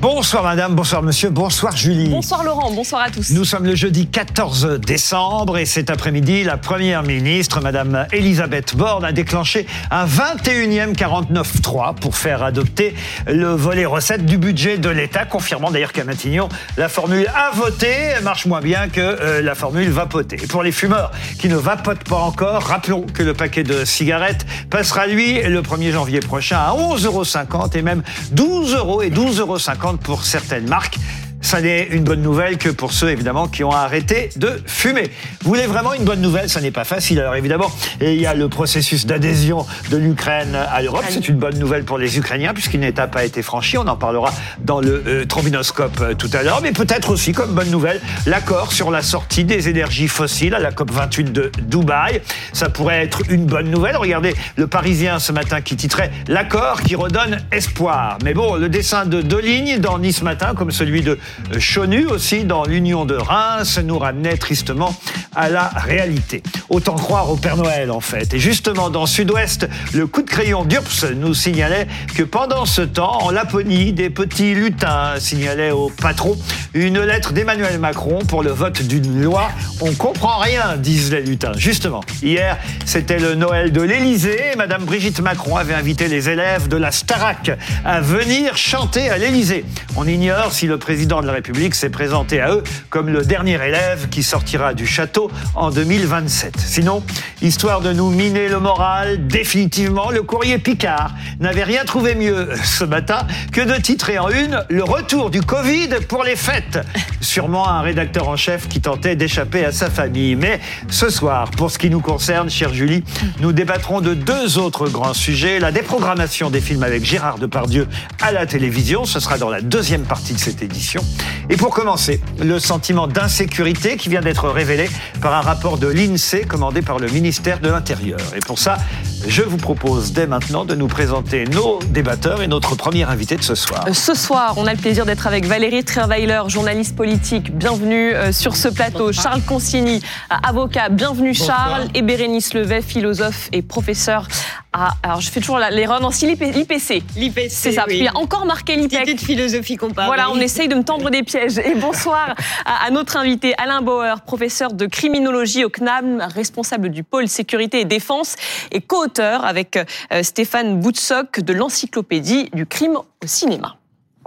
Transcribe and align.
Bonsoir 0.00 0.44
madame, 0.44 0.74
bonsoir 0.74 1.02
monsieur, 1.02 1.28
bonsoir 1.28 1.76
Julie. 1.76 2.08
Bonsoir 2.08 2.42
Laurent, 2.42 2.70
bonsoir 2.72 3.02
à 3.02 3.10
tous. 3.10 3.32
Nous 3.32 3.44
sommes 3.44 3.66
le 3.66 3.74
jeudi 3.74 4.06
14 4.06 4.80
décembre 4.80 5.58
et 5.58 5.66
cet 5.66 5.90
après-midi, 5.90 6.42
la 6.42 6.56
première 6.56 7.02
ministre, 7.02 7.60
madame 7.60 8.06
Elisabeth 8.10 8.74
Borne, 8.74 9.04
a 9.04 9.12
déclenché 9.12 9.66
un 9.90 10.06
21e 10.06 10.94
49-3 10.94 11.96
pour 11.96 12.16
faire 12.16 12.42
adopter 12.42 12.94
le 13.26 13.48
volet 13.48 13.84
recette 13.84 14.24
du 14.24 14.38
budget 14.38 14.78
de 14.78 14.88
l'État, 14.88 15.26
confirmant 15.26 15.70
d'ailleurs 15.70 15.92
qu'à 15.92 16.04
Matignon, 16.04 16.48
la 16.78 16.88
formule 16.88 17.26
à 17.36 17.50
voter 17.54 18.14
marche 18.22 18.46
moins 18.46 18.62
bien 18.62 18.88
que 18.88 19.00
euh, 19.00 19.42
la 19.42 19.54
formule 19.54 19.90
vapoter. 19.90 20.38
Et 20.42 20.46
pour 20.46 20.62
les 20.62 20.72
fumeurs 20.72 21.10
qui 21.38 21.48
ne 21.48 21.56
vapotent 21.56 22.04
pas 22.04 22.16
encore, 22.16 22.62
rappelons 22.62 23.02
que 23.02 23.22
le 23.22 23.34
paquet 23.34 23.64
de 23.64 23.84
cigarettes 23.84 24.46
passera 24.70 25.06
lui 25.06 25.42
le 25.42 25.60
1er 25.60 25.92
janvier 25.92 26.20
prochain 26.20 26.56
à 26.56 26.72
11,50 26.72 27.04
euros 27.04 27.66
et 27.74 27.82
même 27.82 28.02
12 28.32 28.76
euros 28.76 29.02
et 29.02 29.10
12,50 29.10 29.40
euros 29.40 29.58
pour 29.96 30.24
certaines 30.24 30.68
marques 30.68 30.98
ça 31.40 31.60
n'est 31.60 31.86
une 31.86 32.04
bonne 32.04 32.22
nouvelle 32.22 32.58
que 32.58 32.68
pour 32.68 32.92
ceux 32.92 33.10
évidemment 33.10 33.48
qui 33.48 33.64
ont 33.64 33.70
arrêté 33.70 34.30
de 34.36 34.60
fumer. 34.66 35.10
Vous 35.42 35.48
voulez 35.48 35.66
vraiment 35.66 35.94
une 35.94 36.04
bonne 36.04 36.20
nouvelle? 36.20 36.48
Ça 36.48 36.60
n'est 36.60 36.70
pas 36.70 36.84
facile. 36.84 37.18
Alors 37.20 37.34
évidemment, 37.34 37.70
il 38.00 38.20
y 38.20 38.26
a 38.26 38.34
le 38.34 38.48
processus 38.48 39.06
d'adhésion 39.06 39.66
de 39.90 39.96
l'Ukraine 39.96 40.54
à 40.54 40.82
l'Europe. 40.82 41.04
C'est 41.08 41.28
une 41.28 41.36
bonne 41.36 41.58
nouvelle 41.58 41.84
pour 41.84 41.98
les 41.98 42.18
Ukrainiens 42.18 42.52
puisqu'une 42.52 42.84
étape 42.84 43.16
a 43.16 43.24
été 43.24 43.42
franchie. 43.42 43.78
On 43.78 43.86
en 43.88 43.96
parlera 43.96 44.32
dans 44.60 44.80
le 44.80 45.02
euh, 45.06 45.24
trombinoscope 45.24 46.00
euh, 46.00 46.14
tout 46.14 46.30
à 46.32 46.42
l'heure. 46.42 46.60
Mais 46.62 46.72
peut-être 46.72 47.10
aussi 47.10 47.32
comme 47.32 47.54
bonne 47.54 47.70
nouvelle 47.70 48.00
l'accord 48.26 48.72
sur 48.72 48.90
la 48.90 49.02
sortie 49.02 49.44
des 49.44 49.68
énergies 49.68 50.08
fossiles 50.08 50.54
à 50.54 50.58
la 50.58 50.72
COP 50.72 50.90
28 50.90 51.32
de 51.32 51.50
Dubaï. 51.62 52.20
Ça 52.52 52.68
pourrait 52.68 53.02
être 53.02 53.22
une 53.30 53.46
bonne 53.46 53.70
nouvelle. 53.70 53.96
Regardez 53.96 54.34
le 54.56 54.66
Parisien 54.66 55.18
ce 55.18 55.32
matin 55.32 55.60
qui 55.62 55.76
titrait 55.76 56.10
l'accord 56.28 56.82
qui 56.82 56.96
redonne 56.96 57.38
espoir. 57.50 58.18
Mais 58.24 58.34
bon, 58.34 58.56
le 58.56 58.68
dessin 58.68 59.06
de 59.06 59.22
deux 59.22 59.40
lignes 59.40 59.78
dans 59.78 59.98
Nice 59.98 60.22
matin 60.22 60.52
comme 60.54 60.70
celui 60.70 61.00
de 61.00 61.18
Chonu 61.58 62.06
aussi 62.06 62.44
dans 62.44 62.64
l'Union 62.64 63.04
de 63.04 63.14
Reims 63.14 63.78
nous 63.84 63.98
ramenait 63.98 64.36
tristement 64.36 64.94
à 65.34 65.48
la 65.48 65.68
réalité. 65.68 66.42
Autant 66.68 66.96
croire 66.96 67.30
au 67.30 67.36
Père 67.36 67.56
Noël 67.56 67.90
en 67.90 68.00
fait. 68.00 68.34
Et 68.34 68.38
justement 68.38 68.90
dans 68.90 69.06
Sud-Ouest, 69.06 69.68
le 69.94 70.06
coup 70.06 70.22
de 70.22 70.30
crayon 70.30 70.64
d'URPS 70.64 71.06
nous 71.16 71.34
signalait 71.34 71.86
que 72.14 72.22
pendant 72.22 72.66
ce 72.66 72.82
temps, 72.82 73.22
en 73.22 73.30
Laponie, 73.30 73.92
des 73.92 74.10
petits 74.10 74.54
lutins 74.54 75.14
signalaient 75.18 75.70
au 75.70 75.90
patron 75.90 76.36
une 76.74 77.00
lettre 77.00 77.32
d'Emmanuel 77.32 77.78
Macron 77.78 78.20
pour 78.26 78.42
le 78.42 78.50
vote 78.50 78.82
d'une 78.82 79.22
loi. 79.22 79.50
On 79.80 79.92
comprend 79.94 80.38
rien, 80.38 80.76
disent 80.76 81.12
les 81.12 81.22
lutins. 81.22 81.52
Justement, 81.56 82.00
hier, 82.22 82.58
c'était 82.84 83.18
le 83.18 83.34
Noël 83.34 83.72
de 83.72 83.82
l'Élysée. 83.82 84.52
Madame 84.56 84.84
Brigitte 84.84 85.20
Macron 85.20 85.56
avait 85.56 85.74
invité 85.74 86.08
les 86.08 86.28
élèves 86.28 86.68
de 86.68 86.76
la 86.76 86.92
Starac 86.92 87.50
à 87.84 88.00
venir 88.00 88.56
chanter 88.56 89.10
à 89.10 89.18
l'Élysée. 89.18 89.64
On 89.96 90.06
ignore 90.06 90.52
si 90.52 90.66
le 90.66 90.78
président 90.78 91.19
de 91.22 91.26
la 91.26 91.32
République 91.34 91.74
s'est 91.74 91.90
présenté 91.90 92.40
à 92.40 92.52
eux 92.52 92.62
comme 92.88 93.08
le 93.08 93.22
dernier 93.22 93.54
élève 93.54 94.08
qui 94.08 94.22
sortira 94.22 94.74
du 94.74 94.86
château 94.86 95.30
en 95.54 95.70
2027. 95.70 96.54
Sinon, 96.58 97.02
histoire 97.42 97.80
de 97.80 97.92
nous 97.92 98.10
miner 98.10 98.48
le 98.48 98.60
moral, 98.60 99.26
définitivement, 99.26 100.10
le 100.10 100.22
courrier 100.22 100.58
Picard 100.58 101.12
n'avait 101.38 101.64
rien 101.64 101.84
trouvé 101.84 102.14
mieux 102.14 102.50
ce 102.64 102.84
matin 102.84 103.26
que 103.52 103.60
de 103.60 103.80
titrer 103.80 104.18
en 104.18 104.28
une 104.28 104.64
le 104.68 104.84
retour 104.84 105.30
du 105.30 105.40
Covid 105.40 105.88
pour 106.08 106.24
les 106.24 106.36
fêtes. 106.36 106.80
Sûrement 107.20 107.68
un 107.68 107.82
rédacteur 107.82 108.28
en 108.28 108.36
chef 108.36 108.68
qui 108.68 108.80
tentait 108.80 109.16
d'échapper 109.16 109.64
à 109.64 109.72
sa 109.72 109.90
famille. 109.90 110.36
Mais 110.36 110.60
ce 110.88 111.10
soir, 111.10 111.50
pour 111.50 111.70
ce 111.70 111.78
qui 111.78 111.90
nous 111.90 112.00
concerne, 112.00 112.50
chère 112.50 112.72
Julie, 112.72 113.04
nous 113.40 113.52
débattrons 113.52 114.00
de 114.00 114.14
deux 114.14 114.58
autres 114.58 114.88
grands 114.88 115.14
sujets. 115.14 115.58
La 115.58 115.72
déprogrammation 115.72 116.50
des 116.50 116.60
films 116.60 116.82
avec 116.82 117.04
Gérard 117.04 117.38
Depardieu 117.38 117.86
à 118.20 118.32
la 118.32 118.46
télévision, 118.46 119.04
ce 119.04 119.20
sera 119.20 119.38
dans 119.38 119.50
la 119.50 119.60
deuxième 119.60 120.02
partie 120.02 120.34
de 120.34 120.38
cette 120.38 120.62
édition. 120.62 121.02
Et 121.50 121.56
pour 121.56 121.74
commencer, 121.74 122.20
le 122.38 122.60
sentiment 122.60 123.08
d'insécurité 123.08 123.96
qui 123.96 124.08
vient 124.08 124.20
d'être 124.20 124.48
révélé 124.48 124.88
par 125.20 125.34
un 125.34 125.40
rapport 125.40 125.78
de 125.78 125.88
l'INSEE 125.88 126.44
commandé 126.46 126.80
par 126.80 127.00
le 127.00 127.08
ministère 127.08 127.58
de 127.58 127.68
l'Intérieur. 127.68 128.20
Et 128.36 128.38
pour 128.38 128.60
ça, 128.60 128.78
je 129.26 129.42
vous 129.42 129.56
propose 129.56 130.12
dès 130.12 130.28
maintenant 130.28 130.64
de 130.64 130.76
nous 130.76 130.86
présenter 130.86 131.44
nos 131.46 131.80
débatteurs 131.88 132.40
et 132.40 132.46
notre 132.46 132.76
premier 132.76 133.02
invité 133.02 133.36
de 133.36 133.42
ce 133.42 133.56
soir. 133.56 133.84
Euh, 133.88 133.92
ce 133.92 134.14
soir, 134.14 134.54
on 134.58 134.66
a 134.66 134.72
le 134.72 134.78
plaisir 134.78 135.04
d'être 135.04 135.26
avec 135.26 135.44
Valérie 135.44 135.82
Trierweiler, 135.82 136.42
journaliste 136.46 136.94
politique. 136.94 137.52
Bienvenue 137.56 138.14
euh, 138.14 138.30
sur 138.30 138.54
ce 138.54 138.68
plateau. 138.68 139.12
Charles 139.12 139.42
Consigny, 139.42 140.00
euh, 140.30 140.36
avocat. 140.48 140.88
Bienvenue 140.88 141.34
Charles. 141.34 141.88
Et 141.94 142.02
Bérénice 142.02 142.54
Levet, 142.54 142.80
philosophe 142.80 143.48
et 143.52 143.62
professeur 143.62 144.28
ah, 144.72 144.94
alors 145.02 145.20
je 145.20 145.30
fais 145.30 145.40
toujours 145.40 145.58
l'erreur. 145.58 146.00
Non, 146.00 146.10
si 146.10 146.26
l'IPC. 146.26 147.02
L'IPC. 147.16 147.50
C'est 147.50 147.72
ça. 147.72 147.86
Il 147.88 147.96
y 147.96 148.06
a 148.06 148.16
encore 148.16 148.46
marqué 148.46 148.76
l'IPEC. 148.76 149.04
Petite 149.04 149.20
philosophie 149.20 149.76
comparée. 149.76 150.06
Voilà, 150.06 150.30
on 150.30 150.38
essaye 150.38 150.68
de 150.68 150.76
me 150.76 150.84
tendre 150.84 151.10
des 151.10 151.24
pièges. 151.24 151.58
Et 151.58 151.74
bonsoir 151.74 152.36
à, 152.64 152.90
notre 152.90 153.16
invité 153.16 153.54
Alain 153.58 153.82
Bauer, 153.82 154.20
professeur 154.20 154.72
de 154.72 154.86
criminologie 154.86 155.64
au 155.64 155.70
CNAM, 155.70 156.20
responsable 156.34 156.90
du 156.90 157.02
pôle 157.02 157.26
sécurité 157.26 157.80
et 157.80 157.84
défense 157.84 158.36
et 158.70 158.80
co-auteur 158.80 159.44
avec 159.44 159.76
euh, 159.76 160.22
Stéphane 160.22 160.78
Boutsock 160.78 161.40
de 161.40 161.52
l'encyclopédie 161.52 162.48
du 162.52 162.66
crime 162.66 162.96
au 162.96 163.26
cinéma. 163.26 163.79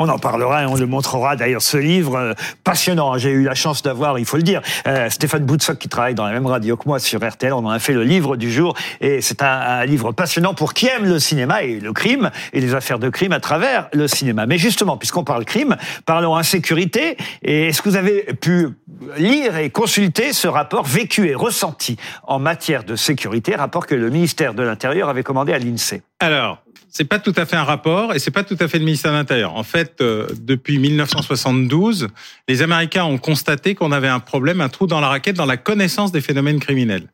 On 0.03 0.09
en 0.09 0.19
parlera 0.19 0.63
et 0.63 0.65
on 0.65 0.75
le 0.75 0.85
montrera 0.85 1.37
d'ailleurs 1.37 1.61
ce 1.61 1.77
livre 1.77 2.17
euh, 2.17 2.33
passionnant. 2.65 3.17
J'ai 3.17 3.29
eu 3.29 3.43
la 3.43 3.55
chance 3.55 3.81
d'avoir, 3.83 4.19
il 4.19 4.25
faut 4.25 4.35
le 4.35 4.43
dire, 4.43 4.61
euh, 4.85 5.09
Stéphane 5.09 5.45
Boutsock 5.45 5.77
qui 5.77 5.87
travaille 5.87 6.13
dans 6.13 6.25
la 6.25 6.33
même 6.33 6.45
radio 6.45 6.75
que 6.75 6.89
moi 6.89 6.99
sur 6.99 7.25
RTL. 7.25 7.53
On 7.53 7.65
en 7.65 7.69
a 7.69 7.79
fait 7.79 7.93
le 7.93 8.03
livre 8.03 8.35
du 8.35 8.51
jour 8.51 8.75
et 8.99 9.21
c'est 9.21 9.41
un, 9.41 9.85
livre 9.85 10.11
passionnant 10.11 10.53
pour 10.53 10.73
qui 10.73 10.87
aime 10.87 11.05
le 11.05 11.19
cinéma 11.19 11.63
et 11.63 11.79
le 11.79 11.93
crime 11.93 12.31
et 12.51 12.59
les 12.59 12.75
affaires 12.75 12.99
de 12.99 13.07
crime 13.07 13.31
à 13.31 13.39
travers 13.39 13.87
le 13.93 14.09
cinéma. 14.09 14.45
Mais 14.45 14.57
justement, 14.57 14.97
puisqu'on 14.97 15.23
parle 15.23 15.45
crime, 15.45 15.77
parlons 16.05 16.35
insécurité. 16.35 17.15
Et 17.41 17.69
est-ce 17.69 17.81
que 17.81 17.87
vous 17.87 17.95
avez 17.95 18.23
pu 18.33 18.71
lire 19.15 19.55
et 19.55 19.69
consulter 19.69 20.33
ce 20.33 20.49
rapport 20.49 20.83
vécu 20.83 21.29
et 21.29 21.33
ressenti 21.33 21.95
en 22.23 22.39
matière 22.39 22.83
de 22.83 22.97
sécurité, 22.97 23.55
rapport 23.55 23.87
que 23.87 23.95
le 23.95 24.09
ministère 24.09 24.53
de 24.53 24.63
l'Intérieur 24.63 25.07
avait 25.07 25.23
commandé 25.23 25.53
à 25.53 25.59
l'INSEE? 25.59 26.01
Alors, 26.19 26.62
c'est 26.95 27.05
pas 27.05 27.17
tout 27.17 27.33
à 27.35 27.47
fait 27.47 27.55
un 27.55 27.63
rapport 27.63 28.13
et 28.13 28.19
c'est 28.19 28.31
pas 28.31 28.43
tout 28.43 28.57
à 28.59 28.67
fait 28.67 28.77
le 28.77 28.85
ministère 28.85 29.11
de 29.11 29.17
l'Intérieur. 29.17 29.55
En 29.55 29.63
fait, 29.63 29.99
euh, 30.01 30.27
depuis 30.39 30.77
1972, 30.77 32.07
les 32.47 32.61
Américains 32.61 33.03
ont 33.03 33.17
constaté 33.17 33.73
qu'on 33.73 33.91
avait 33.91 34.07
un 34.07 34.19
problème, 34.19 34.61
un 34.61 34.69
trou 34.69 34.85
dans 34.85 34.99
la 34.99 35.07
raquette 35.07 35.35
dans 35.35 35.47
la 35.47 35.57
connaissance 35.57 36.11
des 36.11 36.21
phénomènes 36.21 36.59
criminels. 36.59 37.07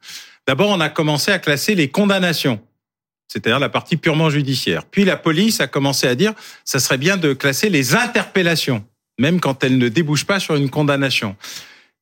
D'abord, 0.45 0.69
on 0.69 0.81
a 0.81 0.89
commencé 0.89 1.31
à 1.31 1.39
classer 1.39 1.75
les 1.75 1.87
condamnations, 1.87 2.59
c'est-à-dire 3.29 3.59
la 3.59 3.69
partie 3.69 3.95
purement 3.95 4.29
judiciaire. 4.29 4.83
Puis 4.83 5.05
la 5.05 5.15
police 5.15 5.61
a 5.61 5.67
commencé 5.67 6.07
à 6.07 6.15
dire 6.15 6.33
ça 6.65 6.79
serait 6.79 6.97
bien 6.97 7.15
de 7.15 7.31
classer 7.31 7.69
les 7.69 7.95
interpellations, 7.95 8.83
même 9.17 9.39
quand 9.39 9.63
elles 9.63 9.77
ne 9.77 9.87
débouchent 9.87 10.25
pas 10.25 10.41
sur 10.41 10.55
une 10.55 10.69
condamnation. 10.69 11.37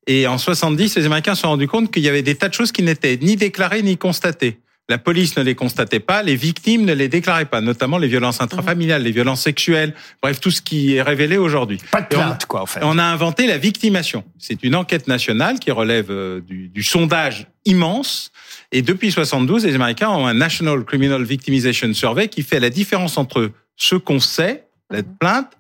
Et 0.07 0.25
en 0.25 0.39
70, 0.39 0.95
les 0.95 1.05
Américains 1.05 1.35
se 1.35 1.41
sont 1.41 1.49
rendus 1.49 1.67
compte 1.67 1.91
qu'il 1.91 2.01
y 2.01 2.09
avait 2.09 2.23
des 2.23 2.35
tas 2.35 2.49
de 2.49 2.55
choses 2.55 2.71
qui 2.71 2.81
n'étaient 2.81 3.19
ni 3.21 3.35
déclarées 3.35 3.83
ni 3.83 3.97
constatées. 3.97 4.57
La 4.90 4.98
police 4.98 5.36
ne 5.36 5.44
les 5.44 5.53
constatait 5.53 6.00
pas, 6.00 6.24
les 6.24 6.38
victimes 6.38 6.86
ne 6.86 6.94
les 6.94 7.09
déclaraient 7.09 7.46
pas, 7.46 7.59
notamment 7.59 7.98
les 7.98 8.08
violences 8.08 8.40
intrafamiliales, 8.40 9.03
les 9.03 9.12
violences 9.12 9.42
sexuelles, 9.42 9.94
bref, 10.22 10.40
tout 10.40 10.52
ce 10.52 10.62
qui 10.62 10.96
est 10.96 11.02
révélé 11.02 11.36
aujourd'hui. 11.36 11.78
Pas 11.92 12.02
de 12.02 12.08
plainte, 12.08 12.46
quoi, 12.46 12.62
en 12.62 12.66
fait. 12.66 12.80
On 12.84 12.98
a 12.98 13.03
inventé 13.03 13.48
la 13.48 13.58
victimation. 13.58 14.24
C'est 14.40 14.64
une 14.64 14.75
enquête 14.75 15.09
nationale 15.09 15.59
qui 15.59 15.72
relève 15.72 16.09
euh, 16.09 16.40
du, 16.40 16.70
du, 16.70 16.84
sondage 16.84 17.48
immense. 17.66 18.31
Et 18.72 18.81
depuis 18.81 19.12
72, 19.12 19.66
les 19.66 19.75
Américains 19.75 20.09
ont 20.09 20.25
un 20.25 20.34
National 20.34 20.86
Criminal 20.86 21.22
Victimization 21.24 21.94
Survey 21.94 22.30
qui 22.30 22.42
fait 22.44 22.62
la 22.62 22.69
différence 22.69 23.18
entre 23.18 23.52
ce 23.75 23.96
qu'on 23.96 24.22
sait, 24.22 24.68
la 24.90 25.04
plainte, 25.04 25.52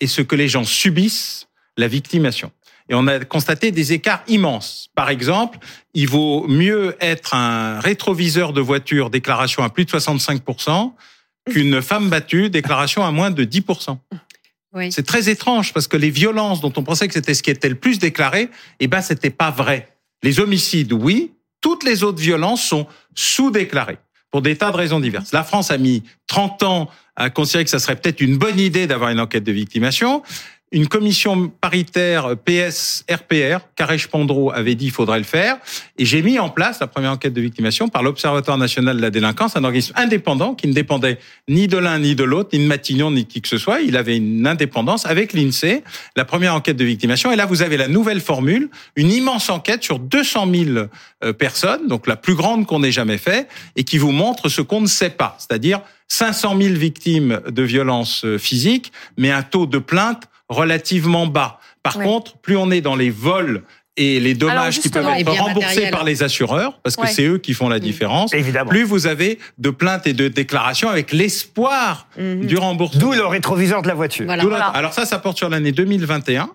et 0.00 0.06
ce 0.06 0.22
que 0.22 0.36
les 0.36 0.48
gens 0.48 0.64
subissent, 0.64 1.48
la 1.76 1.88
victimation. 1.88 2.52
Et 2.88 2.94
on 2.94 3.06
a 3.06 3.20
constaté 3.24 3.70
des 3.70 3.92
écarts 3.92 4.22
immenses. 4.28 4.88
Par 4.94 5.10
exemple, 5.10 5.58
il 5.94 6.08
vaut 6.08 6.46
mieux 6.48 6.96
être 7.00 7.34
un 7.34 7.80
rétroviseur 7.80 8.52
de 8.52 8.60
voiture, 8.60 9.10
déclaration 9.10 9.62
à 9.62 9.68
plus 9.68 9.84
de 9.84 9.90
65%, 9.90 10.92
qu'une 11.50 11.82
femme 11.82 12.08
battue, 12.08 12.50
déclaration 12.50 13.04
à 13.04 13.10
moins 13.10 13.30
de 13.30 13.44
10%. 13.44 13.98
Oui. 14.74 14.92
C'est 14.92 15.06
très 15.06 15.28
étrange 15.28 15.72
parce 15.72 15.88
que 15.88 15.96
les 15.96 16.10
violences 16.10 16.60
dont 16.60 16.72
on 16.76 16.82
pensait 16.82 17.08
que 17.08 17.14
c'était 17.14 17.34
ce 17.34 17.42
qui 17.42 17.50
était 17.50 17.68
le 17.68 17.74
plus 17.74 17.98
déclaré, 17.98 18.50
eh 18.80 18.86
ben, 18.86 19.00
c'était 19.00 19.30
pas 19.30 19.50
vrai. 19.50 19.88
Les 20.22 20.40
homicides, 20.40 20.92
oui. 20.92 21.32
Toutes 21.60 21.84
les 21.84 22.04
autres 22.04 22.20
violences 22.20 22.62
sont 22.62 22.86
sous-déclarées 23.14 23.98
pour 24.30 24.42
des 24.42 24.56
tas 24.56 24.70
de 24.70 24.76
raisons 24.76 25.00
diverses. 25.00 25.32
La 25.32 25.42
France 25.42 25.70
a 25.70 25.78
mis 25.78 26.02
30 26.26 26.62
ans 26.62 26.90
à 27.16 27.30
considérer 27.30 27.64
que 27.64 27.70
ça 27.70 27.78
serait 27.78 27.96
peut-être 27.96 28.20
une 28.20 28.36
bonne 28.36 28.60
idée 28.60 28.86
d'avoir 28.86 29.10
une 29.10 29.20
enquête 29.20 29.42
de 29.42 29.52
victimation. 29.52 30.22
Une 30.70 30.86
commission 30.86 31.48
paritaire 31.48 32.36
PS-RPR, 32.44 33.60
Carèche-Pandreau 33.74 34.52
avait 34.52 34.74
dit 34.74 34.86
qu'il 34.86 34.94
faudrait 34.94 35.18
le 35.18 35.24
faire, 35.24 35.56
et 35.96 36.04
j'ai 36.04 36.20
mis 36.20 36.38
en 36.38 36.50
place 36.50 36.80
la 36.80 36.86
première 36.86 37.12
enquête 37.12 37.32
de 37.32 37.40
victimation 37.40 37.88
par 37.88 38.02
l'Observatoire 38.02 38.58
national 38.58 38.96
de 38.96 39.02
la 39.02 39.10
délinquance, 39.10 39.56
un 39.56 39.64
organisme 39.64 39.94
indépendant 39.96 40.54
qui 40.54 40.68
ne 40.68 40.74
dépendait 40.74 41.18
ni 41.48 41.68
de 41.68 41.78
l'un 41.78 41.98
ni 41.98 42.14
de 42.14 42.24
l'autre, 42.24 42.50
ni 42.52 42.58
de 42.58 42.66
Matignon, 42.66 43.10
ni 43.10 43.24
de 43.24 43.28
qui 43.28 43.40
que 43.40 43.48
ce 43.48 43.56
soit. 43.56 43.80
Il 43.80 43.96
avait 43.96 44.18
une 44.18 44.46
indépendance 44.46 45.06
avec 45.06 45.32
l'INSEE, 45.32 45.82
la 46.16 46.24
première 46.24 46.54
enquête 46.54 46.76
de 46.76 46.84
victimation. 46.84 47.32
Et 47.32 47.36
là, 47.36 47.46
vous 47.46 47.62
avez 47.62 47.78
la 47.78 47.88
nouvelle 47.88 48.20
formule, 48.20 48.68
une 48.96 49.10
immense 49.10 49.48
enquête 49.48 49.82
sur 49.82 49.98
200 49.98 50.48
000 50.52 50.86
euh, 51.24 51.32
personnes, 51.32 51.88
donc 51.88 52.06
la 52.06 52.16
plus 52.16 52.34
grande 52.34 52.66
qu'on 52.66 52.82
ait 52.82 52.92
jamais 52.92 53.18
fait, 53.18 53.48
et 53.76 53.84
qui 53.84 53.96
vous 53.96 54.12
montre 54.12 54.48
ce 54.50 54.60
qu'on 54.60 54.82
ne 54.82 54.86
sait 54.86 55.10
pas, 55.10 55.36
c'est-à-dire 55.38 55.80
500 56.08 56.56
000 56.60 56.74
victimes 56.74 57.40
de 57.48 57.62
violences 57.62 58.24
euh, 58.24 58.38
physiques, 58.38 58.92
mais 59.16 59.30
un 59.30 59.42
taux 59.42 59.66
de 59.66 59.78
plainte 59.78 60.24
relativement 60.48 61.26
bas. 61.26 61.58
Par 61.82 61.96
Ouais. 61.96 62.04
contre, 62.04 62.36
plus 62.38 62.56
on 62.56 62.70
est 62.70 62.80
dans 62.80 62.96
les 62.96 63.10
vols 63.10 63.62
et 63.96 64.20
les 64.20 64.34
dommages 64.34 64.78
qui 64.80 64.88
peuvent 64.90 65.06
être 65.16 65.30
remboursés 65.40 65.90
par 65.90 66.04
les 66.04 66.22
assureurs, 66.22 66.78
parce 66.82 66.94
que 66.96 67.02
Ouais. 67.02 67.08
c'est 67.08 67.24
eux 67.26 67.38
qui 67.38 67.52
font 67.52 67.68
la 67.68 67.80
différence, 67.80 68.32
Évidemment. 68.32 68.70
plus 68.70 68.84
vous 68.84 69.06
avez 69.08 69.38
de 69.58 69.70
plaintes 69.70 70.06
et 70.06 70.12
de 70.12 70.28
déclarations 70.28 70.88
avec 70.88 71.12
l'espoir 71.12 72.06
Mhm. 72.16 72.46
du 72.46 72.56
remboursement. 72.56 73.00
D'où 73.00 73.12
le 73.12 73.26
rétroviseur 73.26 73.82
de 73.82 73.88
la 73.88 73.94
voiture. 73.94 74.24
Voilà. 74.26 74.44
Voilà. 74.44 74.66
Alors 74.66 74.92
ça, 74.92 75.04
ça 75.04 75.18
porte 75.18 75.36
sur 75.36 75.48
l'année 75.48 75.72
2021. 75.72 76.50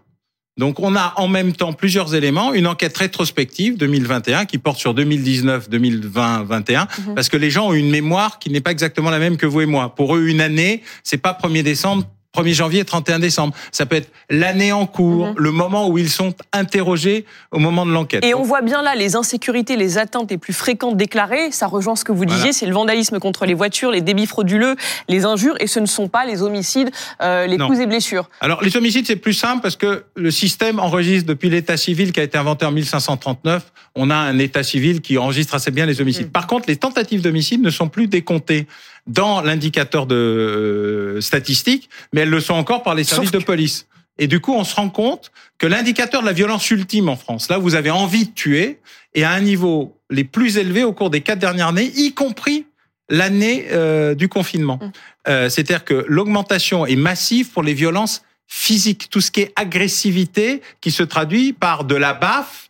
Donc 0.57 0.79
on 0.79 0.95
a 0.95 1.13
en 1.17 1.27
même 1.27 1.51
temps 1.53 1.73
plusieurs 1.73 2.13
éléments, 2.15 2.53
une 2.53 2.67
enquête 2.67 2.95
rétrospective 2.95 3.75
2021 3.75 4.45
qui 4.45 4.59
porte 4.59 4.77
sur 4.77 4.93
2019, 4.93 5.67
2020, 5.67 6.43
21 6.43 6.87
Mhm. 7.07 7.15
parce 7.15 7.27
que 7.27 7.37
les 7.37 7.49
gens 7.49 7.69
ont 7.69 7.73
une 7.73 7.89
mémoire 7.89 8.37
qui 8.39 8.51
n'est 8.51 8.61
pas 8.61 8.69
exactement 8.71 9.09
la 9.09 9.17
même 9.19 9.35
que 9.35 9.47
vous 9.47 9.61
et 9.61 9.65
moi. 9.65 9.95
Pour 9.95 10.15
eux, 10.15 10.27
une 10.27 10.41
année, 10.41 10.83
c'est 11.03 11.17
pas 11.17 11.33
1er 11.33 11.63
décembre 11.63 12.05
1er 12.33 12.53
janvier, 12.53 12.83
31 12.83 13.19
décembre. 13.19 13.53
Ça 13.71 13.85
peut 13.85 13.95
être 13.95 14.09
l'année 14.29 14.71
en 14.71 14.87
cours, 14.87 15.27
Mhm. 15.27 15.33
le 15.37 15.51
moment 15.51 15.87
où 15.87 15.97
ils 15.99 16.09
sont 16.09 16.33
interrogés 16.51 17.25
au 17.51 17.59
moment 17.59 17.85
de 17.85 17.91
l'enquête. 17.91 18.25
Et 18.25 18.33
on 18.33 18.41
voit 18.41 18.61
bien 18.61 18.81
là 18.81 18.95
les 18.95 19.15
insécurités, 19.15 19.75
les 19.75 19.97
atteintes 19.99 20.31
les 20.31 20.39
plus 20.39 20.53
fréquentes 20.53 20.97
déclarées. 20.97 21.51
Ça 21.51 21.67
rejoint 21.67 21.95
ce 21.95 22.03
que 22.03 22.11
vous 22.11 22.25
disiez, 22.25 22.39
Voilà. 22.39 22.53
c'est 22.53 22.65
le 22.65 22.73
vandalisme 22.73 23.19
contre 23.19 23.45
les 23.45 23.53
voitures, 23.53 23.91
les 23.91 24.01
débits 24.01 24.25
frauduleux, 24.25 24.75
les 25.07 25.25
injures, 25.25 25.55
et 25.59 25.67
ce 25.67 25.79
ne 25.79 25.85
sont 25.85 26.07
pas 26.07 26.25
les 26.25 26.41
homicides, 26.41 26.89
euh, 27.21 27.45
les 27.45 27.57
Non. 27.57 27.67
coups 27.67 27.79
et 27.79 27.85
blessures. 27.85 28.29
Alors, 28.41 28.63
les 28.63 28.75
homicides, 28.75 29.05
c'est 29.05 29.15
plus 29.15 29.33
simple 29.33 29.61
parce 29.61 29.75
que 29.75 30.03
le 30.15 30.31
système 30.31 30.79
enregistre 30.79 31.27
depuis 31.27 31.49
l'état 31.51 31.77
civil 31.77 32.11
qui 32.11 32.19
a 32.19 32.23
été 32.23 32.37
inventé 32.39 32.65
en 32.65 32.71
1539. 32.71 33.71
On 33.95 34.09
a 34.09 34.15
un 34.15 34.39
état 34.39 34.63
civil 34.63 35.01
qui 35.01 35.19
enregistre 35.19 35.53
assez 35.53 35.69
bien 35.69 35.85
les 35.85 36.01
homicides. 36.01 36.31
Par 36.31 36.47
contre, 36.47 36.65
les 36.67 36.77
tentatives 36.77 37.21
d'homicide 37.21 37.61
ne 37.61 37.69
sont 37.69 37.89
plus 37.89 38.07
décomptées 38.07 38.65
dans 39.07 39.41
l'indicateur 39.41 40.05
de 40.05 40.15
euh, 40.15 41.21
statistique, 41.21 41.89
mais 42.13 42.21
elles 42.21 42.29
le 42.29 42.39
sont 42.39 42.53
encore 42.53 42.83
par 42.83 42.95
les 42.95 43.03
Sauf 43.03 43.15
services 43.15 43.31
de 43.31 43.39
police. 43.39 43.87
Et 44.17 44.27
du 44.27 44.39
coup, 44.39 44.53
on 44.53 44.63
se 44.63 44.75
rend 44.75 44.89
compte 44.89 45.31
que 45.57 45.67
l'indicateur 45.67 46.21
de 46.21 46.27
la 46.27 46.33
violence 46.33 46.69
ultime 46.69 47.09
en 47.09 47.15
France, 47.15 47.49
là, 47.49 47.57
vous 47.57 47.75
avez 47.75 47.89
envie 47.89 48.27
de 48.27 48.31
tuer, 48.31 48.79
est 49.15 49.23
à 49.23 49.31
un 49.31 49.41
niveau 49.41 49.97
les 50.09 50.23
plus 50.23 50.57
élevés 50.57 50.83
au 50.83 50.93
cours 50.93 51.09
des 51.09 51.21
quatre 51.21 51.39
dernières 51.39 51.69
années, 51.69 51.91
y 51.95 52.13
compris 52.13 52.65
l'année 53.09 53.65
euh, 53.71 54.15
du 54.15 54.29
confinement. 54.29 54.79
Mmh. 54.81 54.91
Euh, 55.27 55.49
C'est-à-dire 55.49 55.83
que 55.83 56.05
l'augmentation 56.07 56.85
est 56.85 56.95
massive 56.95 57.49
pour 57.51 57.63
les 57.63 57.73
violences 57.73 58.23
physiques, 58.47 59.09
tout 59.09 59.21
ce 59.21 59.31
qui 59.31 59.41
est 59.41 59.53
agressivité, 59.55 60.61
qui 60.79 60.91
se 60.91 61.03
traduit 61.03 61.53
par 61.53 61.85
de 61.85 61.95
la 61.95 62.13
baffe 62.13 62.62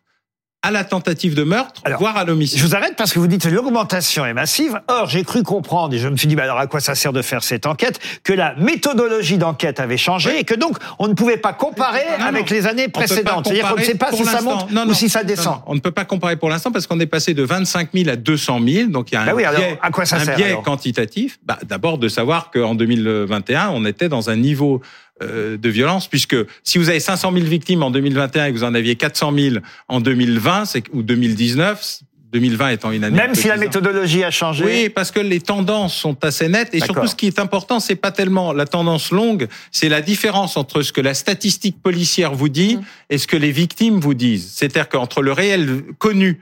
à 0.64 0.72
la 0.72 0.84
tentative 0.86 1.36
de 1.36 1.44
meurtre, 1.44 1.82
Alors, 1.84 2.00
voire 2.00 2.16
à 2.18 2.22
Je 2.22 2.28
l'homicide. 2.28 2.60
vous 2.62 2.74
arrête 2.74 2.96
parce 2.98 3.12
que 3.12 3.20
vous 3.20 3.28
dites 3.28 3.44
que 3.44 3.50
l'augmentation 3.50 4.26
est 4.26 4.34
massive. 4.34 4.80
Or, 4.88 5.10
j'ai 5.10 5.24
cru 5.24 5.44
comprendre, 5.44 5.94
et 5.94 6.00
je 6.00 6.08
me 6.08 6.16
suis 6.16 6.28
dit, 6.28 6.36
bah 6.38 6.44
alors 6.44 6.58
à 6.58 6.68
quoi 6.68 6.80
ça 6.80 6.96
sert 6.96 7.12
de 7.14 7.22
faire 7.22 7.44
cette 7.44 7.66
enquête, 7.66 8.00
que 8.24 8.32
la 8.34 8.56
méthodologie 8.56 9.38
d'enquête 9.38 9.80
avait 9.82 9.98
changé 9.98 10.40
et 10.40 10.44
que 10.46 10.54
donc 10.56 10.78
on 11.00 11.08
ne 11.10 11.14
pouvait 11.14 11.38
pas 11.38 11.52
comparer 11.54 12.00
Non, 12.20 12.26
avec 12.28 12.50
non. 12.50 12.56
les 12.56 12.66
années 12.68 12.88
précédentes. 12.88 13.46
C'est-à-dire 13.46 13.70
qu'on 13.74 13.80
ne 13.80 13.84
sait 13.86 13.96
pas 13.96 14.12
si 14.14 14.24
ça 14.24 14.42
monte 14.42 14.72
Non, 14.72 14.86
ou 14.88 14.94
si 14.94 15.10
ça 15.10 15.24
descend. 15.24 15.58
on 15.68 15.76
ne 15.76 15.80
peut 15.82 15.92
pas 15.92 16.06
comparer 16.06 16.38
pour 16.38 16.50
l'instant 16.50 16.72
parce 16.72 16.88
qu'on 16.88 17.00
est 17.02 17.06
passé 17.08 17.34
de 17.34 17.44
25 17.44 17.90
000 17.94 18.10
à 18.10 18.16
200 18.16 18.60
000. 18.66 18.90
Donc 18.90 19.12
il 19.12 19.16
y 19.16 19.18
a 19.18 19.22
un 19.22 19.26
Bah 19.26 19.34
oui, 19.36 19.44
alors, 19.44 19.60
biais, 19.60 19.78
à 19.82 19.92
quoi 19.92 20.06
ça 20.06 20.16
un 20.16 20.20
sert, 20.24 20.38
biais 20.38 20.48
alors? 20.52 20.64
quantitatif. 20.64 21.40
Bah, 21.46 21.60
D'abord 21.68 21.98
de 21.98 22.08
savoir 22.08 22.52
qu'en 22.52 22.74
2021, 22.76 23.70
on 23.74 23.84
était 23.86 24.08
dans 24.10 24.30
un 24.30 24.36
niveau 24.38 24.82
de 25.22 25.70
violence, 25.70 26.08
puisque 26.08 26.36
si 26.64 26.78
vous 26.78 26.90
avez 26.90 27.00
500 27.00 27.32
000 27.34 27.46
victimes 27.46 27.84
en 27.84 27.92
2021 27.92 28.46
et 28.46 28.52
que 28.52 28.58
vous 28.58 28.64
en 28.64 28.74
aviez 28.74 28.96
400 28.96 29.32
000 29.38 29.56
en 29.88 30.02
2020 30.02 30.66
c'est- 30.66 30.84
ou 30.92 31.04
2019, 31.04 32.00
2020 32.32 32.70
étant 32.70 32.92
une 32.92 33.04
année... 33.04 33.16
Même 33.16 33.36
si 33.36 33.48
la 33.48 33.58
méthodologie 33.58 34.24
a 34.24 34.32
changé. 34.32 34.66
Oui, 34.66 34.90
parce 34.90 35.12
que 35.12 35.20
les 35.20 35.40
tendances 35.40 35.96
sont 35.96 36.18
assez 36.26 36.48
nettes 36.50 36.74
et 36.74 36.80
surtout 36.80 37.06
ce 37.06 37.16
qui 37.16 37.28
est 37.28 37.38
important, 37.38 37.80
c'est 37.80 37.96
pas 37.96 38.12
tellement 38.12 38.54
la 38.54 38.66
tendance 38.66 39.12
longue, 39.12 39.48
c'est 39.72 39.88
la 39.88 40.02
différence 40.02 40.58
entre 40.58 40.82
ce 40.82 40.92
que 40.92 41.00
la 41.02 41.14
statistique 41.14 41.80
policière 41.82 42.34
vous 42.34 42.50
dit 42.50 42.78
Mhm. 42.78 42.84
et 43.12 43.18
ce 43.20 43.28
que 43.28 43.38
les 43.38 43.52
victimes 43.52 44.00
vous 44.00 44.16
disent. 44.16 44.52
C'est-à-dire 44.56 44.90
qu'entre 44.90 45.22
le 45.22 45.32
réel 45.32 45.84
connu 46.00 46.42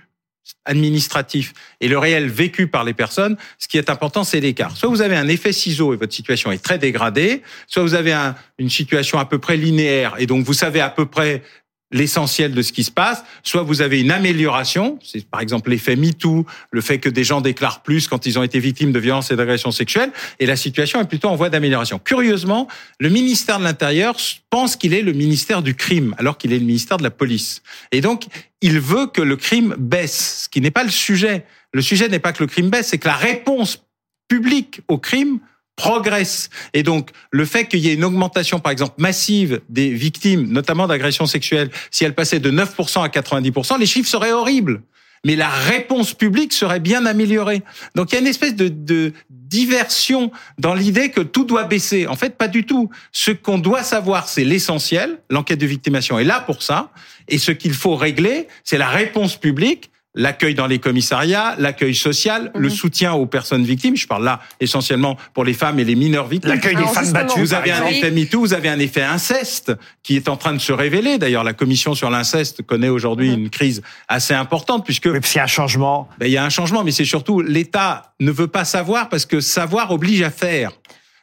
administratif 0.66 1.54
et 1.80 1.88
le 1.88 1.98
réel 1.98 2.28
vécu 2.30 2.68
par 2.68 2.84
les 2.84 2.94
personnes, 2.94 3.38
ce 3.58 3.68
qui 3.68 3.78
est 3.78 3.90
important, 3.90 4.24
c'est 4.24 4.40
l'écart. 4.40 4.76
Soit 4.78 4.90
vous 4.90 5.02
avez 5.02 5.16
un 5.16 5.28
effet 5.28 5.52
ciseau 5.54 5.94
et 5.94 5.98
votre 5.98 6.14
situation 6.14 6.52
est 6.52 6.64
très 6.64 6.78
dégradée, 6.78 7.42
soit 7.68 7.84
vous 7.84 7.94
avez 7.96 8.14
un- 8.14 8.36
une 8.58 8.70
situation 8.70 9.18
à 9.20 9.26
peu 9.26 9.40
près 9.40 9.58
linéaire 9.58 10.16
et 10.20 10.26
donc 10.28 10.46
vous 10.46 10.54
savez 10.54 10.82
à 10.82 10.90
peu 10.90 11.06
près 11.06 11.42
l'essentiel 11.92 12.54
de 12.54 12.62
ce 12.62 12.72
qui 12.72 12.84
se 12.84 12.92
passe, 12.92 13.24
soit 13.44 13.64
vous 13.64 13.82
avez 13.82 14.02
une 14.02 14.12
amélioration, 14.12 14.98
c'est 15.04 15.26
par 15.26 15.42
exemple 15.42 15.70
l'effet 15.70 15.96
MeToo, 15.96 16.46
le 16.72 16.82
fait 16.82 17.00
que 17.00 17.10
des 17.10 17.24
gens 17.24 17.42
déclarent 17.42 17.84
plus 17.84 18.08
quand 18.08 18.26
ils 18.26 18.40
ont 18.40 18.44
été 18.44 18.60
victimes 18.60 18.92
de 18.92 19.00
violences 19.00 19.32
et 19.32 19.36
d'agressions 19.36 19.72
sexuelles, 19.72 20.12
et 20.40 20.46
la 20.46 20.56
situation 20.56 21.02
est 21.02 21.08
plutôt 21.08 21.28
en 21.28 21.36
voie 21.36 21.50
d'amélioration. 21.50 22.00
Curieusement, 22.00 22.68
le 23.00 23.10
ministère 23.10 23.60
de 23.60 23.64
l'Intérieur 23.64 24.16
pense 24.50 24.76
qu'il 24.76 24.94
est 24.94 25.02
le 25.02 25.14
ministère 25.14 25.62
du 25.62 25.76
crime, 25.76 26.16
alors 26.18 26.38
qu'il 26.38 26.54
est 26.54 26.60
le 26.60 26.66
ministère 26.66 26.98
de 26.98 27.04
la 27.04 27.12
police. 27.12 27.62
Et 27.92 28.02
donc, 28.02 28.26
il 28.62 28.80
veut 28.80 29.08
que 29.08 29.22
le 29.22 29.36
crime 29.36 29.76
baisse, 29.78 30.44
ce 30.44 30.50
qui 30.50 30.62
n'est 30.62 30.72
pas 30.72 30.84
le 30.84 30.90
sujet. 30.90 31.46
Le 31.74 31.82
sujet 31.82 32.08
n'est 32.10 32.20
pas 32.20 32.34
que 32.34 32.44
le 32.44 32.48
crime 32.48 32.70
baisse, 32.70 32.90
c'est 32.90 32.98
que 32.98 33.08
la 33.08 33.16
réponse 33.16 33.84
publique 34.28 34.82
au 34.88 34.98
crime 34.98 35.40
progresse. 35.82 36.52
Et 36.76 36.84
donc, 36.84 37.10
le 37.32 37.44
fait 37.44 37.66
qu'il 37.66 37.80
y 37.80 37.90
ait 37.90 37.96
une 37.96 38.04
augmentation, 38.04 38.60
par 38.60 38.72
exemple, 38.72 38.94
massive 39.00 39.62
des 39.68 39.90
victimes, 39.90 40.46
notamment 40.52 40.86
d'agressions 40.86 41.26
sexuelles, 41.26 41.72
si 41.90 42.04
elle 42.06 42.14
passait 42.14 42.40
de 42.40 42.52
9% 42.52 43.04
à 43.04 43.08
90%, 43.08 43.80
les 43.80 43.88
chiffres 43.88 44.08
seraient 44.08 44.32
horribles. 44.32 44.84
Mais 45.26 45.36
la 45.36 45.50
réponse 45.50 46.14
publique 46.14 46.54
serait 46.54 46.80
bien 46.80 47.08
améliorée. 47.08 47.64
Donc, 47.96 48.12
il 48.12 48.16
y 48.16 48.18
a 48.20 48.22
une 48.22 48.28
espèce 48.28 48.56
de, 48.56 48.68
de 48.68 49.14
diversion 49.30 50.32
dans 50.60 50.76
l'idée 50.76 51.10
que 51.10 51.22
tout 51.22 51.46
doit 51.46 51.64
baisser. 51.64 52.06
En 52.06 52.16
fait, 52.16 52.38
pas 52.38 52.48
du 52.48 52.64
tout. 52.64 52.92
Ce 53.12 53.32
qu'on 53.32 53.58
doit 53.58 53.84
savoir, 53.84 54.30
c'est 54.30 54.44
l'essentiel. 54.44 55.20
L'enquête 55.32 55.60
de 55.60 55.66
victimation 55.66 56.20
est 56.20 56.24
là 56.24 56.42
pour 56.42 56.62
ça. 56.62 56.92
Et 57.28 57.40
ce 57.40 57.52
qu'il 57.52 57.74
faut 57.74 57.96
régler, 57.96 58.48
c'est 58.64 58.78
la 58.78 58.90
réponse 58.90 59.36
publique 59.36 59.91
l'accueil 60.14 60.56
dans 60.56 60.68
les 60.68 60.80
commissariats, 60.80 61.56
l'accueil 61.58 61.96
social, 61.96 62.52
le 62.56 62.70
soutien 62.70 63.14
aux 63.14 63.26
personnes 63.26 63.64
victimes. 63.64 63.96
Je 63.96 64.08
parle 64.08 64.26
là 64.26 64.40
essentiellement 64.60 65.18
pour 65.34 65.44
les 65.46 65.54
femmes 65.54 65.80
et 65.80 65.84
les 65.84 65.96
mineurs 65.96 66.28
victimes. 66.28 66.50
L'accueil 66.52 66.76
des 66.76 66.86
femmes 66.86 67.12
battues. 67.12 67.40
Vous 67.40 67.54
avez 67.54 67.72
un 67.72 67.86
effet 67.86 68.12
MeToo, 68.12 68.40
vous 68.40 68.54
avez 68.54 68.70
un 68.70 68.80
effet 68.80 69.04
inceste 69.04 69.72
qui 70.04 70.16
est 70.16 70.28
en 70.28 70.38
train 70.38 70.54
de 70.54 70.60
se 70.60 70.74
révéler. 70.74 71.18
D'ailleurs, 71.18 71.44
la 71.44 71.54
commission 71.54 71.96
sur 71.96 72.10
l'inceste 72.10 72.62
connaît 72.64 72.90
aujourd'hui 72.90 73.32
une 73.32 73.50
crise 73.50 73.82
assez 74.08 74.34
importante 74.34 74.86
puisque 74.86 75.06
Oui, 75.06 75.20
parce 75.20 75.30
qu'il 75.30 75.38
y 75.38 75.42
a 75.42 75.46
un 75.46 75.48
changement. 75.48 76.10
ben, 76.20 76.26
il 76.26 76.32
y 76.32 76.38
a 76.38 76.44
un 76.44 76.50
changement, 76.50 76.84
mais 76.84 76.92
c'est 76.92 77.06
surtout 77.06 77.42
l'État 77.42 78.14
ne 78.20 78.32
veut 78.32 78.48
pas 78.48 78.66
savoir 78.66 79.10
parce 79.10 79.26
que 79.26 79.40
savoir 79.40 79.92
oblige 79.92 80.22
à 80.22 80.30
faire. 80.30 80.72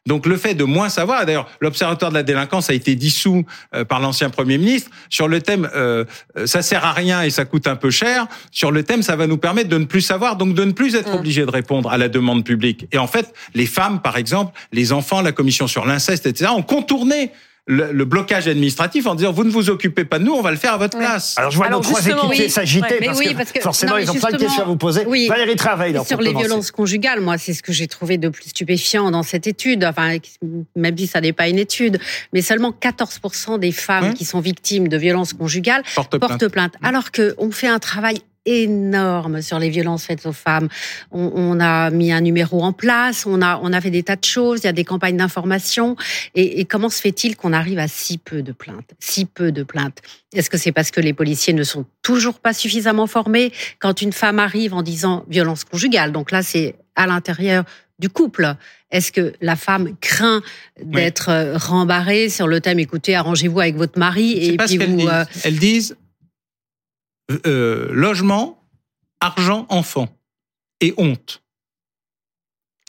Donc 0.09 0.25
le 0.25 0.39
fait 0.39 0.55
de 0.55 0.65
moins 0.65 0.89
savoir, 0.89 1.27
d'ailleurs 1.27 1.49
l'Observatoire 1.61 2.11
de 2.11 2.17
la 2.17 2.23
délinquance 2.23 2.71
a 2.71 2.75
été 2.75 2.95
dissous 2.95 3.45
euh, 3.75 3.85
par 3.85 4.01
l'ancien 4.01 4.31
Premier 4.31 4.57
ministre 4.57 4.91
sur 5.11 5.29
le 5.29 5.43
thème 5.43 5.69
euh, 5.75 6.05
euh, 6.37 6.47
ça 6.47 6.63
sert 6.63 6.85
à 6.85 6.93
rien 6.93 7.23
et 7.23 7.31
ça 7.31 7.45
coûte 7.45 7.67
un 7.67 7.77
peu 7.77 7.91
cher. 7.91 8.27
Sur 8.51 8.73
le 8.73 8.83
thème 8.83 9.03
ça 9.03 9.15
va 9.17 9.27
nous 9.27 9.37
permettre 9.37 9.69
de 9.69 9.77
ne 9.77 9.85
plus 9.85 10.01
savoir, 10.01 10.37
donc 10.37 10.55
de 10.55 10.65
ne 10.65 10.73
plus 10.73 10.95
être 10.95 11.09
Mm. 11.09 11.19
obligé 11.19 11.45
de 11.45 11.51
répondre 11.51 11.91
à 11.91 11.99
la 11.99 12.09
demande 12.09 12.45
publique. 12.45 12.87
Et 12.93 12.99
en 12.99 13.07
fait, 13.07 13.35
les 13.55 13.67
femmes 13.67 14.01
par 14.01 14.17
exemple, 14.17 14.59
les 14.73 14.93
enfants, 14.93 15.21
la 15.21 15.33
commission 15.33 15.67
sur 15.67 15.85
l'inceste, 15.85 16.27
etc. 16.27 16.51
ont 16.57 16.63
contourné 16.63 17.33
le, 17.71 17.93
le 17.93 18.05
blocage 18.07 18.49
administratif 18.49 19.07
en 19.07 19.15
disant 19.15 19.31
vous 19.31 19.45
ne 19.45 19.51
vous 19.51 19.69
occupez 19.71 20.05
pas 20.07 20.19
de 20.19 20.25
nous, 20.25 20.33
on 20.33 20.41
va 20.41 20.51
le 20.51 20.57
faire 20.57 20.73
à 20.73 20.79
votre 20.79 20.97
Ouais. 20.99 21.05
place. 21.05 21.35
Alors 21.37 21.51
je 21.51 21.57
vois 21.59 21.67
Alors, 21.67 21.81
nos 21.81 21.85
trois 21.87 22.01
équipiers 22.01 22.45
oui. 22.47 22.51
s'agiter 22.51 22.95
Ouais, 22.99 23.05
parce, 23.07 23.19
oui, 23.19 23.27
que 23.27 23.37
parce 23.37 23.53
que- 23.53 23.61
forcément 23.61 23.93
non, 23.93 23.99
ils 23.99 24.11
ont 24.11 24.15
plein 24.15 24.31
de 24.31 24.37
questions 24.39 24.63
à 24.63 24.67
vous 24.67 24.77
poser. 24.77 25.05
oui. 25.07 25.29
Valérie 25.29 25.55
Travail, 25.55 25.93
Sur 26.07 26.21
les 26.21 26.29
commencer. 26.33 26.47
violences 26.49 26.71
conjugales, 26.71 27.21
moi, 27.21 27.37
c'est 27.37 27.53
ce 27.53 27.63
que 27.63 27.73
j'ai 27.73 27.87
trouvé 27.87 28.17
de 28.17 28.31
plus 28.31 28.49
stupéfiant 28.49 29.11
dans 29.11 29.23
cette 29.23 29.47
étude. 29.47 29.85
Enfin, 29.85 30.17
même 30.77 30.97
si 30.97 31.07
ça 31.07 31.21
n'est 31.21 31.35
pas 31.35 31.49
une 31.49 31.59
étude, 31.59 31.99
mais 32.33 32.41
seulement 32.43 32.73
14% 32.73 33.59
des 33.59 33.73
femmes 33.73 34.15
qui 34.15 34.25
sont 34.25 34.41
victimes 34.41 34.89
de 34.89 34.97
violences 34.97 35.35
conjugales 35.35 35.83
plainte. 35.95 36.19
portent 36.19 36.49
plainte. 36.49 36.73
Alors 36.83 37.13
qu'on 37.13 37.51
fait 37.51 37.69
un 37.69 37.79
travail 37.79 38.21
énorme 38.63 39.43
sur 39.43 39.59
les 39.59 39.69
violences 39.71 40.05
faites 40.05 40.25
aux 40.27 40.33
femmes. 40.33 40.69
On, 41.11 41.31
on 41.35 41.61
a 41.61 41.91
mis 41.91 42.13
un 42.13 42.21
numéro 42.21 42.63
en 42.63 42.73
place, 42.73 43.27
on 43.27 43.43
a, 43.43 43.61
on 43.63 43.73
a 43.73 43.81
fait 43.81 43.91
des 43.91 44.03
tas 44.03 44.17
de 44.17 44.25
choses, 44.25 44.61
il 44.63 44.67
y 44.67 44.69
a 44.69 44.73
des 44.73 44.85
campagnes 44.85 45.17
d'information. 45.17 45.97
Et, 46.35 46.61
et 46.61 46.65
comment 46.65 46.89
se 46.89 47.01
fait-il 47.01 47.37
qu'on 47.37 47.53
arrive 47.53 47.79
à 47.79 47.89
si 47.89 48.19
peu 48.19 48.43
de 48.43 48.53
plaintes 48.53 48.91
Si 48.99 49.25
peu 49.25 49.53
de 49.53 49.63
plaintes? 49.63 49.99
Est-ce 50.35 50.51
que 50.51 50.59
c'est 50.59 50.73
parce 50.73 50.91
que 50.91 51.01
les 51.01 51.13
policiers 51.15 51.53
ne 51.55 51.63
sont 51.65 51.85
toujours 52.03 52.39
pas 52.39 52.53
suffisamment 52.53 53.07
formés 53.07 53.53
Quand 53.79 54.03
une 54.03 54.13
femme 54.13 54.39
arrive 54.39 54.75
en 54.75 54.83
disant 54.83 55.25
violence 55.29 55.65
conjugale, 55.65 56.13
donc 56.13 56.31
là 56.31 56.43
c'est 56.43 56.75
à 56.97 57.07
l'intérieur 57.07 57.65
du 57.99 58.09
couple. 58.09 58.55
Est-ce 58.91 59.11
que 59.13 59.33
la 59.41 59.57
femme 59.57 59.95
craint 60.01 60.41
d'être 60.83 61.31
euh, 61.31 61.57
rembarrée 61.59 62.29
sur 62.29 62.47
le 62.47 62.61
thème 62.61 62.79
écoutez, 62.79 63.15
arrangez-vous 63.17 63.61
avec 63.61 63.77
votre 63.77 63.99
mari 63.99 64.33
et 64.33 64.57
puis 64.57 64.79
vous. 64.79 64.97
disent. 64.97 65.09
euh, 65.11 65.25
Elles 65.45 65.59
disent 65.59 65.97
euh, 67.47 67.89
logement, 67.93 68.63
argent, 69.21 69.67
enfant 69.69 70.09
et 70.81 70.95
honte. 70.97 71.43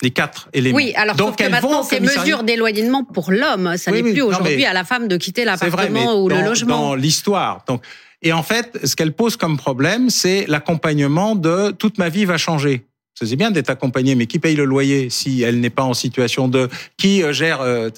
Les 0.01 0.11
quatre 0.11 0.47
éléments. 0.53 0.77
Oui, 0.77 0.93
alors 0.95 1.17
sauf 1.17 1.35
que 1.35 1.43
maintenant, 1.49 1.83
commissariat. 1.83 2.21
mesures 2.21 2.43
d'éloignement 2.43 3.03
pour 3.03 3.31
l'homme. 3.31 3.75
Ça 3.75 3.91
Oui, 3.91 4.01
n'est 4.01 4.13
plus 4.13 4.21
aujourd'hui 4.21 4.63
à 4.65 4.73
la 4.73 4.85
femme 4.85 5.09
de 5.09 5.17
quitter 5.17 5.43
l'appartement 5.43 6.23
ou 6.23 6.29
dans, 6.29 6.39
le 6.39 6.45
logement. 6.45 6.89
dans 6.89 6.95
l'histoire. 6.95 7.65
Donc, 7.67 7.83
et 8.21 8.31
en 8.31 8.43
fait, 8.43 8.79
ce 8.85 8.95
qu'elle 8.95 9.13
pose 9.13 9.35
comme 9.35 9.57
problème, 9.57 10.09
c'est 10.09 10.45
l'accompagnement 10.47 11.35
de 11.35 11.71
toute 11.71 11.97
ma 11.97 12.07
vie 12.07 12.25
va 12.25 12.37
changer. 12.37 12.85
C'est 13.15 13.35
bien 13.35 13.51
d'être 13.51 13.69
accompagné, 13.69 14.15
mais 14.15 14.27
qui 14.27 14.39
paye 14.39 14.55
le 14.55 14.63
loyer 14.63 15.09
si 15.09 15.41
elle 15.41 15.59
n'est 15.59 15.69
pas 15.69 15.83
en 15.83 15.93
situation 15.93 16.47
de 16.47 16.69
qui 16.95 17.21
euh, 17.21 17.33
gère 17.33 17.59
euh, 17.61 17.89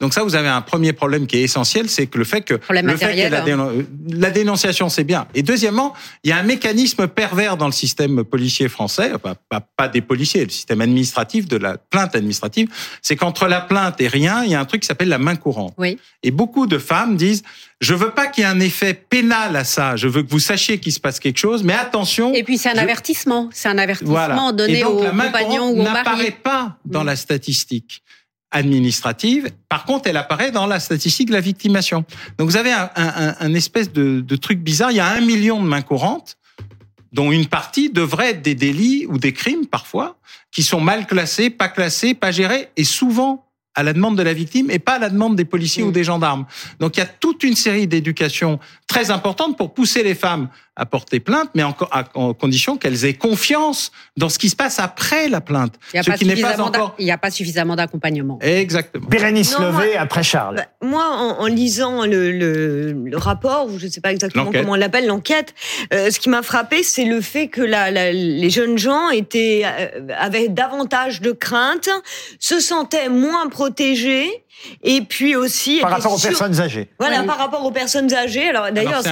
Donc 0.00 0.12
ça, 0.12 0.22
vous 0.22 0.34
avez 0.34 0.48
un 0.48 0.60
premier 0.60 0.92
problème 0.92 1.26
qui 1.26 1.38
est 1.38 1.42
essentiel, 1.42 1.88
c'est 1.88 2.06
que 2.06 2.18
le 2.18 2.24
fait 2.24 2.42
que 2.42 2.54
Problème 2.54 2.86
le 2.86 2.96
fait 2.96 3.16
ait 3.16 3.30
la, 3.30 3.42
hein. 3.42 4.30
dénonciation, 4.34 4.90
c'est 4.90 5.04
bien. 5.04 5.26
Et 5.34 5.42
deuxièmement, 5.42 5.94
il 6.24 6.30
y 6.30 6.32
a 6.32 6.36
un 6.36 6.42
mécanisme 6.42 7.06
pervers 7.08 7.56
dans 7.56 7.66
le 7.66 7.72
système 7.72 8.22
policier 8.22 8.68
français, 8.68 9.12
pas 9.76 9.88
des 9.88 10.02
policiers, 10.02 10.44
le 10.44 10.50
système 10.50 10.80
administratif 10.80 11.48
de 11.48 11.56
la 11.56 11.78
plainte 11.78 12.14
administrative, 12.14 12.68
c'est 13.00 13.16
qu'entre 13.16 13.46
la 13.46 13.60
plainte 13.60 14.00
et 14.00 14.08
rien, 14.08 14.44
il 14.44 14.50
y 14.50 14.54
a 14.54 14.60
un 14.60 14.64
truc 14.64 14.82
qui 14.82 14.86
s'appelle 14.86 15.08
la 15.08 15.18
main 15.18 15.36
courante. 15.36 15.74
Oui. 15.78 15.98
Et 16.22 16.30
beaucoup 16.30 16.66
de 16.66 16.78
femmes 16.78 17.16
disent 17.16 17.42
je 17.80 17.94
veux 17.94 18.10
pas 18.10 18.26
qu'il 18.26 18.42
y 18.42 18.46
ait 18.46 18.50
un 18.50 18.60
effet 18.60 18.94
pénal 18.94 19.54
à 19.56 19.64
ça. 19.64 19.96
Je 19.96 20.08
veux 20.08 20.22
que 20.22 20.30
vous 20.30 20.38
sachiez 20.40 20.78
qu'il 20.80 20.92
se 20.92 21.00
passe 21.00 21.20
quelque 21.20 21.38
chose, 21.38 21.62
mais 21.62 21.74
attention. 21.74 22.32
Et 22.34 22.42
puis 22.42 22.56
c'est 22.58 22.70
un 22.70 22.74
je- 22.74 22.78
avertissement. 22.80 23.50
C'est 23.52 23.68
un 23.68 23.78
avertissement 23.78 24.12
Voilà. 24.14 24.52
donné 24.52 24.78
Et 24.78 24.82
donc, 24.82 25.00
au 25.00 25.02
la 25.02 25.12
main 25.12 25.26
compagnon 25.26 25.48
courante 25.72 25.76
ou 25.76 25.80
au 25.80 25.82
n'apparaît 25.82 26.30
pas 26.42 26.78
dans 26.86 27.02
Mm. 27.02 27.06
la 27.06 27.16
statistique 27.16 28.02
administrative. 28.50 29.50
Par 29.68 29.84
contre, 29.84 30.08
elle 30.08 30.16
apparaît 30.16 30.50
dans 30.50 30.66
la 30.66 30.80
statistique 30.80 31.28
de 31.28 31.32
la 31.34 31.40
victimation. 31.40 32.04
Donc, 32.38 32.48
vous 32.48 32.56
avez 32.56 32.72
un, 32.72 32.90
un- 32.96 33.28
un- 33.28 33.34
un 33.40 33.54
espèce 33.54 33.92
de, 33.92 34.20
de 34.20 34.36
truc 34.36 34.60
bizarre. 34.60 34.90
Il 34.92 34.96
y 34.96 35.00
a 35.00 35.08
un 35.08 35.20
million 35.20 35.62
de 35.62 35.66
mains 35.68 35.82
courantes, 35.82 36.36
dont 37.12 37.30
une 37.32 37.46
partie 37.46 37.90
devrait 37.90 38.30
être 38.30 38.42
des 38.42 38.54
délits 38.54 39.06
ou 39.08 39.18
des 39.18 39.32
crimes 39.32 39.66
parfois, 39.66 40.16
qui 40.52 40.62
sont 40.62 40.80
mal 40.80 41.06
classés, 41.06 41.50
pas 41.50 41.68
classés, 41.68 42.14
pas 42.14 42.30
gérés, 42.30 42.68
et 42.76 42.84
souvent 42.84 43.45
à 43.76 43.82
la 43.84 43.92
demande 43.92 44.16
de 44.18 44.22
la 44.22 44.32
victime 44.32 44.70
et 44.70 44.78
pas 44.80 44.94
à 44.94 44.98
la 44.98 45.10
demande 45.10 45.36
des 45.36 45.44
policiers 45.44 45.84
Mm. 45.84 45.88
ou 45.88 45.92
des 45.92 46.02
gendarmes. 46.04 46.46
Donc 46.80 46.96
il 46.96 47.00
y 47.00 47.02
a 47.02 47.06
toute 47.06 47.44
une 47.44 47.54
série 47.54 47.86
d'éducations 47.86 48.58
très 48.88 49.10
importantes 49.10 49.56
pour 49.56 49.74
pousser 49.74 50.02
les 50.02 50.14
femmes 50.14 50.48
à 50.78 50.84
porter 50.84 51.20
plainte, 51.20 51.48
mais 51.54 51.62
en, 51.62 51.72
co- 51.72 51.88
à 51.90 52.04
en 52.14 52.34
condition 52.34 52.76
qu'elles 52.76 53.06
aient 53.06 53.14
confiance 53.14 53.92
dans 54.18 54.28
ce 54.28 54.38
qui 54.38 54.50
se 54.50 54.56
passe 54.56 54.78
après 54.78 55.28
la 55.30 55.40
plainte. 55.40 55.74
Il 55.94 56.00
n'y 56.00 56.42
a, 56.44 56.60
encore... 56.62 56.94
il 56.98 57.06
y 57.06 57.10
a 57.10 57.16
pas 57.16 57.30
suffisamment 57.30 57.76
d'accompagnement. 57.76 58.38
Exactement. 58.42 59.06
Bérénice 59.08 59.58
Non, 59.58 59.66
Levé 59.72 59.92
moi- 59.92 60.00
après 60.00 60.22
Charles. 60.22 60.56
Bah, 60.56 60.66
moi, 60.86 61.04
en, 61.16 61.40
en 61.42 61.46
lisant 61.46 62.04
le, 62.04 62.30
le, 62.30 62.92
le 62.92 63.16
rapport, 63.16 63.68
ou 63.68 63.78
je 63.78 63.86
ne 63.86 63.90
sais 63.90 64.02
pas 64.02 64.12
exactement 64.12 64.50
comment 64.52 64.72
on 64.72 64.74
l'appelle, 64.74 65.06
l'enquête, 65.06 65.54
euh, 65.94 66.10
ce 66.10 66.20
qui 66.20 66.28
m'a 66.28 66.42
frappé, 66.42 66.82
c'est 66.82 67.06
le 67.06 67.22
fait 67.22 67.48
que 67.48 67.62
la, 67.62 67.90
la- 67.90 68.12
les 68.12 68.50
jeunes 68.50 68.76
gens 68.76 69.08
étaient 69.08 69.62
euh, 69.64 70.08
avaient 70.18 70.48
davantage 70.48 71.22
de 71.22 71.32
crainte, 71.32 71.88
se 72.38 72.60
sentaient 72.60 73.08
moins 73.08 73.48
protégés, 73.48 73.65
protéger 73.66 74.44
et 74.82 75.00
puis 75.02 75.36
aussi 75.36 75.78
Par 75.80 75.90
rapport 75.90 76.14
aux 76.14 76.18
personnes 76.18 76.60
âgées. 76.60 76.88
Voilà, 76.98 77.20
Oui. 77.20 77.26
par 77.26 77.38
rapport 77.38 77.64
aux 77.64 77.70
personnes 77.70 78.12
âgées. 78.12 78.48
Alors 78.48 78.70
d'ailleurs, 78.72 79.02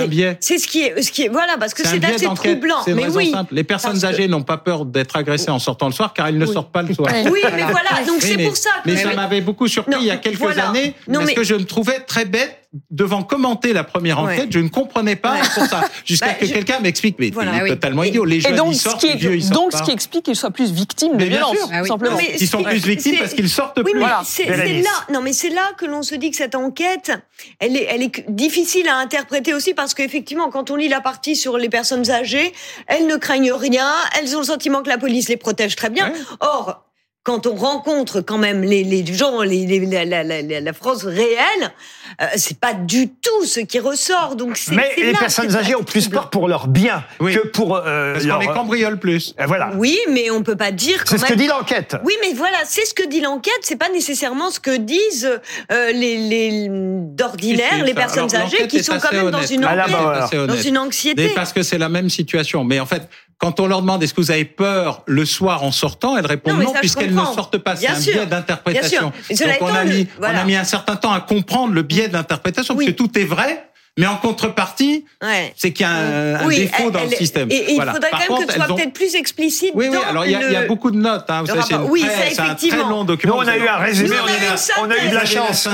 c'est 0.41 0.59
ce 0.59 0.67
qui 0.67 0.83
est, 0.83 1.03
ce 1.03 1.11
qui 1.11 1.23
est, 1.23 1.29
voilà, 1.29 1.57
parce 1.59 1.75
que 1.75 1.87
C'est 1.87 2.05
assez 2.05 2.27
troublant. 2.27 2.79
Mais 2.87 3.09
oui, 3.09 3.31
simple. 3.31 3.55
Les 3.55 3.65
personnes 3.65 3.93
Parce 3.93 4.03
que- 4.03 4.07
âgées 4.09 4.29
n'ont 4.29 4.43
pas 4.43 4.59
peur 4.59 4.85
d'être 4.85 5.17
agressées 5.17 5.51
en 5.51 5.59
sortant 5.59 5.87
le 5.87 5.93
soir 5.93 6.13
car 6.15 6.27
elles 6.29 6.39
ne 6.39 6.47
Oui. 6.47 6.53
sortent 6.53 6.73
pas 6.73 6.83
le 6.83 6.95
soir. 6.95 7.11
oui, 7.31 7.41
mais 7.55 7.63
voilà. 7.63 8.05
Donc 8.07 8.21
Oui, 8.23 8.29
c'est 8.37 8.45
pour 8.45 8.57
ça 8.57 8.71
que 8.85 8.91
Mais 8.91 8.97
ça 8.97 9.15
m'avait 9.15 9.41
beaucoup 9.41 9.69
surpris 9.69 9.93
Non, 9.95 9.99
il 10.01 10.07
y 10.07 10.11
a 10.11 10.17
quelques 10.17 10.39
voilà. 10.39 10.69
années, 10.71 10.95
Non, 11.09 11.21
parce 11.21 11.27
mais- 11.27 11.35
que 11.35 11.45
je 11.45 11.55
me 11.55 11.65
trouvais 11.65 12.01
très 12.01 12.25
bête 12.25 12.61
devant 12.91 13.23
commenter 13.23 13.73
la 13.73 13.85
première 13.85 14.21
Ouais. 14.21 14.33
enquête. 14.35 14.49
Je 14.51 14.59
ne 14.59 14.69
comprenais 14.69 15.15
pas 15.15 15.35
Ouais. 15.35 15.41
pour 15.55 15.65
ça. 15.67 15.83
Jusqu'à 16.05 16.27
Bah, 16.27 16.33
que 16.35 16.45
je- 16.47 16.53
quelqu'un 16.53 16.81
m'explique, 16.81 17.15
mais 17.21 17.31
Voilà. 17.31 17.53
c'est 17.53 17.59
Ah 17.61 17.63
oui. 17.63 17.69
totalement 17.71 18.03
Et- 18.03 18.09
idiot. 18.09 18.25
Les 18.25 18.37
Et 18.39 18.41
jeunes, 18.41 18.57
donc, 18.57 18.73
ils 18.73 18.77
ce 18.77 18.83
sortent, 18.83 19.01
qui, 19.01 19.07
les 19.11 19.15
vieux, 19.17 19.35
ils 19.37 19.39
est, 19.39 19.41
sortent 19.43 19.55
donc 19.55 19.73
ce 19.73 19.83
qui 19.85 19.93
explique 19.93 20.25
qu'ils 20.25 20.35
soient 20.35 20.51
plus 20.51 20.73
victimes 20.73 21.13
de 21.13 21.17
Mais 21.19 21.27
bien 21.27 21.37
violences, 21.39 21.57
sûr. 21.57 21.69
Ah 21.73 21.83
oui. 21.83 21.89
simplement. 21.89 22.17
Non, 22.17 22.19
mais 22.21 22.35
Ils 22.41 22.49
sont 22.49 22.65
plus 22.65 22.85
victimes 22.85 23.17
parce 23.21 23.33
qu'ils 23.35 23.49
sortent 23.49 23.77
Oui, 23.79 23.85
plus. 23.85 23.93
mais 23.95 24.01
Voilà. 24.01 24.23
c'est 24.25 24.47
là. 24.83 24.91
Non, 25.13 25.21
mais 25.23 25.33
c'est 25.35 25.51
là 25.51 25.73
que 25.77 25.85
l'on 25.85 26.03
se 26.03 26.15
dit 26.15 26.31
que 26.31 26.37
cette 26.37 26.55
enquête, 26.55 27.13
elle 27.61 27.77
est, 27.77 27.85
elle 27.91 28.03
est 28.03 28.31
difficile 28.31 28.89
à 28.89 28.97
interpréter 28.97 29.53
aussi 29.53 29.75
parce 29.75 29.93
qu'effectivement, 29.93 30.51
quand 30.51 30.71
on 30.71 30.77
lit 30.77 30.89
la 30.89 31.01
partie 31.01 31.37
sur 31.37 31.59
les 31.59 31.69
personnes 31.69 32.11
âgées, 32.11 32.53
elles 32.87 33.07
ne 33.07 33.17
craignent 33.17 33.53
rien, 33.53 33.93
elles 34.19 34.35
ont 34.37 34.41
le 34.41 34.47
sentiment 34.47 34.83
que 34.83 34.89
la 34.89 34.99
police 34.99 35.29
les 35.29 35.37
protège 35.37 35.77
très 35.77 35.91
bien. 35.91 36.11
Ouais. 36.11 36.19
Or. 36.41 36.85
Quand 37.25 37.47
on 37.47 37.55
rencontre 37.55 38.21
quand 38.21 38.37
même 38.37 38.63
les, 38.63 38.85
les 38.85 39.05
gens, 39.07 39.41
les, 39.41 39.65
les- 39.67 39.87
la, 39.87 40.05
la, 40.05 40.23
la, 40.43 40.61
la 40.61 40.73
France 40.75 41.05
réelle, 41.05 41.73
euh, 42.21 42.27
c'est 42.37 42.61
pas 42.61 42.75
du 42.75 43.09
tout 43.09 43.47
ce 43.47 43.61
qui 43.61 43.79
ressort. 43.81 44.37
Donc 44.37 44.61
Mais 44.71 44.91
les 44.99 45.13
là 45.13 45.19
personnes 45.19 45.57
âgées 45.57 45.75
ont 45.75 45.85
plus 45.85 46.09
peur 46.09 46.29
pour 46.29 46.49
leur 46.49 46.69
bien 46.69 47.03
Oui. 47.21 47.35
que 47.35 47.47
pour 47.49 47.77
euh, 47.77 48.13
Parce 48.13 48.27
leur... 48.27 48.37
qu'on 48.39 48.47
les 48.47 48.53
cambriole 48.53 48.99
plus. 48.99 49.35
Euh, 49.41 49.47
Voilà. 49.47 49.71
Oui, 49.75 49.99
mais 50.11 50.31
on 50.31 50.43
peut 50.43 50.55
pas 50.57 50.71
dire 50.71 51.03
C'est 51.07 51.17
ce 51.17 51.25
que 51.25 51.33
dit 51.33 51.47
l'enquête. 51.47 51.97
Oui, 52.05 52.13
mais 52.21 52.35
voilà, 52.35 52.59
c'est 52.67 52.85
ce 52.85 52.93
que 52.93 53.07
dit 53.09 53.23
l'enquête. 53.23 53.55
C'est 53.63 53.77
pas 53.77 53.89
nécessairement 53.89 54.51
ce 54.51 54.61
que 54.61 54.77
disent 54.77 55.31
euh, 55.73 55.93
les, 55.93 56.19
les 56.19 56.67
d'ordinaire, 56.71 57.71
Si, 57.73 57.79
si, 57.79 57.85
les 57.87 57.95
personnes 57.95 58.35
alors, 58.35 58.47
âgées 58.49 58.69
qui 58.69 58.85
sont 58.85 58.99
quand 59.01 59.13
même 59.13 59.31
dans 59.31 59.41
une 59.47 59.65
assez 59.65 60.47
dans 60.47 60.57
une 60.61 60.77
anxiété. 60.77 61.31
Parce 61.35 61.55
que 61.55 61.63
c'est 61.63 61.79
la 61.79 61.89
même 61.89 62.11
situation. 62.11 62.65
Mais 62.65 62.81
en 62.81 62.87
fait, 62.87 63.09
quand 63.45 63.61
on 63.61 63.67
leur 63.67 63.83
demande 63.83 64.03
est-ce 64.03 64.15
que 64.15 64.23
vous 64.23 64.31
avez 64.31 64.47
peur 64.47 65.03
le 65.07 65.27
soir 65.27 65.65
en 65.65 65.71
sortant, 65.71 66.17
elles 66.17 66.25
répondent 66.25 66.63
Non, 66.63 66.73
puisqu'elles 66.81 67.15
ne 67.15 67.21
sortent 67.21 67.59
pas. 67.59 67.77
C'est 67.77 67.89
un 67.89 67.95
sûr. 68.01 68.15
biais 68.15 68.25
d'interprétation. 68.27 69.13
Donc 69.29 69.41
on 69.61 69.67
a, 69.67 69.85
le- 69.85 69.91
mis, 69.91 70.07
voilà. 70.19 70.39
on 70.39 70.43
a 70.43 70.45
mis 70.45 70.57
un 70.57 70.65
certain 70.65 70.97
temps 70.97 71.13
à 71.13 71.21
comprendre 71.21 71.75
le 71.75 71.83
biais 71.83 72.09
d'interprétation, 72.09 72.75
Oui. 72.75 72.87
parce 72.87 72.97
que 72.97 73.03
tout 73.03 73.19
est 73.19 73.25
vrai, 73.25 73.67
mais 73.97 74.07
en 74.07 74.17
contrepartie, 74.17 75.05
Ouais. 75.23 75.55
c'est 75.57 75.73
qu'il 75.73 75.87
y 75.87 75.89
a 75.89 75.93
un, 75.93 76.35
un 76.37 76.47
Oui, 76.47 76.57
défaut 76.57 76.85
elle- 76.87 76.91
dans 76.93 77.05
le 77.05 77.11
système. 77.11 77.49
Et, 77.51 77.55
et 77.55 77.73
il 77.75 77.81
faudrait 77.81 78.01
Par 78.01 78.11
quand 78.11 78.19
même 78.19 78.29
contre, 78.29 78.47
que 78.47 78.53
ce 78.53 78.59
soit 78.59 78.71
ont- 78.73 78.75
peut-être 78.77 78.93
plus 78.93 79.15
explicite. 79.15 79.71
Oui, 79.75 79.87
oui, 79.89 79.97
dans 79.97 80.03
alors 80.03 80.27
il 80.27 80.33
y, 80.33 80.35
a- 80.35 80.65
y 80.65 80.67
beaucoup 80.67 80.91
de 80.91 80.97
notes. 80.97 81.25
Hein. 81.29 81.43
Vous 81.43 81.47
savez, 81.47 81.75
Oui, 81.89 82.01
c'est 82.05 82.09
un 82.09 82.17
très 82.35 82.45
effectivement. 82.45 82.89
long 82.89 83.05
document. 83.05 83.37
Nous, 83.37 83.43
on 83.45 83.49
a 83.49 83.57
eu 83.57 83.69
un 83.69 83.77
résumé, 83.77 84.09
Nous, 84.09 84.15
on, 84.17 84.25
on 84.25 84.27
a 84.27 84.31
eu 84.31 84.33
a- 84.33 84.55
une 84.55 84.85
on 84.85 84.91
a 84.91 85.05
eu 85.07 85.09
de 85.11 85.15
la 85.15 85.25
chance. 85.25 85.69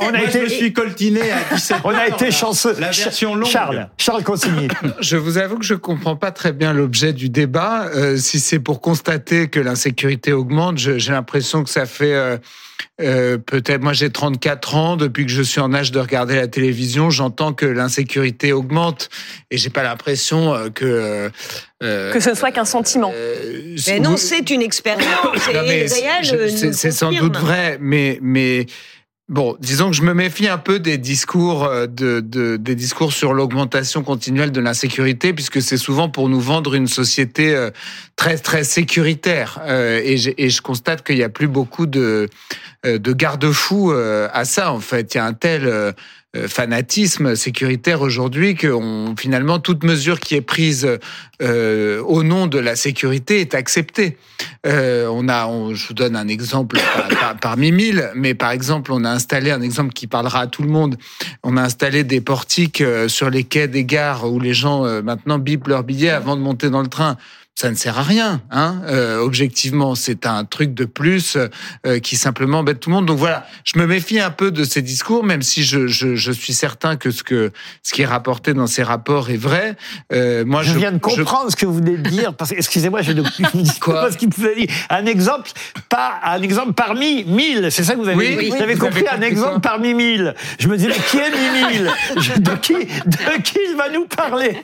On 0.00 0.14
a 0.14 0.22
été- 0.22 0.48
je 0.48 0.54
suis 0.54 0.72
coltiné 0.74 1.20
à 1.32 1.54
17 1.54 1.78
On 1.84 1.90
a 1.94 2.06
été 2.08 2.30
chanceux. 2.30 2.76
La 2.78 2.90
version 2.90 3.34
longue. 3.34 3.48
Charles, 3.50 3.88
Charles 3.96 4.22
Consigny. 4.22 4.68
Je 5.00 5.16
vous 5.16 5.38
avoue 5.38 5.58
que 5.58 5.64
je 5.64 5.74
comprends 5.74 6.16
pas 6.16 6.32
très 6.32 6.52
bien 6.52 6.72
l'objet 6.74 7.12
du 7.14 7.30
débat. 7.30 7.86
Euh, 7.94 8.16
si 8.18 8.38
c'est 8.38 8.58
pour 8.58 8.80
constater 8.82 9.48
que 9.48 9.60
l'insécurité 9.60 10.32
augmente, 10.32 10.76
j'ai 10.78 11.12
l'impression 11.12 11.64
que 11.64 11.70
ça 11.70 11.86
fait 11.86 12.14
euh, 13.00 13.38
peut-être. 13.38 13.82
Moi, 13.82 13.92
j'ai 13.92 14.10
34 14.10 14.74
ans. 14.74 14.96
Depuis 14.96 15.26
que 15.26 15.32
je 15.32 15.42
suis 15.42 15.60
en 15.60 15.72
âge 15.74 15.92
de 15.92 15.98
regarder 16.00 16.36
la 16.36 16.48
télévision, 16.48 17.10
j'entends 17.10 17.52
que 17.52 17.66
l'insécurité 17.66 18.52
augmente, 18.52 19.08
et 19.50 19.58
j'ai 19.58 19.70
pas 19.70 19.82
l'impression 19.82 20.54
euh, 20.54 20.68
que 20.70 21.30
euh, 21.82 22.12
Que 22.12 22.20
ce 22.20 22.30
ne 22.30 22.34
soit 22.34 22.52
qu'un 22.52 22.64
sentiment. 22.64 23.12
euh, 23.14 23.76
Mais 23.86 24.00
non, 24.00 24.16
c'est 24.16 24.50
une 24.50 24.62
expérience 24.62 25.04
c'est- 26.72 26.90
sans 26.90 27.12
doute 27.12 27.36
vrai, 27.36 27.78
mais 27.80 28.18
mais 28.22 28.66
bon, 29.28 29.56
disons 29.60 29.90
que 29.90 29.96
je 29.96 30.02
me 30.02 30.14
méfie 30.14 30.48
un 30.48 30.58
peu 30.58 30.78
des 30.78 30.98
discours 30.98 31.64
euh, 31.64 31.86
de, 31.86 32.20
de 32.20 32.56
des 32.56 32.74
discours 32.74 33.12
sur 33.12 33.32
l'augmentation 33.34 34.02
continuelle 34.02 34.52
de 34.52 34.60
l'insécurité, 34.60 35.32
puisque 35.32 35.60
c'est 35.62 35.76
souvent 35.76 36.08
pour 36.08 36.28
nous 36.28 36.40
vendre 36.40 36.74
une 36.74 36.86
société 36.86 37.54
euh, 37.54 37.70
très 38.16 38.36
très 38.38 38.64
sécuritaire. 38.64 39.60
Euh, 39.64 40.00
et, 40.04 40.16
j'ai- 40.16 40.34
et 40.42 40.50
je 40.50 40.62
constate 40.62 41.04
qu'il 41.04 41.16
y 41.16 41.22
a 41.24 41.28
plus 41.28 41.48
beaucoup 41.48 41.86
de 41.86 42.28
de 42.84 43.12
garde-fous 43.12 43.90
à 43.90 44.44
ça. 44.44 44.70
En 44.72 44.78
fait, 44.78 45.12
il 45.14 45.16
y 45.16 45.20
a 45.20 45.24
un 45.24 45.32
tel 45.32 45.68
fanatisme 46.48 47.36
sécuritaire 47.36 48.00
aujourd'hui 48.02 48.54
que 48.54 48.72
finalement 49.18 49.58
toute 49.58 49.84
mesure 49.84 50.20
qui 50.20 50.34
est 50.34 50.40
prise 50.40 50.88
euh, 51.42 52.02
au 52.02 52.22
nom 52.22 52.46
de 52.46 52.58
la 52.58 52.76
sécurité 52.76 53.40
est 53.40 53.54
acceptée. 53.54 54.16
Euh, 54.66 55.08
on 55.10 55.28
a, 55.28 55.48
je 55.74 55.86
vous 55.88 55.94
donne 55.94 56.16
un 56.16 56.28
exemple 56.28 56.78
par- 56.78 57.08
par- 57.08 57.36
parmi 57.36 57.72
mille, 57.72 58.10
mais 58.14 58.34
par 58.34 58.50
exemple, 58.50 58.92
on 58.92 59.04
a 59.04 59.10
installé 59.10 59.50
un 59.50 59.62
exemple 59.62 59.92
qui 59.92 60.06
parlera 60.06 60.40
à 60.40 60.46
tout 60.46 60.62
le 60.62 60.68
monde. 60.68 60.96
On 61.42 61.56
a 61.56 61.62
installé 61.62 62.04
des 62.04 62.20
portiques 62.20 62.80
euh, 62.80 63.08
sur 63.08 63.30
les 63.30 63.44
quais 63.44 63.68
des 63.68 63.84
gares 63.84 64.30
où 64.30 64.40
les 64.40 64.54
gens 64.54 64.84
euh, 64.84 65.02
maintenant 65.02 65.38
bipent 65.38 65.68
leur 65.68 65.84
billet 65.84 66.10
avant 66.10 66.36
de 66.36 66.42
monter 66.42 66.70
dans 66.70 66.82
le 66.82 66.88
train. 66.88 67.16
Ça 67.58 67.70
ne 67.70 67.74
sert 67.74 67.98
à 67.98 68.02
rien, 68.02 68.42
hein. 68.50 68.82
Euh, 68.84 69.18
objectivement, 69.20 69.94
c'est 69.94 70.26
un 70.26 70.44
truc 70.44 70.74
de 70.74 70.84
plus 70.84 71.38
euh, 71.86 71.98
qui 72.00 72.14
simplement 72.16 72.58
embête 72.58 72.80
tout 72.80 72.90
le 72.90 72.96
monde. 72.96 73.06
Donc 73.06 73.16
voilà, 73.16 73.46
je 73.64 73.78
me 73.78 73.86
méfie 73.86 74.20
un 74.20 74.28
peu 74.30 74.50
de 74.50 74.62
ces 74.62 74.82
discours, 74.82 75.24
même 75.24 75.40
si 75.40 75.62
je, 75.64 75.86
je, 75.86 76.16
je 76.16 76.32
suis 76.32 76.52
certain 76.52 76.96
que 76.96 77.10
ce 77.10 77.22
que 77.22 77.52
ce 77.82 77.94
qui 77.94 78.02
est 78.02 78.06
rapporté 78.06 78.52
dans 78.52 78.66
ces 78.66 78.82
rapports 78.82 79.30
est 79.30 79.38
vrai. 79.38 79.74
Euh, 80.12 80.44
moi, 80.44 80.62
Je 80.62 80.74
viens 80.76 80.92
de 80.92 80.98
comprendre 80.98 81.50
ce 81.50 81.56
que 81.56 81.64
vous 81.64 81.76
venez 81.76 81.96
de 81.96 82.10
dire. 82.10 82.34
Parce 82.34 82.52
excusez-moi, 82.52 83.00
je 83.00 83.12
ne 83.12 83.22
dis 83.54 83.78
Quoi 83.80 84.02
pas 84.02 84.12
ce 84.12 84.18
qu'il 84.18 84.28
vous 84.28 84.44
a 84.44 84.54
dit. 84.54 84.66
Un 84.90 85.06
exemple, 85.06 85.48
pas 85.88 86.20
un 86.24 86.42
exemple 86.42 86.74
parmi 86.74 87.24
mille. 87.24 87.68
C'est 87.70 87.84
ça 87.84 87.94
que 87.94 88.00
vous 88.00 88.08
avez 88.08 88.18
Oui, 88.18 88.28
dit. 88.32 88.36
oui. 88.36 88.50
Vous 88.54 88.62
avez 88.62 88.74
Vous 88.74 88.84
compris 88.84 89.06
avez 89.06 89.24
un 89.24 89.26
exemple 89.26 89.54
ça. 89.54 89.60
parmi 89.60 89.94
mille. 89.94 90.34
Je 90.58 90.68
me 90.68 90.76
dis, 90.76 90.88
mais 90.88 90.94
qui 91.10 91.16
est 91.16 91.30
mi-mille 91.30 91.90
Je- 92.18 92.38
De 92.38 92.50
qui, 92.56 92.74
de 92.74 93.42
qui 93.42 93.58
il 93.70 93.76
va 93.78 93.88
nous 93.88 94.04
parler? 94.04 94.62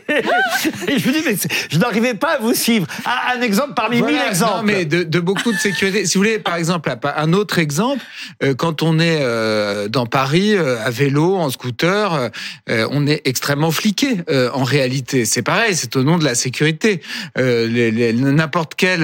Et 0.88 0.98
je 0.98 1.08
me 1.08 1.12
dis, 1.14 1.22
mais 1.24 1.36
je 1.70 1.78
n'arrivais 1.78 2.12
pas 2.12 2.32
à 2.34 2.38
vous 2.38 2.52
suivre. 2.52 2.81
Livre. 2.86 3.08
Un, 3.34 3.38
un 3.38 3.42
exemple 3.42 3.72
parmi 3.74 3.98
Voilà, 3.98 4.18
mille 4.18 4.26
exemples. 4.28 4.56
Non, 4.56 4.62
mais 4.62 4.84
de, 4.84 5.02
de 5.02 5.20
beaucoup 5.20 5.52
de 5.52 5.58
sécurité. 5.58 6.06
si 6.06 6.14
vous 6.16 6.20
voulez, 6.24 6.38
par 6.38 6.56
exemple, 6.56 6.90
un 7.16 7.32
autre 7.32 7.58
exemple, 7.58 8.00
euh, 8.42 8.54
quand 8.54 8.82
on 8.82 8.98
est 8.98 9.18
euh, 9.22 9.88
dans 9.88 10.06
Paris 10.06 10.54
euh, 10.56 10.76
à 10.84 10.90
vélo, 10.90 11.36
en 11.36 11.50
scooter, 11.50 12.30
euh, 12.70 12.86
on 12.90 13.06
est 13.06 13.22
extrêmement 13.24 13.70
fliqué. 13.70 14.18
euh, 14.30 14.50
en 14.52 14.64
réalité, 14.64 15.24
c'est 15.24 15.42
pareil, 15.42 15.74
c'est 15.74 15.96
au 15.96 16.02
nom 16.02 16.18
de 16.18 16.24
la 16.24 16.34
sécurité. 16.34 17.00
Euh, 17.38 17.66
les- 17.66 17.90
les- 17.90 18.12
N'importe 18.12 18.74
quel 18.76 19.02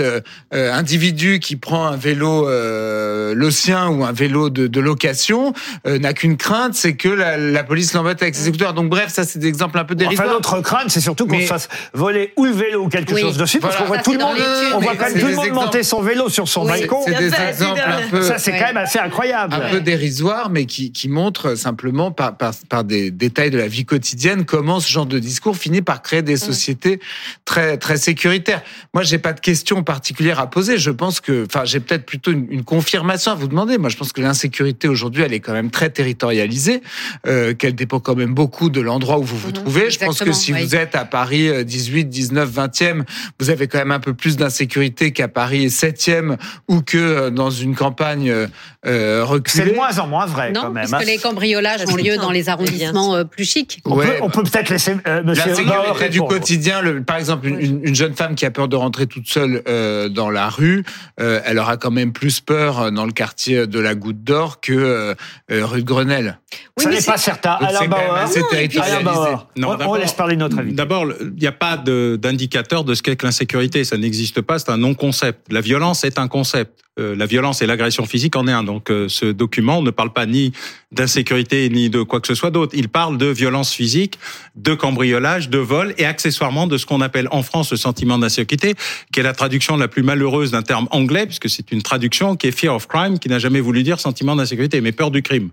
euh, 0.55 0.73
individu 0.73 1.39
qui 1.41 1.57
prend 1.57 1.87
un 1.87 1.97
vélo, 1.97 2.49
euh, 2.49 3.35
le 3.35 3.51
sien 3.51 3.89
ou 3.89 4.05
un 4.05 4.13
vélo 4.13 4.51
de, 4.51 4.67
de 4.67 4.81
location, 4.81 5.53
euh, 5.87 5.99
n'a 5.99 6.13
qu'une 6.13 6.37
crainte, 6.37 6.75
c'est 6.75 6.95
que 6.95 7.09
la, 7.09 7.37
la 7.37 7.65
police 7.65 7.93
l'embête 7.95 8.23
avec 8.23 8.35
ses 8.35 8.45
scooters. 8.49 8.75
Donc 8.75 8.89
bref, 8.89 9.13
ça 9.13 9.25
c'est 9.25 9.39
des 9.39 9.49
exemples 9.49 9.79
un 9.79 9.85
peu 9.85 9.95
Enfin, 9.95 10.05
dérisoires. 10.05 10.29
notre 10.29 10.61
crainte, 10.61 10.89
c'est 10.91 11.01
surtout 11.01 11.27
qu'on 11.27 11.41
se 11.41 11.47
fasse 11.47 11.69
voler 11.95 12.33
ou 12.37 12.45
le 12.45 12.53
vélo 12.53 12.85
ou 12.85 12.89
quelque 12.89 13.13
Oui. 13.15 13.21
chose 13.21 13.37
dessus, 13.37 13.59
parce 13.69 13.79
qu'on 13.79 13.87
voit 13.87 13.99
tout 13.99 14.13
le 14.13 14.19
monde, 14.19 14.37
on 14.75 14.79
voit 14.81 14.97
quand 14.97 15.11
même 15.11 15.21
tout 15.21 15.27
le 15.27 15.35
monde 15.35 15.51
monter 15.51 15.83
son 15.83 16.03
vélo 16.03 16.29
sur 16.29 16.49
son 16.49 16.65
balcon. 16.65 17.01
C'est 17.05 17.19
des 17.19 17.35
exemples 17.35 17.81
un 17.81 18.09
peu 18.09 18.23
Ça, 18.23 18.39
c'est 18.39 18.53
quand 18.53 18.67
même 18.67 18.77
assez 18.77 18.99
incroyable. 18.99 19.55
un 19.55 19.71
peu 19.71 19.81
dérisoire, 19.81 20.51
mais 20.51 20.67
qui, 20.67 20.93
qui 20.93 21.09
montre 21.09 21.55
simplement 21.55 22.11
par, 22.11 22.37
par, 22.37 22.53
par 22.69 22.85
des 22.85 23.11
détails 23.11 23.51
de 23.51 23.59
la 23.59 23.69
vie 23.69 23.85
quotidienne 23.85 24.45
comment 24.45 24.81
ce 24.81 24.91
genre 24.91 25.07
de 25.07 25.19
discours 25.19 25.57
finit 25.57 25.83
par 25.83 26.03
créer 26.03 26.23
des 26.23 26.37
sociétés 26.37 27.01
très 27.45 27.77
très 27.77 27.97
sécuritaires. 27.97 28.63
Moi, 28.95 29.03
j'ai 29.03 29.19
pas 29.19 29.33
de 29.33 29.41
questions 29.41 29.83
particulières 29.83 30.41
à 30.41 30.49
poser. 30.49 30.79
Je 30.79 30.91
pense 30.91 31.21
que, 31.21 31.47
enfin, 31.47 31.65
j'ai 31.65 31.81
peut-être 31.81 32.07
plutôt 32.07 32.33
une, 32.33 32.47
une 32.51 32.65
confirmation 32.65 33.33
à 33.33 33.35
vous 33.35 33.49
demander. 33.49 33.79
Moi, 33.79 33.91
je 33.91 33.97
pense 33.97 34.13
que 34.13 34.21
l'insécurité 34.21 34.89
aujourd'hui, 34.89 35.23
elle 35.23 35.33
est 35.33 35.41
quand 35.41 35.53
même 35.53 35.71
très 35.71 35.91
territorialisée, 35.91 36.83
euh, 37.27 37.55
qu'elle 37.55 37.75
dépend 37.75 38.01
quand 38.01 38.15
même 38.15 38.35
beaucoup 38.35 38.71
de 38.71 38.81
l'endroit 38.81 39.19
où 39.19 39.23
vous 39.23 39.37
vous 39.37 39.53
trouvez. 39.53 39.91
Je 39.91 39.99
pense 39.99 40.21
que 40.21 40.33
si 40.33 40.53
oui. 40.53 40.65
vous 40.65 40.75
êtes 40.75 40.95
à 40.95 41.05
Paris 41.05 41.49
euh, 41.49 41.65
18, 41.65 42.05
19, 42.05 42.51
20e, 42.51 43.03
vous 43.41 43.51
avez 43.51 43.58
quand 43.67 43.79
même 43.79 43.91
un 43.91 43.99
peu 44.00 44.15
plus 44.15 44.37
d'insécurité 44.37 45.12
qu'à 45.12 45.27
Paris 45.29 45.67
7e 45.67 46.37
ou 46.69 46.83
que 46.83 46.97
euh, 46.99 47.31
dans 47.31 47.50
une 47.50 47.75
campagne 47.75 48.31
euh, 48.31 48.47
euh, 48.87 49.25
C'est 49.25 49.31
reculée. 49.62 49.71
de 49.71 49.75
moins 49.75 49.99
en 49.99 50.07
moins 50.07 50.27
vrai, 50.27 50.53
quand 50.55 50.65
Non, 50.65 50.71
même. 50.71 50.85
puisque 50.85 50.95
hein. 51.03 51.05
les 51.05 51.19
cambriolages 51.19 51.81
ont 51.88 51.97
lieu 51.97 52.17
dans 52.17 52.31
les 52.31 52.49
arrondissements 52.49 53.17
euh, 53.17 53.25
plus 53.25 53.45
chics. 53.45 53.81
On 53.85 53.97
Ouais. 53.97 54.07
peut- 54.07 54.23
on 54.23 54.31
peut 54.31 54.43
peut-être 54.45 54.71
laisser 54.71 54.97
euh, 55.07 55.23
Monsieur 55.25 55.47
La 55.49 55.55
Bauer 55.55 55.85
sécurité 55.88 56.09
du 56.11 56.21
quotidien, 56.21 56.81
le, 56.83 57.03
par 57.03 57.17
exemple, 57.17 57.49
une, 57.49 57.61
une- 57.61 57.81
une 57.85 57.95
jeune 57.95 58.15
femme 58.15 58.35
qui 58.35 58.47
a 58.47 58.50
peur 58.50 58.69
de 58.69 58.77
rentrer 58.77 59.07
toute 59.07 59.27
seule 59.29 59.62
euh, 59.69 60.09
dans 60.09 60.31
la 60.31 60.49
rue, 60.49 60.85
euh, 61.21 61.41
elle 61.45 61.59
aura 61.59 61.77
quand 61.77 61.91
même 61.91 62.12
plus 62.12 62.41
peur 62.41 62.93
dans 62.93 63.07
le 63.07 63.12
quartier 63.12 63.67
de 63.67 63.81
la 63.81 63.95
Goutte 63.95 64.23
d'Or 64.23 64.61
que 64.61 65.17
rue 65.50 65.83
de 65.83 65.87
Grenelle. 65.87 66.38
Oui, 66.79 66.85
Ça 66.85 66.91
n'est 66.91 67.00
c'est- 67.00 67.11
pas 67.11 67.19
certain. 67.19 67.53
Alain 67.61 67.79
c'est 67.81 67.88
quand 67.88 67.97
Bauer. 67.97 68.25
Non, 68.37 68.43
territorialisé. 68.50 69.87
On, 69.87 69.95
laisse 69.95 70.12
parler 70.12 70.37
notre 70.37 70.59
invité. 70.59 70.77
D'abord, 70.77 71.07
il 71.21 71.33
n'y 71.41 71.47
a 71.47 71.53
pas 71.53 71.77
de- 71.77 72.19
d'indicateur 72.21 72.85
de 72.85 72.95
ce 72.95 73.03
qu'est 73.03 73.17
que 73.17 73.27
l'insécurité. 73.38 73.85
Ça 73.85 73.97
n'existe 73.97 74.40
pas, 74.40 74.59
c'est 74.59 74.71
un 74.71 74.78
non-concept. 74.78 75.52
La 75.52 75.61
violence 75.61 76.02
est 76.02 76.18
un 76.18 76.26
concept. 76.26 76.85
Euh, 76.99 77.14
la 77.14 77.26
violence 77.26 77.62
et 77.62 77.66
l'agression 77.66 78.04
physique 78.04 78.35
en 78.35 78.49
est 78.49 78.52
un. 78.52 78.64
Donc 78.64 78.90
euh, 78.90 79.09
ce 79.09 79.26
document 79.26 79.80
ne 79.83 79.90
parle 79.90 80.12
pas 80.12 80.26
ni 80.26 80.50
d'insécurité 80.90 81.68
ni 81.68 81.88
de 81.90 82.02
quoi 82.02 82.21
que 82.21 82.26
ce 82.26 82.35
soit 82.35 82.50
d'autre. 82.50 82.75
Il 82.76 82.88
parle 82.88 83.16
de 83.16 83.26
violence 83.26 83.73
physique, 83.73 84.18
de 84.57 84.75
cambriolage, 84.75 85.50
de 85.50 85.59
vol 85.59 85.95
et 85.99 86.04
accessoirement 86.04 86.66
de 86.66 86.76
ce 86.76 86.87
qu'on 86.87 87.00
appelle 87.00 87.28
en 87.30 87.45
France 87.45 87.71
le 87.71 87.76
sentiment 87.76 88.18
d'insécurité, 88.18 88.75
qui 89.12 89.21
est 89.21 89.23
la 89.23 89.35
traduction 89.35 89.76
la 89.76 89.87
plus 89.87 90.02
malheureuse 90.02 90.50
d'un 90.50 90.62
terme 90.62 90.88
anglais, 90.90 91.26
puisque 91.26 91.49
c'est 91.49 91.71
une 91.71 91.83
traduction 91.83 92.35
qui 92.35 92.49
est 92.49 92.52
fear 92.52 92.75
of 92.75 92.88
crime, 92.88 93.21
qui 93.21 93.28
n'a 93.28 93.38
jamais 93.38 93.61
voulu 93.61 93.85
dire 93.85 94.00
sentiment 94.00 94.35
d'insécurité, 94.35 94.80
mais 94.80 94.90
peur 94.90 95.12
du 95.12 95.23
crime. 95.23 95.50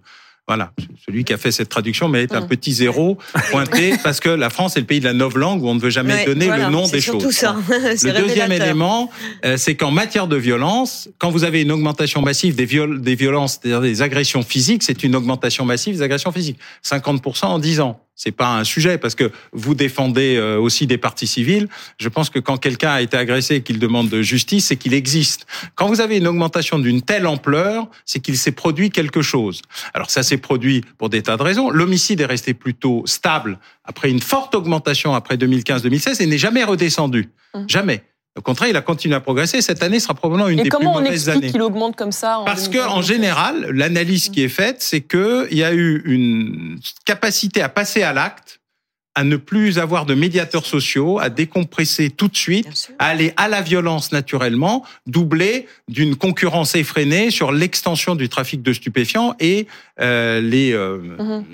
Voilà, 0.48 0.72
celui 1.04 1.24
qui 1.24 1.34
a 1.34 1.38
fait 1.38 1.52
cette 1.52 1.70
traduction 1.70 2.08
mérite 2.08 2.34
un 2.36 2.44
petit 2.44 2.72
zéro 2.72 3.18
pointé 3.50 3.96
parce 4.04 4.20
que 4.20 4.30
la 4.30 4.52
France 4.52 4.78
est 4.78 4.80
le 4.80 4.86
pays 4.86 5.00
de 5.00 5.06
la 5.06 5.14
novlangue 5.14 5.64
où 5.64 5.68
on 5.68 5.74
ne 5.74 5.80
veut 5.80 5.90
jamais 5.90 6.14
Ouais, 6.14 6.26
donner 6.26 6.46
voilà, 6.46 6.66
le 6.68 6.72
nom 6.72 6.88
des 6.88 7.02
choses. 7.02 7.32
ça. 7.32 7.56
Le 7.70 8.22
deuxième 8.22 8.52
élément, 8.52 9.10
euh, 9.44 9.58
c'est 9.58 9.76
qu'en 9.76 9.90
matière 9.90 10.28
de 10.28 10.36
violence, 10.36 11.10
quand 11.18 11.32
vous 11.32 11.46
avez 11.46 11.64
une 11.64 11.72
augmentation 11.72 12.22
massive 12.22 12.56
des, 12.56 12.66
viol 12.66 13.02
des 13.02 13.16
violences, 13.16 13.60
c'est-à-dire 13.60 13.82
des 13.82 14.04
agressions 14.04 14.44
physiques, 14.44 14.84
c'est 14.84 15.04
une 15.04 15.16
augmentation 15.16 15.66
massive 15.66 15.96
des 15.96 16.02
agressions 16.04 16.32
physiques. 16.32 16.60
50% 16.84 17.46
en 17.46 17.58
10 17.60 17.80
ans. 17.80 18.00
C'est 18.16 18.32
pas 18.32 18.58
un 18.58 18.64
sujet 18.64 18.98
parce 18.98 19.14
que 19.14 19.32
vous 19.52 19.76
défendez 19.76 20.38
euh, 20.38 20.58
aussi 20.58 20.88
des 20.88 20.98
parties 20.98 21.28
civiles. 21.28 21.68
Je 22.00 22.08
pense 22.08 22.30
que 22.30 22.40
quand 22.40 22.58
quelqu'un 22.58 22.92
a 22.92 23.02
été 23.02 23.18
agressé 23.18 23.56
et 23.56 23.62
qu'il 23.62 23.78
demande 23.78 24.08
de 24.08 24.22
justice, 24.22 24.68
c'est 24.68 24.78
qu'il 24.78 24.94
existe. 24.94 25.46
Quand 25.76 25.88
vous 25.88 26.00
avez 26.00 26.18
une 26.18 26.28
augmentation 26.28 26.80
d'une 26.80 27.02
telle 27.02 27.28
ampleur, 27.28 27.90
c'est 28.06 28.22
qu'il 28.22 28.38
s'est 28.38 28.54
produit 28.54 28.90
quelque 28.90 29.22
chose. 29.22 29.62
Alors 29.94 30.10
ça 30.10 30.24
s'est 30.24 30.38
produit 30.38 30.82
pour 30.98 31.10
des 31.10 31.24
tas 31.24 31.36
de 31.36 31.44
raisons. 31.44 31.70
L'homicide 31.70 32.22
est 32.22 32.26
resté 32.26 32.54
plutôt 32.54 33.04
stable 33.06 33.60
après 33.84 34.10
une 34.10 34.22
forte 34.22 34.56
augmentation 34.56 35.14
après 35.14 35.36
2015-2016 35.36 36.24
et 36.24 36.26
n'est 36.26 36.38
jamais 36.38 36.64
redescendu. 36.64 37.30
Hum. 37.54 37.66
Jamais. 37.68 38.04
Au 38.38 38.42
contraire, 38.42 38.70
il 38.70 38.76
a 38.76 38.82
continué 38.82 39.16
à 39.16 39.22
progresser. 39.22 39.62
Cette 39.62 39.82
année 39.82 40.00
sera 40.00 40.14
probablement 40.14 40.50
une 40.50 40.60
Et 40.60 40.64
des 40.64 40.70
plus 40.70 40.78
comment 40.78 40.96
on 40.98 41.02
mauvaises 41.02 41.30
explique 41.30 41.44
années. 41.44 41.52
qu'il 41.52 41.62
augmente 41.62 41.96
comme 41.96 42.12
ça 42.12 42.40
en 42.40 42.46
Parce 42.46 42.68
que 42.68 42.74
2015? 42.74 42.98
en 42.98 43.02
général, 43.02 43.68
l'analyse 43.72 44.30
qui 44.30 44.44
est 44.44 44.50
faite, 44.50 44.78
c'est 44.82 45.02
que 45.02 45.48
il 45.52 45.58
y 45.58 45.64
a 45.64 45.74
eu 45.74 46.02
une 46.06 46.78
capacité 47.06 47.62
à 47.62 47.70
passer 47.70 48.04
à 48.04 48.12
l'acte, 48.12 48.60
à 49.18 49.24
ne 49.24 49.38
plus 49.38 49.80
avoir 49.80 50.06
de 50.06 50.14
médiateurs 50.14 50.66
sociaux, 50.66 51.18
à 51.20 51.30
décompresser 51.30 52.10
tout 52.10 52.28
de 52.28 52.36
suite, 52.36 52.94
à 53.00 53.06
aller 53.08 53.32
à 53.38 53.48
la 53.48 53.62
violence 53.62 54.12
naturellement, 54.12 54.86
doublée 55.08 55.68
d'une 55.88 56.18
concurrence 56.18 56.76
effrénée 56.76 57.32
sur 57.32 57.54
l'extension 57.54 58.16
du 58.16 58.28
trafic 58.28 58.62
de 58.62 58.74
stupéfiants 58.74 59.34
et 59.40 59.68
euh, 60.02 60.42
les 60.42 60.74
euh, 60.74 60.98
Mhm. 61.18 61.46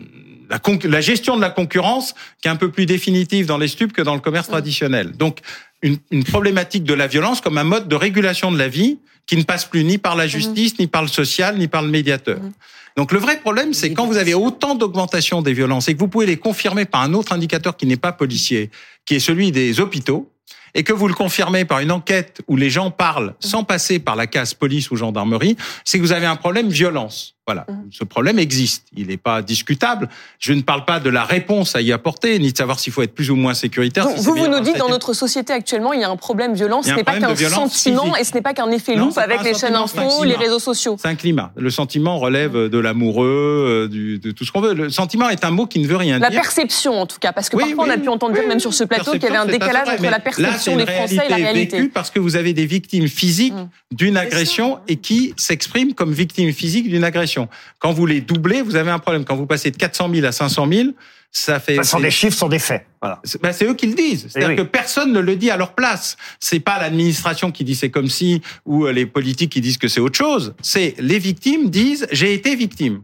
la, 0.91 1.02
gestion 1.02 1.36
de 1.38 1.41
la 1.41 1.52
concurrence 1.52 2.15
qui 2.41 2.48
est 2.48 2.52
un 2.52 2.56
peu 2.56 2.72
plus 2.72 2.88
définitive 2.88 3.46
dans 3.46 3.60
les 3.60 3.67
stupes 3.67 3.94
que 3.94 4.02
dans 4.02 4.15
le 4.15 4.20
commerce 4.22 4.48
traditionnel. 4.48 5.12
Donc 5.15 5.38
une, 5.82 5.98
une 6.12 6.24
problématique 6.24 6.84
de 6.84 6.94
la 6.94 7.08
violence 7.08 7.41
comme 7.41 7.58
un 7.58 7.63
mode 7.63 7.88
de 7.88 7.96
régulation 7.96 8.52
de 8.52 8.58
la 8.58 8.67
vie 8.67 9.00
qui 9.26 9.38
ne 9.38 9.44
passe 9.44 9.65
plus 9.65 9.84
ni 9.84 9.98
par 9.98 10.15
la 10.15 10.28
justice, 10.28 10.78
ni 10.80 10.88
par 10.88 11.02
le 11.02 11.08
social, 11.08 11.58
ni 11.58 11.67
par 11.67 11.82
le 11.82 11.89
médiateur. 11.89 12.39
Mhm. 12.39 12.52
Donc 12.98 13.12
le 13.12 13.20
vrai 13.20 13.39
problème, 13.39 13.74
c'est 13.74 13.94
quand 13.94 14.06
vous 14.06 14.17
avez 14.17 14.34
autant 14.34 14.76
d'augmentation 14.76 15.41
des 15.41 15.54
violences 15.54 15.88
et 15.88 15.94
que 15.94 16.00
vous 16.00 16.10
pouvez 16.10 16.26
les 16.26 16.38
confirmer 16.38 16.86
par 16.86 17.02
un 17.02 17.13
autre 17.13 17.32
indicateur 17.32 17.78
qui 17.78 17.86
n'est 17.86 17.98
pas 17.98 18.12
policier, 18.12 18.70
qui 19.06 19.15
est 19.15 19.20
celui 19.20 19.52
des 19.52 19.80
hôpitaux, 19.80 20.30
et 20.74 20.84
que 20.84 20.94
vous 20.94 21.08
le 21.08 21.13
confirmez 21.13 21.65
par 21.65 21.80
une 21.80 21.91
enquête 21.91 22.41
où 22.48 22.56
les 22.56 22.70
gens 22.70 22.91
parlent 22.91 23.36
sans 23.39 23.63
passer 23.63 24.00
par 24.00 24.15
la 24.15 24.28
case 24.28 24.54
police 24.54 24.91
ou 24.91 24.96
gendarmerie, 24.96 25.58
c'est 25.84 25.98
que 25.98 26.04
vous 26.04 26.13
avez 26.13 26.26
un 26.26 26.36
problème 26.36 26.70
violence. 26.70 27.36
Voilà, 27.48 27.66
Mhm. 27.68 27.90
ce 27.92 28.04
problème 28.04 28.38
existe. 28.38 28.86
Il 28.96 29.08
n'est 29.08 29.18
pas 29.18 29.42
discutable. 29.42 30.10
Je 30.38 30.54
ne 30.54 30.62
parle 30.62 30.86
pas 30.86 31.00
de 31.00 31.10
la 31.10 31.24
réponse 31.24 31.76
à 31.76 31.82
y 31.82 31.92
apporter, 31.92 32.38
ni 32.38 32.52
de 32.52 32.58
savoir 32.58 32.80
s'il 32.80 32.94
faut 32.94 33.02
être 33.02 33.16
plus 33.16 33.32
ou 33.32 33.36
moins 33.36 33.56
sécuritaire. 33.56 34.04
Donc, 34.06 34.18
si 34.18 34.24
c'est 34.24 34.30
vous, 34.30 34.48
nous 34.48 34.60
dites, 34.60 34.78
dans 34.78 34.90
notre 34.90 35.14
société 35.14 35.52
actuellement, 35.52 35.92
il 35.92 36.02
y 36.02 36.04
a 36.04 36.10
un 36.10 36.16
problème 36.18 36.54
violent. 36.54 36.84
Ce 36.84 36.92
n'est 36.92 37.04
pas 37.04 37.20
qu'un 37.20 37.36
sentiment 37.36 38.04
physique. 38.04 38.20
et 38.20 38.24
ce 38.26 38.34
n'est 38.36 38.42
pas 38.44 38.54
qu'un 38.54 38.70
effet 38.70 38.96
Non, 38.96 39.08
loupe 39.08 39.18
avec 39.18 39.40
les 39.44 39.56
chaînes 39.56 39.74
sentiment, 39.74 39.88
c'est 39.88 40.00
un 40.00 40.06
info, 40.06 40.24
les 40.24 40.36
réseaux 40.36 40.60
sociaux. 40.60 40.98
C'est 41.02 41.08
un 41.08 41.16
climat. 41.16 41.52
Le 41.56 41.72
sentiment 41.72 42.20
relève 42.20 42.54
de 42.54 42.78
l'amoureux, 42.78 43.88
euh, 43.92 44.18
de 44.20 44.32
tout 44.32 44.46
ce 44.46 44.52
qu'on 44.52 44.62
veut. 44.62 44.76
Le 44.76 44.90
sentiment 44.92 45.28
est 45.30 45.44
un 45.44 45.52
mot 45.52 45.66
qui 45.66 45.80
ne 45.80 45.88
veut 45.88 45.96
rien 45.98 46.20
La 46.20 46.30
dire. 46.30 46.42
perception, 46.42 47.02
en 47.02 47.08
tout 47.08 47.18
cas, 47.20 47.32
parce 47.34 47.50
que 47.50 47.58
Oui, 47.58 47.64
parfois 47.74 47.86
on 47.88 47.90
a 47.90 47.98
pu 47.98 48.08
entendre 48.10 48.36
dire, 48.36 48.48
même 48.48 48.60
sur 48.60 48.74
ce 48.74 48.84
plateau, 48.84 49.14
qu'il 49.14 49.24
y 49.24 49.26
avait 49.26 49.38
un 49.38 49.46
décalage 49.48 49.86
vrai, 49.88 49.94
entre 49.96 50.12
la 50.12 50.20
perception 50.20 50.78
des 50.78 50.86
Français 50.86 51.16
et 51.26 51.30
la 51.30 51.36
réalité 51.38 51.78
vécue 51.78 51.90
parce 51.90 52.12
que 52.12 52.20
vous 52.20 52.36
avez 52.36 52.54
des 52.54 52.68
victimes 52.68 53.08
physiques 53.08 53.54
Mm. 53.54 53.70
d'une 53.96 54.16
agression 54.18 54.78
et 54.88 54.98
qui 54.98 55.34
s'expriment 55.38 55.94
comme 55.94 56.12
victimes 56.14 56.54
physiques 56.54 56.88
d'une 56.88 57.04
agression. 57.04 57.31
Quand 57.80 57.91
vous 57.91 58.06
les 58.06 58.22
doublez, 58.22 58.62
vous 58.62 58.76
avez 58.76 58.91
un 58.91 59.00
problème. 59.00 59.26
Quand 59.26 59.36
vous 59.36 59.46
passez 59.46 59.72
de 59.72 59.78
400 59.78 60.10
000 60.13 60.26
à 60.26 60.32
500 60.32 60.67
000, 60.72 60.89
ça 61.32 61.60
fait. 61.60 61.78
Ce 61.78 61.84
sont 61.84 62.00
des 62.00 62.12
chiffres, 62.12 62.34
ce 62.34 62.39
sont 62.39 62.50
des 62.50 62.60
faits. 62.60 62.86
Voilà. 63.02 63.20
c'est 63.24 63.41
ben, 63.41 63.54
c'est 63.54 63.65
eux 63.65 63.74
qui 63.74 63.88
le 63.88 63.94
disent. 63.94 64.28
C'est-à-dire 64.30 64.50
oui. 64.50 64.56
que 64.58 64.62
personne 64.62 65.13
ne 65.13 65.20
le 65.20 65.36
dit 65.36 65.50
à 65.50 65.58
leur 65.58 65.74
place. 65.74 66.17
C'est 66.39 66.60
pas 66.60 66.80
l'administration 66.80 67.52
qui 67.52 67.63
dit 67.63 67.76
c'est 67.76 67.89
comme 67.89 68.10
si 68.10 68.41
ou 68.65 68.86
euh, 68.86 68.91
les 68.91 69.06
politiques 69.06 69.52
qui 69.52 69.62
disent 69.62 69.78
que 69.78 69.88
c'est 69.88 70.02
autre 70.02 70.17
chose. 70.17 70.54
C'est 70.62 70.96
les 71.00 71.20
victimes 71.20 71.70
disent 71.70 72.08
j'ai 72.12 72.34
été 72.34 72.56
victime. 72.56 73.04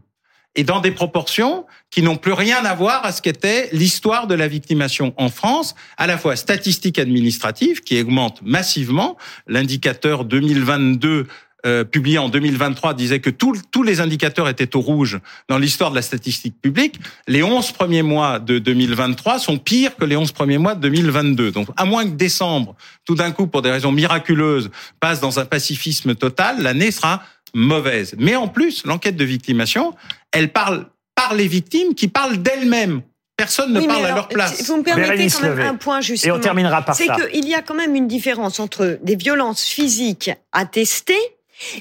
Et 0.54 0.64
dans 0.64 0.80
des 0.80 0.90
proportions 0.90 1.66
qui 1.88 2.02
n'ont 2.02 2.16
plus 2.16 2.32
rien 2.32 2.64
à 2.64 2.74
voir 2.74 3.04
à 3.04 3.12
ce 3.12 3.22
qu'était 3.22 3.68
l'histoire 3.72 4.26
de 4.26 4.34
la 4.34 4.48
victimation 4.48 5.14
en 5.16 5.28
France, 5.28 5.76
à 5.96 6.06
la 6.06 6.18
fois 6.18 6.34
statistique 6.36 6.98
administrative 6.98 7.82
qui 7.82 8.00
augmente 8.00 8.40
massivement. 8.42 9.16
L'indicateur 9.46 10.24
2022 10.24 11.28
euh, 11.68 11.84
publié 11.84 12.18
en 12.18 12.28
2023 12.28 12.94
disait 12.94 13.20
que 13.20 13.30
tous 13.30 13.60
tous 13.70 13.82
les 13.82 14.00
indicateurs 14.00 14.48
étaient 14.48 14.74
au 14.74 14.80
rouge 14.80 15.20
dans 15.48 15.58
l'histoire 15.58 15.90
de 15.90 15.96
la 15.96 16.02
statistique 16.02 16.60
publique. 16.60 16.98
Les 17.26 17.42
11 17.42 17.72
premiers 17.72 18.02
mois 18.02 18.38
de 18.38 18.58
2023 18.58 19.38
sont 19.38 19.58
pires 19.58 19.94
que 19.96 20.04
les 20.04 20.16
11 20.16 20.32
premiers 20.32 20.58
mois 20.58 20.74
de 20.74 20.80
2022. 20.80 21.50
Donc, 21.52 21.68
à 21.76 21.84
moins 21.84 22.04
que 22.04 22.16
décembre, 22.16 22.74
tout 23.04 23.14
d'un 23.14 23.30
coup, 23.32 23.46
pour 23.46 23.62
des 23.62 23.70
raisons 23.70 23.92
miraculeuses, 23.92 24.70
passe 24.98 25.20
dans 25.20 25.38
un 25.38 25.44
pacifisme 25.44 26.14
total, 26.14 26.62
l'année 26.62 26.90
sera 26.90 27.22
mauvaise. 27.54 28.14
Mais 28.18 28.34
en 28.34 28.48
plus, 28.48 28.84
l'enquête 28.84 29.16
de 29.16 29.24
victimation, 29.24 29.94
elle 30.32 30.50
parle 30.52 30.86
par 31.14 31.34
les 31.34 31.46
victimes 31.48 31.94
qui 31.94 32.08
parlent 32.08 32.38
d'elles-mêmes. 32.38 33.02
Personne 33.36 33.72
ne 33.72 33.80
Oui, 33.80 33.86
parle 33.86 34.06
à 34.06 34.14
leur 34.14 34.28
place. 34.28 34.64
Vous 34.66 34.78
me 34.78 34.82
permettez 34.82 35.10
Bérénice 35.10 35.36
quand 35.36 35.54
même 35.54 35.60
un 35.60 35.74
point 35.76 36.00
Et 36.00 36.02
justement. 36.02 36.34
on 36.34 36.40
terminera 36.40 36.82
par 36.82 36.96
C'est 36.96 37.06
ça. 37.06 37.14
qu'il 37.14 37.48
y 37.48 37.54
a 37.54 37.62
quand 37.62 37.74
même 37.74 37.94
une 37.94 38.08
différence 38.08 38.58
entre 38.58 38.98
des 39.02 39.14
violences 39.14 39.64
physiques 39.64 40.30
attestées 40.52 41.14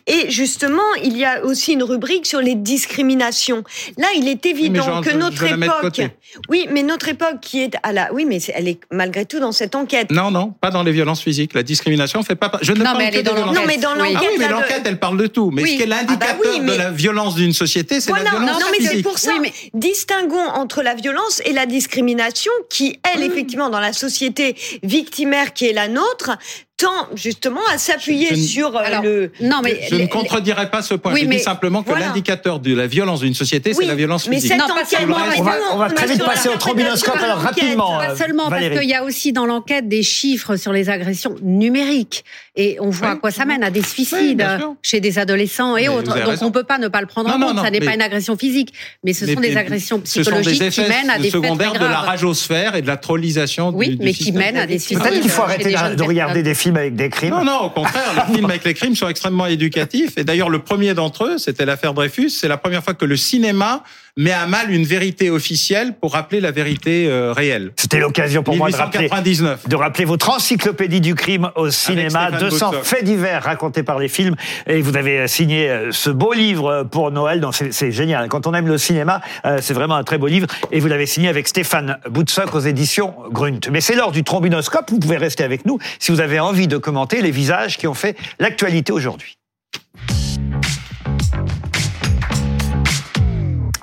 Et 0.07 0.29
justement, 0.29 0.81
il 1.03 1.17
y 1.17 1.25
a 1.25 1.43
aussi 1.45 1.73
une 1.73 1.83
rubrique 1.83 2.25
sur 2.25 2.39
les 2.41 2.55
discriminations. 2.55 3.63
Là, 3.97 4.07
il 4.15 4.27
est 4.27 4.45
évident 4.45 5.01
que 5.01 5.07
je- 5.09 5.13
je 5.13 5.17
notre 5.17 5.45
la 5.45 5.65
époque, 5.65 6.01
oui, 6.49 6.67
mais 6.71 6.83
notre 6.83 7.07
époque 7.09 7.39
qui 7.41 7.61
est 7.61 7.75
à 7.83 7.93
la, 7.93 8.11
oui, 8.13 8.25
mais 8.25 8.39
elle 8.53 8.67
est 8.67 8.79
malgré 8.91 9.25
tout 9.25 9.39
dans 9.39 9.51
cette 9.51 9.75
enquête. 9.75 10.09
Non, 10.11 10.31
non, 10.31 10.53
pas 10.59 10.69
dans 10.71 10.83
les 10.83 10.91
violences 10.91 11.21
physiques. 11.21 11.53
La 11.53 11.63
discrimination 11.63 12.23
fait 12.23 12.35
pas. 12.35 12.51
Je 12.61 12.71
ne 12.73 12.79
Non, 12.79 12.83
parle 12.85 12.97
mais 12.97 13.05
elle 13.05 13.13
que 13.13 13.19
est 13.19 13.23
dans 13.23 13.35
violences 13.35 13.55
Non, 13.55 13.61
mais 13.67 13.77
dans 13.77 13.93
Oui. 13.93 13.99
Ah 14.09 14.13
l'enquête, 14.13 14.29
oui, 14.31 14.35
mais 14.39 14.47
l'enquête, 14.49 14.81
elle 14.85 14.99
parle 14.99 15.17
de 15.17 15.27
tout. 15.27 15.51
Mais 15.51 15.61
Oui. 15.63 15.71
ce 15.71 15.75
qui 15.77 15.81
est 15.83 15.85
Ah 15.85 16.03
bah 16.03 16.07
l'indicateur 16.07 16.51
oui, 16.53 16.59
mais- 16.61 16.71
de 16.73 16.77
la 16.77 16.91
violence 16.91 17.35
d'une 17.35 17.53
société, 17.53 17.99
c'est 18.01 18.11
la 18.11 18.19
Voilà, 18.21 18.31
violence 18.31 18.59
non, 18.61 18.67
mais 18.79 18.85
c'est 18.85 19.01
pour 19.01 19.17
ça. 19.17 19.31
Oui, 19.33 19.39
mais- 19.41 19.53
Distinguons 19.73 20.47
entre 20.55 20.81
la 20.83 20.95
violence 20.95 21.41
et 21.45 21.53
la 21.53 21.65
discrimination 21.65 22.51
qui, 22.69 22.99
elle, 23.13 23.23
effectivement, 23.23 23.69
dans 23.69 23.79
la 23.79 23.93
société 23.93 24.55
victimaire 24.83 25.53
qui 25.53 25.65
est 25.67 25.73
la 25.73 25.87
nôtre, 25.87 26.31
tend 26.77 27.07
justement 27.15 27.61
à 27.73 27.79
s'appuyer 27.79 28.31
ne- 28.31 28.35
sur 28.35 28.75
euh, 28.75 28.81
Alors, 28.83 29.01
le. 29.01 29.31
non, 29.41 29.61
mais 29.63 29.81
Je 29.89 29.95
ne 29.95 30.05
contredirai 30.05 30.69
pas 30.69 30.83
ce 30.83 30.93
point. 30.93 31.11
Oui, 31.11 31.21
je 31.23 31.27
mais 31.27 31.37
dis 31.37 31.41
simplement 31.41 31.81
que 31.81 31.89
voilà. 31.89 32.05
l'indicateur 32.07 32.59
de 32.59 32.75
la 32.75 32.85
violence 32.85 33.21
d'une 33.21 33.33
société, 33.33 33.73
c'est 33.73 33.79
Oui, 33.79 33.85
la 33.87 33.95
violence 33.95 34.27
mais 34.29 34.35
physique. 34.35 34.51
cette 34.51 34.59
Non, 34.61 34.67
pas 34.67 34.73
enquête, 34.81 34.87
seulement, 34.99 35.15
On 35.37 35.41
va, 35.41 35.53
on 35.73 35.77
va 35.77 35.89
très 35.89 36.05
a 36.09 36.13
vite 36.13 36.23
passer 36.23 36.49
au 36.49 36.55
trombinoscope. 36.55 37.17
Alors 37.17 37.39
rapidement, 37.39 37.97
Pas 37.97 38.11
euh, 38.11 38.15
seulement 38.15 38.49
parce 38.49 38.69
qu'il 38.69 38.87
y 38.89 38.93
a 38.93 39.03
aussi 39.03 39.33
dans 39.33 39.47
l'enquête 39.47 39.87
des 39.89 40.03
chiffres 40.03 40.55
sur 40.55 40.71
les 40.71 40.89
agressions 40.89 41.35
numériques 41.41 42.23
et 42.55 42.77
on 42.79 42.89
voit 42.91 43.07
Oui. 43.07 43.13
à 43.13 43.15
quoi 43.17 43.31
ça 43.31 43.45
mène 43.45 43.63
à 43.63 43.71
des 43.71 43.81
suicides 43.83 44.45
sûr. 44.59 44.75
chez 44.83 44.99
des 44.99 45.17
adolescents 45.17 45.77
et 45.77 45.83
Mais 45.83 45.89
autres. 45.89 46.13
Donc 46.15 46.25
raison. 46.25 46.45
on 46.47 46.51
peut 46.51 46.63
pas 46.63 46.77
ne 46.77 46.87
pas 46.89 47.01
le 47.01 47.07
prendre 47.07 47.29
en 47.29 47.39
compte. 47.39 47.59
ça 47.63 47.71
n'est 47.71 47.79
pas 47.79 47.95
une 47.95 48.01
agression 48.03 48.37
physique, 48.37 48.71
mais 49.03 49.13
ce 49.13 49.25
sont 49.25 49.39
des 49.39 49.57
agressions 49.57 49.99
psychologiques 50.01 50.59
des 50.59 50.69
qui 50.69 50.81
effets 50.81 50.89
mènent 50.89 51.09
à 51.09 51.17
des 51.17 51.31
secondaires 51.31 51.73
de 51.73 51.79
la 51.79 51.87
graves. 51.87 52.05
ragosphère 52.05 52.75
et 52.75 52.83
de 52.83 52.87
la 52.87 52.97
trollisation 52.97 53.71
Oui, 53.73 53.97
mais 53.99 54.13
qui 54.13 54.31
mènent 54.31 54.57
à 54.57 54.67
des 54.67 54.77
suicides. 54.77 54.99
Peut-être 55.01 55.21
qu'il 55.21 55.31
faut 55.31 55.41
chez 55.47 55.69
arrêter 55.69 55.95
de, 55.95 56.03
regarder 56.03 56.43
des 56.43 56.53
films 56.53 56.66
avec 56.75 56.95
des 56.95 57.10
crimes. 57.10 57.30
Non, 57.30 57.45
non, 57.45 57.60
au 57.65 57.69
contraire, 57.69 58.12
les 58.27 58.34
films 58.36 58.49
avec 58.49 58.65
les 58.65 58.73
crimes 58.73 58.95
sont 58.95 59.08
extrêmement 59.08 59.45
éducatifs. 59.45 60.17
Et 60.17 60.23
d'ailleurs, 60.25 60.49
le 60.49 60.60
premier 60.60 60.93
d'entre 60.93 61.25
eux, 61.25 61.38
c'était 61.38 61.65
l'affaire 61.65 61.93
Dreyfus. 61.93 62.30
C'est 62.32 62.47
la 62.49 62.58
première 62.58 62.84
fois 62.84 62.93
que 62.95 63.06
le 63.06 63.15
cinéma 63.15 63.84
met 64.19 64.32
à 64.32 64.47
mal 64.47 64.71
une 64.71 64.84
vérité 64.84 65.30
officielle 65.30 65.93
pour 66.01 66.13
rappeler 66.13 66.39
la 66.41 66.49
vérité 66.49 67.06
euh, 67.08 67.32
réelle. 67.34 67.71
C'était 67.75 67.99
l'occasion 67.99 68.41
pour 68.41 68.56
moi 68.58 68.71
de 68.71 68.75
rappeler, 68.75 69.03
1899. 69.03 69.67
de 69.69 69.75
rappeler 69.75 70.06
votre 70.06 70.32
encyclopédie 70.32 71.01
du 71.01 71.13
crime 71.13 71.51
au 71.56 71.69
cinéma, 71.69 72.30
Stéphane 72.30 72.39
200 72.39 72.65
Boutsock. 72.71 72.84
faits 72.84 73.03
divers 73.03 73.43
racontés 73.43 73.84
par 73.84 73.99
les 73.99 74.08
films. 74.08 74.36
Et 74.65 74.82
vous 74.82 74.97
avez 74.97 75.19
euh, 75.19 75.27
signé 75.27 75.69
euh, 75.69 75.91
ce 75.91 76.10
beau 76.10 76.34
livre 76.34 76.88
pour 76.91 77.12
Noël. 77.12 77.39
Donc 77.39 77.53
c'est- 77.53 77.91
génial. 77.91 78.27
Quand 78.27 78.47
on 78.47 78.53
aime 78.56 78.67
le 78.67 78.77
cinéma, 78.80 79.21
c'est 79.62 79.73
vraiment 79.73 79.95
un 79.95 80.03
très 80.03 80.17
beau 80.17 80.25
livre. 80.27 80.47
Et 80.71 80.80
vous 80.80 80.88
l'avez 80.88 81.06
signé 81.06 81.30
avec 81.30 81.47
Stéphane 81.47 81.97
Boutsock 82.10 82.53
aux 82.56 82.60
éditions 82.60 83.13
Grunt. 83.32 83.60
Mais 83.71 83.82
c'est 83.82 83.95
l'heure 83.95 84.12
du 84.12 84.23
trombinoscope. 84.23 84.89
Vous 84.89 84.99
pouvez 84.99 85.17
rester 85.17 85.43
avec 85.43 85.65
nous 85.65 85.77
si 85.99 86.12
vous 86.12 86.19
avez 86.21 86.39
envie 86.39 86.57
de 86.65 86.78
commenter 86.78 87.22
les 87.22 87.30
visages 87.30 87.78
qui 87.78 87.86
ont 87.86 87.93
fait 87.93 88.17
l'actualité 88.39 88.91
aujourd'hui. 88.91 89.38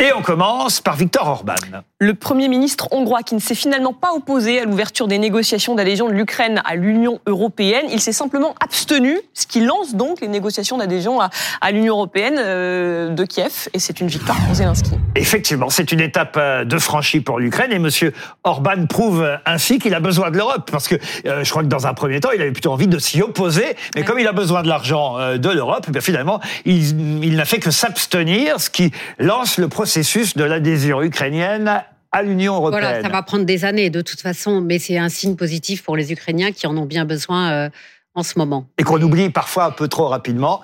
Et 0.04 0.12
on 0.12 0.20
commence 0.20 0.82
par 0.82 0.96
Victor 0.96 1.26
Orban. 1.26 1.54
Le 1.98 2.12
Premier 2.12 2.48
ministre 2.48 2.88
hongrois 2.90 3.22
qui 3.22 3.34
ne 3.34 3.40
s'est 3.40 3.54
finalement 3.54 3.94
pas 3.94 4.12
opposé 4.12 4.60
à 4.60 4.66
l'ouverture 4.66 5.08
des 5.08 5.16
négociations 5.16 5.74
d'adhésion 5.74 6.08
de 6.08 6.12
l'Ukraine 6.12 6.60
à 6.66 6.74
l'Union 6.74 7.20
européenne, 7.26 7.86
il 7.90 8.02
s'est 8.02 8.12
simplement 8.12 8.54
abstenu, 8.62 9.18
ce 9.32 9.46
qui 9.46 9.62
lance 9.62 9.94
donc 9.94 10.20
les 10.20 10.28
négociations 10.28 10.76
d'adhésion 10.76 11.22
à, 11.22 11.30
à 11.62 11.70
l'Union 11.70 11.94
européenne 11.94 12.34
euh, 12.36 13.08
de 13.14 13.24
Kiev, 13.24 13.70
et 13.72 13.78
c'est 13.78 13.98
une 14.02 14.08
victoire 14.08 14.36
pour 14.44 14.54
Zelensky. 14.54 14.90
Effectivement, 15.16 15.70
c'est 15.70 15.90
une 15.90 16.00
étape 16.00 16.36
euh, 16.36 16.66
de 16.66 16.76
franchie 16.76 17.20
pour 17.20 17.38
l'Ukraine. 17.38 17.72
Et 17.72 17.78
Monsieur 17.78 18.12
Orban 18.42 18.84
prouve 18.86 19.22
euh, 19.22 19.36
ainsi 19.46 19.78
qu'il 19.78 19.94
a 19.94 20.00
besoin 20.00 20.30
de 20.30 20.36
l'Europe. 20.36 20.70
Parce 20.70 20.86
que 20.86 20.96
euh, 21.24 21.44
je 21.44 21.50
crois 21.50 21.62
que 21.62 21.68
dans 21.68 21.86
un 21.86 21.94
premier 21.94 22.20
temps, 22.20 22.30
il 22.34 22.42
avait 22.42 22.52
plutôt 22.52 22.72
envie 22.72 22.88
de 22.88 22.98
s'y 22.98 23.22
opposer, 23.22 23.74
mais 23.94 24.02
comme 24.04 24.18
il 24.18 24.26
a 24.26 24.32
besoin 24.32 24.62
de 24.62 24.68
l'argent 24.68 25.18
euh, 25.18 25.38
de 25.38 25.48
l'Europe, 25.48 25.86
eh 25.88 25.92
bien 25.92 26.02
finalement, 26.02 26.40
il, 26.66 27.24
il 27.24 27.36
n'a 27.36 27.46
fait 27.46 27.58
que 27.58 27.70
s'abstenir, 27.70 28.60
ce 28.60 28.68
qui 28.68 28.92
lance 29.18 29.56
le 29.56 29.68
processus 29.68 29.93
de 30.02 30.44
l'adhésion 30.44 31.02
ukrainienne 31.02 31.82
à 32.12 32.22
l'Union 32.22 32.54
européenne. 32.56 32.82
Voilà, 32.82 33.02
ça 33.02 33.08
va 33.08 33.22
prendre 33.22 33.44
des 33.44 33.64
années 33.64 33.90
de 33.90 34.00
toute 34.00 34.20
façon, 34.20 34.60
mais 34.60 34.78
c'est 34.78 34.98
un 34.98 35.08
signe 35.08 35.36
positif 35.36 35.82
pour 35.82 35.96
les 35.96 36.12
Ukrainiens 36.12 36.52
qui 36.52 36.66
en 36.66 36.76
ont 36.76 36.84
bien 36.86 37.04
besoin 37.04 37.50
euh, 37.52 37.68
en 38.14 38.22
ce 38.22 38.38
moment. 38.38 38.66
Et 38.78 38.82
qu'on 38.84 39.00
oublie 39.02 39.30
parfois 39.30 39.64
un 39.66 39.70
peu 39.70 39.88
trop 39.88 40.08
rapidement. 40.08 40.62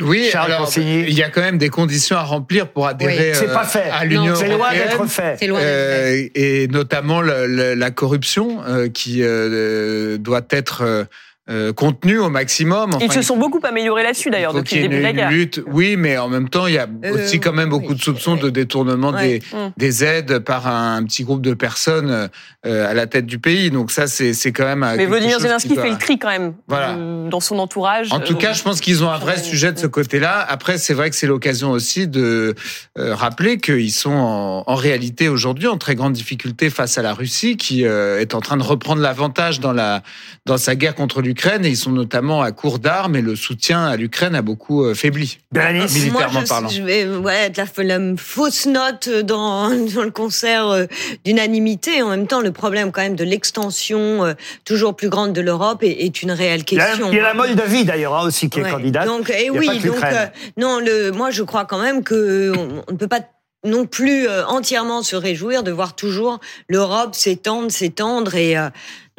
Oui, 0.00 0.28
Charles 0.30 0.52
alors, 0.52 0.66
Consigny. 0.66 1.00
il 1.08 1.14
y 1.14 1.22
a 1.24 1.30
quand 1.30 1.40
même 1.40 1.58
des 1.58 1.68
conditions 1.68 2.16
à 2.16 2.22
remplir 2.22 2.68
pour 2.68 2.86
adhérer 2.86 3.32
Oui. 3.40 3.48
Euh, 3.48 3.52
pas 3.54 3.64
fait. 3.64 3.90
à 3.90 4.04
l'Union 4.04 4.26
Non, 4.26 4.34
C'est 4.36 4.46
loin 4.48 4.56
européenne. 4.68 4.88
d'être 4.88 5.06
fait. 5.06 5.36
C'est 5.40 5.46
loin 5.48 5.58
d'être 5.58 5.68
fait. 5.68 6.24
Euh, 6.26 6.28
et 6.36 6.68
notamment 6.68 7.20
le- 7.20 7.46
le- 7.46 7.74
la 7.74 7.90
corruption 7.90 8.62
euh, 8.68 8.88
qui 8.88 9.22
euh, 9.22 10.16
doit 10.16 10.42
être 10.50 11.06
euh, 11.50 11.72
contenue 11.72 12.18
au 12.18 12.30
maximum. 12.30 12.90
Ils 13.00 13.12
se 13.12 13.22
sont 13.22 13.36
beaucoup 13.36 13.60
améliorés 13.64 14.02
là-dessus 14.02 14.30
d'ailleurs 14.30 14.54
depuis 14.54 14.76
le 14.76 14.82
début 14.82 14.96
de 14.98 15.02
la 15.02 15.10
une 15.10 15.16
guerre. 15.16 15.30
lutte. 15.30 15.62
Oui, 15.66 15.96
mais 15.96 16.16
en 16.18 16.28
même 16.28 16.48
temps, 16.48 16.66
il 16.66 16.74
y 16.74 16.78
a 16.78 16.86
Euh, 17.04 17.14
aussi 17.24 17.40
quand 17.40 17.52
même 17.52 17.68
beaucoup 17.70 17.88
oui, 17.92 17.96
de 17.96 18.00
soupçons 18.02 18.36
de 18.36 18.50
détournement 18.50 19.10
Ouais. 19.10 19.40
des, 19.40 19.56
Mm. 19.56 19.72
des 19.76 20.04
aides 20.04 20.38
par 20.40 20.66
un, 20.68 21.02
petit 21.04 21.24
groupe 21.24 21.42
de 21.42 21.54
personnes 21.54 22.28
euh, 22.66 22.90
à 22.90 22.94
la 22.94 23.06
tête 23.06 23.26
du 23.26 23.38
pays. 23.38 23.70
Donc 23.70 23.90
ça, 23.90 24.06
c'est 24.06 24.34
quand 24.52 24.64
même. 24.64 24.82
euh, 24.82 24.94
Mais 24.96 25.06
Vladimir 25.06 25.40
Zelensky 25.40 25.74
doit- 25.74 25.82
fait 25.82 25.90
le 25.90 25.98
tri 25.98 26.18
quand 26.18 26.28
même 26.28 26.54
Voilà. 26.68 26.90
euh, 26.90 27.28
dans 27.28 27.40
son 27.40 27.58
entourage. 27.58 28.12
En 28.12 28.20
tout 28.20 28.34
Euh, 28.34 28.36
cas, 28.36 28.52
je 28.52 28.62
pense 28.62 28.80
qu'ils 28.80 29.02
ont 29.02 29.10
un 29.10 29.18
vrai 29.18 29.38
sujet 29.38 29.72
de 29.72 29.78
ce 29.78 29.86
côté-là. 29.86 30.44
Après, 30.48 30.78
c'est 30.78 30.94
vrai 30.94 31.10
que 31.10 31.16
c'est 31.16 31.26
l'occasion 31.26 31.70
aussi 31.70 32.06
de 32.06 32.54
euh, 32.98 33.14
rappeler 33.14 33.58
qu'ils 33.58 33.92
sont 33.92 34.10
en, 34.12 34.64
en 34.66 34.74
réalité 34.74 35.28
aujourd'hui 35.28 35.66
en 35.68 35.78
très 35.78 35.94
grande 35.94 36.12
difficulté 36.12 36.70
face 36.70 36.96
à 36.98 37.02
la 37.02 37.14
Russie, 37.14 37.56
qui 37.56 37.84
euh, 37.86 38.20
est 38.20 38.34
en 38.34 38.40
train 38.40 38.56
de 38.56 38.62
reprendre 38.62 39.00
l'avantage 39.02 39.58
dans 39.60 39.72
la 39.72 40.02
dans 40.46 40.58
sa 40.58 40.74
guerre 40.76 40.94
contre 40.94 41.22
l'Ukraine. 41.22 41.39
Et 41.46 41.68
ils 41.68 41.76
sont 41.76 41.90
notamment 41.92 42.42
à 42.42 42.52
court 42.52 42.78
d'armes 42.78 43.16
et 43.16 43.22
le 43.22 43.34
soutien 43.34 43.84
à 43.86 43.96
l'Ukraine 43.96 44.34
a 44.34 44.42
beaucoup 44.42 44.84
euh, 44.84 44.94
faibli. 44.94 45.38
Bérénice 45.52 45.94
Militairement 45.94 46.32
Moi, 46.32 46.42
je, 46.44 46.48
parlant. 46.48 46.68
je 46.68 46.82
vais 46.82 47.06
ouais, 47.06 47.50
être 47.56 47.56
la, 47.82 47.98
la 47.98 48.16
fausse 48.16 48.66
note 48.66 49.08
dans, 49.08 49.70
dans 49.94 50.02
le 50.02 50.10
concert 50.10 50.68
euh, 50.68 50.84
d'unanimité. 51.24 52.02
En 52.02 52.10
même 52.10 52.26
temps, 52.26 52.40
le 52.40 52.52
problème 52.52 52.92
quand 52.92 53.00
même 53.00 53.16
de 53.16 53.24
l'extension 53.24 54.24
euh, 54.24 54.34
toujours 54.64 54.94
plus 54.94 55.08
grande 55.08 55.32
de 55.32 55.40
l'Europe 55.40 55.82
est, 55.82 56.04
est 56.04 56.22
une 56.22 56.30
réelle 56.32 56.64
question. 56.64 57.08
il 57.10 57.16
y 57.16 57.20
a 57.20 57.22
la 57.22 57.34
Moldavie 57.34 57.84
d'ailleurs 57.84 58.14
hein, 58.16 58.26
aussi 58.26 58.50
qui 58.50 58.60
est 58.60 58.70
candidate. 58.70 59.06
Donc, 59.06 59.32
eh 59.34 59.46
Il 59.46 59.46
y 59.46 59.48
a 59.48 59.52
oui, 59.52 59.66
donc 59.66 59.82
l'Ukraine. 59.84 60.14
euh, 60.14 60.26
non, 60.58 60.78
le, 60.78 61.10
moi 61.10 61.30
je 61.30 61.42
crois 61.42 61.64
quand 61.64 61.80
même 61.80 62.02
que 62.02 62.52
on, 62.56 62.84
on 62.86 62.92
ne 62.92 62.96
peut 62.98 63.08
pas 63.08 63.20
non 63.64 63.84
plus 63.86 64.26
euh, 64.26 64.46
entièrement 64.46 65.02
se 65.02 65.16
réjouir 65.16 65.62
de 65.62 65.70
voir 65.70 65.94
toujours 65.94 66.40
l'Europe 66.68 67.14
s'étendre, 67.14 67.70
s'étendre 67.70 68.34
et 68.34 68.56
euh, 68.56 68.70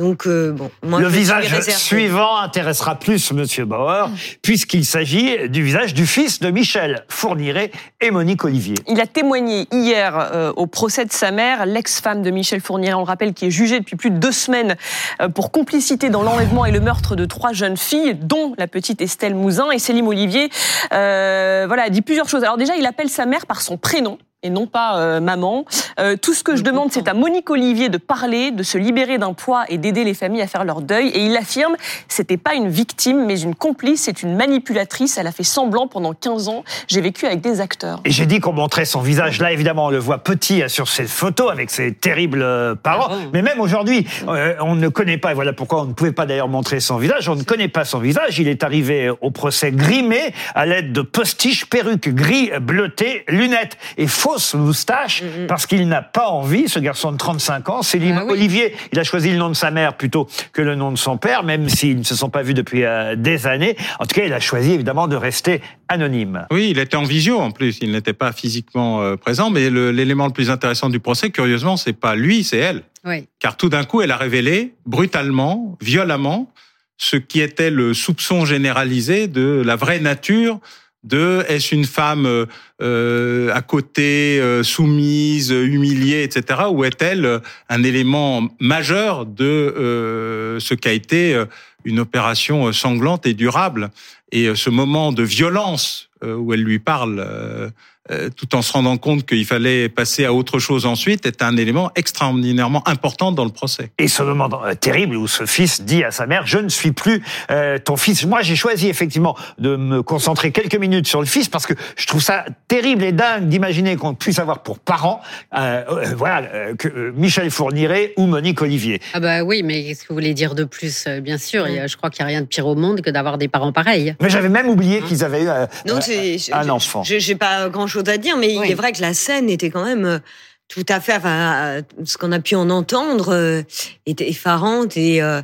donc 0.02 0.28
euh, 0.28 0.52
bon, 0.52 0.72
moi 0.84 1.00
le 1.00 1.08
visage 1.08 1.48
suivant 1.70 2.38
intéressera 2.38 2.96
plus 2.96 3.32
Monsieur 3.32 3.66
Bauer, 3.66 4.10
puisqu'il 4.42 4.86
s'agit 4.86 5.50
du 5.50 5.64
visage 5.64 5.94
du 5.94 6.06
fils 6.06 6.40
de 6.40 6.50
Michel 6.50 7.06
Fourniret 7.08 7.72
et 8.02 8.12
Monique 8.12 8.44
Olivier. 8.44 8.76
Il 8.88 9.00
a 9.00 9.08
témoigné 9.08 9.68
hier 9.72 10.18
euh, 10.18 10.52
au 10.56 10.68
procès 10.68 11.06
de 11.06 11.12
sa 11.12 11.32
mère, 11.32 11.66
l'ex-femme 11.66 12.22
de 12.22 12.32
Michel 12.32 12.62
Fourniret, 12.62 12.94
on 12.96 13.00
le 13.00 13.06
rappelle, 13.06 13.34
qui 13.34 13.46
est 13.46 13.52
jugée 13.52 13.80
depuis 13.80 13.96
plus 13.96 14.10
de 14.10 14.18
deux 14.18 14.32
semaines 14.32 14.76
euh, 15.22 15.30
pour 15.30 15.52
complicité 15.52 16.10
dans 16.10 16.24
l'enlèvement 16.24 16.66
et 16.66 16.72
le 16.72 16.80
meurtre 16.80 17.16
de 17.16 17.26
trois 17.26 17.54
jeunes 17.54 17.78
filles, 17.78 18.16
dont 18.16 18.54
la 18.58 18.68
petite 18.68 19.02
Estelle 19.02 19.36
Mouzin. 19.36 19.72
Et 19.72 19.80
Célim 19.80 20.08
Olivier 20.08 20.50
euh, 20.94 21.66
voilà, 21.68 21.84
a 21.84 21.90
dit 21.90 22.02
plusieurs 22.02 22.28
choses. 22.28 22.44
Alors 22.44 22.58
déjà, 22.58 22.76
il 22.76 22.86
appelle 22.86 23.10
sa 23.10 23.26
mère 23.26 23.46
par 23.46 23.62
son 23.62 23.78
prénom 23.78 24.18
et 24.44 24.50
non 24.50 24.66
pas 24.66 24.98
euh, 24.98 25.20
maman. 25.20 25.66
Euh, 26.00 26.16
tout 26.20 26.34
ce 26.34 26.44
que 26.44 26.56
je 26.56 26.64
demande, 26.64 26.92
c'est 26.92 27.08
à 27.08 27.14
Monique 27.14 27.50
Olivier 27.50 27.90
de 27.90 27.98
parler, 27.98 28.52
de 28.52 28.64
se 28.64 28.78
libérer 28.78 29.20
d'un 29.20 29.34
poids 29.34 29.66
et 29.70 29.78
d'aider 29.78 30.04
les 30.04 30.16
familles 30.16 30.42
à 30.42 30.48
faire 30.48 30.64
leur 30.64 30.82
deuil. 30.82 31.10
Et 31.10 31.26
il 31.26 31.38
affirme, 31.38 31.76
c'était 32.08 32.38
pas 32.38 32.56
une 32.56 32.70
victime, 32.70 33.26
mais 33.26 33.40
une 33.40 33.54
complice, 33.54 34.04
c'est 34.04 34.24
une 34.24 34.36
manipulatrice. 34.36 35.18
Elle 35.18 35.28
a 35.28 35.32
fait 35.32 35.44
semblant 35.44 35.88
pendant 35.88 36.14
15 36.14 36.48
ans. 36.48 36.64
J'ai 36.88 37.02
vécu 37.02 37.28
avec 37.28 37.42
des 37.42 37.62
acteurs. 37.62 38.02
Et 38.04 38.10
j'ai 38.12 38.26
dit 38.26 38.40
qu'on 38.40 38.54
montrait 38.54 38.86
son 38.86 39.02
visage. 39.02 39.40
Là, 39.40 39.52
évidemment, 39.52 39.86
on 39.86 39.90
le 39.92 40.00
voit 40.00 40.20
petit 40.20 40.64
euh, 40.64 40.68
sur 40.68 40.88
cette 40.88 41.10
photo 41.10 41.50
avec 41.50 41.70
ses 41.70 41.94
terribles 41.94 42.42
euh, 42.42 42.74
parents. 42.74 43.10
Ah 43.12 43.18
Mais 43.34 43.44
même 43.44 43.60
aujourd'hui, 43.60 44.08
euh, 44.28 44.56
on 44.62 44.76
ne 44.76 44.88
connaît 44.88 45.18
pas, 45.20 45.32
et 45.32 45.36
voilà 45.36 45.54
pourquoi 45.54 45.82
on 45.84 45.86
ne 45.86 45.94
pouvait 45.94 46.12
pas 46.12 46.26
d'ailleurs 46.26 46.48
montrer 46.48 46.80
son 46.80 46.98
visage, 46.98 47.30
on 47.30 47.36
ne 47.36 47.44
connaît 47.44 47.68
pas 47.68 47.86
son 47.86 48.00
visage. 48.00 48.40
Il 48.40 48.48
est 48.48 48.64
arrivé 48.64 49.12
au 49.22 49.30
procès 49.30 49.72
grimé 49.72 50.34
à 50.56 50.66
l'aide 50.66 50.94
de 50.94 51.02
postiches, 51.02 51.68
perruques 51.68 52.10
gris 52.10 52.50
bleutées, 52.60 53.24
lunettes 53.28 53.78
et 53.98 54.08
fausses 54.32 54.54
moustaches 54.54 55.24
parce 55.48 55.66
qu'il 55.66 55.88
n'a 55.88 56.02
pas 56.02 56.28
envie, 56.30 56.70
ce 56.70 56.80
garçon 56.80 57.12
de 57.12 57.18
35 57.18 57.70
ans, 57.70 57.82
Céline 57.82 58.16
Ah 58.20 58.26
oui. 58.26 58.34
Olivier, 58.34 58.74
il 58.94 59.00
a 59.00 59.04
choisi 59.04 59.30
le 59.32 59.38
nom 59.38 59.50
de 59.50 59.54
sa 59.56 59.72
mère 59.72 59.96
plutôt 59.96 60.28
que 60.54 60.62
le 60.62 60.76
nom 60.76 60.92
de 60.92 60.98
son 60.98 61.18
père, 61.18 61.44
même 61.44 61.68
s'ils 61.70 61.98
ne 62.00 62.04
se 62.04 62.16
sont 62.16 62.30
pas 62.30 62.42
vus 62.42 62.54
depuis 62.54 62.84
euh, 62.84 63.16
des 63.16 63.48
années. 63.48 63.76
En 64.00 64.06
tout 64.06 64.16
cas, 64.16 64.26
il 64.26 64.34
a 64.34 64.40
choisi 64.40 64.72
évidemment 64.72 65.08
de 65.08 65.16
rester 65.16 65.62
anonyme. 65.90 66.46
Oui, 66.52 66.70
il 66.72 66.80
était 66.80 66.96
en 66.98 67.04
visio 67.04 67.40
en 67.40 67.52
plus. 67.52 67.80
Il 67.82 67.92
n'était 67.92 68.14
pas 68.14 68.32
physiquement 68.32 69.02
euh, 69.02 69.16
présent, 69.18 69.50
mais 69.50 69.70
le- 69.70 69.92
l'élément 69.92 70.28
le, 70.28 70.34
plus 70.34 70.50
intéressant 70.50 70.90
du 70.90 71.00
procès, 71.00 71.30
curieusement, 71.30 71.76
c'est 71.78 71.94
pas 71.94 72.16
lui, 72.16 72.44
c'est 72.44 72.58
elle. 72.58 72.84
Oui. 73.06 73.28
Car 73.40 73.58
tout 73.58 73.70
d'un 73.70 73.84
coup, 73.84 74.02
elle 74.02 74.12
a 74.12 74.18
révélé 74.18 74.74
brutalement, 74.86 75.78
violemment, 75.82 76.52
ce 76.98 77.18
qui 77.18 77.42
était 77.42 77.72
le 77.72 77.94
soupçon 77.94 78.46
généralisé 78.46 79.28
de 79.28 79.62
la 79.66 79.76
vraie 79.76 80.00
nature 80.00 80.60
de 81.04 81.44
est-ce 81.48 81.74
une 81.74 81.86
femme 81.86 82.26
euh, 82.26 82.46
euh, 82.82 83.54
à 83.54 83.62
côté, 83.62 84.40
euh, 84.40 84.64
soumise, 84.64 85.52
humiliée, 85.52 86.24
etc. 86.24 86.62
Ou 86.70 86.84
est-elle 86.84 87.26
euh, 87.26 87.40
un 87.70 87.84
élément 87.84 88.48
majeur 88.60 89.26
de 89.26 89.44
euh, 89.46 90.60
ce 90.60 90.74
qu'a 90.74 90.94
été 90.94 91.34
euh, 91.34 91.46
une 91.86 92.00
opération 92.00 92.68
euh, 92.68 92.72
sanglante 92.72 93.26
et 93.26 93.34
durable? 93.34 93.90
Et 94.32 94.48
euh, 94.48 94.56
ce 94.56 94.70
moment 94.70 95.12
de 95.12 95.24
violence 95.24 96.10
euh, 96.10 96.11
où 96.26 96.54
elle 96.54 96.64
lui 96.64 96.80
parle 96.80 97.20
euh, 97.20 97.70
euh, 98.10 98.30
tout 98.36 98.56
en 98.56 98.64
se 98.64 98.74
rendant 98.74 98.98
compte 98.98 99.28
qu'il 99.28 99.46
fallait 99.46 99.88
passer 99.88 100.26
à 100.26 100.34
autre 100.34 100.58
chose 100.58 100.88
ensuite 100.88 101.28
est 101.28 101.44
un 101.44 101.56
élément 101.56 101.92
extraordinairement 101.96 102.82
important 102.88 103.32
dans 103.32 103.46
le 103.46 103.52
procès. 103.52 103.92
Et 104.00 104.08
ce 104.08 104.24
moment 104.24 104.50
euh, 104.66 104.74
terrible 104.74 105.16
où 105.16 105.28
ce 105.28 105.46
fils 105.46 105.84
dit 105.84 106.04
à 106.04 106.10
sa 106.10 106.26
mère 106.26 106.44
je 106.48 106.58
ne 106.58 106.68
suis 106.70 106.92
plus 106.94 107.22
euh, 107.52 107.78
ton 107.78 107.98
fils. 107.98 108.26
Moi 108.26 108.42
j'ai 108.42 108.56
choisi 108.56 108.88
effectivement 108.90 109.36
de 109.60 109.76
me 109.76 110.02
concentrer 110.02 110.52
quelques 110.52 110.76
minutes 110.76 111.08
sur 111.08 111.20
le 111.20 111.28
fils 111.28 111.48
parce 111.48 111.68
que 111.68 111.74
je 111.96 112.08
trouve 112.08 112.22
ça 112.24 112.44
terrible 112.68 113.04
et 113.04 113.12
dingue 113.12 113.48
d'imaginer 113.48 113.96
qu'on 113.98 114.16
puisse 114.16 114.40
avoir 114.40 114.64
pour 114.64 114.80
parents 114.80 115.22
euh, 115.56 115.84
euh, 115.90 116.06
voilà 116.18 116.48
euh, 116.54 116.76
que 116.76 116.88
euh, 116.88 117.12
Michel 117.16 117.52
Fourniret 117.52 118.14
ou 118.18 118.26
Monique 118.26 118.62
Olivier. 118.64 119.00
Ah 119.14 119.20
bah 119.20 119.44
oui, 119.44 119.62
mais 119.64 119.84
qu'est-ce 119.84 120.04
que 120.04 120.08
vous 120.10 120.16
voulez 120.16 120.34
dire 120.34 120.56
de 120.56 120.64
plus 120.64 121.06
Euh, 121.08 121.22
Bien 121.22 121.38
sûr, 121.38 121.66
a- 121.66 121.86
je 121.88 121.98
crois 121.98 122.10
qu'il 122.10 122.26
n'y 122.26 122.32
a 122.32 122.34
rien 122.34 122.42
de 122.42 122.48
pire 122.48 122.66
au 122.68 122.76
monde 122.76 123.02
que 123.02 123.10
d'avoir 123.12 123.38
des 123.38 123.48
parents 123.48 123.72
pareils. 123.72 124.16
Mais 124.22 124.30
j'avais 124.30 124.50
même 124.50 124.68
oublié 124.68 125.02
qu'ils 125.02 125.24
avaient 125.24 125.44
eu 125.44 125.48
euh, 125.50 125.68
Non, 125.88 125.98
euh, 125.98 126.02
c'est 126.40 126.54
un 126.54 126.64
je- 126.64 126.70
enfant. 126.70 127.04
je- 127.04 127.20
J'ai 127.20 127.36
pas 127.36 127.70
grand 127.70 127.88
chose 127.88 128.04
à 128.08 128.18
dire, 128.18 128.38
mais 128.38 128.58
Oui. 128.58 128.66
il 128.68 128.72
est 128.72 128.76
vrai 128.76 128.92
que 128.92 129.02
la 129.02 129.14
scène 129.14 129.50
était 129.50 129.70
quand 129.70 129.84
même 129.84 130.06
euh, 130.06 130.20
tout 130.68 130.86
à 130.88 131.00
fait, 131.02 131.16
enfin, 131.16 131.54
euh, 131.56 131.82
ce 132.06 132.18
qu'on 132.18 132.32
a 132.32 132.40
pu 132.40 132.56
en 132.56 132.70
entendre 132.70 133.34
euh, 133.34 133.62
était 134.06 134.30
effarante 134.30 134.96
et 134.98 135.22
euh, 135.22 135.42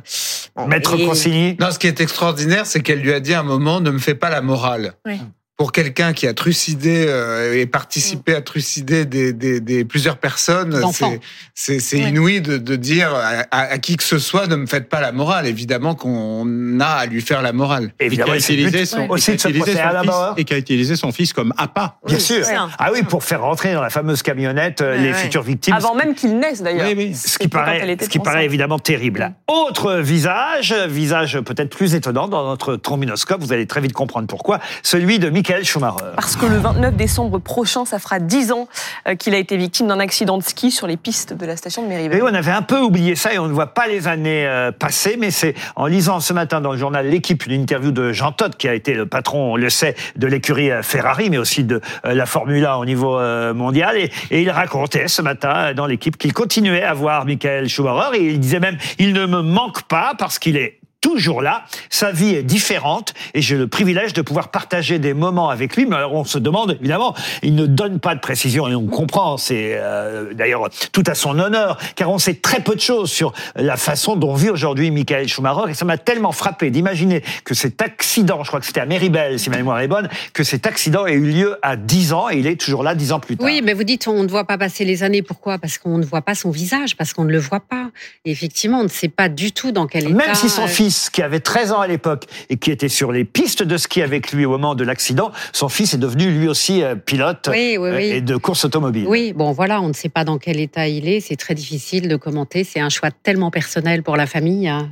Maître 0.66 0.94
et- 0.98 1.04
Consigny. 1.04 1.56
Non, 1.60 1.70
ce 1.70 1.78
qui 1.78 1.86
est 1.86 2.00
extraordinaire, 2.00 2.64
c'est 2.66 2.80
qu'elle 2.80 3.00
lui 3.00 3.12
a 3.12 3.20
dit 3.20 3.34
à 3.34 3.40
un 3.40 3.44
moment 3.44 3.80
ne 3.80 3.90
me 3.90 3.98
fais 3.98 4.14
pas 4.14 4.30
la 4.30 4.40
morale. 4.40 4.94
Oui. 5.06 5.20
Pour 5.58 5.72
quelqu'un 5.72 6.12
qui 6.12 6.28
a 6.28 6.34
trucidé 6.34 7.06
euh, 7.08 7.52
et 7.58 7.66
participé 7.66 8.32
à 8.32 8.40
trucider 8.42 9.04
des, 9.04 9.32
des, 9.32 9.58
des 9.60 9.84
plusieurs 9.84 10.18
personnes, 10.18 10.80
c'est 10.92 11.20
c'est 11.52 11.80
c'est 11.80 11.96
Oui. 11.96 12.10
inouï 12.10 12.40
de, 12.40 12.58
de 12.58 12.76
dire 12.76 13.12
à, 13.12 13.42
à- 13.50 13.72
à 13.72 13.78
qui 13.78 13.96
que 13.96 14.04
ce 14.04 14.20
soit 14.20 14.46
ne 14.46 14.54
me 14.54 14.66
faites 14.66 14.88
pas 14.88 15.00
la 15.00 15.10
morale. 15.10 15.48
Évidemment 15.48 15.96
qu'on 15.96 16.78
a 16.78 16.86
à 16.86 17.06
lui 17.06 17.20
faire 17.22 17.42
la 17.42 17.52
morale. 17.52 17.86
Et 17.98 18.04
qui 18.04 18.04
Évidemment, 18.06 18.32
a 18.34 18.36
utilisé 18.36 18.86
son, 18.86 19.08
aussi 19.08 19.36
qui 19.36 19.46
a 19.48 19.50
utilisé 19.50 19.72
fils- 19.72 20.06
mort. 20.06 20.34
et 20.36 20.44
qui 20.44 20.54
a 20.54 20.58
utilisé 20.58 20.94
son 20.94 21.10
fils 21.10 21.32
comme 21.32 21.52
appât. 21.58 21.96
Bien 22.06 22.18
Oui, 22.18 22.22
sûr. 22.22 22.46
Ah 22.78 22.90
oui, 22.92 23.02
pour 23.02 23.24
faire 23.24 23.42
rentrer 23.42 23.74
dans 23.74 23.82
la 23.82 23.90
fameuse 23.90 24.22
camionnette 24.22 24.80
euh, 24.80 24.96
les 24.96 25.08
ouais. 25.08 25.14
futures 25.14 25.42
victimes. 25.42 25.74
Avant 25.74 25.96
même 25.96 26.14
qu'il 26.14 26.38
naisse 26.38 26.62
d'ailleurs. 26.62 26.86
Oui, 26.86 26.94
oui. 26.96 27.14
Ce 27.16 27.36
qui 27.36 27.48
paraît, 27.48 27.96
ce 28.00 28.08
qui 28.08 28.20
paraît 28.20 28.44
évidemment 28.44 28.78
terrible. 28.78 29.34
Autre 29.48 29.94
visage, 29.96 30.72
visage 30.88 31.40
peut-être 31.40 31.70
plus 31.76 31.94
étonnant 31.96 32.28
dans 32.28 32.46
notre 32.46 32.76
trombinoscope, 32.76 33.40
vous 33.40 33.52
allez 33.52 33.66
très 33.66 33.80
vite 33.80 33.92
comprendre 33.92 34.28
pourquoi, 34.28 34.60
celui 34.84 35.18
de 35.18 35.28
Michael 35.30 35.47
Schumacher. 35.62 36.04
Parce 36.14 36.36
que 36.36 36.46
le 36.46 36.58
29 36.58 36.94
décembre 36.94 37.38
prochain, 37.38 37.84
ça 37.84 37.98
fera 37.98 38.18
10 38.18 38.52
ans 38.52 38.68
euh, 39.06 39.14
qu'il 39.14 39.34
a 39.34 39.38
été 39.38 39.56
victime 39.56 39.86
d'un 39.88 39.98
accident 39.98 40.38
de 40.38 40.42
ski 40.42 40.70
sur 40.70 40.86
les 40.86 40.96
pistes 40.96 41.32
de 41.32 41.46
la 41.46 41.56
station 41.56 41.82
de 41.82 41.86
Et 41.86 41.90
Méribel. 41.90 42.22
on 42.22 42.34
avait 42.34 42.52
un 42.52 42.62
peu 42.62 42.78
oublié 42.78 43.16
ça 43.16 43.32
et 43.32 43.38
on 43.38 43.46
ne 43.48 43.52
voit 43.52 43.68
pas 43.68 43.86
les 43.86 44.08
années 44.08 44.46
euh, 44.46 44.72
passées, 44.72 45.16
mais 45.18 45.30
c'est 45.30 45.54
en 45.76 45.86
lisant 45.86 46.20
ce 46.20 46.32
matin 46.32 46.60
dans 46.60 46.72
le 46.72 46.78
journal 46.78 47.06
L'équipe 47.08 47.46
une 47.46 47.62
interview 47.62 47.90
de 47.90 48.12
Jean 48.12 48.32
Todt, 48.32 48.56
qui 48.56 48.68
a 48.68 48.74
été 48.74 48.92
le 48.92 49.06
patron, 49.06 49.52
on 49.52 49.56
le 49.56 49.70
sait, 49.70 49.94
de 50.16 50.26
l'écurie 50.26 50.70
euh, 50.70 50.82
Ferrari, 50.82 51.30
mais 51.30 51.38
aussi 51.38 51.64
de 51.64 51.80
la 52.04 52.26
Formule 52.26 52.64
1 52.64 52.76
au 52.76 52.84
niveau 52.84 53.18
mondial. 53.54 53.96
Et, 53.96 54.10
et 54.30 54.42
il 54.42 54.50
racontait 54.50 55.08
ce 55.08 55.22
matin 55.22 55.72
dans 55.74 55.86
l'équipe 55.86 56.16
qu'il 56.16 56.32
continuait 56.32 56.82
à 56.82 56.94
voir 56.94 57.24
Michael 57.24 57.68
Schumacher 57.68 58.18
et 58.18 58.26
il 58.26 58.40
disait 58.40 58.60
même 58.60 58.76
il 58.98 59.12
ne 59.12 59.26
me 59.26 59.42
manque 59.42 59.82
pas 59.84 60.12
parce 60.18 60.38
qu'il 60.38 60.56
est 60.56 60.77
toujours 61.00 61.42
là, 61.42 61.64
sa 61.90 62.10
vie 62.10 62.34
est 62.34 62.42
différente 62.42 63.14
et 63.34 63.40
j'ai 63.40 63.56
le 63.56 63.68
privilège 63.68 64.12
de 64.12 64.22
pouvoir 64.22 64.50
partager 64.50 64.98
des 64.98 65.14
moments 65.14 65.48
avec 65.48 65.76
lui. 65.76 65.86
Mais 65.86 65.96
alors 65.96 66.14
on 66.14 66.24
se 66.24 66.38
demande, 66.38 66.76
évidemment, 66.80 67.14
il 67.42 67.54
ne 67.54 67.66
donne 67.66 68.00
pas 68.00 68.14
de 68.14 68.20
précision 68.20 68.68
et 68.68 68.74
on 68.74 68.86
comprend, 68.86 69.36
c'est 69.36 69.74
euh, 69.76 70.34
d'ailleurs 70.34 70.68
tout 70.92 71.04
à 71.06 71.14
son 71.14 71.38
honneur, 71.38 71.78
car 71.94 72.10
on 72.10 72.18
sait 72.18 72.34
très 72.34 72.60
peu 72.60 72.74
de 72.74 72.80
choses 72.80 73.10
sur 73.10 73.32
la 73.54 73.76
façon 73.76 74.16
dont 74.16 74.34
vit 74.34 74.50
aujourd'hui 74.50 74.90
Michael 74.90 75.28
Schumacher 75.28 75.70
et 75.70 75.74
ça 75.74 75.84
m'a 75.84 75.98
tellement 75.98 76.32
frappé 76.32 76.70
d'imaginer 76.70 77.22
que 77.44 77.54
cet 77.54 77.80
accident, 77.80 78.42
je 78.42 78.48
crois 78.48 78.60
que 78.60 78.66
c'était 78.66 78.80
à 78.80 78.86
Méribel, 78.86 79.38
si 79.38 79.50
ma 79.50 79.56
mémoire 79.56 79.80
est 79.80 79.88
bonne, 79.88 80.08
que 80.32 80.42
cet 80.42 80.66
accident 80.66 81.06
ait 81.06 81.12
eu 81.12 81.26
lieu 81.26 81.58
à 81.62 81.76
10 81.76 82.12
ans 82.12 82.28
et 82.30 82.38
il 82.38 82.46
est 82.46 82.60
toujours 82.60 82.82
là 82.82 82.94
10 82.94 83.12
ans 83.12 83.20
plus 83.20 83.36
tard. 83.36 83.46
Oui, 83.46 83.60
mais 83.62 83.74
vous 83.74 83.84
dites 83.84 84.08
on 84.08 84.22
ne 84.22 84.28
voit 84.28 84.44
pas 84.44 84.58
passer 84.58 84.84
les 84.84 85.02
années. 85.02 85.22
Pourquoi? 85.22 85.58
Parce 85.58 85.78
qu'on 85.78 85.98
ne 85.98 86.04
voit 86.04 86.22
pas 86.22 86.34
son 86.34 86.50
visage, 86.50 86.96
parce 86.96 87.12
qu'on 87.12 87.24
ne 87.24 87.32
le 87.32 87.38
voit 87.38 87.60
pas. 87.60 87.90
Et 88.24 88.30
effectivement, 88.30 88.80
on 88.80 88.84
ne 88.84 88.88
sait 88.88 89.08
pas 89.08 89.28
du 89.28 89.52
tout 89.52 89.72
dans 89.72 89.86
quel 89.86 90.04
état. 90.04 90.14
Même 90.14 90.34
si 90.34 90.48
son 90.48 90.64
euh, 90.64 90.66
fils, 90.88 91.10
qui 91.10 91.22
avait 91.22 91.40
13 91.40 91.72
ans 91.72 91.80
à 91.80 91.86
l'époque 91.86 92.24
et 92.48 92.56
qui 92.56 92.70
était 92.70 92.88
sur 92.88 93.12
les 93.12 93.24
pistes 93.24 93.62
de 93.62 93.76
ski 93.76 94.02
avec 94.02 94.32
lui 94.32 94.44
au 94.46 94.50
moment 94.50 94.74
de 94.74 94.84
l'accident, 94.84 95.32
son 95.52 95.68
fils 95.68 95.94
est 95.94 95.98
devenu 95.98 96.30
lui 96.30 96.48
aussi 96.48 96.82
euh, 96.82 96.94
pilote 96.94 97.48
Oui, 97.50 97.76
oui, 97.78 97.88
euh, 97.88 97.96
oui. 97.96 98.04
et 98.06 98.20
de 98.20 98.36
course 98.36 98.64
automobile. 98.64 99.06
Oui, 99.06 99.32
bon 99.34 99.52
voilà, 99.52 99.80
on 99.80 99.88
ne 99.88 99.92
sait 99.92 100.08
pas 100.08 100.24
dans 100.24 100.38
quel 100.38 100.58
état 100.60 100.88
il 100.88 101.08
est. 101.08 101.20
C'est 101.20 101.36
très 101.36 101.54
difficile 101.54 102.08
de 102.08 102.16
commenter. 102.16 102.64
C'est 102.64 102.80
un 102.80 102.88
choix 102.88 103.10
tellement 103.10 103.50
personnel 103.50 104.02
pour 104.02 104.16
la 104.16 104.26
famille. 104.26 104.68
hein. 104.68 104.90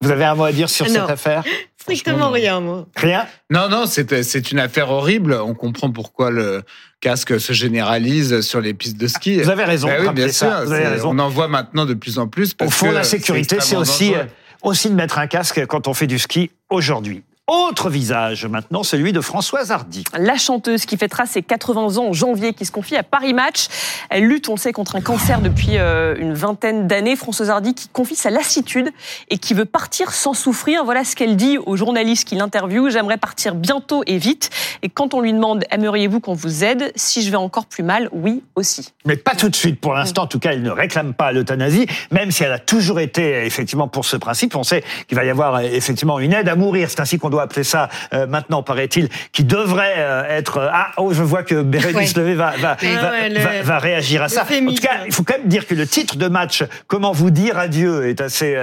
Vous 0.00 0.10
avez 0.10 0.24
un 0.24 0.34
mot 0.34 0.44
à 0.44 0.52
dire 0.52 0.68
sur 0.68 0.86
Non. 0.86 0.92
cette 0.92 1.10
affaire? 1.10 1.44
Strictement 1.76 2.30
rien, 2.30 2.60
moi. 2.60 2.86
Rien? 2.96 3.26
Non, 3.50 3.68
non, 3.68 3.84
c'est 3.86 4.52
une 4.52 4.58
affaire 4.60 4.90
horrible. 4.90 5.34
On 5.44 5.54
comprend 5.54 5.90
pourquoi 5.90 6.30
le 6.30 6.62
casque 7.00 7.38
se 7.40 7.52
généralise 7.52 8.40
sur 8.40 8.60
les 8.60 8.72
pistes 8.72 8.96
de 8.96 9.06
ski. 9.08 9.40
Vous 9.42 9.50
avez 9.50 9.64
raison 9.64 9.88
Ben 9.88 9.96
de 9.96 10.00
oui, 10.00 10.06
rappeler 10.06 10.24
bien 10.24 10.32
ça. 10.32 10.56
sûr. 10.58 10.66
Vous 10.66 10.72
avez 10.72 10.84
c'est- 10.84 10.88
raison. 10.90 11.10
On 11.12 11.18
en 11.18 11.28
voit 11.28 11.48
maintenant 11.48 11.84
de 11.84 11.94
plus 11.94 12.18
en 12.18 12.28
plus. 12.28 12.52
Au 12.52 12.54
Parce 12.58 12.74
fond, 12.74 12.88
que 12.90 12.94
la 12.94 13.02
sécurité, 13.04 13.56
c'est 13.60 13.76
aussi, 13.76 14.10
dangereux. 14.10 14.26
Aussi 14.62 14.88
de 14.88 14.94
mettre 14.94 15.18
un 15.18 15.26
casque 15.26 15.66
quand 15.66 15.88
on 15.88 15.94
fait 15.94 16.06
du 16.06 16.18
ski 16.18 16.50
aujourd'hui. 16.70 17.22
Autre 17.52 17.90
visage 17.90 18.46
maintenant, 18.46 18.82
celui 18.82 19.12
de 19.12 19.20
Françoise 19.20 19.72
Hardy. 19.72 20.04
La 20.18 20.36
chanteuse 20.36 20.86
qui 20.86 20.96
fêtera 20.96 21.26
ses 21.26 21.42
80 21.42 21.98
ans 21.98 22.06
en 22.06 22.12
janvier, 22.14 22.54
qui 22.54 22.64
se 22.64 22.72
confie 22.72 22.96
à 22.96 23.02
Paris 23.02 23.34
Match. 23.34 23.66
Elle 24.08 24.24
lutte, 24.24 24.48
on 24.48 24.54
le 24.54 24.58
sait, 24.58 24.72
contre 24.72 24.96
un 24.96 25.02
cancer 25.02 25.42
depuis 25.42 25.76
euh, 25.76 26.14
une 26.16 26.32
vingtaine 26.32 26.86
d'années. 26.86 27.14
Françoise 27.14 27.50
Hardy 27.50 27.74
qui 27.74 27.88
confie 27.88 28.16
sa 28.16 28.30
lassitude 28.30 28.90
et 29.28 29.36
qui 29.36 29.52
veut 29.52 29.66
partir 29.66 30.12
sans 30.12 30.32
souffrir. 30.32 30.82
Voilà 30.86 31.04
ce 31.04 31.14
qu'elle 31.14 31.36
dit 31.36 31.58
aux 31.58 31.76
journalistes 31.76 32.26
qui 32.26 32.36
l'interviewent. 32.36 32.88
J'aimerais 32.88 33.18
partir 33.18 33.54
bientôt 33.54 34.02
et 34.06 34.16
vite. 34.16 34.48
Et 34.80 34.88
quand 34.88 35.12
on 35.12 35.20
lui 35.20 35.34
demande 35.34 35.64
aimeriez-vous 35.70 36.20
qu'on 36.20 36.32
vous 36.32 36.64
aide? 36.64 36.90
Si 36.96 37.20
je 37.20 37.30
vais 37.30 37.36
encore 37.36 37.66
plus 37.66 37.82
mal, 37.82 38.08
oui 38.12 38.42
aussi. 38.54 38.94
Mais 39.04 39.16
pas 39.16 39.34
tout 39.34 39.50
de 39.50 39.56
suite. 39.56 39.78
Pour 39.78 39.92
l'instant, 39.92 40.22
en 40.22 40.26
tout 40.26 40.38
cas, 40.38 40.52
elle 40.52 40.62
ne 40.62 40.70
réclame 40.70 41.12
pas 41.12 41.32
l'euthanasie, 41.32 41.86
même 42.10 42.30
si 42.30 42.44
elle 42.44 42.52
a 42.52 42.58
toujours 42.58 42.98
été 42.98 43.44
effectivement 43.44 43.88
pour 43.88 44.06
ce 44.06 44.16
principe. 44.16 44.56
On 44.56 44.62
sait 44.62 44.82
qu'il 45.06 45.18
va 45.18 45.24
y 45.26 45.30
avoir 45.30 45.60
effectivement 45.60 46.18
une 46.18 46.32
aide 46.32 46.48
à 46.48 46.56
mourir. 46.56 46.88
C'est 46.88 47.00
ainsi 47.00 47.18
qu'on 47.18 47.28
doit 47.28 47.41
appeler 47.42 47.64
ça 47.64 47.88
euh, 48.14 48.26
maintenant, 48.26 48.62
paraît-il, 48.62 49.08
qui 49.32 49.44
devrait 49.44 49.94
euh, 49.98 50.24
être. 50.38 50.58
euh, 50.58 50.68
ah, 50.72 50.92
oh, 50.96 51.12
je 51.12 51.22
vois 51.22 51.42
que 51.42 51.62
Bérénice 51.62 52.14
Ouais. 52.16 52.22
Levé 52.22 52.34
va, 52.34 52.52
va, 52.58 52.76
Ah 52.80 53.10
ouais, 53.10 53.28
le- 53.28 53.62
va- 53.62 53.78
réagir 53.78 54.22
à 54.22 54.28
ça. 54.28 54.42
En 54.42 54.74
tout 54.74 54.82
cas, 54.82 55.04
il 55.06 55.12
faut 55.12 55.22
quand 55.22 55.36
même 55.38 55.48
dire 55.48 55.66
que 55.66 55.74
le 55.74 55.86
titre 55.86 56.16
de 56.16 56.28
match, 56.28 56.64
Comment 56.86 57.12
vous 57.12 57.30
dire 57.30 57.58
adieu, 57.58 58.08
est 58.08 58.20
assez 58.20 58.56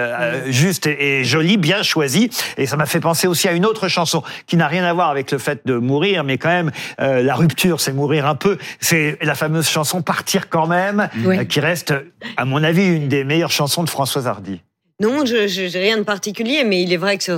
juste 0.47 0.87
et, 0.87 1.19
et 1.19 1.23
joli, 1.23 1.57
bien 1.57 1.83
choisi. 1.83 2.29
Et 2.57 2.65
ça 2.65 2.75
m'a 2.77 2.85
fait 2.85 2.99
penser 2.99 3.27
aussi 3.27 3.47
à 3.47 3.51
une 3.51 3.65
autre 3.65 3.87
chanson 3.87 4.23
qui 4.47 4.55
n'a 4.57 4.67
rien 4.67 4.83
à 4.83 4.93
voir 4.93 5.09
avec 5.09 5.31
le 5.31 5.37
fait 5.37 5.61
de 5.65 5.75
mourir, 5.75 6.23
mais 6.23 6.37
quand 6.37 6.49
même, 6.49 6.71
la 6.99 7.35
rupture, 7.35 7.79
c'est 7.81 7.93
mourir 7.93 8.25
un 8.27 8.35
peu. 8.35 8.57
C'est 8.79 9.17
la 9.21 9.35
fameuse 9.35 9.67
chanson 9.69 10.01
Partir 10.01 10.49
quand 10.49 10.67
même, 10.67 11.09
qui 11.49 11.59
reste, 11.59 11.93
à 12.37 12.45
mon 12.45 12.63
avis, 12.63 12.85
une 12.85 13.07
des 13.07 13.23
meilleures 13.23 13.51
chansons 13.51 13.83
de 13.83 13.89
Françoise 13.89 14.27
Hardy. 14.27 14.61
Non, 15.01 15.25
je 15.25 15.47
je- 15.47 15.77
rien 15.77 15.97
de 15.97 16.03
particulier, 16.03 16.65
mais 16.65 16.81
il 16.83 16.91
est 16.91 16.97
vrai 16.97 17.17
que 17.17 17.31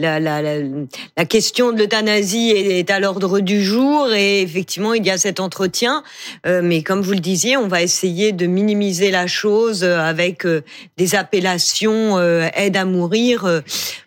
la, 0.00 0.18
la, 0.18 0.42
la, 0.42 0.56
la 1.16 1.24
question 1.24 1.70
de 1.70 1.78
l'euthanasie 1.78 2.50
est, 2.50 2.90
à 2.90 2.98
l'ordre 2.98 3.38
du 3.38 3.62
jour 3.62 4.12
et 4.12 4.42
effectivement 4.42 4.92
il 4.92 5.06
y 5.06 5.10
a 5.10 5.16
cet 5.16 5.38
entretien. 5.38 6.02
Euh, 6.46 6.62
mais 6.64 6.82
comme 6.82 7.00
vous 7.00 7.12
le 7.12 7.20
disiez, 7.20 7.56
on 7.56 7.68
va 7.68 7.80
essayer 7.80 8.32
de 8.32 8.46
minimiser 8.46 9.12
la 9.12 9.28
chose 9.28 9.84
euh, 9.84 10.00
avec 10.00 10.44
euh, 10.46 10.62
des 10.96 11.14
appellations 11.14 12.18
euh, 12.18 12.48
aide 12.56 12.76
à 12.76 12.84
mourir. 12.84 13.62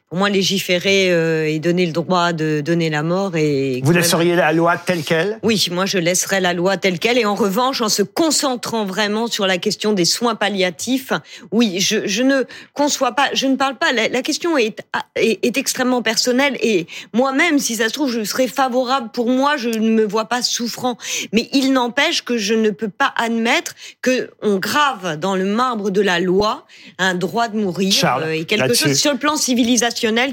Pour 0.10 0.20
moi, 0.20 0.30
légiférer 0.30 1.12
euh, 1.12 1.50
et 1.50 1.60
donner 1.60 1.86
le 1.86 1.91
droit 1.91 2.32
de 2.32 2.62
donner 2.62 2.89
la 2.89 3.04
mort 3.04 3.36
et 3.36 3.82
Vous 3.84 3.91
laisseriez 3.91 4.38
la 4.38 4.54
loi 4.54 4.78
telle 4.78 5.04
qu'elle? 5.04 5.38
Oui, 5.43 5.67
moi 5.70 5.86
je 5.86 5.98
laisserai 5.98 6.39
la 6.39 6.54
loi 6.54 6.78
telle 6.78 6.98
qu'elle. 6.98 7.17
Et 7.17 7.26
en 7.26 7.36
revanche 7.36 7.82
en 7.82 7.89
se 7.89 8.04
concentrant 8.04 8.86
vraiment 8.86 9.28
sur 9.28 9.46
la 9.46 9.58
question 9.58 9.91
des 9.91 10.06
soins 10.06 10.36
palliatifs, 10.36 11.12
oui, 11.52 11.82
je, 11.82 12.08
je 12.08 12.24
ne 12.24 12.43
conçois 12.74 13.12
pas, 13.12 13.28
je 13.34 13.48
ne 13.48 13.58
parle 13.58 13.76
pas, 13.76 13.91
la, 13.91 14.08
la 14.08 14.22
question 14.22 14.58
est, 14.58 14.80
est, 15.17 15.46
est 15.46 15.58
extrêmement 15.58 16.02
personnelle. 16.02 16.58
Et 16.62 16.88
moi-même, 17.12 17.60
si 17.60 17.76
ça 17.76 17.89
se 17.89 17.93
trouve, 17.93 18.10
je 18.10 18.24
serais 18.24 18.48
favorable. 18.48 19.10
Pour 19.12 19.30
moi, 19.30 19.58
je 19.58 19.67
ne 19.67 19.89
me 19.89 20.06
vois 20.06 20.30
pas 20.30 20.41
souffrant, 20.41 20.98
mais 21.34 21.50
il 21.52 21.74
n'empêche 21.74 22.24
que 22.24 22.38
je 22.38 22.54
ne 22.54 22.70
peux 22.70 22.88
pas 22.88 23.13
admettre 23.17 23.76
que 24.02 24.30
on 24.41 24.56
grave 24.56 25.17
dans 25.17 25.36
le 25.36 25.43
marbre 25.43 25.89
de 25.89 26.00
la 26.00 26.22
loi 26.22 26.65
un 26.98 27.13
droit 27.13 27.50
de 27.50 27.58
mourir 27.58 27.91
Charles, 27.91 28.24
euh, 28.24 28.32
et 28.32 28.46
quelque 28.46 28.74
chose. 28.74 28.93
Sur 28.93 29.12
le 29.12 29.17
plan 29.17 29.36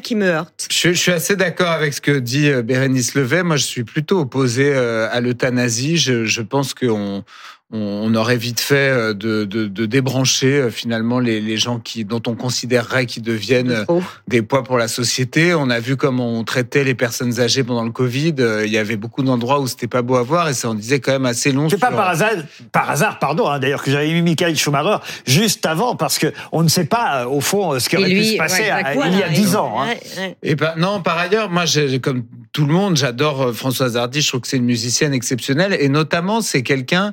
qui 0.03 0.15
me 0.15 0.43
je 0.71 0.93
suis 0.93 1.13
assez 1.13 1.37
d'accord 1.37 1.71
avec 1.71 1.95
ce 1.95 2.01
que 2.01 2.19
dit 2.19 2.51
euh, 2.51 2.63
Bérénice 2.63 3.15
Levet. 3.15 3.43
Moi, 3.43 3.57
je 3.57 3.65
suis 3.65 3.85
plutôt 3.85 4.21
opposé 4.21 4.73
euh, 4.75 5.09
à 5.11 5.21
l'euthanasie. 5.21 5.97
Je, 5.97 6.25
je 6.25 6.43
pense 6.43 6.75
qu'on 6.75 7.25
on 7.73 8.15
aurait 8.15 8.37
vite 8.37 8.61
fait 8.61 8.75
euh, 8.75 9.15
de, 9.15 9.45
de, 9.45 9.67
de 9.67 9.87
débrancher 9.87 10.61
euh, 10.61 10.71
finalement 10.71 11.19
les, 11.19 11.41
les, 11.41 11.57
gens 11.57 11.79
qui, 11.79 12.05
dont 12.05 12.23
on 12.27 12.35
considérerait 12.35 13.07
qu'ils 13.07 13.23
deviennent 13.23 13.85
oh. 13.89 14.03
des 14.29 14.43
poids 14.43 14.63
pour 14.63 14.77
la 14.77 14.87
société. 14.87 15.55
On 15.55 15.71
a 15.71 15.81
vu 15.81 15.97
comment 15.97 16.39
on 16.39 16.45
traitait 16.45 16.85
les 16.85 16.95
personnes 16.95 17.41
âgées 17.41 17.65
pendant 17.65 17.83
le 17.83 17.91
Covid. 17.91 18.35
Il 18.65 18.71
y 18.71 18.79
avait 18.79 18.97
beaucoup 18.97 19.23
d'endroits 19.23 19.61
où 19.61 19.67
c'était 19.67 19.89
pas 19.89 20.03
beau 20.03 20.17
à 20.17 20.23
voir 20.23 20.49
et 20.49 20.55
ça 20.55 20.69
en 20.69 20.75
disait 20.75 21.01
quand 21.01 21.13
même 21.13 21.27
assez 21.27 21.53
long. 21.53 21.69
C'est 21.69 21.79
pas 21.79 21.91
par 21.91 22.09
hasard, 22.09 22.33
par 22.71 22.91
hasard, 22.91 23.19
pardon, 23.19 23.49
hein, 23.49 23.59
d'ailleurs 23.59 23.83
que 23.83 23.91
j'avais 23.91 24.13
mis 24.13 24.23
Michael 24.23 24.57
Schumacher 24.57 25.03
juste 25.27 25.65
avant 25.67 25.97
parce 25.97 26.19
que 26.19 26.33
on 26.53 26.63
ne 26.63 26.69
sait 26.69 26.85
pas 26.85 27.27
au 27.27 27.41
fond 27.41 27.79
ce 27.81 27.89
qui 27.89 27.97
aurait 27.97 28.09
pu 28.09 28.25
se 28.25 28.37
passer 28.37 28.63
il 29.07 29.19
y 29.19 29.23
a 29.23 29.29
dix 29.31 29.57
ans. 29.57 29.83
Hein. 29.83 29.95
Et 30.43 30.55
ben 30.55 30.75
non, 30.77 31.01
par 31.01 31.19
ailleurs, 31.19 31.51
moi, 31.51 31.65
j'ai 31.65 31.99
comme 31.99 32.25
tout 32.53 32.67
le 32.67 32.73
monde, 32.73 32.97
j'adore 32.97 33.55
Françoise 33.55 33.97
Hardy. 33.97 34.21
Je 34.21 34.29
trouve 34.29 34.43
que 34.43 34.49
c'est 34.49 34.59
une 34.59 34.65
musicienne 34.65 35.15
exceptionnelle 35.15 35.77
et 35.81 35.89
notamment 35.89 36.41
c'est 36.41 36.63
quelqu'un 36.63 37.13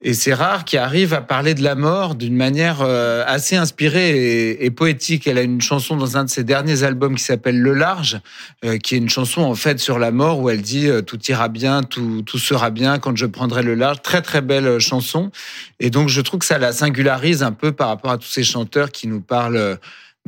et 0.00 0.14
c'est 0.14 0.32
rare 0.32 0.64
qu'il 0.64 0.78
arrive 0.78 1.12
à 1.12 1.20
parler 1.20 1.54
de 1.54 1.62
la 1.62 1.74
mort 1.74 2.14
d'une 2.14 2.36
manière 2.36 2.82
euh, 2.82 3.24
assez 3.26 3.56
inspirée 3.56 4.50
et, 4.50 4.70
poétique. 4.70 5.26
Elle 5.26 5.38
a 5.38 5.42
une 5.42 5.60
chanson 5.60 5.96
dans 5.96 6.16
un 6.16 6.24
de 6.24 6.30
ses 6.30 6.44
derniers 6.44 6.84
albums 6.84 7.16
qui 7.16 7.24
s'appelle 7.24 7.58
Le 7.58 7.74
Large, 7.74 8.20
euh, 8.64 8.78
qui 8.78 8.94
est 8.94 8.98
une 8.98 9.08
chanson 9.08 9.42
en 9.42 9.56
fait 9.56 9.80
sur 9.80 9.98
la 9.98 10.12
mort 10.12 10.38
où 10.38 10.50
elle 10.50 10.62
dit 10.62 10.88
euh, 10.88 11.02
tout 11.02 11.18
ira 11.28 11.48
bien, 11.48 11.82
tout, 11.82 12.22
tout 12.22 12.38
sera 12.38 12.70
bien 12.70 13.00
quand 13.00 13.16
je 13.16 13.26
prendrai 13.26 13.64
le 13.64 13.74
large. 13.74 14.00
Très 14.02 14.22
très 14.22 14.40
belle 14.40 14.78
chanson. 14.78 15.32
Et 15.80 15.90
donc 15.90 16.08
je 16.08 16.20
trouve 16.20 16.38
que 16.40 16.46
ça 16.46 16.58
la 16.58 16.72
singularise 16.72 17.42
un 17.42 17.52
peu 17.52 17.72
par 17.72 17.88
rapport 17.88 18.12
à 18.12 18.18
tous 18.18 18.28
ces 18.28 18.44
chanteurs 18.44 18.92
qui 18.92 19.08
nous 19.08 19.20
parlent 19.20 19.78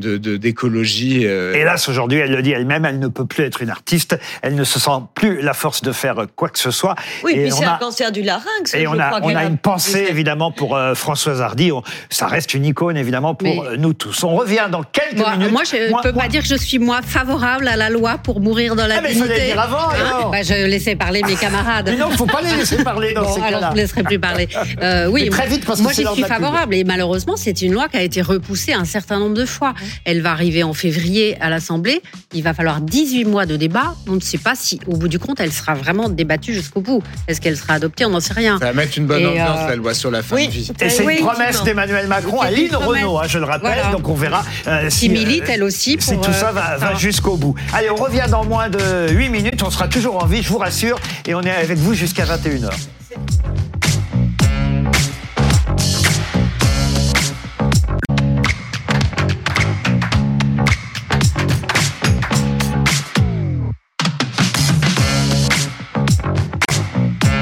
d'écologie. 0.01 1.27
Euh... 1.27 1.55
Hélas, 1.55 1.89
aujourd'hui, 1.89 2.19
elle 2.19 2.33
le 2.33 2.43
dit 2.43 2.53
elle-même, 2.53 2.85
elle 2.85 2.99
ne 2.99 3.09
peut 3.09 3.27
plus 3.27 3.45
être 3.45 3.63
une 3.63 3.71
artiste. 3.71 4.19
Elle 4.43 4.55
ne 4.55 4.65
se 4.65 4.81
sent 4.81 4.91
plus 5.15 5.41
la 5.43 5.55
force 5.55 5.83
de 5.83 5.93
faire 5.93 6.27
quoi 6.37 6.49
que 6.49 6.59
ce 6.59 6.71
soit. 6.71 6.95
Oui, 7.25 7.33
et 7.35 7.43
puis 7.43 7.53
c'est 7.53 7.65
un 7.65 7.77
cancer 7.77 8.13
du 8.13 8.23
larynx. 8.23 8.75
Et 8.75 8.87
on 8.87 8.99
a, 8.99 9.21
on 9.23 9.35
a 9.35 9.45
une 9.45 9.59
pensée 9.59 10.07
évidemment 10.09 10.51
pour 10.53 10.77
euh, 10.77 10.95
Françoise 10.95 11.41
Hardy. 11.41 11.71
ça 12.09 12.27
reste 12.27 12.55
une 12.55 12.65
icône 12.65 12.97
évidemment 12.97 13.35
pour 13.35 13.65
euh, 13.65 13.77
nous 13.77 13.93
tous. 13.93 14.25
On 14.25 14.35
revient 14.35 14.69
dans 14.71 14.83
quelques 14.83 15.27
minutes. 15.37 15.53
Moi, 15.53 15.63
je 15.65 15.77
ne 15.77 16.03
peux 16.03 16.13
pas 16.13 16.29
dire 16.29 16.43
que 16.43 16.49
je 16.49 16.57
suis 16.57 16.79
moi 16.79 17.01
favorable 17.03 17.69
à 17.69 17.77
la 17.77 17.91
loi 17.91 18.19
pour 18.19 18.41
mourir 18.41 18.77
dans 18.77 18.87
la 18.87 18.97
ah, 18.99 19.09
dignité. 19.09 19.29
Mais 19.29 19.47
dire 19.47 19.61
avant. 19.61 19.91
Hein 19.91 20.29
bah, 20.31 20.43
je 20.43 20.67
laissais 20.67 20.97
parler 20.97 21.23
mes 21.23 21.35
camarades. 21.41 21.89
mais 21.91 21.97
non, 21.97 22.07
il 22.09 22.13
ne 22.13 22.17
faut 22.17 22.27
pas 22.27 22.43
les 22.43 22.57
laisser 22.57 22.83
parler 22.83 23.13
dans 23.13 23.29
ces 23.33 23.41
alors 23.41 23.63
je 23.63 23.71
ne 23.71 23.77
laisserai 23.77 24.03
plus 24.03 24.19
parler. 24.19 24.49
Euh, 24.83 25.07
oui, 25.07 25.29
très 25.31 25.47
vite 25.47 25.65
parce 25.65 25.81
moi, 25.81 25.93
que 25.93 26.03
moi, 26.03 26.13
je 26.13 26.21
suis 26.21 26.29
favorable 26.29 26.75
et 26.75 26.85
malheureusement, 26.85 27.37
c'est 27.37 27.63
une 27.63 27.73
loi 27.73 27.89
qui 27.89 27.97
a 27.97 28.03
été 28.03 28.23
repoussée 28.23 28.73
un 28.73 28.85
certain 28.85 29.19
nombre 29.19 29.35
de 29.35 29.45
fois. 29.45 29.75
Elle 30.05 30.23
va 30.23 30.33
arriver 30.33 30.63
en 30.63 30.75
février 30.75 31.37
à 31.41 31.51
l'Assemblée. 31.51 32.03
Il 32.35 32.43
va 32.43 32.55
falloir 32.55 32.81
18 32.81 33.25
mois 33.25 33.47
de 33.47 33.57
débat. 33.57 33.95
On 34.09 34.13
ne 34.13 34.21
sait 34.21 34.39
pas 34.39 34.55
si, 34.55 34.81
au 34.87 34.97
bout 34.97 35.09
du 35.09 35.19
compte, 35.19 35.41
elle 35.41 35.53
sera 35.53 35.75
vraiment 35.75 36.09
débattue 36.09 36.55
jusqu'au 36.55 36.81
bout. 36.81 37.03
Est-ce 37.29 37.41
qu'elle 37.41 37.57
sera 37.57 37.75
adoptée? 37.75 38.05
On 38.05 38.11
n'en 38.11 38.21
sait 38.21 38.35
rien. 38.35 38.59
Ça 38.59 38.67
va 38.67 38.73
mettre 38.73 38.99
une 38.99 39.07
bonne 39.07 39.27
ambiance, 39.27 39.59
euh, 39.63 39.69
la 39.69 39.77
loi 39.77 39.95
sur 39.95 40.11
la 40.11 40.23
fin 40.23 40.37
de 40.37 40.51
vie. 40.51 40.71
Et 40.81 40.89
c'est 40.89 41.05
une 41.05 41.25
promesse 41.25 41.63
d'Emmanuel 41.63 42.07
Macron 42.07 42.41
à 42.41 42.51
Lynn 42.51 42.75
Renault, 42.75 43.19
hein, 43.19 43.25
je 43.27 43.39
le 43.39 43.45
rappelle. 43.45 43.83
Donc 43.93 44.09
on 44.09 44.15
verra 44.15 44.45
euh, 44.67 44.89
si, 44.89 45.09
milite 45.09 45.45
elle 45.49 45.63
aussi 45.63 45.97
si 46.01 46.17
tout 46.19 46.33
ça 46.33 46.53
va, 46.53 46.77
va 46.77 46.95
jusqu'au 46.95 47.37
bout. 47.37 47.55
Allez, 47.73 47.91
on 47.91 47.97
revient 47.97 48.27
dans 48.31 48.45
moins 48.45 48.69
de 48.69 49.11
8 49.11 49.29
minutes. 49.29 49.63
On 49.63 49.71
sera 49.71 49.89
toujours 49.89 50.23
en 50.23 50.27
vie, 50.27 50.43
je 50.43 50.49
vous 50.49 50.59
rassure. 50.59 50.99
Et 51.27 51.35
on 51.35 51.43
est 51.43 51.51
avec 51.51 51.79
vous 51.79 51.95
jusqu'à 51.95 52.25
21h. 52.25 52.71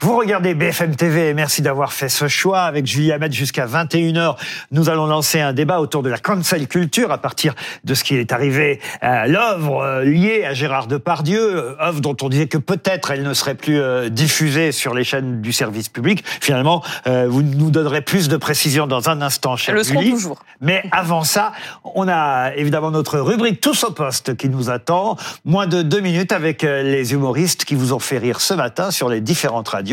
Vous 0.00 0.16
regardez 0.16 0.54
BFM 0.54 0.94
TV 0.94 1.30
et 1.30 1.34
merci 1.34 1.60
d'avoir 1.60 1.92
fait 1.92 2.08
ce 2.08 2.28
choix. 2.28 2.60
Avec 2.60 2.86
Julie 2.86 3.10
Hamet 3.10 3.32
jusqu'à 3.32 3.66
21h, 3.66 4.36
nous 4.70 4.88
allons 4.88 5.06
lancer 5.06 5.40
un 5.40 5.52
débat 5.52 5.80
autour 5.80 6.04
de 6.04 6.08
la 6.08 6.18
cancel 6.18 6.68
culture 6.68 7.10
à 7.10 7.18
partir 7.18 7.54
de 7.82 7.94
ce 7.94 8.04
qui 8.04 8.14
est 8.14 8.32
arrivé 8.32 8.80
à 9.00 9.26
l'œuvre 9.26 9.82
euh, 9.82 10.04
liée 10.04 10.44
à 10.44 10.54
Gérard 10.54 10.86
Depardieu, 10.86 11.40
euh, 11.40 11.82
œuvre 11.82 12.00
dont 12.00 12.16
on 12.22 12.28
disait 12.28 12.46
que 12.46 12.58
peut-être 12.58 13.10
elle 13.10 13.24
ne 13.24 13.34
serait 13.34 13.56
plus 13.56 13.80
euh, 13.80 14.08
diffusée 14.08 14.70
sur 14.70 14.94
les 14.94 15.02
chaînes 15.02 15.42
du 15.42 15.52
service 15.52 15.88
public. 15.88 16.22
Finalement, 16.40 16.82
vous 17.06 17.42
nous 17.42 17.70
donnerez 17.70 18.02
plus 18.02 18.28
de 18.28 18.36
précisions 18.36 18.86
dans 18.86 19.08
un 19.08 19.20
instant, 19.20 19.56
chère 19.56 19.74
le 19.74 19.82
Julie. 19.82 20.10
toujours. 20.10 20.38
Mais 20.60 20.84
avant 20.92 21.24
ça, 21.24 21.52
on 21.84 22.06
a 22.08 22.52
évidemment 22.54 22.90
notre 22.90 23.18
rubrique 23.18 23.60
Tous 23.60 23.82
au 23.84 23.90
poste 23.90 24.36
qui 24.36 24.48
nous 24.48 24.70
attend. 24.70 25.16
Moins 25.44 25.66
de 25.66 25.82
deux 25.82 26.00
minutes 26.00 26.32
avec 26.32 26.62
les 26.62 27.12
humoristes 27.12 27.64
qui 27.64 27.74
vous 27.74 27.92
ont 27.92 27.98
fait 27.98 28.18
rire 28.18 28.40
ce 28.40 28.54
matin 28.54 28.90
sur 28.90 29.08
les 29.08 29.20
différentes 29.20 29.68
radios 29.68 29.87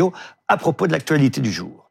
à 0.47 0.57
propos 0.57 0.87
de 0.87 0.91
l'actualité 0.91 1.41
du 1.41 1.51
jour. 1.51 1.84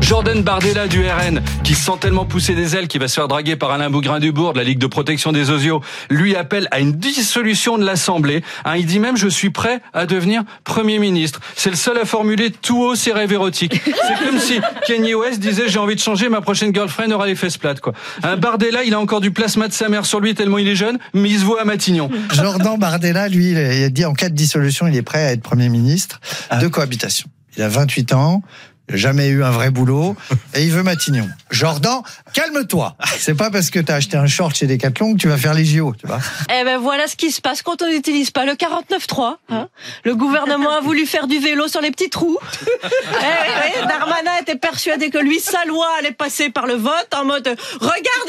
Jordan 0.00 0.42
Bardella 0.42 0.88
du 0.88 1.06
RN, 1.06 1.42
qui 1.64 1.74
sent 1.74 1.92
tellement 2.00 2.24
pousser 2.24 2.54
des 2.54 2.76
ailes 2.76 2.88
qu'il 2.88 3.00
va 3.00 3.08
se 3.08 3.14
faire 3.14 3.28
draguer 3.28 3.56
par 3.56 3.70
Alain 3.70 3.90
Bougrain-Dubourg 3.90 4.52
de 4.52 4.58
la 4.58 4.64
Ligue 4.64 4.78
de 4.78 4.86
protection 4.86 5.32
des 5.32 5.50
osios, 5.50 5.82
lui 6.08 6.34
appelle 6.34 6.66
à 6.70 6.80
une 6.80 6.92
dissolution 6.92 7.76
de 7.76 7.84
l'Assemblée. 7.84 8.42
Hein, 8.64 8.76
il 8.76 8.86
dit 8.86 8.98
même 8.98 9.16
je 9.16 9.28
suis 9.28 9.50
prêt 9.50 9.80
à 9.92 10.06
devenir 10.06 10.44
Premier 10.64 10.98
ministre. 10.98 11.40
C'est 11.56 11.70
le 11.70 11.76
seul 11.76 11.98
à 11.98 12.04
formuler 12.04 12.50
tout 12.50 12.80
haut 12.80 12.94
ses 12.94 13.12
rêves 13.12 13.32
érotiques. 13.32 13.80
C'est 13.84 14.26
comme 14.26 14.38
si 14.38 14.60
Kanye 14.86 15.14
West 15.14 15.40
disait 15.40 15.68
j'ai 15.68 15.78
envie 15.78 15.94
de 15.94 16.00
changer, 16.00 16.28
ma 16.28 16.40
prochaine 16.40 16.72
girlfriend 16.72 17.10
aura 17.12 17.26
les 17.26 17.34
fesses 17.34 17.58
plates. 17.58 17.80
Quoi. 17.80 17.92
Un 18.22 18.36
Bardella, 18.36 18.84
il 18.84 18.94
a 18.94 19.00
encore 19.00 19.20
du 19.20 19.30
plasma 19.30 19.68
de 19.68 19.72
sa 19.72 19.88
mère 19.88 20.06
sur 20.06 20.20
lui 20.20 20.34
tellement 20.34 20.58
il 20.58 20.68
est 20.68 20.76
jeune, 20.76 20.98
mais 21.12 21.28
il 21.28 21.38
se 21.38 21.44
voit 21.44 21.60
à 21.60 21.64
Matignon. 21.64 22.10
Jordan 22.32 22.78
Bardella, 22.78 23.28
lui, 23.28 23.50
il 23.50 23.58
a 23.58 23.90
dit 23.90 24.04
en 24.04 24.14
cas 24.14 24.28
de 24.28 24.34
dissolution, 24.34 24.86
il 24.86 24.96
est 24.96 25.02
prêt 25.02 25.26
à 25.26 25.32
être 25.32 25.42
Premier 25.42 25.68
ministre 25.68 26.20
de 26.60 26.68
cohabitation. 26.68 27.28
Il 27.56 27.62
a 27.62 27.68
28 27.68 28.12
ans, 28.12 28.42
jamais 28.90 29.28
eu 29.28 29.42
un 29.42 29.50
vrai 29.50 29.70
boulot 29.70 30.16
et 30.54 30.64
il 30.64 30.70
veut 30.70 30.82
Matignon. 30.82 31.28
Jordan, 31.50 32.02
calme-toi. 32.32 32.96
C'est 33.18 33.34
pas 33.34 33.50
parce 33.50 33.70
que 33.70 33.78
t'as 33.78 33.96
acheté 33.96 34.16
un 34.16 34.26
short 34.26 34.54
chez 34.54 34.66
Decathlon 34.66 35.14
que 35.14 35.18
tu 35.18 35.28
vas 35.28 35.36
faire 35.36 35.54
les 35.54 35.64
JO, 35.64 35.94
tu 35.98 36.06
vois. 36.06 36.20
Eh 36.50 36.64
ben 36.64 36.78
voilà 36.78 37.06
ce 37.06 37.16
qui 37.16 37.30
se 37.30 37.40
passe 37.40 37.62
quand 37.62 37.82
on 37.82 37.88
n'utilise 37.88 38.30
pas 38.30 38.44
le 38.44 38.52
49.3. 38.52 39.36
Hein 39.50 39.68
le 40.04 40.14
gouvernement 40.14 40.70
a 40.70 40.80
voulu 40.80 41.06
faire 41.06 41.26
du 41.26 41.38
vélo 41.38 41.68
sur 41.68 41.80
les 41.80 41.90
petits 41.90 42.10
trous. 42.10 42.38
eh, 42.82 43.86
Darmanin 43.86 44.36
était 44.40 44.56
persuadé 44.56 45.10
que 45.10 45.18
lui, 45.18 45.40
sa 45.40 45.64
loi 45.64 45.86
allait 45.98 46.12
passer 46.12 46.50
par 46.50 46.66
le 46.66 46.74
vote 46.74 47.08
en 47.16 47.24
mode 47.24 47.48
regarde 47.80 48.28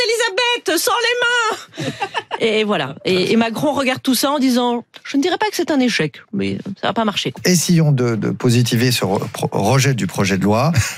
Elisabeth 0.65 0.79
sans 0.79 0.91
les 0.91 1.85
mains. 1.85 1.91
Et 2.39 2.63
voilà. 2.63 2.95
Et, 3.05 3.35
Macron 3.35 3.71
regarde 3.73 4.01
tout 4.01 4.15
ça 4.15 4.31
en 4.31 4.39
disant 4.39 4.83
je 5.03 5.17
ne 5.17 5.21
dirais 5.21 5.37
pas 5.37 5.47
que 5.47 5.55
c'est 5.55 5.71
un 5.71 5.79
échec, 5.79 6.21
mais 6.33 6.57
ça 6.81 6.87
va 6.87 6.93
pas 6.93 7.05
marcher. 7.05 7.33
Essayons 7.45 7.91
de, 7.91 8.15
de 8.15 8.29
positiver 8.31 8.91
ce 8.91 9.05
rejet 9.51 9.93
du 9.93 10.07
projet 10.07 10.37
de 10.37 10.43
loi 10.43 10.48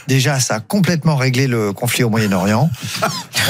Déjà, 0.08 0.40
ça 0.40 0.56
a 0.56 0.60
complètement 0.60 1.16
réglé 1.16 1.48
le 1.48 1.74
conflit 1.74 2.04
au 2.04 2.10
Moyen-Orient. 2.10 2.70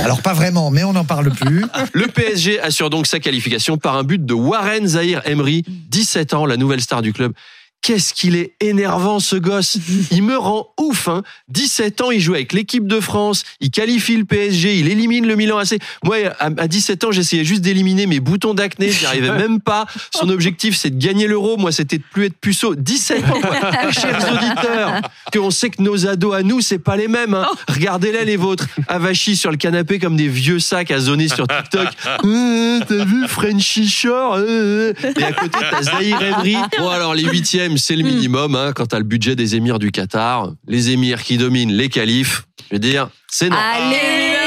Alors 0.04 0.22
pas 0.22 0.34
vraiment, 0.34 0.72
mais 0.72 0.84
on 0.84 0.94
n'en 0.94 1.06
parle 1.06 1.32
plus. 1.32 1.66
Le 1.94 2.08
PSG 2.08 2.60
assure 2.60 2.90
donc 2.90 3.08
sa 3.08 3.20
qualification 3.20 3.78
par 3.78 3.96
un 3.96 4.04
but 4.04 4.26
de 4.26 4.34
Warren 4.34 4.88
Zahir 4.88 5.22
Emery, 5.26 5.64
17 5.68 6.34
ans, 6.34 6.46
la 6.46 6.58
nouvelle 6.58 6.82
star 6.82 7.02
du 7.02 7.14
club 7.14 7.34
Qu'est-ce 7.82 8.14
qu'il 8.14 8.36
est 8.36 8.54
énervant 8.60 9.20
ce 9.20 9.36
gosse. 9.36 9.78
Il 10.12 10.24
me 10.24 10.38
rend 10.38 10.68
ouf. 10.80 11.08
Hein. 11.08 11.24
17 11.50 12.02
ans, 12.02 12.12
il 12.12 12.20
joue 12.20 12.34
avec 12.34 12.54
l'équipe 12.54 12.88
de 12.88 13.00
France, 13.00 13.44
il 13.60 13.72
qualifie 13.72 14.18
le 14.18 14.26
PSG, 14.26 14.78
il 14.78 14.88
élimine 14.88 15.28
le 15.28 15.36
Milan 15.36 15.58
AC. 15.58 15.80
Moi, 16.04 16.18
à 16.40 16.68
17 16.68 17.04
ans, 17.06 17.12
j'essayais 17.12 17.44
juste 17.44 17.62
d'éliminer 17.62 18.08
mes 18.08 18.20
boutons 18.20 18.54
d'acné, 18.54 18.92
j'y 18.92 19.06
arrivais 19.06 19.32
même 19.32 19.60
pas. 19.60 19.86
Son 20.16 20.30
objectif, 20.30 20.76
c'est 20.76 20.92
de 20.92 21.04
gagner 21.04 21.28
l'euro. 21.28 21.58
Moi, 21.58 21.72
c'était 21.72 21.98
de 21.98 22.04
plus 22.12 22.26
être 22.26 22.38
puceau. 22.38 22.76
17 22.76 23.24
ans, 23.26 23.42
chers 23.92 24.34
auditeurs, 24.34 25.02
qu'on 25.34 25.52
sait 25.52 25.70
que 25.70 25.82
nos 25.82 26.08
ados 26.08 26.36
à 26.36 26.44
nous, 26.44 26.62
c'est 26.62 26.80
pas 26.80 26.96
les 26.96 27.08
mêmes. 27.08 27.34
Hein. 27.34 27.48
Regardez-les 27.68 28.26
les 28.26 28.38
vôtres, 28.38 28.68
avachis 28.88 29.36
sur 29.36 29.52
le 29.52 29.58
canapé 29.58 30.00
comme 30.00 30.16
des 30.16 30.28
vieux 30.28 30.60
sacs 30.60 30.92
à 30.92 31.00
zoner 31.00 31.28
sur 31.28 31.48
TikTok. 31.48 31.88
Euh, 32.26 32.80
t'as 32.88 33.06
vu 33.06 33.28
Frenchy 33.28 33.88
Shore 33.88 34.36
euh, 34.36 34.94
euh. 35.04 35.14
Et 35.20 35.24
à 35.24 35.32
côté, 35.32 35.60
t'as 35.70 35.82
Zahir 35.84 36.22
Emery. 36.22 36.58
Bon, 36.78 36.90
alors 36.90 37.16
les 37.16 37.24
huitièmes 37.24 37.71
c'est 37.78 37.96
le 37.96 38.04
minimum 38.04 38.56
hein, 38.56 38.72
quand 38.74 38.88
tu 38.88 38.96
as 38.96 39.00
le 39.00 39.06
budget 39.06 39.36
des 39.36 39.56
émirs 39.56 39.80
du 39.80 39.92
Qatar. 39.92 40.54
Les 40.68 40.92
émirs 40.92 41.24
qui 41.24 41.38
dominent 41.38 41.72
les 41.72 41.90
califes, 41.90 42.48
je 42.70 42.76
veux 42.76 42.80
dire, 42.80 43.10
c'est 43.30 43.50
normal. 43.50 43.66
Allez, 43.76 44.42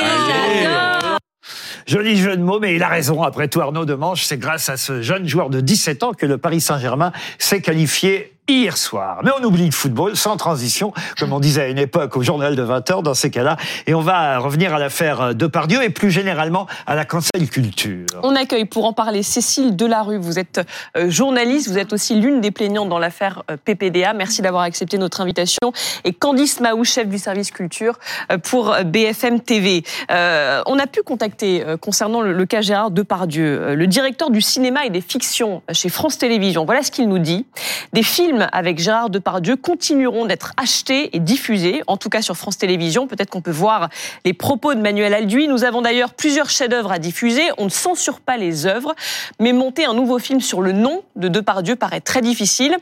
Joli 1.86 2.16
jeu 2.16 2.36
de 2.36 2.42
mots, 2.42 2.60
mais 2.60 2.74
il 2.74 2.82
a 2.82 2.88
raison. 2.88 3.22
Après 3.22 3.48
tout, 3.48 3.60
Arnaud 3.60 3.84
Demanche, 3.84 4.24
c'est 4.24 4.38
grâce 4.38 4.68
à 4.70 4.76
ce 4.76 5.02
jeune 5.02 5.28
joueur 5.28 5.50
de 5.50 5.60
17 5.60 6.02
ans 6.02 6.12
que 6.12 6.24
le 6.24 6.38
Paris 6.38 6.60
Saint-Germain 6.60 7.12
s'est 7.38 7.60
qualifié 7.60 8.33
hier 8.48 8.76
soir. 8.76 9.20
Mais 9.24 9.30
on 9.38 9.42
oublie 9.44 9.66
le 9.66 9.72
football 9.72 10.16
sans 10.16 10.36
transition, 10.36 10.92
comme 11.18 11.32
on 11.32 11.40
disait 11.40 11.62
à 11.62 11.68
une 11.68 11.78
époque 11.78 12.16
au 12.16 12.22
journal 12.22 12.56
de 12.56 12.62
20h 12.62 13.02
dans 13.02 13.14
ces 13.14 13.30
cas-là. 13.30 13.56
Et 13.86 13.94
on 13.94 14.00
va 14.00 14.38
revenir 14.38 14.74
à 14.74 14.78
l'affaire 14.78 15.34
Depardieu 15.34 15.82
et 15.82 15.90
plus 15.90 16.10
généralement 16.10 16.66
à 16.86 16.94
la 16.94 17.04
cancel 17.04 17.48
culture. 17.48 18.06
On 18.22 18.36
accueille 18.36 18.66
pour 18.66 18.84
en 18.84 18.92
parler 18.92 19.22
Cécile 19.22 19.76
Delarue. 19.76 20.18
Vous 20.18 20.38
êtes 20.38 20.60
euh, 20.96 21.08
journaliste, 21.08 21.68
vous 21.68 21.78
êtes 21.78 21.92
aussi 21.92 22.14
l'une 22.16 22.40
des 22.40 22.50
plaignantes 22.50 22.88
dans 22.88 22.98
l'affaire 22.98 23.42
euh, 23.50 23.56
PPDA. 23.56 24.12
Merci 24.12 24.42
d'avoir 24.42 24.62
accepté 24.62 24.98
notre 24.98 25.20
invitation. 25.20 25.72
Et 26.04 26.12
Candice 26.12 26.60
Mahou, 26.60 26.84
chef 26.84 27.08
du 27.08 27.18
service 27.18 27.50
culture 27.50 27.98
euh, 28.30 28.38
pour 28.38 28.76
BFM 28.84 29.40
TV. 29.40 29.84
on 30.10 30.78
a 30.78 30.86
pu 30.86 31.02
contacter 31.02 31.64
concernant 31.80 32.20
le, 32.20 32.46
cas 32.46 32.60
Gérard 32.60 32.90
Depardieu, 32.90 33.74
le 33.74 33.86
directeur 33.86 34.30
du 34.30 34.40
cinéma 34.40 34.84
et 34.84 34.90
des 34.90 35.00
fictions 35.00 35.62
chez 35.72 35.88
France 35.88 36.18
Télévisions. 36.18 36.64
Voilà 36.64 36.82
ce 36.82 36.90
qu'il 36.90 37.08
nous 37.08 37.18
dit. 37.18 37.46
Des 37.92 38.02
films 38.02 38.33
avec 38.42 38.78
Gérard 38.78 39.10
Depardieu 39.10 39.56
continueront 39.56 40.26
d'être 40.26 40.52
achetés 40.56 41.16
et 41.16 41.20
diffusés, 41.20 41.82
en 41.86 41.96
tout 41.96 42.08
cas 42.08 42.22
sur 42.22 42.36
France 42.36 42.58
Télévisions. 42.58 43.06
Peut-être 43.06 43.30
qu'on 43.30 43.40
peut 43.40 43.50
voir 43.50 43.88
les 44.24 44.32
propos 44.32 44.74
de 44.74 44.80
Manuel 44.80 45.14
Alduy. 45.14 45.48
Nous 45.48 45.64
avons 45.64 45.82
d'ailleurs 45.82 46.14
plusieurs 46.14 46.50
chefs-d'œuvre 46.50 46.92
à 46.92 46.98
diffuser. 46.98 47.42
On 47.58 47.64
ne 47.64 47.70
censure 47.70 48.20
pas 48.20 48.36
les 48.36 48.66
œuvres, 48.66 48.94
mais 49.40 49.52
monter 49.52 49.84
un 49.84 49.94
nouveau 49.94 50.18
film 50.18 50.40
sur 50.40 50.60
le 50.60 50.72
nom 50.72 51.02
de 51.16 51.28
Depardieu 51.28 51.76
paraît 51.76 52.00
très 52.00 52.20
difficile. 52.20 52.76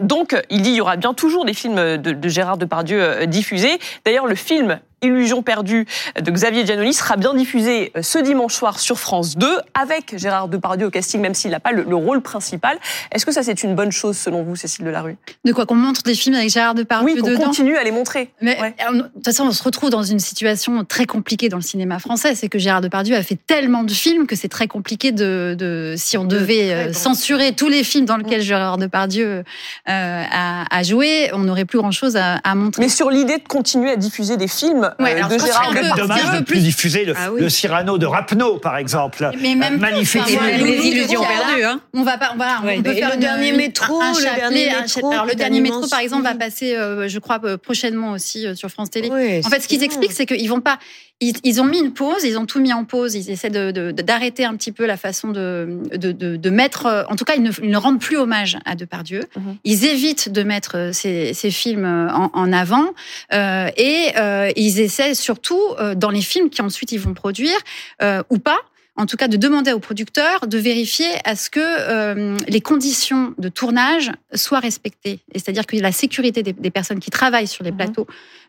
Donc, 0.00 0.40
il 0.48 0.62
dit 0.62 0.70
il 0.70 0.76
y 0.76 0.80
aura 0.80 0.96
bien 0.96 1.12
toujours 1.12 1.44
des 1.44 1.54
films 1.54 1.96
de, 1.96 2.12
de 2.12 2.28
Gérard 2.28 2.56
Depardieu 2.56 3.02
euh, 3.02 3.26
diffusés. 3.26 3.78
D'ailleurs, 4.04 4.26
le 4.26 4.36
film 4.36 4.78
Illusion 5.02 5.42
perdue 5.42 5.86
de 6.20 6.30
Xavier 6.30 6.66
Giannoli 6.66 6.92
sera 6.92 7.16
bien 7.16 7.34
diffusé 7.34 7.92
euh, 7.96 8.02
ce 8.02 8.18
dimanche 8.18 8.54
soir 8.54 8.80
sur 8.80 8.98
France 8.98 9.36
2 9.36 9.46
avec 9.74 10.16
Gérard 10.16 10.48
Depardieu 10.48 10.86
au 10.86 10.90
casting, 10.90 11.20
même 11.20 11.34
s'il 11.34 11.52
n'a 11.52 11.60
pas 11.60 11.72
le, 11.72 11.94
rôle 11.94 12.20
principal. 12.20 12.78
Est-ce 13.12 13.26
que 13.26 13.32
ça 13.32 13.42
c'est 13.42 13.62
une 13.62 13.74
bonne 13.74 13.92
chose 13.92 14.16
selon 14.16 14.42
vous, 14.42 14.56
Cécile 14.56 14.84
Delarue 14.84 15.16
De 15.44 15.52
quoi 15.52 15.66
qu'on 15.66 15.74
montre 15.74 16.02
des 16.02 16.14
films 16.14 16.34
avec 16.34 16.50
Gérard 16.50 16.74
Depardieu 16.74 17.14
Oui, 17.14 17.20
qu'on 17.20 17.36
continue 17.36 17.76
à 17.76 17.84
les 17.84 17.90
montrer. 17.90 18.30
Mais 18.40 18.56
de 18.56 19.02
toute 19.02 19.24
façon, 19.24 19.44
on 19.44 19.52
se 19.52 19.62
retrouve 19.62 19.90
dans 19.90 20.02
une 20.02 20.20
situation 20.20 20.84
très 20.84 21.06
compliquée 21.06 21.48
dans 21.48 21.56
le 21.56 21.62
cinéma 21.62 21.98
français. 21.98 22.34
C'est 22.34 22.48
que 22.48 22.58
Gérard 22.58 22.80
Depardieu 22.80 23.16
a 23.16 23.22
fait 23.22 23.38
tellement 23.46 23.84
de 23.84 23.92
films 23.92 24.26
que 24.26 24.36
c'est 24.36 24.48
très 24.48 24.68
compliqué 24.68 25.12
de, 25.12 25.56
de 25.58 25.94
si 25.96 26.16
on 26.16 26.24
devait 26.24 26.72
euh, 26.72 26.92
censurer 26.92 27.52
tous 27.52 27.68
les 27.68 27.84
films 27.84 28.04
dans 28.04 28.16
lesquels 28.16 28.42
Gérard 28.42 28.78
Depardieu 28.78 29.26
euh, 29.28 29.42
a, 29.86 30.76
a, 30.76 30.82
joué, 30.82 31.30
on 31.32 31.40
n'aurait 31.40 31.64
plus 31.64 31.78
grand-chose 31.78 32.16
à, 32.16 32.36
à 32.36 32.54
montrer. 32.54 32.82
Mais 32.82 32.88
sur 32.88 33.10
l'idée 33.10 33.38
de 33.38 33.48
continuer 33.48 33.90
à 33.90 33.96
diffuser 33.96 34.36
des 34.36 34.48
films 34.48 34.87
Ouais, 34.98 35.12
alors, 35.12 35.28
de 35.28 35.38
Gérard 35.38 35.72
C'est 35.74 36.00
dommage 36.00 36.38
de 36.38 36.44
plus 36.44 36.60
diffuser 36.60 37.04
le, 37.04 37.14
Ah 37.16 37.32
oui. 37.32 37.40
le 37.40 37.48
Cyrano 37.48 37.98
de 37.98 38.06
Rapneau, 38.06 38.58
par 38.58 38.76
exemple. 38.76 39.30
Mais 39.40 39.54
même 39.54 39.74
Un 39.74 39.78
magnifique 39.78 40.20
enfin, 40.22 40.30
film. 40.30 40.40
voilà, 40.42 40.56
Les 40.58 40.86
illusions 40.86 41.20
perdues, 41.22 41.64
hein. 41.64 41.80
On 41.94 42.02
va 42.02 42.18
pas, 42.18 42.30
on 42.34 42.38
va, 42.38 42.60
Ouais, 42.64 42.76
on 42.78 42.82
peut 42.82 42.94
faire 42.94 43.08
le 43.08 43.14
une- 43.14 43.20
dernier 43.20 43.52
métro, 43.52 44.00
un 44.00 44.12
le 44.12 44.14
chapelet, 44.20 44.40
dernier 44.40 44.70
un 44.74 44.82
métro. 44.82 45.10
Alors 45.12 45.26
le 45.26 45.34
dernier 45.34 45.58
un 45.58 45.62
métro, 45.62 45.86
par 45.88 46.00
exemple, 46.00 46.22
va 46.22 46.30
film. 46.30 46.38
passer, 46.38 46.76
euh, 46.76 47.08
je 47.08 47.18
crois, 47.18 47.38
euh, 47.44 47.56
prochainement 47.56 48.12
aussi 48.12 48.46
euh, 48.46 48.54
sur 48.54 48.68
France 48.70 48.90
Télé. 48.90 49.08
En 49.44 49.48
fait, 49.50 49.60
ce 49.60 49.68
qu'ils 49.68 49.82
expliquent, 49.82 50.12
c'est 50.12 50.26
qu'ils 50.26 50.48
vont 50.48 50.60
pas. 50.60 50.78
Ils, 51.20 51.34
ils 51.42 51.60
ont 51.60 51.64
mis 51.64 51.80
une 51.80 51.92
pause, 51.92 52.22
ils 52.22 52.38
ont 52.38 52.46
tout 52.46 52.60
mis 52.60 52.72
en 52.72 52.84
pause. 52.84 53.16
Ils 53.16 53.28
essaient 53.30 53.50
de 53.50 53.72
de- 53.72 53.90
d'arrêter 53.90 54.44
un 54.44 54.54
petit 54.56 54.70
peu 54.70 54.86
la 54.86 54.96
façon 54.96 55.28
de 55.30 55.80
de, 55.96 56.50
mettre. 56.50 56.86
euh, 56.86 57.02
En 57.08 57.16
tout 57.16 57.24
cas, 57.24 57.34
ils 57.34 57.42
ne, 57.42 57.50
ils 57.62 57.70
ne 57.70 57.76
rendent 57.76 58.00
plus 58.00 58.16
hommage 58.16 58.56
à 58.64 58.76
Depardieu. 58.76 59.24
Mhm. 59.36 59.56
Ils 59.64 59.84
évitent 59.84 60.28
de 60.30 60.42
mettre 60.44 60.76
euh, 60.76 60.92
ces, 60.92 61.34
ces 61.34 61.50
films 61.50 61.84
euh, 61.84 62.08
en, 62.12 62.30
en 62.34 62.52
avant 62.52 62.86
euh, 63.32 63.68
et 63.76 64.12
euh, 64.16 64.50
ils 64.56 64.78
essaient 64.80 65.14
surtout 65.14 65.60
dans 65.96 66.10
les 66.10 66.20
films 66.22 66.50
qui 66.50 66.62
ensuite 66.62 66.92
ils 66.92 67.00
vont 67.00 67.14
produire 67.14 67.58
euh, 68.02 68.22
ou 68.30 68.38
pas. 68.38 68.58
En 69.00 69.06
tout 69.06 69.16
cas, 69.16 69.28
de 69.28 69.36
demander 69.36 69.72
aux 69.72 69.78
producteurs 69.78 70.48
de 70.48 70.58
vérifier 70.58 71.06
à 71.24 71.36
ce 71.36 71.48
que 71.50 71.60
euh, 71.62 72.36
les 72.48 72.60
conditions 72.60 73.32
de 73.38 73.48
tournage 73.48 74.10
soient 74.34 74.58
respectées. 74.58 75.20
C'est-à-dire 75.34 75.66
que 75.66 75.76
la 75.76 75.92
sécurité 75.92 76.42
des, 76.42 76.52
des 76.52 76.70
personnes 76.70 76.98
qui 76.98 77.10
travaillent 77.10 77.46
sur 77.46 77.62
les 77.62 77.70
Mhm. 77.70 77.76
plateaux 77.76 78.06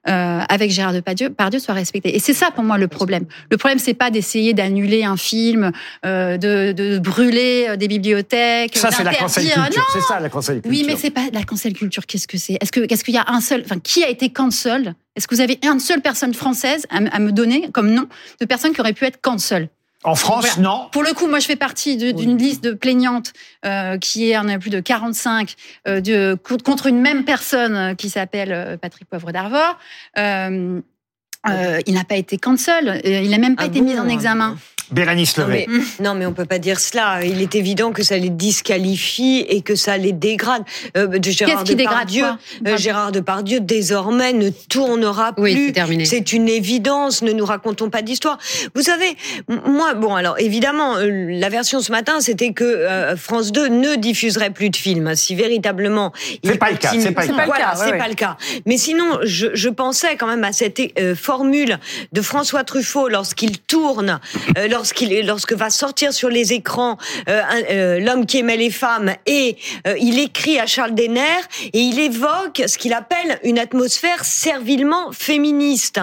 euh, 0.08 0.40
avec 0.50 0.72
Gérard 0.72 0.94
Depardieu 0.94 1.30
Pardieu 1.30 1.60
soit 1.60 1.76
respectée. 1.76 2.16
Et 2.16 2.20
c'est 2.20 2.34
ça 2.34 2.50
pour 2.52 2.64
moi 2.64 2.78
le 2.80 2.88
problème. 2.88 3.26
Le 3.52 3.58
problème, 3.58 3.78
c'est 3.80 3.94
pas 3.94 4.10
d'essayer 4.10 4.54
d'annuler 4.56 5.04
un 5.04 5.18
film, 5.18 5.72
euh, 6.06 6.38
de, 6.38 6.72
de 6.72 6.98
brûler 6.98 7.76
des 7.78 7.88
bibliothèques, 7.88 8.76
Ça, 8.76 8.90
c'est 8.92 9.04
la 9.04 9.14
cancel 9.14 9.44
culture. 9.46 9.86
C'est 9.94 10.02
ça, 10.02 10.20
la 10.20 10.30
cancel 10.30 10.62
culture. 10.62 10.72
oui, 10.72 10.84
mais 10.88 10.96
c'est 10.98 11.12
pas 11.12 11.26
la 11.32 11.44
cancel 11.44 11.74
culture. 11.74 12.06
Qu'est-ce 12.08 12.28
que 12.28 12.38
c'est? 12.40 12.58
Est-ce 12.60 12.72
que 12.72 12.80
qu'est-ce 12.88 13.04
qu'il 13.04 13.14
y 13.14 13.18
a 13.18 13.26
un 13.28 13.42
seul 13.42 13.62
Enfin, 13.66 13.78
qui 13.80 14.04
a 14.04 14.10
été 14.10 14.30
cancel 14.30 14.96
Est-ce 15.16 15.28
que 15.28 15.36
vous 15.36 15.42
avez 15.42 15.60
une 15.64 15.80
seule 15.80 16.02
personne 16.02 16.34
française 16.34 16.86
à 16.90 17.20
me 17.20 17.32
donner 17.32 17.70
comme 17.72 17.92
nom 17.92 18.08
de 18.42 18.46
personne 18.46 18.74
qui 18.74 18.82
aurait 18.82 18.94
pu 18.94 19.06
être 19.06 19.22
cancel 19.22 19.70
En 20.06 20.16
France, 20.16 20.46
Voilà. 20.56 20.62
non. 20.70 20.88
Pour 20.92 21.04
le 21.04 21.14
coup, 21.14 21.28
moi, 21.28 21.40
je 21.40 21.46
fais 21.46 21.58
partie 21.58 21.98
d'une 21.98 22.38
liste 22.38 22.64
de 22.64 22.72
plaignantes 22.72 23.34
euh, 23.66 23.98
qui 23.98 24.30
est 24.30 24.38
en 24.38 24.48
a 24.48 24.58
plus 24.58 24.70
de 24.70 24.80
45 24.80 25.56
euh, 25.88 26.00
de, 26.00 26.38
contre 26.64 26.88
une 26.88 27.02
même 27.02 27.26
personne 27.26 27.76
euh, 27.76 27.96
qui 27.96 28.10
s'appelle 28.10 28.54
euh, 28.54 28.78
Patrick 28.78 29.10
Poivre 29.10 29.32
d'Arvor. 29.34 29.78
Euh, 30.18 30.80
euh, 31.50 31.80
il 31.86 31.94
n'a 31.94 32.04
pas 32.06 32.16
été 32.16 32.38
cancel, 32.38 33.02
il 33.04 33.30
n'a 33.30 33.38
même 33.38 33.56
pas 33.56 33.64
Ah 33.64 33.68
été 33.68 33.80
bon 33.80 33.86
mis 33.86 34.00
en 34.00 34.08
examen. 34.08 34.58
Bérénice 34.92 35.38
Non 35.38 35.46
Levé. 35.48 35.66
mais, 35.70 36.04
non, 36.04 36.16
mais 36.16 36.26
on 36.26 36.34
peut 36.34 36.46
pas 36.46 36.60
dire 36.60 36.80
cela. 36.80 37.24
Il 37.24 37.42
est 37.42 37.56
évident 37.56 37.92
que 37.92 38.04
ça 38.04 38.18
les 38.18 38.30
disqualifie 38.30 39.46
et 39.48 39.62
que 39.62 39.76
ça 39.76 39.98
les 39.98 40.12
dégrade. 40.14 40.64
Euh, 40.98 41.08
de 41.08 41.30
Gérard 41.32 41.56
Qu'est-ce 41.56 41.66
qui 41.66 41.76
dégrade 41.76 42.08
Depardieu, 42.08 42.26
euh, 42.68 42.78
Gérard 42.78 43.12
Depardieu, 43.12 43.60
désormais, 43.60 44.34
ne 44.34 44.50
tournera 44.50 45.34
Oui, 45.38 45.54
plus. 45.56 45.68
c'est 45.68 45.72
terminé. 45.74 46.06
C'est 46.06 46.34
une 46.34 46.48
évidence. 46.50 47.22
Ne 47.22 47.32
nous 47.32 47.46
racontons 47.46 47.90
pas 47.90 48.02
d'histoire. 48.02 48.38
Vous 48.76 48.82
savez, 48.82 49.16
moi, 49.66 49.94
bon, 49.96 50.16
alors 50.16 50.40
évidemment, 50.40 50.96
euh, 50.98 51.28
la 51.30 51.50
version 51.50 51.80
ce 51.82 51.92
matin, 51.92 52.20
c'était 52.22 52.54
que 52.54 52.64
euh, 52.64 53.16
France 53.16 53.52
2 53.52 53.68
ne 53.68 53.96
diffuserait 53.96 54.52
plus 54.52 54.70
de 54.70 54.76
films. 54.76 55.16
Si 55.16 55.36
véritablement, 55.36 56.12
il 56.44 56.50
C'est 56.52 56.58
pas 56.58 56.72
le 56.72 56.78
cas, 56.78 56.90
continue- 56.90 57.04
c'est 57.04 57.12
pas 57.12 57.26
cas. 57.28 57.34
pas 57.34 57.42
le 57.42 57.48
Voilà, 57.48 57.64
cas, 57.66 57.72
ouais, 57.80 57.86
c'est 57.86 57.92
ouais. 57.92 57.98
pas 57.98 58.08
le 58.08 58.16
cas. 58.16 58.38
Mais 58.66 58.78
sinon, 58.78 59.20
je, 59.24 59.48
je 59.54 59.70
pensais 59.70 60.16
quand 60.18 60.28
même 60.28 60.44
à 60.44 60.52
cette 60.54 60.80
euh, 61.00 61.16
formule 61.16 61.78
de 62.14 62.22
François 62.22 62.64
Truffaut 62.64 63.10
lorsqu'il 63.10 63.58
tourne, 63.60 64.20
euh, 64.58 64.68
lorsqu'il, 64.80 65.26
lorsque 65.26 65.52
va 65.54 65.70
sortir 65.70 66.14
sur 66.14 66.30
les 66.30 66.54
écrans 66.54 66.98
euh, 67.28 67.42
euh, 67.70 68.00
l'homme 68.00 68.26
qui 68.26 68.38
aimait 68.40 68.56
les 68.56 68.70
femmes 68.72 69.14
et 69.26 69.58
euh, 69.88 69.96
il 70.00 70.18
écrit 70.20 70.58
à 70.58 70.66
Charles 70.68 70.96
Denner 70.96 71.22
et 71.74 71.80
il 71.80 72.00
évoque 72.00 72.64
ce 72.66 72.78
qu'il 72.78 72.94
appelle 72.94 73.40
une 73.44 73.60
atmosphère 73.60 74.24
servilement 74.24 75.12
féministe. 75.12 76.00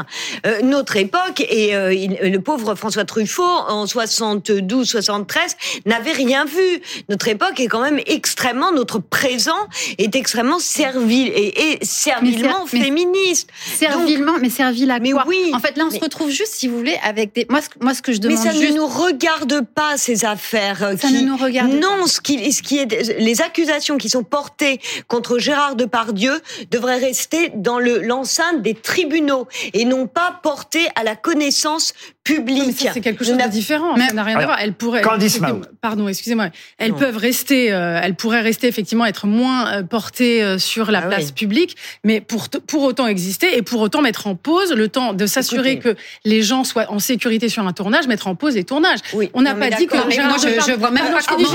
Notre 0.62 0.96
époque 0.96 1.40
et 1.40 1.70
il- 1.72 2.18
le 2.22 2.38
pauvre 2.40 2.74
François 2.74 3.04
Truffaut 3.06 3.42
en 3.42 3.86
72-73 3.86 5.56
n'avait 5.86 6.12
rien 6.12 6.44
vu. 6.44 6.82
Notre 7.08 7.28
époque 7.28 7.58
est 7.60 7.66
quand 7.68 7.80
même 7.80 8.00
extrêmement, 8.06 8.72
notre 8.72 8.98
présent 8.98 9.52
est 9.98 10.14
extrêmement 10.14 10.58
servile 10.58 11.28
et, 11.28 11.72
et 11.72 11.78
servilement 11.84 12.64
mais- 12.72 12.80
féministe. 12.80 13.48
Servilement, 13.78 14.34
mais 14.40 14.50
servile 14.50 14.90
à 14.90 14.98
Mais 14.98 15.10
quoi? 15.12 15.24
oui, 15.26 15.50
En 15.54 15.60
fait, 15.60 15.76
là, 15.76 15.84
on 15.86 15.90
mais- 15.90 15.98
se 15.98 16.04
retrouve 16.04 16.30
juste, 16.30 16.52
si 16.54 16.68
vous 16.68 16.76
voulez, 16.76 16.98
avec 17.02 17.34
des. 17.34 17.46
Moi, 17.48 17.60
ce, 17.62 17.68
moi, 17.80 17.94
ce 17.94 18.02
que 18.02 18.12
je 18.12 18.18
Mais 18.18 18.28
demande 18.28 18.44
ça 18.44 18.50
juste. 18.52 18.65
Ne 18.70 18.76
nous 18.76 18.86
regarde 18.86 19.60
pas 19.74 19.96
ces 19.96 20.24
affaires. 20.24 20.82
euh, 20.82 20.96
Ça 20.96 21.08
qui... 21.08 21.14
ne 21.14 21.26
nous 21.28 21.36
regarde 21.36 21.70
Non, 21.72 22.06
ce 22.06 22.20
qui, 22.20 22.52
ce 22.52 22.62
qui 22.62 22.78
est 22.78 23.18
les 23.18 23.40
accusations 23.40 23.98
qui 23.98 24.08
sont 24.08 24.22
portées 24.24 24.80
contre 25.08 25.38
Gérard 25.38 25.76
Depardieu 25.76 26.40
devraient 26.70 26.98
rester 26.98 27.50
dans 27.54 27.78
le 27.78 28.00
l'enceinte 28.02 28.62
des 28.62 28.74
tribunaux 28.74 29.46
et 29.72 29.84
non 29.84 30.06
pas 30.06 30.40
portées 30.42 30.86
à 30.96 31.04
la 31.04 31.16
connaissance 31.16 31.92
publique. 32.24 32.88
c'est 32.92 33.00
quelque 33.00 33.24
chose 33.24 33.36
de 33.36 33.48
différent. 33.48 33.96
Mais- 33.96 34.08
ça 34.08 34.14
n'a 34.14 34.24
rien 34.24 34.38
à 34.38 34.44
voir. 34.46 34.58
Elles 34.60 34.72
pourraient. 34.74 35.02
Candice. 35.02 35.38
Pardon, 35.80 36.08
excusez-moi. 36.08 36.48
Elles 36.78 36.90
Non. 36.92 36.98
peuvent 36.98 37.16
rester. 37.16 37.72
euh, 37.72 38.00
elles 38.02 38.14
pourraient 38.16 38.40
rester 38.40 38.66
effectivement 38.66 39.06
être 39.06 39.26
moins 39.26 39.68
euh, 39.78 39.82
portées 39.84 40.58
sur 40.58 40.90
la 40.90 40.98
Ah 41.04 41.06
place 41.08 41.26
oui. 41.26 41.32
publique, 41.32 41.76
mais 42.04 42.20
pour 42.20 42.48
pour 42.66 42.82
autant 42.82 43.06
exister 43.06 43.56
et 43.56 43.62
pour 43.62 43.80
autant 43.80 44.02
mettre 44.02 44.26
en 44.26 44.34
pause 44.34 44.72
le 44.72 44.88
temps 44.88 45.12
de 45.14 45.26
s'assurer 45.26 45.78
que 45.78 45.94
les 46.24 46.42
gens 46.42 46.64
soient 46.64 46.90
en 46.90 46.98
sécurité 46.98 47.48
sur 47.48 47.66
un 47.66 47.72
tournage, 47.72 48.06
mettre 48.08 48.26
en 48.26 48.34
pause 48.34 48.55
les 48.56 48.64
tournages. 48.64 48.98
Oui, 49.12 49.30
On 49.34 49.42
n'a 49.42 49.54
pas 49.54 49.70
dit 49.70 49.86
que. 49.86 49.96
mais 50.08 50.16
moi, 50.24 50.36
je- 50.42 50.48
je 50.72 50.72
vois 50.76 50.90
même 50.90 51.04
pas 51.12 51.20
comment- 51.28 51.48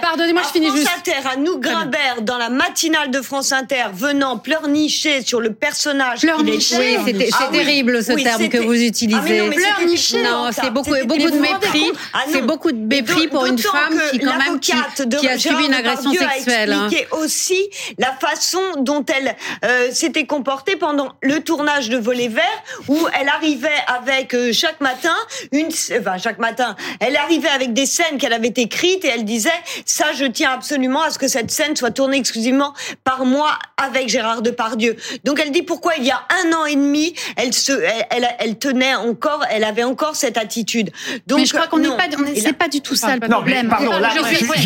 Pardonnez-moi, 0.00 0.42
je 0.46 0.48
finis 0.48 0.66
France 0.68 0.78
juste. 0.78 0.90
Inter, 0.96 1.28
à 1.32 1.36
nous. 1.36 1.58
Grimbert, 1.58 2.22
dans 2.22 2.38
la 2.38 2.48
matinale 2.48 3.10
de 3.10 3.20
France 3.20 3.52
Inter, 3.52 3.84
venant 3.92 4.38
pleurnicher 4.38 5.22
sur 5.22 5.40
le 5.40 5.52
personnage 5.52 6.20
Pleurnicher, 6.20 6.98
c'était 7.04 7.28
Ah 7.38 7.48
terrible 7.52 8.02
ce 8.02 8.12
terme 8.12 8.48
que 8.48 8.58
vous 8.58 8.74
utilisez. 8.74 9.40
Ah, 9.40 10.22
non, 10.22 10.50
c'est 10.52 10.70
beaucoup, 10.70 10.94
beaucoup 11.04 11.30
de 11.30 11.38
mépris. 11.38 11.84
Ah 12.12 12.18
c'est 12.32 12.42
beaucoup 12.42 12.72
de 12.72 12.78
mépris 12.78 13.28
pour 13.28 13.46
une 13.46 13.58
femme 13.58 14.00
qui, 14.10 14.18
quand 14.18 14.36
même, 14.38 14.60
qui, 14.60 14.72
a 14.72 15.38
subi 15.38 15.66
une 15.66 15.74
agression 15.74 16.12
sexuelle. 16.12 16.72
A 16.72 16.84
expliqué 16.86 17.06
aussi 17.12 17.58
la 17.98 18.12
façon 18.12 18.60
dont 18.78 19.04
elle 19.06 19.36
euh, 19.64 19.88
s'était 19.92 20.26
comportée 20.26 20.76
pendant 20.76 21.12
le 21.22 21.40
tournage 21.40 21.88
de 21.88 21.98
Volet 21.98 22.28
Vert, 22.28 22.44
où 22.88 22.98
elle 23.20 23.28
arrivait 23.28 23.68
avec 23.86 24.34
euh, 24.34 24.52
chaque 24.52 24.80
matin 24.80 25.14
une, 25.52 25.68
enfin 25.98 26.16
chaque 26.20 26.38
matin. 26.38 26.76
Elle 27.00 27.16
arrivait 27.16 27.48
avec 27.48 27.72
des 27.72 27.86
scènes 27.86 28.18
qu'elle 28.18 28.32
avait 28.32 28.52
écrites 28.56 29.04
et 29.04 29.08
elle 29.08 29.24
disait 29.24 29.48
ça, 29.84 30.06
je 30.14 30.24
tiens 30.24 30.52
absolument 30.52 31.02
à 31.02 31.10
ce 31.10 31.18
que 31.18 31.28
cette 31.28 31.50
scène 31.50 31.74
soit 31.76 31.90
tournée 31.90 32.16
exclusivement 32.18 32.74
par 33.04 33.24
moi 33.24 33.58
avec 33.76 34.08
Gérard 34.08 34.42
Depardieu. 34.42 34.96
Donc 35.24 35.40
elle 35.40 35.50
dit 35.52 35.62
pourquoi 35.62 35.92
il 35.96 36.04
y 36.04 36.10
a 36.10 36.20
un 36.44 36.52
an 36.52 36.66
et 36.66 36.74
demi, 36.76 37.14
elle 37.36 37.52
se, 37.54 37.72
elle, 37.72 38.06
elle, 38.10 38.28
elle 38.38 38.58
tenait 38.58 38.94
encore, 38.94 39.44
elle 39.50 39.64
avait 39.64 39.84
encore 39.84 40.16
cette 40.16 40.36
attitude. 40.36 40.90
Donc 41.26 41.38
mais 41.40 41.44
je 41.46 41.54
crois 41.54 41.66
qu'on 41.66 41.78
n'est 41.78 41.88
pas, 41.88 42.04
c'est 42.36 42.52
pas 42.52 42.68
du 42.68 42.80
tout 42.80 42.94
ça 42.94 43.14
le 43.16 43.20
Non, 43.28 43.42
mais 43.44 43.62
problème. 43.62 43.68
pardon, 43.68 43.98
là, 43.98 44.10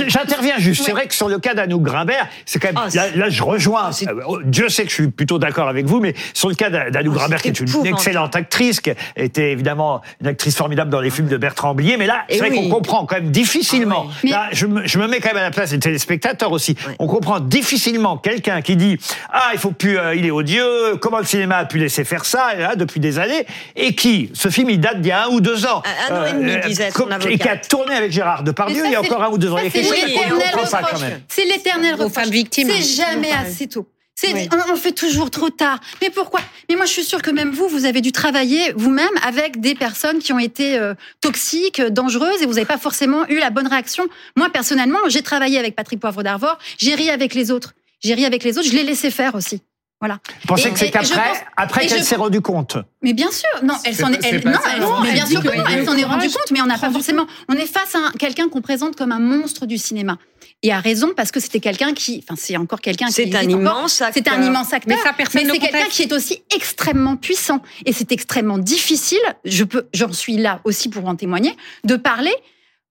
j'interviens 0.07 0.59
juste. 0.59 0.82
C'est 0.84 0.88
Ouais. 0.92 1.00
vrai 1.00 1.07
que 1.09 1.14
sur 1.14 1.28
le 1.28 1.38
cas 1.38 1.55
d'Anouk 1.55 1.82
Grimbert, 1.82 2.28
c'est 2.46 2.59
quand 2.59 2.68
même. 2.68 2.76
Ah, 2.78 2.84
là, 2.84 2.90
c'est- 2.90 3.16
là, 3.16 3.28
je 3.30 3.42
rejoins. 3.42 3.90
euh, 4.09 4.42
Dieu 4.44 4.68
sait 4.68 4.84
que 4.84 4.90
je 4.90 4.94
suis 4.94 5.09
plutôt 5.11 5.38
d'accord 5.38 5.68
avec 5.68 5.86
vous, 5.86 6.00
mais 6.00 6.14
sur 6.32 6.48
le 6.48 6.55
cas 6.55 6.70
d'A- 6.70 6.90
d'Anouk 6.90 7.14
Ah, 7.16 7.18
Grimbert, 7.20 7.42
qui 7.42 7.52
c'est 7.55 7.62
est 7.64 7.74
une 7.74 7.86
excellente 7.86 8.34
actrice, 8.36 8.80
qui 8.80 8.90
était 9.16 9.52
évidemment 9.52 10.02
une 10.20 10.26
actrice 10.28 10.57
formidable 10.57 10.90
dans 10.90 11.00
les 11.00 11.11
films 11.11 11.28
de 11.28 11.36
Bertrand 11.45 11.74
Blier, 11.74 11.99
mais 11.99 12.07
là, 12.07 12.24
c'est 12.30 12.36
Et 12.36 12.38
vrai 12.38 12.49
oui. 12.51 12.57
qu'on 12.57 12.68
comprend 12.76 13.05
quand 13.05 13.16
même 13.16 13.30
difficilement. 13.30 14.07
Ah 14.09 14.14
oui. 14.24 14.30
Là, 14.30 14.49
je 14.53 14.64
me, 14.66 14.86
je 14.86 14.99
me 14.99 15.07
mets 15.07 15.20
quand 15.20 15.28
même 15.28 15.36
à 15.36 15.42
la 15.42 15.51
place 15.51 15.70
des 15.72 15.78
téléspectateurs 15.78 16.53
aussi. 16.53 16.74
On 16.99 17.07
comprend 17.07 17.38
difficilement 17.38 18.16
quelqu'un 18.16 18.62
qui 18.62 18.76
dit 18.76 18.97
ah 19.30 19.51
il 19.53 19.59
faut 19.59 19.72
plus, 19.72 19.99
euh, 19.99 20.14
il 20.14 20.24
est 20.24 20.30
odieux. 20.30 20.97
Comment 21.03 21.18
le 21.18 21.24
cinéma 21.26 21.57
a 21.59 21.64
pu 21.66 21.76
laisser 21.78 22.05
faire 22.05 22.24
ça 22.24 22.55
là, 22.55 22.76
depuis 22.76 22.99
des 22.99 23.18
années? 23.18 23.45
Et 23.76 23.95
qui 23.95 24.30
ce 24.32 24.49
film 24.49 24.70
il 24.70 24.80
date 24.80 25.03
d'il 25.03 25.11
y 25.11 25.12
a 25.12 25.24
un 25.26 25.28
ou 25.28 25.40
deux 25.42 25.66
ans. 25.66 25.82
Un- 26.09 26.14
un 26.14 26.22
an 26.22 26.26
et 26.26 26.32
demi, 26.32 26.57
disait 26.66 26.90
son 26.90 27.05
com- 27.05 27.18
et 27.28 27.36
qui 27.38 27.49
a 27.49 27.57
tourné 27.59 27.95
avec 27.95 28.11
Gérard 28.11 28.42
Depardieu 28.42 28.80
ça, 28.82 28.86
il 28.86 28.92
y 28.92 28.97
a 28.97 29.01
c'est- 29.03 29.11
encore 29.12 29.22
un 29.24 29.28
ou 29.28 29.36
deux 29.38 29.51
ans. 29.53 29.59
c'est 29.70 29.82
l'éternel. 29.82 31.20
C'est 31.28 31.45
l'éternel 31.45 31.95
reproche. 31.97 32.28
victimes. 32.28 32.68
C'est 32.70 33.03
jamais 33.05 33.30
assez 33.32 33.66
tôt. 33.68 33.86
C'est, 34.16 34.32
Oui. 34.32 34.48
on, 34.52 34.72
on 34.72 34.76
fait 34.76 34.92
toujours 34.92 35.30
trop 35.30 35.50
tard. 35.50 35.80
Mais 36.00 36.08
pourquoi? 36.10 36.40
Mais 36.68 36.76
moi, 36.76 36.84
je 36.86 36.92
suis 36.92 37.02
sûre 37.04 37.20
que 37.20 37.30
même 37.32 37.50
vous, 37.50 37.68
vous 37.68 37.84
avez 37.84 38.00
dû 38.00 38.12
travailler 38.12 38.72
vous-même 38.76 39.08
avec 39.26 39.60
des 39.60 39.74
personnes 39.74 40.20
qui 40.20 40.32
ont 40.32 40.38
été 40.38 40.78
euh, 40.78 40.94
toxiques, 41.20 41.82
dangereuses, 41.82 42.40
et 42.42 42.46
vous 42.46 42.54
n'avez 42.54 42.64
pas 42.66 42.78
forcément 42.78 43.26
eu 43.28 43.38
la 43.38 43.50
bonne 43.50 43.66
réaction. 43.66 44.06
Moi, 44.36 44.48
personnellement, 44.50 44.98
j'ai 45.08 45.22
travaillé 45.22 45.58
avec 45.58 45.74
Patrick 45.74 45.98
Poivre 46.00 46.22
d'Arvor. 46.22 46.58
J'ai 46.78 46.94
ri 46.94 47.10
avec 47.10 47.34
les 47.34 47.50
autres. 47.50 47.74
J'ai 48.04 48.14
ri 48.14 48.24
avec 48.24 48.44
les 48.44 48.56
autres. 48.56 48.68
Je 48.68 48.74
l'ai 48.74 48.84
laissé 48.84 49.10
faire 49.10 49.34
aussi. 49.34 49.62
Voilà. 50.00 50.18
Vous 50.42 50.48
pensez 50.48 50.68
Et- 50.68 50.72
que 50.72 50.78
c'est 50.78 50.90
qu'après, 50.90 51.46
après 51.56 51.86
qu'elle 51.86 52.00
je- 52.00 52.04
s'est 52.04 52.16
rendue 52.16 52.42
compte? 52.42 52.76
Mais 53.02 53.14
bien 53.14 53.30
sûr, 53.30 53.48
non, 53.62 53.74
elle 53.84 53.94
s'en 53.94 54.12
est, 54.12 54.18
elle, 54.22 54.44
non, 54.44 54.52
ça, 54.52 54.60
elle- 54.74 54.80
non, 54.82 55.00
mais 55.00 55.08
elle 55.08 55.14
bien 55.14 55.24
dit 55.24 55.30
sûr 55.32 55.42
que 55.42 55.48
que- 55.48 55.56
non, 55.56 55.64
elle 55.70 55.86
s'en 55.86 55.96
est 55.96 56.04
rendue 56.04 56.26
compte, 56.28 56.50
mais 56.50 56.60
on 56.60 56.66
n'a 56.66 56.76
pas 56.76 56.90
forcément, 56.90 57.26
on 57.48 57.54
est 57.54 57.64
face 57.66 57.94
à 57.94 57.98
un- 57.98 58.10
quelqu'un 58.12 58.48
qu'on 58.50 58.60
présente 58.60 58.96
comme 58.96 59.12
un 59.12 59.18
monstre 59.20 59.64
du 59.64 59.78
cinéma. 59.78 60.18
Et 60.64 60.72
à 60.72 60.80
raison, 60.80 61.12
parce 61.14 61.30
que 61.30 61.40
c'était 61.40 61.60
quelqu'un 61.60 61.92
qui, 61.92 62.24
enfin, 62.26 62.36
c'est 62.38 62.56
encore 62.56 62.80
quelqu'un 62.80 63.04
qui 63.06 63.12
C'est 63.12 63.34
un 63.34 63.40
encore. 63.40 63.50
immense 63.50 63.92
C'est 63.92 64.04
acteur. 64.04 64.34
un 64.38 64.42
immense 64.42 64.72
acteur. 64.72 64.96
Mais 64.96 65.02
ça, 65.02 65.12
personne 65.12 65.42
mais 65.42 65.48
ne 65.48 65.52
c'est 65.52 65.58
quelqu'un 65.58 65.88
qui 65.90 66.02
est 66.04 66.12
aussi 66.14 66.42
extrêmement 66.54 67.16
puissant. 67.16 67.60
Et 67.84 67.92
c'est 67.92 68.10
extrêmement 68.12 68.56
difficile, 68.56 69.20
je 69.44 69.62
peux, 69.64 69.86
j'en 69.92 70.10
suis 70.10 70.38
là 70.38 70.62
aussi 70.64 70.88
pour 70.88 71.06
en 71.06 71.16
témoigner, 71.16 71.54
de 71.84 71.96
parler 71.96 72.32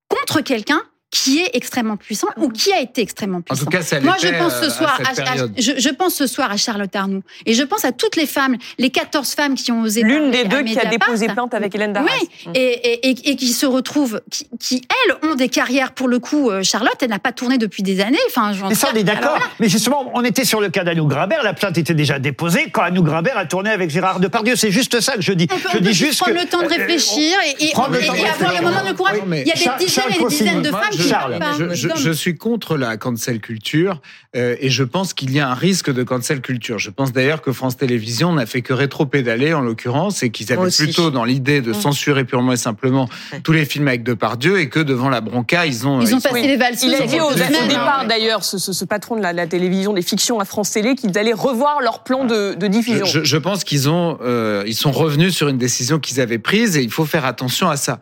contre 0.07 0.41
quelqu'un 0.41 0.83
qui 1.13 1.39
est 1.41 1.51
extrêmement 1.53 1.95
puissant 1.95 2.27
ou 2.37 2.49
qui 2.49 2.73
a 2.73 2.81
été 2.81 3.01
extrêmement 3.01 3.37
En 3.37 3.41
puissant. 3.41 3.65
tout 3.65 3.69
cas, 3.69 3.83
ça 3.83 3.99
Moi, 3.99 4.15
je 4.19 4.29
pense 4.29 4.59
ce 4.59 4.69
soir, 4.71 4.99
à- 4.99 5.35
je, 5.57 5.71
je 5.77 5.89
pense 5.89 6.15
ce 6.15 6.25
soir 6.25 6.51
à 6.51 6.57
Charlotte 6.57 6.93
Arnoux. 6.95 7.21
Et 7.45 7.53
je 7.53 7.61
pense 7.61 7.85
à 7.85 7.91
toutes 7.91 8.15
les 8.15 8.25
femmes, 8.25 8.55
les 8.79 8.89
14 8.89 9.29
femmes 9.35 9.53
qui 9.53 9.71
ont 9.71 9.81
osé. 9.83 10.01
L'une 10.01 10.31
des 10.31 10.45
deux 10.45 10.63
qui 10.63 10.77
a 10.79 10.85
déposé 10.85 11.27
plainte 11.27 11.53
avec 11.53 11.75
Hélène 11.75 11.93
Darras. 11.93 12.07
Oui, 12.19 12.51
et, 12.55 12.59
et, 12.61 13.09
et, 13.11 13.29
et 13.29 13.35
qui 13.35 13.49
se 13.49 13.67
retrouvent, 13.67 14.21
qui, 14.31 14.47
qui, 14.59 14.81
elles 15.05 15.29
ont 15.29 15.35
des 15.35 15.49
carrières 15.49 15.91
pour 15.91 16.07
le 16.07 16.17
coup. 16.17 16.49
euh, 16.49 16.63
Charlotte, 16.63 16.95
elle 17.01 17.11
n'a 17.11 17.19
pas 17.19 17.31
tourné 17.31 17.59
depuis 17.59 17.83
des 17.83 18.01
années. 18.01 18.17
Enfin, 18.27 18.51
Mais 18.67 18.73
ça, 18.73 18.89
on 18.91 18.97
est 18.97 19.03
d'accord. 19.03 19.31
voilà. 19.37 19.45
Mais 19.59 19.69
justement, 19.69 20.09
on 20.15 20.23
était 20.23 20.45
sur 20.45 20.61
le 20.61 20.69
cas 20.69 20.83
d'Anouk 20.83 21.09
Grimbert. 21.09 21.43
La 21.43 21.53
plainte 21.53 21.77
était 21.77 21.93
déjà 21.93 22.17
déposée 22.17 22.69
quand 22.71 22.81
Anouk 22.81 23.05
Grimbert 23.05 23.37
a 23.37 23.45
tourné 23.45 23.69
avec 23.69 23.91
Gérard 23.91 24.19
Depardieu. 24.19 24.55
C'est 24.55 24.71
juste 24.71 24.99
ça 24.99 25.13
que 25.13 25.21
je 25.21 25.33
dis. 25.33 25.47
On 25.51 25.55
peut, 25.59 25.69
je 25.73 25.77
on 25.77 25.81
dis 25.81 25.93
juste 25.93 26.03
juste 26.09 26.19
prendre 26.21 26.35
que- 26.37 26.41
le 26.43 26.49
temps 26.49 26.59
de 26.61 26.65
euh, 26.65 26.67
réfléchir 26.69 27.37
et, 27.59 27.65
et, 27.65 27.71
prendre 27.71 27.91
le 27.93 28.01
et- 28.03 28.07
temps 28.07 28.13
de 28.13 28.17
et 28.19 28.25
avoir 28.27 28.53
le 28.53 28.61
moment 28.67 28.89
de 28.89 28.93
courage. 28.95 29.17
Il 29.31 29.37
y 29.47 29.51
a 29.51 29.77
des 29.77 29.85
dizaines 29.85 30.03
et 30.09 30.17
des 30.19 30.25
dizaines 30.27 30.61
de 30.63 30.69
femmes 30.71 30.81
Charles, 31.07 31.39
je, 31.73 32.11
suis 32.11 32.37
contre 32.37 32.77
la 32.77 32.97
cancel 32.97 33.39
culture 33.39 34.01
euh, 34.35 34.55
et 34.59 34.69
je 34.69 34.83
pense 34.83 35.13
qu'il 35.13 35.31
y 35.31 35.39
a 35.39 35.49
un 35.49 35.53
risque 35.53 35.91
de 35.91 36.03
cancel 36.03 36.41
culture. 36.41 36.79
Je 36.79 36.89
pense 36.89 37.11
d'ailleurs 37.13 37.41
que 37.41 37.51
France 37.51 37.77
Télévisions 37.77 38.33
n'a 38.33 38.45
fait 38.45 38.61
que 38.61 38.73
rétro-pédaler 38.73 39.53
en 39.53 39.61
l'occurrence 39.61 40.23
et 40.23 40.29
qu'ils 40.29 40.51
avaient 40.53 40.69
plutôt 40.69 41.11
dans 41.11 41.23
l'idée 41.25 41.61
de 41.61 41.71
Mm. 41.71 41.75
censurer 41.75 42.23
purement 42.25 42.53
et 42.53 42.57
simplement 42.57 43.07
Ouais. 43.31 43.39
tous 43.41 43.51
les 43.51 43.65
films 43.65 43.87
avec 43.87 44.03
Depardieu 44.03 44.59
et 44.59 44.69
que 44.69 44.79
devant 44.79 45.09
la 45.09 45.21
bronca, 45.21 45.65
ils 45.65 45.87
ont 45.87 46.01
Ils 46.01 46.13
ont 46.15 46.19
sont- 46.19 46.29
passé 46.29 46.47
les 46.47 46.57
valseuses. 46.57 46.83
Il 46.89 46.95
a 46.95 47.05
dit 47.05 47.19
au, 47.19 47.33
départ 47.33 48.05
d'ailleurs, 48.07 48.43
ce, 48.43 48.57
ce- 48.57 48.73
ce 48.73 48.85
patron 48.85 49.15
de 49.17 49.21
la, 49.21 49.33
la 49.33 49.47
télévision 49.47 49.93
des 49.93 50.01
fictions 50.01 50.39
à 50.39 50.45
France 50.45 50.71
Télé, 50.71 50.95
qu'ils 50.95 51.17
allaient 51.17 51.33
revoir 51.33 51.81
leur 51.81 52.03
plan 52.03 52.25
de, 52.25 52.53
de 52.55 52.67
diffusion. 52.67 53.05
Je, 53.05 53.19
je- 53.19 53.23
je 53.23 53.37
pense 53.37 53.63
qu'ils 53.63 53.89
ont, 53.89 54.17
euh, 54.23 54.63
ils 54.67 54.75
sont 54.75 54.91
revenus 54.91 55.35
sur 55.35 55.47
une 55.47 55.57
décision 55.57 55.99
qu'ils 55.99 56.21
avaient 56.21 56.37
prise 56.39 56.77
et 56.77 56.81
il 56.83 56.91
faut 56.91 57.05
faire 57.05 57.25
attention 57.25 57.69
à 57.69 57.77
ça. 57.77 57.99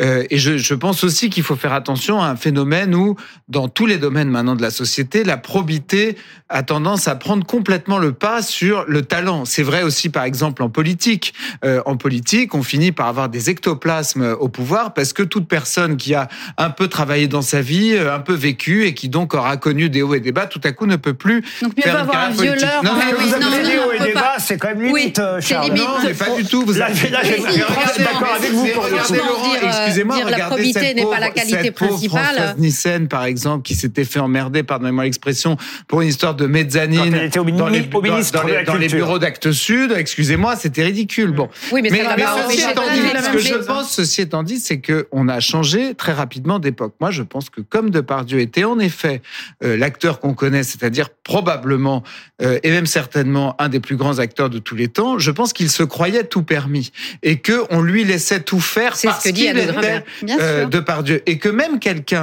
Euh, 0.00 0.24
et 0.30 0.38
je, 0.38 0.56
je 0.58 0.74
pense 0.74 1.04
aussi 1.04 1.30
qu'il 1.30 1.42
faut 1.42 1.56
faire 1.56 1.72
attention 1.72 2.20
à 2.22 2.26
un 2.26 2.36
phénomène 2.48 2.94
où, 2.94 3.16
dans 3.48 3.68
tous 3.68 3.86
les 3.86 3.96
domaines 3.96 4.28
maintenant 4.28 4.54
de 4.54 4.60
la 4.62 4.70
société, 4.70 5.24
la 5.24 5.38
probité 5.38 6.16
a 6.50 6.62
tendance 6.62 7.08
à 7.08 7.14
prendre 7.16 7.44
complètement 7.46 7.96
le 7.98 8.12
pas 8.12 8.42
sur 8.42 8.84
le 8.86 9.00
talent. 9.02 9.44
C'est 9.46 9.62
vrai 9.62 9.82
aussi, 9.82 10.10
par 10.10 10.24
exemple, 10.24 10.62
en 10.62 10.68
politique. 10.68 11.32
Euh, 11.64 11.80
en 11.86 11.96
politique, 11.96 12.54
on 12.54 12.62
finit 12.62 12.92
par 12.92 13.06
avoir 13.08 13.28
des 13.30 13.48
ectoplasmes 13.48 14.36
au 14.38 14.48
pouvoir 14.48 14.92
parce 14.92 15.12
que 15.14 15.22
toute 15.22 15.48
personne 15.48 15.96
qui 15.96 16.14
a 16.14 16.28
un 16.58 16.68
peu 16.70 16.86
travaillé 16.88 17.28
dans 17.28 17.40
sa 17.42 17.62
vie, 17.62 17.94
euh, 17.94 18.14
un 18.14 18.20
peu 18.20 18.34
vécu 18.34 18.84
et 18.86 18.92
qui 18.94 19.08
donc 19.08 19.32
aura 19.34 19.56
connu 19.56 19.88
des 19.88 20.02
hauts 20.02 20.14
et 20.14 20.20
des 20.20 20.32
bas, 20.32 20.46
tout 20.46 20.60
à 20.64 20.72
coup 20.72 20.84
ne 20.86 20.96
peut 20.96 21.14
plus 21.14 21.40
Donc 21.62 21.76
mieux 21.76 21.82
faire 21.82 21.94
vaut 21.94 21.98
une 22.04 22.08
avoir 22.10 22.16
un 22.16 22.32
carrière 22.34 22.36
politique. 22.36 22.58
violeur. 22.68 22.84
Non, 22.84 22.92
mais 22.98 23.14
oui, 23.18 23.24
vous 23.24 23.40
non, 23.40 23.46
appelez 23.46 23.62
non, 23.62 23.68
non, 23.76 23.82
hauts 23.86 23.90
on 23.98 24.04
et 24.04 24.06
des 24.08 24.12
bas, 24.12 24.34
c'est 24.38 24.58
quand 24.58 24.68
même 24.68 24.82
Oui, 24.92 25.00
limite, 25.00 25.18
euh, 25.18 25.38
c'est 25.40 25.54
Charles. 25.54 25.66
limite. 25.72 25.82
Non, 25.88 25.94
mais 26.04 26.14
pas 26.14 26.30
du 26.36 26.44
tout. 26.44 26.62
Vous 26.66 26.74
Là, 26.74 26.86
avez- 26.86 26.94
je- 26.94 27.12
là, 27.12 27.20
je- 27.22 27.32
regardez, 27.32 27.92
suis 27.94 28.04
d'accord 28.04 28.34
avec 28.38 28.50
vous 28.52 28.66
pour 28.74 28.82
le 28.84 28.90
regardez. 28.90 29.16
Laurent, 29.18 29.52
euh, 29.54 29.66
excusez-moi, 29.66 30.16
dire 30.16 30.24
la 30.28 30.32
regardez 30.36 30.54
probité 30.56 30.80
cette 30.80 30.96
n'est 30.96 31.02
pas 31.02 31.08
pauvre- 31.08 31.20
la 31.20 31.30
qualité 31.30 31.70
principale. 31.70 32.23
Françoise 32.24 32.56
Nissen, 32.58 33.08
par 33.08 33.24
exemple, 33.24 33.62
qui 33.62 33.74
s'était 33.74 34.04
fait 34.04 34.18
emmerder, 34.20 34.62
pardonnez-moi 34.62 35.04
l'expression, 35.04 35.56
pour 35.88 36.00
une 36.02 36.08
histoire 36.08 36.34
de 36.34 36.46
mezzanine 36.46 37.30
au 37.36 37.44
dans 37.50 37.68
les, 37.68 37.80
au 37.80 38.00
dans- 38.00 38.02
ministre 38.02 38.32
dans 38.40 38.44
de 38.44 38.48
les- 38.48 38.54
la 38.54 38.64
dans 38.64 38.74
les 38.74 38.80
Culture. 38.80 38.98
bureaux 38.98 39.18
d'Actes 39.18 39.52
Sud. 39.52 39.92
Excusez-moi, 39.96 40.56
c'était 40.56 40.84
ridicule. 40.84 41.32
Bon. 41.32 41.48
Oui, 41.72 41.80
mais, 41.82 41.90
Mais, 41.90 41.98
ça 42.02 42.08
va 42.10 42.16
mais 42.16 42.22
pas 42.22 42.48
ceci 42.48 42.60
étant 42.70 42.82
dit, 42.92 43.00
ce 43.24 43.30
que 43.32 43.38
je 43.38 43.54
pense, 43.54 43.90
ceci 43.92 44.20
étant 44.22 44.42
dit, 44.42 44.58
c'est 44.58 44.80
que 44.80 45.06
on 45.12 45.28
a 45.28 45.40
changé 45.40 45.94
très 45.94 46.12
rapidement 46.12 46.58
d'époque. 46.58 46.94
Moi, 47.00 47.10
je 47.10 47.22
pense 47.22 47.50
que 47.50 47.60
comme 47.60 47.90
Depardieu 47.90 48.40
était 48.40 48.64
en 48.64 48.78
effet 48.78 49.22
euh, 49.62 49.76
l'acteur 49.76 50.20
qu'on 50.20 50.34
connaît, 50.34 50.62
c'est-à-dire 50.62 51.08
probablement 51.24 52.02
euh, 52.42 52.58
et 52.62 52.70
même 52.70 52.86
certainement 52.86 53.54
un 53.58 53.68
des 53.68 53.80
plus 53.80 53.96
grands 53.96 54.18
acteurs 54.18 54.50
de 54.50 54.58
tous 54.58 54.76
les 54.76 54.88
temps, 54.88 55.18
je 55.18 55.30
pense 55.30 55.52
qu'il 55.52 55.68
se 55.70 55.82
croyait 55.82 56.24
tout 56.24 56.42
permis 56.42 56.92
et 57.22 57.38
que 57.38 57.64
on 57.70 57.80
lui 57.82 58.04
laissait 58.04 58.40
tout 58.40 58.60
faire 58.60 58.94
C'est 58.96 59.08
ce 59.08 59.12
parce 59.12 59.24
qu'il 59.24 59.44
était 59.46 60.04
euh. 60.40 60.66
Depardieu 60.66 61.22
et 61.26 61.38
que 61.38 61.48
même 61.48 61.78
quelqu'un 61.78 62.13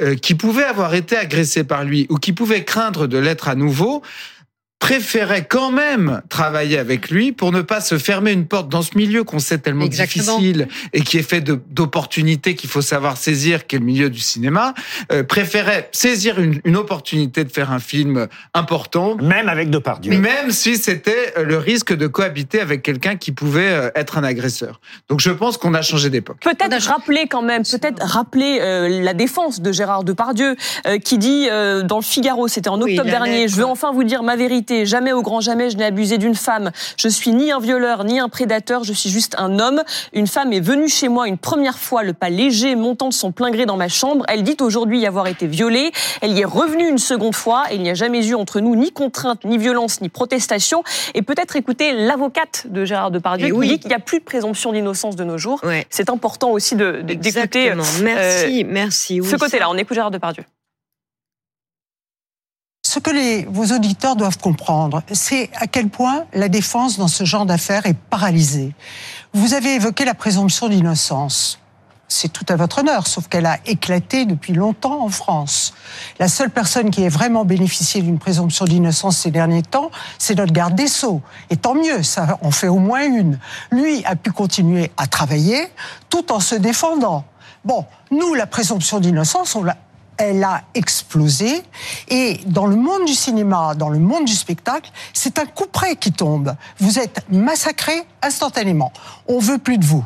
euh, 0.00 0.14
qui 0.14 0.34
pouvait 0.34 0.64
avoir 0.64 0.94
été 0.94 1.16
agressé 1.16 1.64
par 1.64 1.84
lui 1.84 2.06
ou 2.10 2.16
qui 2.16 2.32
pouvait 2.32 2.64
craindre 2.64 3.06
de 3.06 3.18
l'être 3.18 3.48
à 3.48 3.54
nouveau 3.54 4.02
préférait 4.82 5.44
quand 5.44 5.70
même 5.70 6.22
travailler 6.28 6.76
avec 6.76 7.08
lui 7.08 7.30
pour 7.30 7.52
ne 7.52 7.62
pas 7.62 7.80
se 7.80 7.98
fermer 7.98 8.32
une 8.32 8.46
porte 8.46 8.68
dans 8.68 8.82
ce 8.82 8.98
milieu 8.98 9.22
qu'on 9.22 9.38
sait 9.38 9.58
tellement 9.58 9.84
Exactement. 9.84 10.38
difficile 10.40 10.66
et 10.92 11.02
qui 11.02 11.18
est 11.18 11.22
fait 11.22 11.40
d'opportunités 11.40 12.56
qu'il 12.56 12.68
faut 12.68 12.82
savoir 12.82 13.16
saisir, 13.16 13.68
qui 13.68 13.76
est 13.76 13.78
le 13.78 13.84
milieu 13.84 14.10
du 14.10 14.18
cinéma, 14.18 14.74
euh, 15.12 15.22
préférait 15.22 15.88
saisir 15.92 16.40
une, 16.40 16.60
une 16.64 16.76
opportunité 16.76 17.44
de 17.44 17.52
faire 17.52 17.70
un 17.70 17.78
film 17.78 18.26
important, 18.54 19.14
Même 19.22 19.48
avec 19.48 19.70
Depardieu. 19.70 20.18
même 20.18 20.50
si 20.50 20.76
c'était 20.76 21.32
euh, 21.38 21.44
le 21.44 21.58
risque 21.58 21.94
de 21.94 22.08
cohabiter 22.08 22.58
avec 22.58 22.82
quelqu'un 22.82 23.14
qui 23.14 23.30
pouvait 23.30 23.70
euh, 23.72 23.90
être 23.94 24.18
un 24.18 24.24
agresseur. 24.24 24.80
Donc 25.08 25.20
je 25.20 25.30
pense 25.30 25.58
qu'on 25.58 25.74
a 25.74 25.82
changé 25.82 26.10
d'époque. 26.10 26.38
Peut-être 26.42 26.88
rappeler 26.88 27.28
quand 27.30 27.42
même, 27.42 27.62
peut-être 27.62 28.02
rappeler 28.04 28.58
euh, 28.60 28.88
la 29.00 29.14
défense 29.14 29.60
de 29.60 29.70
Gérard 29.70 30.02
Depardieu, 30.02 30.56
euh, 30.88 30.98
qui 30.98 31.18
dit 31.18 31.46
euh, 31.48 31.82
dans 31.84 31.98
le 31.98 32.02
Figaro, 32.02 32.48
c'était 32.48 32.68
en 32.68 32.80
octobre 32.80 33.04
dernier, 33.08 33.42
lettre. 33.42 33.52
je 33.52 33.56
veux 33.58 33.66
enfin 33.66 33.92
vous 33.92 34.02
dire 34.02 34.24
ma 34.24 34.34
vérité, 34.34 34.71
jamais 34.86 35.12
au 35.12 35.22
grand 35.22 35.40
jamais 35.40 35.70
je 35.70 35.76
n'ai 35.76 35.84
abusé 35.84 36.18
d'une 36.18 36.34
femme, 36.34 36.70
je 36.96 37.08
suis 37.08 37.32
ni 37.32 37.52
un 37.52 37.60
violeur 37.60 38.04
ni 38.04 38.18
un 38.18 38.28
prédateur, 38.28 38.84
je 38.84 38.92
suis 38.92 39.10
juste 39.10 39.34
un 39.38 39.58
homme. 39.58 39.82
Une 40.12 40.26
femme 40.26 40.52
est 40.52 40.60
venue 40.60 40.88
chez 40.88 41.08
moi 41.08 41.28
une 41.28 41.38
première 41.38 41.78
fois, 41.78 42.02
le 42.02 42.12
pas 42.12 42.30
léger 42.30 42.74
montant 42.76 43.08
de 43.08 43.14
son 43.14 43.32
plein 43.32 43.50
gré 43.50 43.66
dans 43.66 43.76
ma 43.76 43.88
chambre, 43.88 44.24
elle 44.28 44.42
dit 44.42 44.56
aujourd'hui 44.60 45.00
y 45.00 45.06
avoir 45.06 45.26
été 45.26 45.46
violée, 45.46 45.92
elle 46.20 46.32
y 46.32 46.40
est 46.40 46.44
revenue 46.44 46.88
une 46.88 46.98
seconde 46.98 47.34
fois, 47.34 47.64
et 47.70 47.76
il 47.76 47.82
n'y 47.82 47.90
a 47.90 47.94
jamais 47.94 48.26
eu 48.26 48.34
entre 48.34 48.60
nous 48.60 48.74
ni 48.76 48.90
contrainte, 48.92 49.44
ni 49.44 49.58
violence, 49.58 50.00
ni 50.00 50.08
protestation, 50.08 50.82
et 51.14 51.22
peut-être 51.22 51.56
écouter 51.56 51.92
l'avocate 51.92 52.66
de 52.68 52.84
Gérard 52.84 53.10
Depardieu 53.10 53.46
Et 53.46 53.50
qui 53.50 53.56
oui. 53.56 53.68
dit 53.68 53.78
qu'il 53.78 53.88
n'y 53.88 53.94
a 53.94 53.98
plus 54.00 54.18
de 54.20 54.24
présomption 54.24 54.72
d'innocence 54.72 55.16
de 55.16 55.24
nos 55.24 55.38
jours. 55.38 55.60
Ouais. 55.64 55.86
C'est 55.90 56.10
important 56.10 56.50
aussi 56.50 56.74
de- 56.76 57.02
de- 57.02 57.14
d'écouter 57.14 57.28
Exactement. 57.28 57.82
Merci, 58.02 58.64
merci. 58.64 59.20
Oui, 59.20 59.28
ce 59.28 59.36
côté-là. 59.36 59.68
On 59.70 59.76
écoute 59.76 59.94
Gérard 59.94 60.10
Depardieu. 60.10 60.44
Ce 62.92 62.98
que 62.98 63.10
les, 63.10 63.46
vos 63.46 63.74
auditeurs 63.74 64.16
doivent 64.16 64.36
comprendre, 64.36 65.02
c'est 65.12 65.48
à 65.54 65.66
quel 65.66 65.88
point 65.88 66.26
la 66.34 66.50
défense 66.50 66.98
dans 66.98 67.08
ce 67.08 67.24
genre 67.24 67.46
d'affaires 67.46 67.86
est 67.86 67.96
paralysée. 67.96 68.74
Vous 69.32 69.54
avez 69.54 69.76
évoqué 69.76 70.04
la 70.04 70.12
présomption 70.12 70.68
d'innocence. 70.68 71.58
C'est 72.06 72.30
tout 72.30 72.44
à 72.50 72.56
votre 72.56 72.80
honneur, 72.80 73.06
sauf 73.06 73.28
qu'elle 73.28 73.46
a 73.46 73.56
éclaté 73.64 74.26
depuis 74.26 74.52
longtemps 74.52 75.02
en 75.02 75.08
France. 75.08 75.72
La 76.18 76.28
seule 76.28 76.50
personne 76.50 76.90
qui 76.90 77.02
ait 77.02 77.08
vraiment 77.08 77.46
bénéficié 77.46 78.02
d'une 78.02 78.18
présomption 78.18 78.66
d'innocence 78.66 79.16
ces 79.16 79.30
derniers 79.30 79.62
temps, 79.62 79.90
c'est 80.18 80.34
notre 80.34 80.52
garde 80.52 80.74
des 80.74 80.86
Sceaux. 80.86 81.22
Et 81.48 81.56
tant 81.56 81.74
mieux, 81.74 82.02
ça 82.02 82.38
en 82.42 82.50
fait 82.50 82.68
au 82.68 82.78
moins 82.78 83.06
une. 83.06 83.38
Lui 83.70 84.04
a 84.04 84.16
pu 84.16 84.32
continuer 84.32 84.90
à 84.98 85.06
travailler 85.06 85.66
tout 86.10 86.30
en 86.30 86.40
se 86.40 86.56
défendant. 86.56 87.24
Bon, 87.64 87.86
nous, 88.10 88.34
la 88.34 88.46
présomption 88.46 89.00
d'innocence, 89.00 89.56
on 89.56 89.62
l'a 89.62 89.78
elle 90.22 90.44
a 90.44 90.62
explosé. 90.74 91.62
Et 92.08 92.38
dans 92.46 92.66
le 92.66 92.76
monde 92.76 93.04
du 93.06 93.14
cinéma, 93.14 93.74
dans 93.74 93.88
le 93.88 93.98
monde 93.98 94.24
du 94.24 94.34
spectacle, 94.34 94.90
c'est 95.12 95.38
un 95.38 95.46
coup 95.46 95.66
près 95.70 95.96
qui 95.96 96.12
tombe. 96.12 96.54
Vous 96.78 97.00
êtes 97.00 97.24
massacré 97.28 97.92
instantanément. 98.22 98.92
On 99.26 99.40
veut 99.40 99.58
plus 99.58 99.78
de 99.78 99.84
vous. 99.84 100.04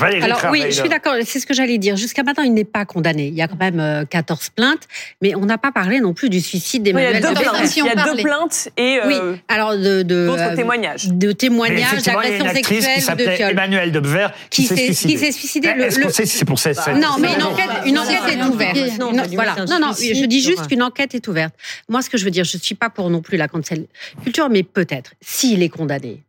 Valérie 0.00 0.22
Alors 0.24 0.40
oui, 0.50 0.62
je 0.66 0.70
suis 0.80 0.88
d'accord, 0.88 1.14
c'est 1.24 1.38
ce 1.40 1.46
que 1.46 1.54
j'allais 1.54 1.78
dire. 1.78 1.96
Jusqu'à 1.96 2.22
maintenant, 2.22 2.42
il 2.44 2.52
n'est 2.54 2.64
pas 2.64 2.84
condamné. 2.84 3.28
Il 3.28 3.34
y 3.34 3.42
a 3.42 3.48
quand 3.48 3.58
même 3.58 3.78
euh, 3.80 4.04
14 4.04 4.50
plaintes, 4.50 4.88
mais 5.22 5.34
on 5.34 5.44
n'a 5.46 5.58
pas 5.58 5.72
parlé 5.72 6.00
non 6.00 6.14
plus 6.14 6.28
du 6.30 6.40
suicide 6.40 6.82
Oui, 6.86 6.90
il 7.00 7.04
y 7.04 7.06
a 7.06 7.12
d'Emmanuel 7.20 7.22
deux 7.22 7.28
de 7.28 7.48
plaintes, 7.48 7.76
il 7.76 7.84
y 7.84 7.88
a 7.88 8.04
deux 8.14 8.22
plaintes 8.22 8.68
et 8.76 8.98
euh, 8.98 9.06
Oui, 9.06 9.38
alors 9.48 9.72
de, 9.76 10.02
de 10.02 10.26
d'autres 10.26 10.40
euh, 10.52 10.56
témoignages. 10.56 11.08
de 11.08 11.32
témoignages 11.32 11.82
effectivement, 11.92 12.22
il 12.22 12.28
y 12.30 12.32
a 12.32 12.36
une 12.36 12.42
d'agressions 12.44 12.58
actrice 12.60 12.78
qui 12.78 12.82
sexuelles, 12.84 12.96
de 13.00 13.02
s'appelait 13.04 13.36
viols. 13.36 13.50
Emmanuel 13.50 13.92
Debever 13.92 14.26
qui, 14.48 14.62
Qui 14.62 14.68
s'est 14.68 14.76
qui 14.76 15.32
suicidé. 15.32 15.72
Le- 15.74 15.84
Est-ce 15.84 16.00
qu'on 16.00 16.08
sait 16.10 16.26
si 16.26 16.38
c'est 16.38 16.44
pour 16.44 16.58
cette 16.58 16.76
cette- 16.76 16.94
Non, 16.96 17.16
mais 17.20 17.34
une 17.34 17.42
enquête, 17.42 17.66
non, 17.68 17.84
une 17.86 17.94
non, 17.94 18.00
enquête 18.02 18.20
non, 18.22 18.28
est 18.28 18.36
non, 18.36 18.48
ouverte. 18.52 18.76
non, 18.98 19.12
voilà. 19.34 19.54
Non, 19.68 19.78
non, 19.80 19.92
suicide 19.92 20.16
je 20.16 20.24
dis 20.26 20.40
juste 20.42 20.60
un- 20.60 20.66
qu'une 20.66 20.82
enquête 20.82 21.14
est 21.14 21.28
ouverte. 21.28 21.54
Moi, 21.88 22.02
ce 22.02 22.10
que 22.10 22.16
je 22.18 22.24
veux 22.24 22.30
dire, 22.30 22.44
je 22.44 22.56
ne 22.56 22.62
suis 22.62 22.74
pas 22.74 22.90
pour 22.90 23.10
non 23.10 23.20
plus 23.22 23.36
la 23.36 23.48
cancel 23.48 23.86
culture, 24.22 24.48
mais 24.50 24.62
peut-être, 24.62 25.12
s'il 25.20 25.62
est 25.62 25.68
condamné, 25.68 26.22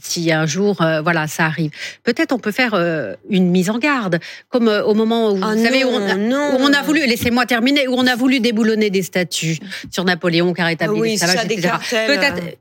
si 0.00 0.32
un 0.32 0.46
jour, 0.46 0.80
euh, 0.80 1.02
voilà, 1.02 1.26
ça 1.26 1.44
arrive, 1.44 1.70
peut-être 2.02 2.32
on 2.32 2.38
peut 2.38 2.52
faire 2.52 2.74
euh, 2.74 3.14
une 3.28 3.50
mise 3.50 3.70
en 3.70 3.78
garde, 3.78 4.20
comme 4.48 4.68
euh, 4.68 4.82
au 4.84 4.94
moment 4.94 5.30
où, 5.32 5.38
Ah 5.42 5.54
vous 5.54 5.62
savez, 5.62 5.84
où 5.84 5.88
on, 5.88 6.02
a, 6.02 6.14
non. 6.14 6.56
où 6.56 6.60
on 6.60 6.72
a 6.72 6.82
voulu, 6.82 7.06
laissez-moi 7.06 7.46
terminer, 7.46 7.88
où 7.88 7.94
on 7.94 8.06
a 8.06 8.16
voulu 8.16 8.40
déboulonner 8.40 8.90
des 8.90 9.02
statues 9.02 9.58
sur 9.90 10.04
Napoléon, 10.04 10.52
car 10.54 10.68
établi 10.68 10.98
Ah 10.98 11.02
oui, 11.02 11.18
Peut-être. 12.06 12.58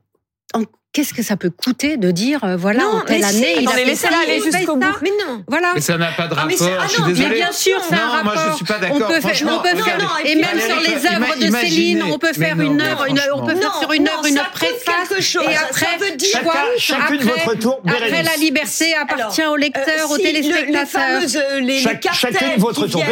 Qu'est-ce 0.93 1.13
que 1.13 1.23
ça 1.23 1.37
peut 1.37 1.49
coûter 1.49 1.95
de 1.95 2.11
dire, 2.11 2.43
euh, 2.43 2.57
voilà, 2.57 2.83
Non, 2.83 2.89
en 2.97 3.01
telle 3.05 3.21
mais 3.21 3.25
année, 3.25 3.55
si, 3.55 3.63
il 3.63 3.69
a 3.69 3.75
laissez-la 3.85 4.17
aller 4.23 4.41
jusqu'au 4.41 4.75
bout. 4.75 4.85
Mais 5.01 5.11
non. 5.25 5.41
Voilà. 5.47 5.71
Mais 5.73 5.79
ça 5.79 5.97
n'a 5.97 6.11
pas 6.11 6.27
de 6.27 6.33
Ah, 6.37 6.41
rapport. 6.41 6.67
ah 6.81 6.85
je 6.85 6.91
suis 7.13 7.23
mais 7.29 7.29
bien 7.35 7.51
sûr, 7.53 7.81
c'est 7.87 7.95
un 7.95 8.07
non, 8.17 8.23
moi 8.25 8.33
je 8.35 8.39
rapport. 8.39 8.55
suis 8.57 8.65
pas 8.65 8.75
On 8.75 8.79
d'accord. 8.81 9.07
peut 9.07 9.21
faire, 9.21 9.47
on 9.53 9.59
peut 9.61 9.81
faire, 9.83 10.19
et 10.25 10.35
même 10.35 10.59
sur 10.59 10.79
les 10.81 11.05
œuvres 11.07 11.35
de 11.39 11.55
Céline, 11.55 12.03
on 12.03 12.17
peut 12.19 12.33
faire 12.33 12.57
non, 12.57 12.63
une 12.65 12.81
œuvre, 12.81 13.05
une- 13.07 13.21
on 13.33 13.45
peut 13.45 13.55
faire 13.55 13.73
sur 13.79 13.93
une 13.93 14.09
œuvre 14.09 14.25
une 14.25 14.41
préface, 14.53 15.07
quelque 15.07 15.21
chose. 15.23 15.45
et 15.49 15.55
après, 15.55 15.87
chacune 16.77 17.21
après, 17.21 17.41
votre 17.45 17.53
tour, 17.57 17.79
après 17.87 18.09
Bérénice. 18.09 18.29
la 18.29 18.35
liberté 18.37 18.93
appartient 18.93 19.45
au 19.45 19.55
lecteur, 19.55 19.85
Euh, 19.87 20.13
au 20.13 20.17
si 20.17 20.23
le- 20.23 20.27
téléspectateur. 20.27 21.21
Les 21.21 21.37
euh, 21.37 21.59
les, 21.61 21.79
chacune 21.79 22.37
votre 22.57 22.85
qui 22.85 22.91
tour. 22.91 23.03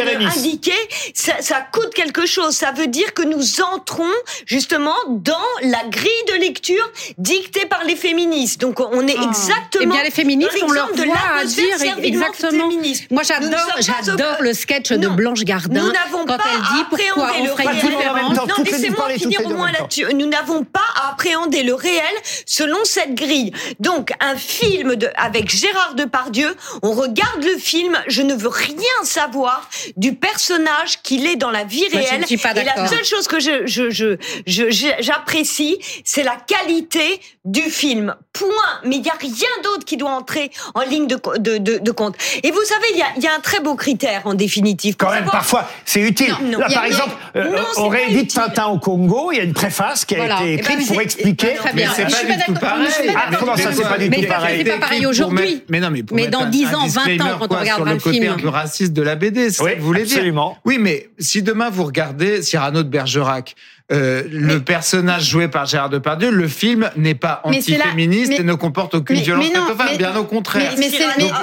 ça, 1.14 1.32
ça 1.40 1.66
coûte 1.72 1.94
quelque 1.94 2.26
chose. 2.26 2.54
Ça 2.54 2.72
veut 2.72 2.88
dire 2.88 3.14
que 3.14 3.22
nous 3.22 3.62
entrons 3.62 4.04
justement 4.44 4.96
dans 5.08 5.32
la 5.62 5.82
grille 5.88 6.10
de 6.28 6.34
lecture 6.40 6.90
dictée 7.16 7.64
par 7.70 7.84
les 7.84 7.96
féministes. 7.96 8.60
Donc 8.60 8.80
on 8.80 9.06
est 9.08 9.16
Ah. 9.18 9.24
exactement. 9.28 9.82
Eh 9.82 9.86
bien, 9.86 10.02
les 10.02 10.10
féministes, 10.10 10.58
on 10.62 10.70
leur 10.72 10.90
voit 10.94 11.14
à 11.38 11.44
dire 11.44 11.76
exactement. 12.02 12.50
féministe. 12.68 13.04
Moi, 13.10 13.22
j'adore, 13.22 13.58
j'adore 13.78 14.36
le 14.40 14.52
sketch 14.52 14.90
de. 14.92 15.08
Blanche 15.20 15.44
Gardin 15.44 15.80
Nous 15.82 15.92
n'avons 15.92 16.24
quand 16.24 16.36
pas 16.38 16.44
elle 16.54 16.60
dit 16.60 16.80
à 16.82 16.86
pourquoi 16.88 17.28
appréhender 17.28 17.40
on 17.40 17.44
le 17.44 17.50
ferait. 17.50 18.34
Non, 18.34 18.64
laissez-moi 18.64 19.08
finir 19.10 19.46
au 19.46 19.48
moins 19.50 19.72
là-dessus. 19.72 20.06
Nous 20.14 20.26
n'avons 20.26 20.64
pas 20.64 20.80
à 20.94 21.10
appréhender 21.10 21.62
le 21.62 21.74
réel 21.74 22.02
selon 22.46 22.78
cette 22.84 23.14
grille. 23.14 23.52
Donc, 23.80 24.12
un 24.20 24.36
film 24.36 24.94
de, 24.96 25.08
avec 25.16 25.50
Gérard 25.54 25.94
Depardieu, 25.94 26.54
on 26.82 26.92
regarde 26.92 27.42
le 27.44 27.56
film, 27.58 27.98
je 28.08 28.22
ne 28.22 28.34
veux 28.34 28.48
rien 28.48 28.76
savoir 29.04 29.68
du 29.96 30.14
personnage 30.14 31.02
qu'il 31.02 31.26
est 31.26 31.36
dans 31.36 31.50
la 31.50 31.64
vie 31.64 31.84
Moi, 31.92 32.00
je 32.02 32.08
réelle. 32.08 32.20
ne 32.22 32.26
suis 32.26 32.36
pas 32.36 32.52
Et 32.52 32.64
la 32.64 32.86
seule 32.88 33.04
chose 33.04 33.26
que 33.28 33.40
je, 33.40 33.66
je, 33.66 33.90
je, 33.90 34.16
je- 34.46 34.70
je- 34.70 34.86
j'apprécie, 35.00 35.78
c'est 36.04 36.22
la 36.22 36.36
qualité 36.36 37.20
du 37.44 37.59
film. 37.68 38.14
Point. 38.32 38.46
Mais 38.84 38.96
il 38.96 39.02
n'y 39.02 39.10
a 39.10 39.14
rien 39.20 39.48
d'autre 39.64 39.84
qui 39.84 39.96
doit 39.96 40.10
entrer 40.10 40.50
en 40.74 40.82
ligne 40.82 41.06
de, 41.06 41.16
co- 41.16 41.36
de, 41.36 41.58
de, 41.58 41.78
de 41.78 41.90
compte. 41.90 42.14
Et 42.42 42.50
vous 42.50 42.62
savez, 42.64 42.86
il 42.92 42.98
y 42.98 43.02
a, 43.02 43.06
il 43.16 43.22
y 43.22 43.26
a 43.26 43.34
un 43.34 43.40
très 43.40 43.60
beau 43.60 43.74
critère 43.74 44.22
en 44.24 44.34
définitive. 44.34 44.96
Quand 44.96 45.06
même, 45.10 45.18
savoir- 45.24 45.32
parfois, 45.32 45.68
c'est 45.84 46.00
utile. 46.00 46.32
Non, 46.42 46.52
non. 46.52 46.58
Là, 46.60 46.68
par 46.72 46.84
exemple, 46.84 47.10
euh, 47.36 47.44
Non, 47.50 47.62
on 47.76 47.90
pas 47.90 47.96
réédite. 47.96 48.32
Tintin 48.34 48.66
au 48.66 48.78
Congo. 48.78 49.32
Il 49.32 49.38
y 49.38 49.40
a 49.40 49.44
une 49.44 49.52
préface 49.52 50.04
qui 50.04 50.14
a 50.14 50.18
Voilà. 50.18 50.36
été 50.36 50.44
Eh 50.44 50.56
ben, 50.56 50.58
écrite 50.60 50.78
mais 50.78 50.86
pour 50.86 51.00
expliquer. 51.02 51.54
Très 51.54 51.72
Mais 51.74 51.86
c'est 51.94 52.04
pas 52.04 52.10
suis 52.10 52.26
du 52.26 52.32
pas 52.38 52.44
tout 52.44 52.52
pareil. 52.54 52.86
Pas 53.12 53.20
Ah, 53.30 53.36
comment 53.38 53.56
ça, 53.56 53.72
c'est 53.72 53.82
pas 53.82 53.98
du 53.98 54.08
Mais 54.08 54.16
tout 54.16 54.22
c'est 54.22 54.28
pareil 54.28 54.62
c'est 54.64 54.70
pas 54.72 54.78
pareil 54.78 55.06
aujourd'hui. 55.06 55.64
Mais 55.68 55.80
non, 55.80 55.90
mais 55.90 56.02
pour 56.02 56.16
Mais 56.16 56.28
dans 56.28 56.40
un- 56.42 56.46
10 56.46 56.66
un 56.66 56.74
ans, 56.74 56.86
20 56.86 57.20
ans, 57.20 57.38
quand 57.40 57.46
on 57.54 57.58
regarde 57.58 57.88
le 57.88 57.96
côté 57.98 58.20
film. 58.20 58.32
un 58.32 58.36
peu 58.38 58.48
raciste 58.48 58.92
de 58.92 59.02
la 59.02 59.16
BD, 59.16 59.50
c'est 59.50 59.62
que 59.74 59.78
vous 59.80 59.86
voulez 59.86 60.04
dire. 60.04 60.16
absolument. 60.16 60.56
Oui, 60.64 60.78
mais 60.78 61.10
si 61.18 61.42
demain 61.42 61.68
vous 61.70 61.84
regardez 61.84 62.42
Cyrano 62.42 62.82
de 62.82 62.88
Bergerac, 62.88 63.54
euh, 63.92 64.22
le 64.30 64.60
personnage 64.60 65.28
joué 65.28 65.48
par 65.48 65.66
Gérard 65.66 65.90
Depardieu, 65.90 66.30
le 66.30 66.46
film 66.48 66.90
n'est 66.96 67.14
pas 67.14 67.40
antiféministe 67.44 68.32
et 68.32 68.42
ne 68.42 68.54
comporte 68.54 68.94
aucune 68.94 69.16
mais- 69.16 69.22
violence 69.22 69.46
mais 69.52 69.58
non, 69.58 69.66
faite 69.66 69.74
aux 69.74 69.78
femmes, 69.78 69.88
mais- 69.92 69.98
bien 69.98 70.16
au 70.16 70.24
contraire. 70.24 70.74
mais- 70.78 70.90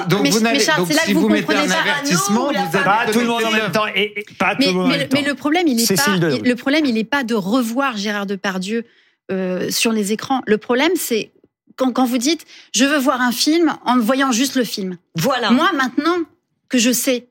donc, 0.08 0.26
vous 0.28 0.40
que 0.40 0.92
si 1.04 1.12
vous 1.12 1.20
vous 1.22 1.28
mettez 1.28 1.54
un 1.54 1.70
avertissement, 1.70 2.50
Ah 2.54 2.64
vous 2.70 2.76
êtes 2.78 2.84
Pas 2.84 3.06
tout 3.12 3.20
le 3.20 3.26
monde 3.26 3.44
en 3.44 3.50
même 3.52 3.70
temps. 3.72 3.86
Et, 3.94 4.24
pas 4.38 4.52
tout 4.54 4.60
Mais, 4.60 4.66
le 4.66 4.72
monde 4.72 4.84
en 4.84 4.88
mais 4.88 4.92
même 4.98 5.00
le, 5.02 5.08
temps. 5.08 5.16
mais 5.20 5.28
le 5.28 5.34
problème, 5.34 5.66
il 5.68 5.80
est 5.80 5.96
pas. 5.96 6.16
Le 6.16 6.54
problème, 6.54 6.84
il 6.86 6.94
n'est 6.94 7.04
pas 7.04 7.24
de 7.24 7.34
revoir 7.34 7.96
Gérard 7.96 8.26
Depardieu 8.26 8.84
euh, 9.30 9.70
sur 9.70 9.92
les 9.92 10.12
écrans. 10.12 10.40
Le 10.46 10.56
problème, 10.58 10.92
c'est 10.96 11.32
quand, 11.76 11.92
quand 11.92 12.06
vous 12.06 12.16
dites 12.18 12.46
je 12.74 12.84
veux 12.86 12.98
voir 12.98 13.20
un 13.20 13.30
film 13.32 13.76
en 13.84 13.98
voyant 13.98 14.32
juste 14.32 14.54
le 14.56 14.64
film. 14.64 14.96
Voilà. 15.16 15.50
Moi, 15.50 15.70
maintenant 15.74 16.16
que 16.70 16.78
je 16.78 16.92
sais, 16.92 17.26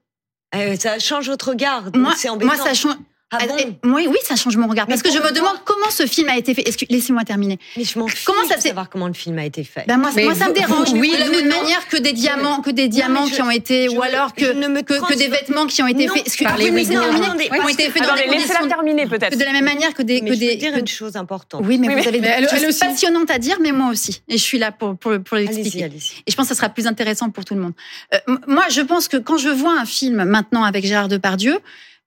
Euh, 0.55 0.75
ça 0.77 0.99
change 0.99 1.27
votre 1.27 1.49
regard. 1.49 1.85
moi, 1.95 2.13
c'est 2.15 2.29
embêtant. 2.29 2.53
moi 2.55 2.63
ça 2.63 2.73
change. 2.73 2.95
Ah 3.29 3.39
bon 3.45 3.57
Et- 3.57 3.67
moi, 3.85 3.99
oui, 4.07 4.15
ça 4.23 4.37
change 4.37 4.55
mon 4.55 4.67
regard. 4.67 4.85
Mais 4.87 4.93
Parce 4.95 5.01
que 5.03 5.11
je 5.11 5.19
me 5.21 5.33
demande 5.33 5.57
comment 5.65 5.89
ce 5.89 6.05
film 6.05 6.29
a 6.29 6.37
été 6.37 6.53
fait. 6.53 6.63
Laissez-moi 6.89 7.25
terminer. 7.25 7.59
Mais 7.75 7.83
je 7.83 7.99
m'en 7.99 8.05
Comment 8.25 8.47
ça 8.47 8.57
savoir 8.57 8.89
comment 8.89 9.07
le 9.07 9.13
film 9.13 9.37
a 9.37 9.43
été 9.45 9.65
fait. 9.65 9.83
Ben 9.85 9.97
moi, 9.97 10.11
ça 10.11 10.21
me 10.21 10.53
dérange. 10.53 10.89
vous- 10.91 10.95
Oui, 10.97 11.11
oui, 11.11 11.17
de 11.17 11.19
la 11.19 11.29
même 11.29 11.49
non. 11.49 11.61
manière 11.61 11.85
que 11.89 11.97
des 11.97 12.13
diamants, 12.13 12.61
que 12.61 12.69
des 12.69 12.87
diamants 12.87 13.25
je- 13.25 13.33
qui 13.35 13.41
ont 13.41 13.51
été, 13.51 13.89
je 13.89 13.95
ou 13.95 14.01
alors 14.01 14.33
que, 14.33 14.53
ne 14.53 14.69
me 14.69 14.81
que, 14.81 14.93
que 14.93 15.17
des 15.17 15.27
vêtements 15.27 15.67
qui 15.67 15.83
ont 15.83 15.87
été 15.87 16.05
Non. 16.05 16.13
faits. 16.13 16.25
Oui, 16.37 16.45
attendez, 16.45 17.49
Qui 17.49 17.59
ont 17.59 17.67
été 17.67 17.89
faits 17.89 18.03
dans 18.03 18.15
laissez-la 18.15 18.65
terminer 18.67 19.07
peut-être. 19.07 19.37
De 19.37 19.43
la 19.43 19.51
même 19.51 19.65
manière 19.65 19.93
que 19.93 20.03
des, 20.03 20.21
Mais 20.21 20.29
que 20.29 20.35
je 20.35 20.39
veux 20.39 20.45
des, 20.47 20.55
dire 20.55 20.77
une 20.77 20.87
chose 20.87 21.17
importante. 21.17 21.63
Oui, 21.65 21.77
mais 21.79 21.89
Oui, 21.89 22.01
vous 22.01 22.07
avez 22.07 22.19
des 22.21 22.47
choses 22.47 22.79
passionnantes 22.79 23.29
à 23.29 23.39
dire, 23.39 23.57
mais 23.61 23.73
moi 23.73 23.91
aussi. 23.91 24.21
Et 24.29 24.37
je 24.37 24.43
suis 24.43 24.57
là 24.57 24.71
pour, 24.71 24.97
pour, 24.97 25.11
l'expliquer. 25.35 25.83
Et 26.25 26.31
je 26.31 26.35
pense 26.35 26.45
que 26.47 26.53
ça 26.53 26.55
sera 26.55 26.69
plus 26.69 26.87
intéressant 26.87 27.29
pour 27.29 27.43
tout 27.43 27.55
le 27.55 27.61
monde. 27.61 27.73
Euh, 28.13 28.19
moi, 28.47 28.63
je 28.69 28.81
pense 28.81 29.09
que 29.09 29.17
quand 29.17 29.37
je 29.37 29.49
vois 29.49 29.77
un 29.77 29.85
film 29.85 30.23
maintenant 30.23 30.63
avec 30.63 30.85
Gérard 30.85 31.09
Depardieu, 31.09 31.59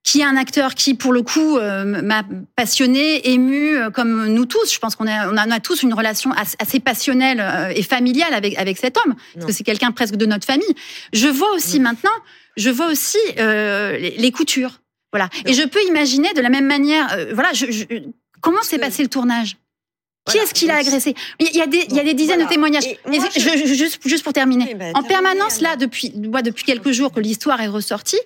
qui 0.02 0.20
est 0.20 0.24
un 0.24 0.36
acteur 0.36 0.74
qui, 0.74 0.94
pour 0.94 1.12
le 1.12 1.22
coup, 1.22 1.58
euh, 1.58 1.84
m'a 1.84 2.22
passionné, 2.56 3.28
ému, 3.30 3.76
euh, 3.76 3.90
comme 3.90 4.28
nous 4.28 4.46
tous. 4.46 4.72
Je 4.72 4.78
pense 4.78 4.96
qu'on 4.96 5.06
a, 5.06 5.28
on 5.30 5.36
a, 5.36 5.60
tous 5.60 5.82
une 5.82 5.92
relation 5.92 6.32
as- 6.32 6.56
assez 6.58 6.80
passionnelle 6.80 7.38
euh, 7.40 7.72
et 7.74 7.82
familiale 7.82 8.32
avec, 8.32 8.56
avec 8.58 8.78
cet 8.78 8.96
homme, 8.98 9.14
parce 9.34 9.46
que 9.46 9.52
c'est 9.52 9.64
quelqu'un 9.64 9.92
presque 9.92 10.16
de 10.16 10.26
notre 10.26 10.46
famille. 10.46 10.74
Je 11.12 11.28
vois 11.28 11.52
aussi 11.54 11.80
maintenant, 11.80 12.10
je 12.56 12.70
vois 12.70 12.86
aussi 12.90 13.18
euh, 13.38 13.98
les, 13.98 14.16
les 14.16 14.32
coutures. 14.32 14.80
Voilà. 15.12 15.28
Et 15.44 15.52
je 15.52 15.62
peux 15.64 15.82
imaginer 15.86 16.32
de 16.32 16.40
la 16.40 16.48
même 16.48 16.66
manière, 16.66 17.12
euh, 17.12 17.32
voilà, 17.34 17.52
je, 17.52 17.66
je- 17.70 17.84
comment 18.40 18.62
s'est 18.62 18.78
passé 18.78 19.02
le 19.02 19.08
tournage? 19.08 19.56
Qui 20.26 20.32
Voilà. 20.36 20.42
est-ce 20.44 20.54
qui 20.54 20.66
l'a 20.66 20.76
agressé? 20.76 21.14
Il 21.40 21.54
y, 21.56 21.60
a 21.62 21.66
des, 21.66 21.84
il 21.90 21.96
y 21.96 22.00
a 22.00 22.04
des 22.04 22.14
dizaines 22.14 22.36
Voilà. 22.36 22.44
de 22.48 22.50
témoignages. 22.54 22.84
Et 22.86 22.98
Et 23.12 23.18
moi, 23.18 23.28
je- 23.34 23.40
je- 23.40 23.66
je- 23.66 23.74
juste, 23.74 24.00
juste 24.06 24.22
pour 24.22 24.32
terminer. 24.32 24.74
Bah, 24.74 24.86
en 24.94 25.02
permanence, 25.02 25.60
là, 25.60 25.76
depuis, 25.76 26.12
moi, 26.16 26.42
depuis 26.42 26.64
quelques 26.64 26.92
jours 26.92 27.10
que 27.12 27.20
l'histoire 27.20 27.60
est 27.60 27.66
ressortie, 27.68 28.18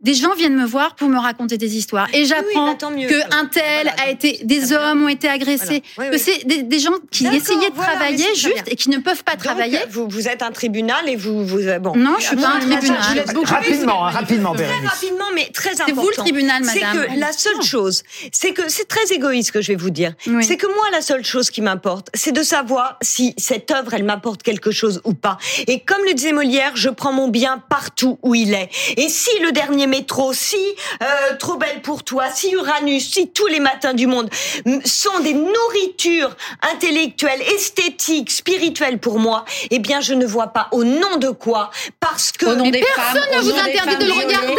des 0.00 0.12
gens 0.14 0.34
viennent 0.34 0.56
me 0.56 0.66
voir 0.66 0.96
pour 0.96 1.08
me 1.08 1.18
raconter 1.18 1.56
des 1.56 1.76
histoires. 1.76 2.08
Et 2.12 2.20
Oui, 2.20 2.26
j'apprends 2.26 2.66
bah, 2.72 2.76
tant 2.78 2.90
mieux. 2.90 3.08
que 3.08 3.34
un 3.34 3.46
tel 3.46 3.62
Voilà, 3.84 4.02
a 4.02 4.10
été, 4.10 4.40
des 4.44 4.72
hommes 4.74 5.04
ont 5.04 5.08
été 5.08 5.28
agressés, 5.28 5.82
Voilà. 5.96 6.10
que 6.10 6.16
Oui, 6.16 6.22
oui. 6.26 6.32
c'est 6.38 6.46
des, 6.46 6.62
des 6.62 6.78
gens 6.78 6.92
qui 7.10 7.26
essayaient 7.26 7.70
de 7.70 7.74
voilà, 7.74 7.92
travailler 7.92 8.24
c'est 8.34 8.34
juste 8.34 8.64
et 8.66 8.76
qui 8.76 8.90
ne 8.90 8.98
peuvent 8.98 9.24
pas 9.24 9.32
Donc, 9.32 9.44
travailler. 9.44 9.78
vous, 9.88 10.06
vous 10.08 10.28
êtes 10.28 10.42
un 10.42 10.50
tribunal 10.50 11.08
et 11.08 11.16
vous, 11.16 11.46
vous 11.46 11.66
euh, 11.66 11.78
bon. 11.78 11.96
Non, 11.96 12.16
je 12.18 12.24
suis 12.26 12.36
pas 12.36 12.48
un 12.48 12.58
tribunal. 12.60 13.00
je 13.10 13.14
laisse 13.14 13.32
beaucoup- 13.32 13.46
Rapidement, 13.54 14.06
hein, 14.06 14.10
rapidement, 14.10 14.52
Très 14.52 14.64
Bérénice. 14.66 14.90
rapidement, 14.90 15.24
mais 15.34 15.48
très 15.54 15.70
important. 15.70 15.84
C'est 15.86 15.92
vous 15.94 16.08
le 16.10 16.16
tribunal, 16.16 16.64
C'est 16.64 16.80
madame. 16.82 17.06
que 17.14 17.18
la 17.20 17.32
seule 17.32 17.62
chose, 17.62 18.02
c'est 18.32 18.52
que 18.52 18.68
c'est 18.68 18.86
très 18.88 19.06
égoïste 19.14 19.52
que 19.52 19.62
je 19.62 19.68
vais 19.68 19.76
vous 19.78 19.90
dire. 19.90 20.12
Oui. 20.26 20.44
C'est 20.44 20.56
que 20.58 20.66
moi, 20.66 20.84
la 20.92 21.00
seule 21.00 21.24
chose 21.24 21.48
qui 21.48 21.62
m'importe, 21.62 22.08
c'est 22.12 22.32
de 22.32 22.42
savoir 22.42 22.98
si 23.00 23.32
cette 23.38 23.70
œuvre, 23.70 23.94
elle 23.94 24.04
m'apporte 24.04 24.42
quelque 24.42 24.70
chose 24.70 25.00
ou 25.04 25.14
pas. 25.14 25.38
Et 25.66 25.80
comme 25.80 26.04
le 26.06 26.12
disait 26.12 26.32
Molière, 26.32 26.72
je 26.74 26.90
prends 26.90 27.12
mon 27.12 27.28
bien 27.28 27.62
partout 27.70 28.18
où 28.22 28.34
il 28.34 28.52
est. 28.52 28.68
Et 28.98 29.08
si 29.08 29.30
le 29.40 29.52
dernier 29.52 29.83
métro, 29.86 30.32
si 30.32 30.56
euh, 31.02 31.36
Trop 31.38 31.56
belle 31.56 31.82
pour 31.82 32.04
toi, 32.04 32.26
si 32.32 32.52
Uranus, 32.52 33.10
si 33.10 33.28
tous 33.30 33.46
les 33.46 33.60
matins 33.60 33.94
du 33.94 34.06
monde 34.06 34.30
sont 34.84 35.18
des 35.20 35.34
nourritures 35.34 36.36
intellectuelles, 36.62 37.42
esthétiques, 37.54 38.30
spirituelles 38.30 38.98
pour 38.98 39.18
moi, 39.18 39.44
eh 39.70 39.78
bien, 39.78 40.00
je 40.00 40.14
ne 40.14 40.26
vois 40.26 40.48
pas 40.48 40.68
au 40.72 40.84
nom 40.84 41.16
de 41.16 41.30
quoi, 41.30 41.70
parce 42.00 42.32
que 42.32 42.46
personne 42.46 43.30
ne 43.32 43.40
vous 43.40 43.58
interdit 43.58 43.96
de 43.96 44.06
le 44.06 44.12
regarder, 44.12 44.52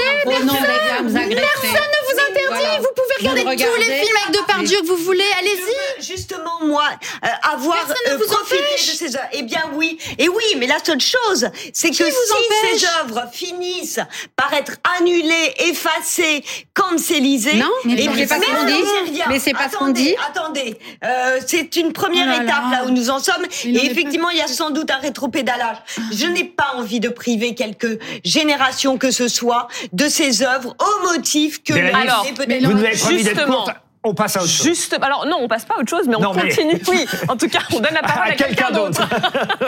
agressées. 1.17 1.45
Personne 1.61 1.71
ne 1.71 2.13
vous 2.13 2.19
interdit. 2.19 2.45
Voilà. 2.47 2.79
Vous 2.79 2.87
pouvez 2.95 3.29
regarder 3.29 3.63
tous 3.63 3.79
les 3.79 4.03
films 4.03 4.17
avec 4.23 4.41
Depardieu 4.41 4.81
que 4.81 4.87
vous 4.87 4.97
voulez. 4.97 5.25
Allez-y. 5.39 6.03
Juste 6.03 6.25
justement, 6.25 6.65
moi, 6.65 6.83
euh, 7.23 7.27
avoir 7.43 7.85
Personne 7.85 7.95
ne 8.07 8.13
euh, 8.13 8.17
vous 8.17 8.25
profité 8.25 8.63
empêche. 8.63 8.87
de 8.87 8.97
ces 8.97 9.15
œuvres. 9.15 9.27
Eh 9.33 9.43
bien, 9.43 9.69
oui. 9.73 9.97
Et 10.17 10.27
oui, 10.29 10.43
mais 10.57 10.67
la 10.67 10.83
seule 10.83 11.01
chose, 11.01 11.49
c'est 11.73 11.89
que 11.89 12.05
si 12.05 12.79
ces 12.79 12.85
œuvres 13.01 13.25
finissent 13.31 13.99
par 14.35 14.53
être 14.53 14.73
annulées, 14.97 15.14
effacées, 15.59 16.43
cancelisées, 16.73 17.55
Non, 17.57 17.67
mais 17.85 17.97
c'est 18.15 18.27
pas 18.27 18.39
ce 18.39 18.45
qu'on 18.55 18.65
dit. 18.65 19.21
Mais 19.29 19.39
c'est 19.39 19.51
pas 19.53 19.69
ce 19.69 19.75
qu'on 19.77 19.85
Attendez, 19.85 20.01
dit. 20.01 20.15
Attendez, 20.29 20.77
euh, 21.03 21.39
c'est 21.45 21.75
une 21.75 21.93
première 21.93 22.25
Oh 22.27 22.37
là 22.37 22.43
étape 22.43 22.63
là. 22.71 22.77
là 22.79 22.85
où 22.85 22.89
nous 22.91 23.09
en 23.09 23.19
sommes. 23.19 23.45
Et 23.65 23.85
effectivement, 23.85 24.29
il 24.29 24.37
y 24.37 24.41
a 24.41 24.47
sans 24.47 24.71
doute 24.71 24.89
un 24.91 24.97
rétropédalage. 24.97 25.77
Je 26.13 26.27
n'ai 26.27 26.43
pas 26.43 26.73
envie 26.75 26.99
de 26.99 27.09
priver 27.09 27.55
quelques 27.55 27.99
générations 28.23 28.97
que 28.97 29.11
ce 29.11 29.27
soit 29.27 29.67
de 29.93 30.07
ces 30.07 30.41
œuvres 30.43 30.75
au 30.79 31.07
motif 31.07 31.63
que 31.63 31.73
Alors, 31.73 32.25
mais 32.47 32.59
Vous 32.59 32.73
nous 32.73 32.83
avez 32.83 32.97
promis 32.97 33.23
d'être 33.23 33.45
courte. 33.45 33.69
On 34.07 34.13
passe 34.13 34.37
à 34.37 34.41
autre 34.41 34.49
chose. 34.49 34.65
Juste, 34.65 34.97
alors 35.01 35.25
non, 35.25 35.37
on 35.41 35.47
passe 35.47 35.65
pas 35.65 35.75
à 35.75 35.79
autre 35.79 35.89
chose, 35.89 36.07
mais 36.07 36.15
on 36.15 36.19
Non, 36.21 36.33
mais- 36.33 36.49
continue. 36.49 36.79
Oui, 36.87 37.05
en 37.27 37.35
tout 37.35 37.49
cas, 37.49 37.59
on 37.73 37.79
donne 37.79 37.93
la 37.93 38.01
parole 38.03 38.27
à, 38.27 38.31
À 38.31 38.35
quelqu'un 38.35 38.71
d'autre. 38.71 39.01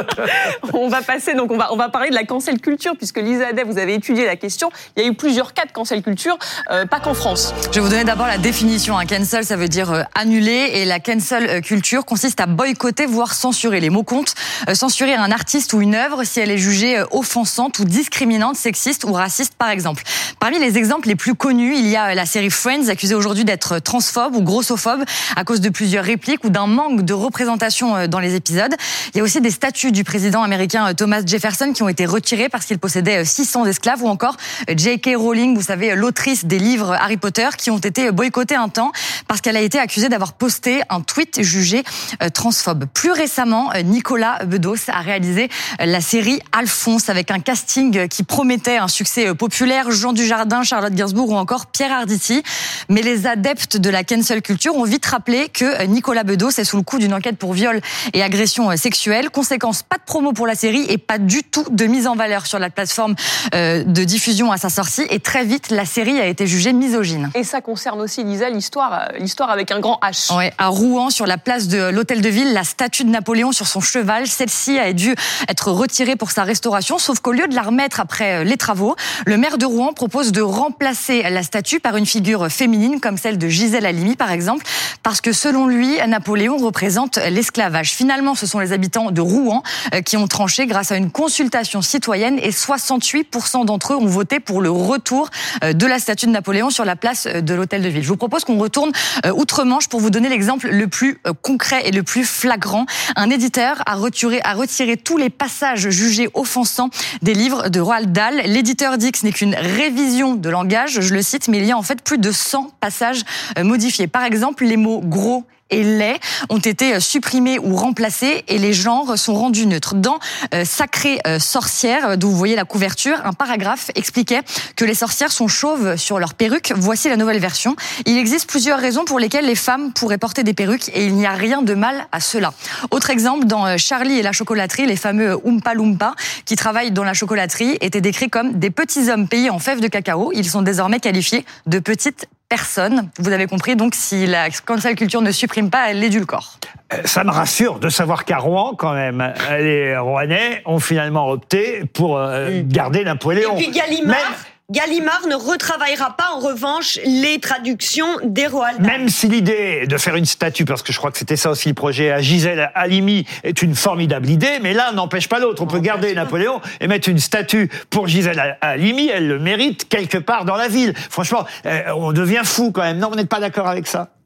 on 0.74 0.88
va 0.90 1.02
passer, 1.02 1.34
donc 1.34 1.52
on 1.52 1.58
va, 1.58 1.74
on 1.74 1.76
va 1.78 1.90
parler 1.90 2.10
de 2.10 2.16
la 2.16 2.24
cancel 2.24 2.60
culture, 2.60 2.94
puisque 2.96 3.18
Lisa 3.18 3.52
Day, 3.54 3.64
vous 3.64 3.78
avez 3.78 3.96
étudié 3.96 4.26
la 4.26 4.36
question. 4.36 4.70
Il 4.96 5.04
y 5.04 5.06
a 5.06 5.10
eu 5.10 5.14
plusieurs 5.14 5.54
cas 5.54 5.66
de 5.66 5.72
cancel 5.72 6.02
culture, 6.04 6.38
euh, 6.72 6.86
pas 6.86 7.00
qu'en 7.00 7.14
France. 7.14 7.54
Je 7.72 7.76
vais 7.76 7.82
vous 7.82 7.90
donner 7.90 8.04
d'abord 8.04 8.28
la 8.28 8.38
définition. 8.38 8.98
Un 8.98 9.06
cancel, 9.06 9.44
ça 9.44 9.56
veut 9.56 9.68
dire 9.70 9.92
euh, 9.92 10.04
annuler, 10.16 10.70
et 10.76 10.86
la 10.86 11.00
cancel 11.00 11.48
euh, 11.50 11.62
culture 11.62 12.06
consiste 12.06 12.40
à 12.40 12.46
boycotter, 12.46 13.06
voire 13.06 13.34
censurer. 13.34 13.80
Les 13.80 13.90
mots 13.90 14.04
comptent. 14.04 14.36
Euh, 14.70 14.76
censurer 14.76 15.16
un 15.16 15.32
artiste 15.32 15.74
ou 15.74 15.82
une 15.82 15.96
œuvre 15.96 16.24
si 16.24 16.40
elle 16.40 16.52
est 16.52 16.58
jugée 16.58 17.00
euh, 17.00 17.06
offensante 17.12 17.80
ou 17.80 17.86
discriminante, 17.86 18.56
sexiste 18.56 19.04
ou 19.04 19.14
raciste, 19.14 19.54
par 19.56 19.70
exemple. 19.70 20.04
Parmi 20.40 20.60
les 20.60 20.78
exemples 20.78 21.08
les 21.08 21.16
plus 21.16 21.36
connus, 21.36 21.76
il 21.78 21.88
y 21.88 21.96
a 21.96 22.10
euh, 22.10 22.14
la 22.14 22.26
série 22.26 22.50
Friends, 22.50 22.88
accusée 22.90 23.16
aujourd'hui 23.16 23.46
d'être 23.46 23.80
transphobe 23.80 24.27
ou 24.36 24.42
grossophobe 24.42 25.04
à 25.36 25.44
cause 25.44 25.62
de 25.62 25.70
plusieurs 25.70 26.04
répliques 26.04 26.44
ou 26.44 26.50
d'un 26.50 26.68
manque 26.68 27.04
de 27.04 27.14
représentation 27.14 27.96
euh, 27.96 28.08
dans 28.08 28.20
les 28.20 28.36
épisodes. 28.36 28.74
Il 29.14 29.18
y 29.18 29.22
a 29.22 29.24
aussi 29.24 29.42
des 29.42 29.52
statues 29.52 29.92
du 29.92 30.04
président 30.04 30.44
américain 30.44 30.90
euh, 30.90 30.94
Thomas 30.94 31.22
Jefferson 31.26 31.72
qui 31.74 31.84
ont 31.84 31.90
été 31.90 32.06
retirées 32.06 32.50
parce 32.50 32.66
qu'il 32.66 32.80
possédait 32.80 33.22
euh, 33.22 33.26
600 33.26 33.66
esclaves 33.66 34.04
ou 34.04 34.08
encore 34.08 34.38
euh, 34.70 34.74
J.K. 34.76 35.12
Rowling, 35.16 35.56
vous 35.56 35.64
savez, 35.64 35.92
euh, 35.92 35.96
l'autrice 35.96 36.46
des 36.46 36.60
livres 36.60 36.94
Harry 36.94 37.18
Potter, 37.18 37.50
qui 37.58 37.70
ont 37.72 37.78
été 37.78 38.12
boycottés 38.12 38.56
un 38.56 38.70
temps 38.70 38.92
parce 39.28 39.42
qu'elle 39.42 39.58
a 39.58 39.62
été 39.62 39.80
accusée 39.80 40.10
d'avoir 40.10 40.34
posté 40.34 40.82
un 40.90 41.02
tweet 41.02 41.42
jugé 41.42 41.84
euh, 42.22 42.30
transphobe. 42.30 42.86
Plus 42.94 43.12
récemment, 43.12 43.72
euh, 43.74 43.82
Nicolas 43.82 44.44
Bedos 44.46 44.76
a 44.88 45.02
réalisé 45.02 45.50
euh, 45.82 45.86
la 45.86 46.02
série 46.02 46.40
Alphonse 46.52 47.10
avec 47.10 47.32
un 47.32 47.40
casting 47.40 47.98
euh, 47.98 48.08
qui 48.08 48.24
promettait 48.24 48.78
un 48.78 48.88
succès 48.88 49.28
euh, 49.28 49.34
populaire, 49.34 49.92
Jean 49.92 50.14
Dujardin, 50.14 50.64
Charlotte 50.64 50.94
Gainsbourg 50.94 51.30
ou 51.30 51.36
encore 51.36 51.68
Pierre 51.68 51.92
Arditi. 51.92 52.44
Mais 52.90 53.02
les 53.02 53.28
adeptes 53.28 53.78
de 53.78 53.90
la 53.90 54.04
cancel 54.18 54.42
culture 54.42 54.76
ont 54.76 54.84
vite 54.84 55.06
rappelé 55.06 55.48
que 55.48 55.64
euh, 55.64 55.86
Nicolas 55.86 56.24
Bedos 56.24 56.50
est 56.50 56.64
sous 56.64 56.78
le 56.78 56.82
coup 56.82 56.98
d'une 56.98 57.14
enquête 57.14 57.38
pour 57.38 57.54
viol 57.54 57.82
et 58.14 58.24
agression 58.24 58.72
euh, 58.72 58.76
sexuelle. 58.76 59.30
Conséquence, 59.30 59.84
pas 59.84 59.98
de 59.98 60.02
promo 60.06 60.34
pour 60.34 60.48
la 60.48 60.56
série 60.56 60.86
et 60.90 60.98
pas 60.98 61.20
du 61.20 61.44
tout 61.44 61.66
de 61.70 61.86
mise 61.86 62.08
en 62.08 62.16
valeur 62.16 62.48
sur 62.48 62.58
la 62.58 62.72
plateforme 62.72 63.14
euh, 63.54 63.84
de 63.84 64.04
diffusion 64.04 64.52
à 64.52 64.58
sa 64.58 64.70
sortie. 64.70 65.04
Et 65.12 65.20
très 65.20 65.46
vite, 65.46 65.70
la 65.70 65.86
série 65.86 66.20
a 66.20 66.26
été 66.26 66.48
jugée 66.48 66.74
misogyne. 66.74 67.30
Et 67.36 67.44
ça 67.44 67.62
concerne 67.62 68.02
aussi, 68.02 68.24
Lisa, 68.24 68.50
l'histoire, 68.50 69.10
l'histoire 69.20 69.52
avec 69.52 69.72
un 69.72 69.80
grand 69.80 70.00
H. 70.02 70.36
Ouais, 70.36 70.52
à 70.58 70.68
Rouen, 70.70 71.12
sur 71.12 71.28
la 71.28 71.38
place 71.38 71.68
de 71.68 71.90
l'hôtel 71.90 72.22
de 72.22 72.30
ville, 72.30 72.54
la 72.54 72.64
statue 72.64 73.04
de 73.04 73.10
Napoléon 73.10 73.52
sur 73.52 73.68
son 73.68 73.82
cheval, 73.82 74.26
celle-ci 74.26 74.80
a 74.80 74.94
dû 74.94 75.14
être 75.48 75.72
retirée 75.72 76.16
pour 76.16 76.32
sa 76.32 76.44
restauration, 76.44 76.98
sauf 76.98 77.20
qu'au 77.20 77.34
lieu 77.34 77.48
de 77.48 77.54
la 77.54 77.62
remettre 77.62 78.00
après 78.00 78.44
les 78.44 78.58
travaux, 78.58 78.96
le 79.28 79.38
maire 79.38 79.60
de 79.60 79.66
Rouen 79.66 79.94
propose 79.94 80.32
de 80.32 80.42
remplacer 80.42 81.22
la 81.30 81.44
statue 81.44 81.80
par 81.80 81.98
une 81.98 82.08
figure 82.08 82.50
féminine 82.50 83.00
comme 83.00 83.18
celle 83.18 83.38
de 83.38 83.48
Gisèle 83.48 83.86
Halimi, 83.86 83.97
par 84.18 84.32
exemple, 84.32 84.66
parce 85.04 85.22
que 85.22 85.32
selon 85.32 85.68
lui, 85.68 85.98
Napoléon 86.08 86.58
représente 86.58 87.18
l'esclavage. 87.18 87.94
Finalement, 87.94 88.36
ce 88.36 88.46
sont 88.46 88.60
les 88.60 88.74
habitants 88.74 89.12
de 89.12 89.22
Rouen 89.22 89.64
euh, 89.94 90.02
qui 90.02 90.18
ont 90.18 90.28
tranché 90.28 90.66
grâce 90.66 90.92
à 90.92 90.98
une 90.98 91.12
consultation 91.12 91.82
citoyenne 91.82 92.40
et 92.42 92.52
68% 92.52 93.66
d'entre 93.66 93.94
eux 93.94 93.96
ont 93.96 94.06
voté 94.06 94.40
pour 94.40 94.62
le 94.62 94.70
retour 94.70 95.30
euh, 95.64 95.74
de 95.74 95.86
la 95.86 96.00
statue 96.00 96.28
de 96.28 96.32
Napoléon 96.32 96.70
sur 96.70 96.86
la 96.86 96.96
place 96.96 97.28
euh, 97.28 97.42
de 97.42 97.54
l'hôtel 97.54 97.82
de 97.82 97.90
ville. 97.90 98.04
Je 98.04 98.08
vous 98.10 98.18
propose 98.18 98.44
qu'on 98.44 98.58
retourne 98.58 98.92
outre-Manche 99.34 99.88
pour 99.88 100.00
vous 100.00 100.10
donner 100.10 100.30
l'exemple 100.30 100.70
le 100.70 100.88
plus 100.88 101.20
concret 101.42 101.88
et 101.88 101.92
le 101.92 102.04
plus 102.04 102.24
flagrant. 102.24 102.86
Un 103.16 103.30
éditeur 103.30 103.82
a 103.86 103.96
retiré, 103.96 104.40
a 104.44 104.54
retiré 104.54 104.98
tous 104.98 105.18
les 105.18 105.30
passages 105.30 105.90
jugés 105.90 106.30
offensants 106.34 106.90
des 107.22 107.34
livres 107.34 107.70
de 107.70 107.80
Roald 107.80 108.12
Dahl. 108.12 108.42
L'éditeur 108.46 108.98
dit 108.98 109.12
que 109.12 109.20
ce 109.20 109.26
n'est 109.26 109.32
qu'une 109.32 109.56
révision 109.56 110.36
de 110.36 110.50
langage, 110.50 111.02
je 111.02 111.14
le 111.14 111.22
cite, 111.22 111.48
mais 111.48 111.60
il 111.60 111.66
y 111.66 111.72
a 111.72 111.78
en 111.78 111.84
fait 111.84 112.02
plus 112.02 112.18
de 112.18 112.32
100 112.32 112.72
passages 112.80 113.22
euh, 113.58 113.64
Par 114.12 114.24
exemple, 114.24 114.66
les 114.66 114.78
mots 114.78 115.02
gros 115.04 115.46
et 115.70 115.84
lait 115.84 116.20
ont 116.50 116.60
été 116.60 117.00
supprimés 117.00 117.60
ou 117.60 117.76
remplacés 117.76 118.44
et 118.48 118.58
les 118.58 118.74
genres 118.74 119.18
sont 119.18 119.34
rendus 119.34 119.66
neutres. 119.66 119.96
Dans 119.96 120.20
euh, 120.54 120.66
Sacré 120.66 121.20
euh, 121.28 121.40
sorcière, 121.40 122.18
d'où 122.18 122.30
vous 122.30 122.38
voyez 122.38 122.56
la 122.56 122.66
couverture, 122.66 123.18
un 123.26 123.34
paragraphe 123.34 123.92
expliquait 123.96 124.42
que 124.76 124.86
les 124.86 124.94
sorcières 124.94 125.32
sont 125.32 125.48
chauves 125.48 125.98
sur 125.98 126.20
leurs 126.20 126.34
perruques. 126.34 126.74
Voici 126.76 127.10
la 127.10 127.18
nouvelle 127.18 127.40
version. 127.40 127.76
Il 128.06 128.18
existe 128.18 128.50
plusieurs 128.50 128.80
raisons 128.80 129.06
pour 129.06 129.20
lesquelles 129.20 129.46
les 129.46 129.56
femmes 129.56 129.92
pourraient 129.94 130.18
porter 130.18 130.44
des 130.44 130.54
perruques 130.54 130.90
et 130.94 131.06
il 131.06 131.16
n'y 131.16 131.26
a 131.26 131.34
rien 131.34 131.62
de 131.62 131.74
mal 131.74 132.08
à 132.12 132.20
cela. 132.20 132.54
Autre 132.92 133.10
exemple, 133.10 133.46
dans 133.46 133.66
euh, 133.66 133.78
Charlie 133.78 134.20
et 134.20 134.22
la 134.22 134.32
chocolaterie, 134.32 134.86
les 134.86 134.96
fameux 134.96 135.38
Oompa 135.44 135.74
Loompa 135.74 136.16
qui 136.46 136.56
travaillent 136.56 136.92
dans 136.92 137.04
la 137.04 137.14
chocolaterie 137.14 137.78
étaient 137.82 138.02
décrits 138.02 138.30
comme 138.30 138.54
des 138.54 138.70
petits 138.70 139.10
hommes 139.10 139.28
payés 139.28 139.50
en 139.50 139.60
fèves 139.60 139.82
de 139.82 139.88
cacao. 139.88 140.32
Ils 140.34 140.50
sont 140.50 140.62
désormais 140.62 141.00
qualifiés 141.00 141.46
de 141.66 141.80
petites 141.80 142.28
personnes. 142.50 143.10
Vous 143.20 143.32
avez 143.32 143.48
compris, 143.48 143.76
donc 143.76 143.94
si 143.96 144.26
la 144.26 144.50
cancel 144.50 144.96
culture 144.96 145.22
ne 145.22 145.32
supprime 145.32 145.70
pas, 145.70 145.90
elle 145.92 146.00
l'édulcore. 146.00 146.58
Euh, 146.94 146.98
Ça 147.06 147.24
me 147.24 147.32
rassure 147.32 147.80
de 147.80 147.90
savoir 147.90 148.26
qu'à 148.26 148.38
Rouen, 148.38 148.74
quand 148.78 148.94
même, 148.94 149.22
euh, 149.22 149.58
les 149.60 149.98
Rouennais 149.98 150.62
ont 150.66 150.80
finalement 150.80 151.30
opté 151.30 151.84
pour 151.94 152.18
euh, 152.18 152.62
garder 152.64 153.04
Napoléon. 153.04 153.56
Et 153.58 153.64
puis 153.64 153.72
Gallimard, 153.72 154.16
Même- 154.16 154.34
Gallimard 154.70 155.28
ne 155.30 155.36
retravaillera 155.36 156.18
pas 156.18 156.32
en 156.36 156.42
revanche 156.42 157.00
les 157.06 157.40
traductions 157.40 158.06
des 158.26 158.48
Roald 158.48 158.82
Dahl. 158.82 159.00
Même 159.00 159.08
si 159.08 159.30
l'idée 159.30 159.88
de 159.88 159.98
faire 159.98 160.18
une 160.18 160.26
statue, 160.26 160.66
parce 160.66 160.84
que 160.84 160.92
je 160.92 160.98
crois 160.98 161.10
que 161.10 161.18
c'était 161.18 161.38
ça 161.38 161.52
aussi 161.52 161.70
le 161.70 161.74
projet 161.74 162.12
à 162.12 162.20
Gisèle 162.20 162.70
Halimi, 162.76 163.26
est 163.46 163.62
une 163.62 163.76
formidable 163.76 164.30
idée, 164.30 164.60
mais 164.62 164.74
l'un 164.74 164.92
n'empêche 164.92 165.30
pas 165.30 165.40
l'autre. 165.40 165.64
On 165.64 165.68
peut 165.68 165.80
garder 165.80 166.14
Napoléon 166.14 166.60
et 166.82 166.88
mettre 166.90 167.08
une 167.08 167.20
statue 167.20 167.70
pour 167.90 168.10
Gisèle 168.10 168.58
Halimi, 168.60 169.08
elle 169.08 169.30
le 169.30 169.40
mérite 169.40 169.88
quelque 169.88 170.18
part 170.18 170.44
dans 170.44 170.58
la 170.58 170.68
ville. 170.68 170.94
Franchement, 171.10 171.46
euh, 171.66 171.84
on 171.96 172.12
devient 172.12 172.42
fou 172.44 172.74
quand 172.74 172.82
même. 172.82 172.98
Non, 172.98 173.08
vous 173.08 173.16
n'êtes 173.16 173.30
pas 173.30 173.40
d'accord 173.40 173.68
avec 173.68 173.88
ça? 173.88 174.17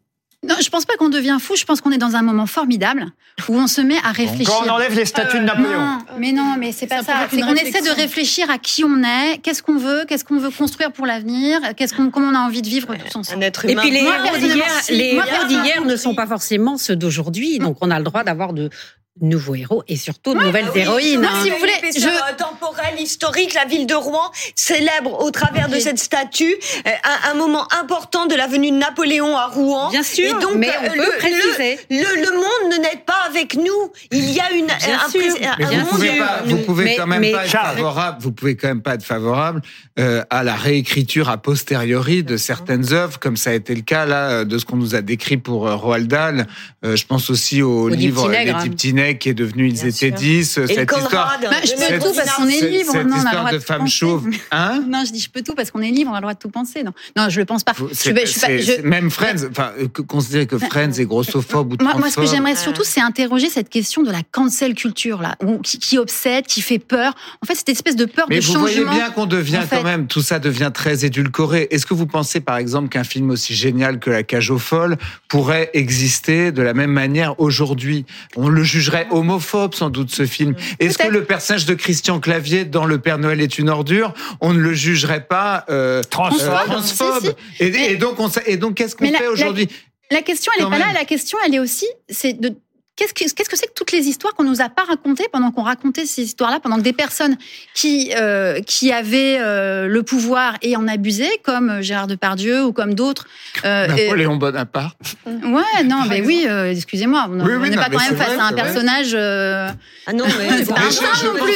Non, 0.48 0.56
je 0.60 0.70
pense 0.70 0.86
pas 0.86 0.96
qu'on 0.98 1.10
devient 1.10 1.38
fou. 1.40 1.56
Je 1.56 1.66
pense 1.66 1.82
qu'on 1.82 1.92
est 1.92 2.00
dans 2.00 2.16
un 2.16 2.24
moment 2.24 2.48
formidable 2.48 3.06
où 3.48 3.56
on 3.56 3.68
se 3.68 3.80
met 3.80 3.98
à 4.04 4.12
réfléchir. 4.12 4.48
Quand 4.48 4.66
on 4.66 4.70
enlève 4.70 4.96
les 4.96 5.06
statues 5.06 5.40
de 5.40 5.44
Napoléon. 5.44 5.80
Non, 5.80 5.98
mais 6.18 6.32
non, 6.32 6.56
mais 6.58 6.72
c'est 6.72 6.88
pas 6.88 7.04
Ça 7.04 7.04
ça. 7.04 7.28
C'est 7.30 7.42
qu'on 7.42 7.54
essaie 7.54 7.82
de 7.82 7.96
réfléchir 7.96 8.50
à 8.50 8.58
qui 8.58 8.84
on 8.84 9.04
est, 9.04 9.38
qu'est-ce 9.44 9.62
qu'on 9.62 9.78
veut, 9.78 10.04
qu'est-ce 10.08 10.26
qu'on 10.26 10.40
veut 10.40 10.50
construire 10.50 10.92
pour 10.92 11.06
l'avenir, 11.06 11.60
qu'est-ce 11.78 11.94
qu'on, 11.94 12.10
comment 12.10 12.30
on 12.30 12.36
a 12.36 12.40
envie 12.40 12.64
de 12.64 12.68
vivre 12.68 12.96
tous 12.96 13.16
ensemble. 13.20 13.44
Un 13.44 13.48
être 13.48 13.66
Et 13.66 13.74
humain. 13.74 13.82
puis 13.82 13.92
les 13.92 14.00
héros 14.00 14.38
d'hier, 14.38 14.66
les 14.90 15.22
d'hier 15.48 15.86
ne 15.86 15.96
sont 15.96 16.16
pas 16.16 16.26
forcément 16.26 16.78
ceux 16.78 16.96
d'aujourd'hui, 16.96 17.60
donc 17.60 17.78
on 17.82 17.92
a 17.92 18.00
le 18.00 18.04
droit 18.04 18.24
d'avoir 18.24 18.54
de 18.54 18.72
nouveaux 19.20 19.56
héros 19.56 19.84
et 19.90 19.98
surtout 19.98 20.34
de 20.34 20.40
nouvelles 20.40 20.66
Ah 20.70 20.72
oui, 20.74 20.84
Moi, 20.84 20.84
sur 20.84 20.92
héroïnes. 20.94 21.26
hein. 21.26 21.44
si 21.44 21.50
vous 21.50 21.58
voulez, 21.58 21.72
je- 21.96 22.36
temporelle, 22.38 23.00
historique, 23.00 23.54
la 23.54 23.66
ville 23.66 23.86
de 23.86 23.94
Rouen 23.94 24.32
célèbre 24.56 25.22
au 25.22 25.32
travers 25.32 25.68
de 25.68 25.80
cette 25.80 26.00
statue 26.00 26.56
euh, 26.88 26.90
un, 27.26 27.32
un 27.32 27.34
moment 27.34 27.68
important 27.78 28.26
de 28.26 28.36
la 28.36 28.48
venue 28.48 28.72
de 28.72 28.78
Napoléon 28.78 29.36
à 29.36 29.48
Rouen. 29.48 29.90
Bien 29.90 30.02
sûr, 30.04 30.26
Et 30.38 30.42
donc, 30.42 30.56
mais 30.56 30.70
euh, 30.70 30.72
on 30.86 30.90
peut 30.92 30.96
le, 30.98 31.18
préciser. 31.18 31.80
Le, 31.90 31.98
le, 31.98 32.22
le 32.22 32.32
monde 32.38 32.72
ne 32.74 32.78
n'est 32.82 33.04
pas 33.06 33.24
avec 33.28 33.56
nous. 33.56 33.92
Il 34.12 34.32
y 34.32 34.40
a 34.40 34.52
une, 34.54 34.68
Bien 34.68 34.76
un, 35.06 35.10
sûr, 35.10 35.22
un 35.44 35.58
bien 35.58 35.84
monde 35.84 36.02
sûr. 36.02 36.18
pas, 36.18 36.42
vous 36.46 36.58
pouvez 36.60 36.84
Mais- 36.86 36.96
quand 36.96 37.08
même 37.08 37.22
mais- 37.22 37.32
pas 37.34 37.44
être 37.46 37.52
favorable. 37.52 38.18
Vous 38.22 38.32
pouvez 38.32 38.56
quand 38.56 38.68
même 38.70 38.82
pas 38.82 38.94
être 38.96 39.04
favorable 39.04 39.62
euh, 40.00 40.24
à 40.30 40.44
la 40.44 40.56
réécriture 40.56 41.30
a 41.30 41.38
posteriori 41.38 42.24
de 42.24 42.38
certaines 42.38 42.94
œuvres, 42.94 43.20
comme 43.20 43.36
ça 43.38 43.50
a 43.50 43.54
été 43.54 43.76
le 43.76 43.82
cas 43.82 44.06
là 44.06 44.46
de 44.46 44.58
ce 44.58 44.64
qu'on 44.66 44.78
nous 44.78 44.96
a 44.96 45.02
décrit 45.02 45.38
pour 45.38 45.68
euh, 45.68 45.76
Roald 45.76 46.08
Dahl. 46.08 46.48
Euh, 46.86 46.96
je 46.96 47.06
pense 47.06 47.30
aussi 47.30 47.62
au, 47.62 47.84
Au 47.84 47.88
livre 47.90 48.30
Les 48.32 48.54
Petits 48.70 48.94
Qui 49.20 49.30
est 49.30 49.34
devenu 49.34 49.68
Ils 49.68 49.74
Bien 49.74 49.84
étaient 49.88 50.08
sûr. 50.10 50.12
dix. 50.16 50.58
Et 50.58 50.62
le 50.62 50.68
Cette 50.68 50.92
histoire, 50.92 51.10
Conrad. 51.40 51.42
Bah, 51.44 51.58
je 51.64 51.72
de 51.72 52.00
peux 52.00 52.06
tout 52.08 52.14
parce 52.16 52.32
qu'on 52.36 52.48
est 52.48 52.62
libre. 52.70 52.92
cette 52.92 53.08
non, 53.08 53.10
on 53.10 53.14
a 53.14 53.14
le 53.14 53.16
histoire 53.18 53.36
droit 53.36 53.52
de 53.52 53.58
tout 53.58 53.64
femme 53.64 53.80
penser. 53.80 53.92
chauve. 53.92 54.30
Hein? 54.52 54.84
Non, 54.88 55.04
je 55.06 55.12
dis 55.12 55.20
je 55.20 55.30
peux 55.30 55.42
tout 55.42 55.54
parce 55.56 55.72
qu'on 55.72 55.82
est 55.82 55.92
libre, 55.92 56.12
on 56.12 56.14
a 56.14 56.18
le 56.18 56.22
droit 56.22 56.34
de 56.34 56.40
tout 56.40 56.50
penser. 56.50 56.84
Non, 56.84 56.92
non, 57.18 57.30
je 57.30 57.40
le 57.40 57.46
pense 57.46 57.64
pas. 57.64 57.74
Vous- 57.76 57.90
Je, 57.90 57.96
je 57.96 58.62
je- 58.78 58.82
Même 58.82 59.10
Friends, 59.10 59.46
enfin, 59.50 59.72
euh, 59.80 59.88
que- 59.88 60.02
considérer 60.02 60.46
que 60.48 60.58
Friends 60.58 60.92
est 61.00 61.06
grossophobe 61.06 61.74
ou 61.74 61.84
Moi, 61.84 61.96
moi, 61.98 62.10
ce 62.10 62.16
que 62.18 62.26
j'aimerais 62.26 62.56
surtout, 62.56 62.84
c'est 62.84 63.02
interroger 63.02 63.50
cette 63.50 63.70
question 63.70 64.04
de 64.04 64.12
la 64.12 64.22
cancel 64.32 64.74
culture 64.76 65.22
là, 65.22 65.36
où- 65.44 65.60
qui, 65.60 65.80
qui 65.80 65.98
obsède, 65.98 66.46
qui 66.46 66.62
fait 66.62 66.80
peur. 66.80 67.14
En 67.42 67.46
fait, 67.46 67.56
cette 67.56 67.70
espèce 67.70 67.96
de 67.96 68.06
peur 68.06 68.26
Mais 68.30 68.38
de 68.40 68.42
vous 68.42 68.54
changement. 68.54 68.62
voyez 68.68 68.84
bien 68.86 69.10
qu'on 69.12 69.26
devient 69.26 69.58
en 69.58 69.62
fait. 69.62 69.78
quand 69.78 69.84
même, 69.84 70.08
tout 70.08 70.22
ça 70.22 70.40
devient 70.40 70.72
très 70.74 71.06
édulcoré. 71.06 71.68
Est-ce 71.72 71.86
que 71.86 71.94
vous 71.94 72.06
pensez 72.08 72.40
par 72.42 72.58
exemple 72.58 72.90
qu'un 72.90 73.04
film 73.04 73.30
aussi 73.30 73.54
génial 73.56 74.00
que 74.00 74.10
La 74.10 74.24
Cage 74.24 74.52
aux 74.52 74.60
Folles 74.60 74.98
pourrait 75.28 75.70
exister 75.74 76.52
de 76.52 76.62
la 76.62 76.74
même 76.74 76.92
manière 76.92 77.40
aujourd'hui? 77.40 78.06
On 78.36 78.50
le 78.50 78.64
jugerait 78.64 78.91
homophobe 79.12 79.74
sans 79.74 79.90
doute 79.90 80.12
ce 80.12 80.26
film. 80.26 80.52
Mm. 80.52 80.56
Est-ce 80.80 80.98
que 80.98 81.08
le 81.08 81.24
personnage 81.24 81.66
de 81.66 81.74
Christian 81.74 82.20
Clavier 82.20 82.66
dans 82.66 82.86
Le 82.86 83.00
Père 83.00 83.18
Noël 83.18 83.42
est 83.42 83.58
une 83.58 83.70
ordure, 83.70 84.14
on 84.40 84.54
ne 84.54 84.60
le 84.60 84.74
jugerait 84.74 85.26
pas 85.26 85.66
euh, 85.70 86.02
transphobe, 86.04 87.26
euh, 87.26 87.32
Et, 87.60 87.96
donc, 87.96 88.18
donc, 88.60 88.76
qu'est-ce 88.76 88.96
qu'on 88.96 89.08
fait 89.08 89.28
aujourd'hui? 89.28 89.68
la 90.12 90.22
question, 90.22 90.52
elle 90.58 90.66
n'est 90.66 90.72
pas 90.72 90.78
là. 90.78 90.94
La 90.94 91.06
question, 91.06 91.38
elle 91.46 91.56
est 91.56 91.60
aussi, 91.60 91.88
c'est 92.10 92.34
de 92.34 92.54
Qu'est-ce 92.98 93.14
que 93.14 93.24
c'est 93.26 93.34
qu 93.34 93.44
-ce 93.44 93.50
que, 93.50 93.68
que 93.68 93.74
toutes 93.74 93.92
les 93.94 94.08
histoires 94.10 94.34
qu'on 94.36 94.44
nous 94.44 94.62
a 94.62 94.70
pas 94.70 94.84
racontées 94.84 95.28
pendant 95.32 95.52
qu'on 95.52 95.64
racontait 95.64 96.06
ces 96.06 96.24
histoires-là, 96.24 96.60
pendant 96.60 96.76
que 96.76 96.82
des 96.82 96.94
personnes 96.94 97.38
qui 97.74 98.12
euh, 98.16 98.60
qui 98.62 98.92
avaient 98.92 99.38
euh, 99.40 99.88
le 99.88 100.04
pouvoir 100.04 100.58
et 100.62 100.76
en 100.76 100.88
abusaient, 100.88 101.40
comme 101.42 101.70
euh, 101.70 101.82
Gérard 101.82 102.08
Depardieu 102.08 102.66
ou 102.66 102.74
comme 102.74 102.94
d'autres. 102.94 103.28
Euh, 103.66 103.88
Napoléon 103.88 104.36
et... 104.36 104.40
Bonaparte. 104.40 104.98
Ouais, 105.26 105.84
non, 105.86 106.02
mais 106.10 106.22
oui, 106.22 106.46
euh, 106.48 106.72
excusez-moi, 106.72 107.28
on 107.30 107.40
oui, 107.40 107.70
n'est 107.70 107.78
pas 107.78 107.90
quand 107.90 108.00
même 108.00 108.18
face 108.18 108.34
vrai, 108.34 108.40
à 108.40 108.48
un 108.48 108.54
personnage. 108.54 109.12
Euh, 109.14 109.70
ah 110.06 110.14
non, 110.14 110.26
mais 110.26 110.58
c'est 110.64 110.74
pas 110.74 110.82
un 110.82 111.26
non 111.26 111.34
plus. 111.44 111.54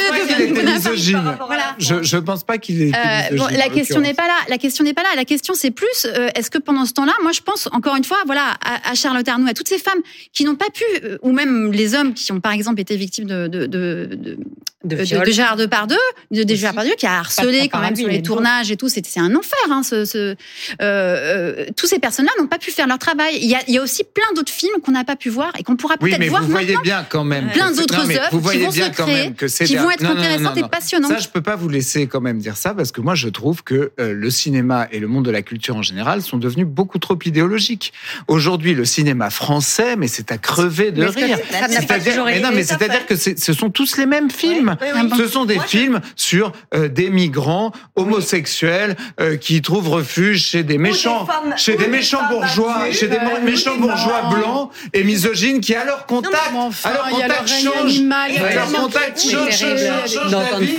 Je, 1.78 2.02
je 2.02 2.16
pense 2.16 2.44
pas 2.44 2.58
qu'il 2.58 2.82
est. 2.82 2.92
La 3.30 3.68
question 3.68 4.00
n'est 4.00 4.14
pas 4.14 4.26
là. 4.26 4.38
La 4.48 4.58
question 4.58 4.84
n'est 4.84 4.94
pas 4.94 5.02
là. 5.02 5.10
La 5.16 5.24
question 5.24 5.54
c'est 5.54 5.70
plus, 5.70 6.06
est-ce 6.34 6.50
que 6.50 6.58
pendant 6.58 6.86
ce 6.86 6.94
temps-là, 6.94 7.12
moi 7.22 7.32
je 7.32 7.42
pense 7.42 7.68
encore 7.72 7.96
une 7.96 8.04
fois, 8.04 8.18
voilà, 8.26 8.56
à, 8.64 8.90
à 8.90 8.94
Charlotte 8.94 9.28
Arnoux, 9.28 9.48
à 9.48 9.54
toutes 9.54 9.68
ces 9.68 9.78
femmes 9.78 10.00
qui 10.32 10.44
n'ont 10.44 10.56
pas 10.56 10.70
pu 10.72 10.84
ou 11.26 11.32
même 11.32 11.72
les 11.72 11.94
hommes 11.96 12.14
qui 12.14 12.30
ont 12.30 12.40
par 12.40 12.52
exemple 12.52 12.80
été 12.80 12.96
victimes 12.96 13.26
de 13.26 13.48
de 13.48 13.66
de 13.66 14.38
de, 14.86 14.96
euh, 14.96 15.24
Gérard 15.32 15.56
Depardieu, 15.56 15.96
de, 16.30 16.42
de 16.42 16.54
Depardieu 16.54 16.94
qui 16.96 17.06
a 17.06 17.18
harcelé 17.18 17.68
quand 17.68 17.80
même 17.80 17.96
sur 17.96 18.08
les 18.08 18.22
tournages 18.22 18.70
et 18.70 18.76
tout, 18.76 18.88
c'est 18.88 19.04
un 19.16 19.34
enfer. 19.34 19.58
Hein, 19.70 19.82
euh, 19.92 20.34
euh, 20.80 21.66
tous 21.76 21.86
ces 21.86 21.98
personnes-là 21.98 22.30
n'ont 22.38 22.46
pas 22.46 22.58
pu 22.58 22.70
faire 22.70 22.86
leur 22.86 22.98
travail. 22.98 23.38
Il 23.40 23.48
y 23.48 23.78
a, 23.78 23.82
aussi 23.82 24.04
plein 24.04 24.32
d'autres 24.34 24.52
films 24.52 24.80
qu'on 24.82 24.92
n'a 24.92 25.04
pas 25.04 25.16
pu 25.16 25.28
voir 25.28 25.52
et 25.58 25.62
qu'on 25.62 25.76
pourra 25.76 25.96
peut-être 25.96 26.20
oui, 26.20 26.28
voir 26.28 26.42
vous 26.42 26.50
voyez 26.50 26.76
bien 26.82 27.04
quand 27.08 27.24
même 27.24 27.50
plein 27.50 27.72
d'autres 27.72 28.10
œuvres 28.10 28.50
qui 28.52 28.58
vont 28.58 28.70
bien 28.70 28.86
se 28.86 28.90
créer, 28.90 28.92
quand 28.92 29.06
même 29.06 29.34
qui 29.34 29.72
bien. 29.72 29.82
vont 29.82 29.90
être 29.90 30.02
non, 30.02 30.10
intéressantes 30.10 30.56
et 30.56 30.62
passionnantes. 30.62 31.10
Ça, 31.10 31.18
je 31.18 31.28
peux 31.28 31.42
pas 31.42 31.56
vous 31.56 31.68
laisser 31.68 32.06
quand 32.06 32.20
même 32.20 32.38
dire 32.38 32.56
ça 32.56 32.74
parce 32.74 32.92
que 32.92 33.00
moi, 33.00 33.14
je 33.14 33.28
trouve 33.28 33.62
que 33.64 33.92
le 33.98 34.30
cinéma 34.30 34.88
et 34.92 35.00
le 35.00 35.08
monde 35.08 35.24
de 35.24 35.30
la 35.30 35.42
culture 35.42 35.76
en 35.76 35.82
général 35.82 36.22
sont 36.22 36.38
devenus 36.38 36.66
beaucoup 36.66 36.98
trop 36.98 37.18
idéologiques. 37.24 37.92
Aujourd'hui, 38.28 38.74
le 38.74 38.84
cinéma 38.84 39.30
français, 39.30 39.96
mais 39.96 40.08
c'est 40.08 40.32
à 40.32 40.38
crever 40.38 40.92
de 40.92 41.02
rire. 41.24 41.38
C'est-à-dire, 41.68 42.24
mais 42.24 42.40
non, 42.40 42.50
mais 42.52 42.64
c'est-à-dire 42.64 43.06
que 43.06 43.16
ce 43.16 43.52
sont 43.52 43.70
tous 43.70 43.96
les 43.96 44.06
mêmes 44.06 44.30
films. 44.30 44.76
Ce 45.16 45.26
sont 45.26 45.44
des 45.44 45.58
films 45.60 46.00
sur 46.14 46.52
euh, 46.74 46.88
des 46.88 47.10
migrants 47.10 47.72
homosexuels 47.94 48.96
euh, 49.20 49.36
qui 49.36 49.62
trouvent 49.62 49.88
refuge 49.88 50.42
chez 50.42 50.62
des 50.62 50.78
méchants, 50.78 51.26
chez 51.56 51.76
des, 51.76 51.88
méchants 51.88 52.26
bourgeois, 52.28 52.90
chez 52.92 53.08
des 53.08 53.18
méchants 53.42 53.76
bourgeois 53.76 54.30
blancs 54.30 54.70
et 54.92 55.04
misogynes 55.04 55.60
qui 55.60 55.74
à 55.74 55.84
leur 55.84 56.06
contact, 56.06 56.52
non, 56.52 56.66
enfin, 56.66 56.90
à 56.90 56.92
leur 56.92 57.08
contact 57.08 57.48
change, 57.48 58.00
à 58.10 60.06
change, 60.08 60.30
la 60.30 60.58
vie 60.58 60.78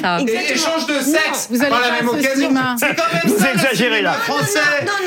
et 0.50 0.58
change 0.58 0.88
de 0.88 1.00
sexe 1.00 1.48
Vous 1.50 1.60
par 1.60 1.82
la 1.82 1.92
même 1.92 2.10
occasion. 2.10 2.54
C'est 2.80 2.96
vous 3.26 3.46
exagérez 3.46 4.02
là. 4.02 4.14
Français. 4.14 4.60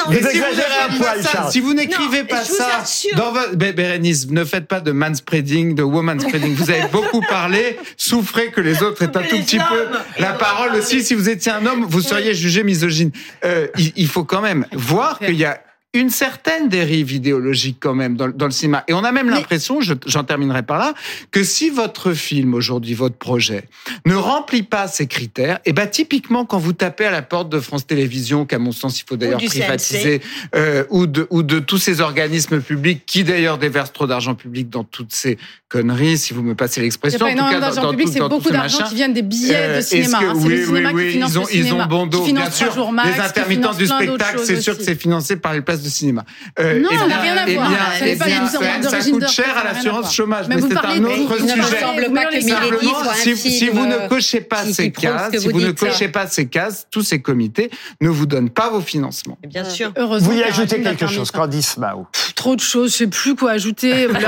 Vous 0.06 0.14
exagérez 0.14 0.80
un 0.88 0.96
poil, 0.96 1.50
Si 1.50 1.60
vous 1.60 1.74
n'écrivez 1.74 2.24
pas 2.24 2.44
ça, 2.44 2.82
dans 3.16 3.32
Bérénice, 3.54 4.28
ne 4.30 4.44
faites 4.44 4.66
pas 4.66 4.80
de 4.80 4.92
mans 4.92 5.10
spreading, 5.20 5.74
de 5.74 5.82
woman 5.82 6.18
spreading. 6.18 6.54
Vous 6.54 6.70
avez 6.70 6.88
beaucoup 6.88 7.22
parlé, 7.28 7.78
souffrez 7.96 8.50
que 8.50 8.60
les 8.60 8.82
autres 8.82 9.02
aient 9.02 9.16
un 9.16 9.22
tout 9.22 9.38
petit 9.38 9.58
peu 9.58 9.86
la 10.18 10.32
parole 10.32 10.74
aussi. 10.74 11.02
Si 11.02 11.14
vous 11.14 11.28
étiez 11.28 11.52
un 11.52 11.64
homme, 11.66 11.84
vous 11.88 12.00
seriez 12.00 12.34
jugé 12.34 12.62
misogyne. 12.62 13.10
Euh, 13.44 13.68
il, 13.96 14.08
faut 14.08 14.24
quand 14.24 14.40
même 14.40 14.66
voir 14.72 15.18
qu'il 15.18 15.36
y 15.36 15.44
a 15.44 15.60
une 15.92 16.10
certaine 16.10 16.68
dérive 16.68 17.10
idéologique 17.10 17.78
quand 17.80 17.94
même 17.94 18.16
dans, 18.16 18.28
le 18.28 18.50
cinéma. 18.52 18.84
Et 18.86 18.92
on 18.92 19.02
a 19.02 19.10
même 19.10 19.28
l'impression, 19.28 19.80
j'en 19.80 20.22
terminerai 20.22 20.62
par 20.62 20.78
là, 20.78 20.94
que 21.32 21.42
si 21.42 21.68
votre 21.68 22.12
film 22.12 22.54
aujourd'hui, 22.54 22.94
votre 22.94 23.16
projet, 23.16 23.64
ne 24.06 24.14
remplit 24.14 24.62
pas 24.62 24.86
ces 24.86 25.08
critères, 25.08 25.58
et 25.64 25.72
ben 25.72 25.88
typiquement 25.88 26.44
quand 26.44 26.58
vous 26.58 26.74
tapez 26.74 27.06
à 27.06 27.10
la 27.10 27.22
porte 27.22 27.48
de 27.48 27.58
France 27.58 27.88
Télévisions, 27.88 28.46
qu'à 28.46 28.60
mon 28.60 28.70
sens 28.70 29.00
il 29.00 29.04
faut 29.08 29.16
d'ailleurs 29.16 29.40
privatiser, 29.40 30.20
euh, 30.54 30.84
ou, 30.90 31.06
de, 31.06 31.58
tous 31.58 31.78
ces 31.78 32.00
organismes 32.00 32.60
publics 32.60 33.04
qui 33.04 33.24
d'ailleurs 33.24 33.58
déversent 33.58 33.92
trop 33.92 34.06
d'argent 34.06 34.36
public 34.36 34.70
dans 34.70 34.84
toutes 34.84 35.12
ces 35.12 35.38
conneries, 35.68 36.18
si 36.18 36.34
vous 36.34 36.42
me 36.42 36.54
passez 36.54 36.80
l'expression. 36.80 37.26
Il 37.26 37.34
n'y 37.34 37.40
a 37.40 37.50
pas 37.50 37.60
d'argent 37.60 37.90
public, 37.90 38.08
c'est 38.12 38.20
beaucoup 38.20 38.50
d'argent 38.50 38.84
qui 38.88 38.94
vient 38.94 39.08
des 39.08 39.22
billets 39.22 39.54
euh, 39.56 39.76
de 39.78 39.80
cinéma. 39.80 40.18
Que, 40.20 40.24
le 40.24 40.32
oui, 40.34 40.86
oui, 40.92 41.12
qui 41.12 41.18
ils 41.18 41.38
ont, 41.38 41.42
le 41.42 41.46
cinéma, 41.48 41.68
ils 41.68 41.74
ont 41.74 41.86
bon 41.86 42.06
dos, 42.06 42.24
bien 42.24 42.50
sûr. 42.50 42.92
Les 43.04 43.20
intermittents 43.20 43.74
du 43.74 43.86
spectacle, 43.86 44.40
c'est 44.44 44.60
sûr 44.60 44.78
que 44.78 44.84
c'est 44.84 44.94
financé 44.94 45.34
par 45.34 45.52
les 45.52 45.60
places 45.60 45.79
de 45.82 45.88
cinéma. 45.88 46.24
Euh, 46.58 46.80
non, 46.80 46.88
eh 46.92 46.96
ça 46.96 47.06
n'a 47.06 47.18
rien 47.18 47.36
à 47.36 47.44
eh 47.46 47.54
voir. 47.54 47.70
Ça, 47.70 48.06
eh 48.06 48.16
ça, 48.16 49.10
coûte 49.10 49.28
cher 49.28 49.56
à 49.56 49.64
l'assurance 49.64 50.14
chômage, 50.14 50.46
mais, 50.48 50.56
c'est 50.60 50.76
un 50.76 51.04
autre 51.04 51.38
sujet. 51.38 53.36
Si, 53.36 53.68
vous 53.68 53.86
ne 53.86 54.08
cochez 54.08 54.40
pas 54.40 54.64
ces 54.64 54.90
cases, 54.90 55.30
si 55.38 55.48
vous, 55.48 55.60
ne 55.60 55.72
cochez 55.72 56.08
pas 56.08 56.26
ces 56.26 56.46
cases, 56.46 56.86
tous 56.90 57.02
ces 57.02 57.20
comités 57.20 57.70
ne 58.00 58.08
vous 58.08 58.26
donnent 58.26 58.50
pas 58.50 58.70
vos 58.70 58.80
financements. 58.80 59.38
Bien 59.46 59.64
euh, 59.64 59.70
sûr. 59.70 59.92
Heureusement. 59.96 60.30
Vous 60.30 60.38
y 60.38 60.42
ajoutez 60.42 60.82
quelque 60.82 61.06
chose, 61.06 61.30
Candice 61.30 61.76
Mao. 61.76 62.06
Trop 62.34 62.56
de 62.56 62.60
choses, 62.60 62.96
je 62.96 63.04
ne 63.04 63.10
sais 63.10 63.16
plus 63.18 63.34
quoi 63.34 63.52
ajouter. 63.52 64.08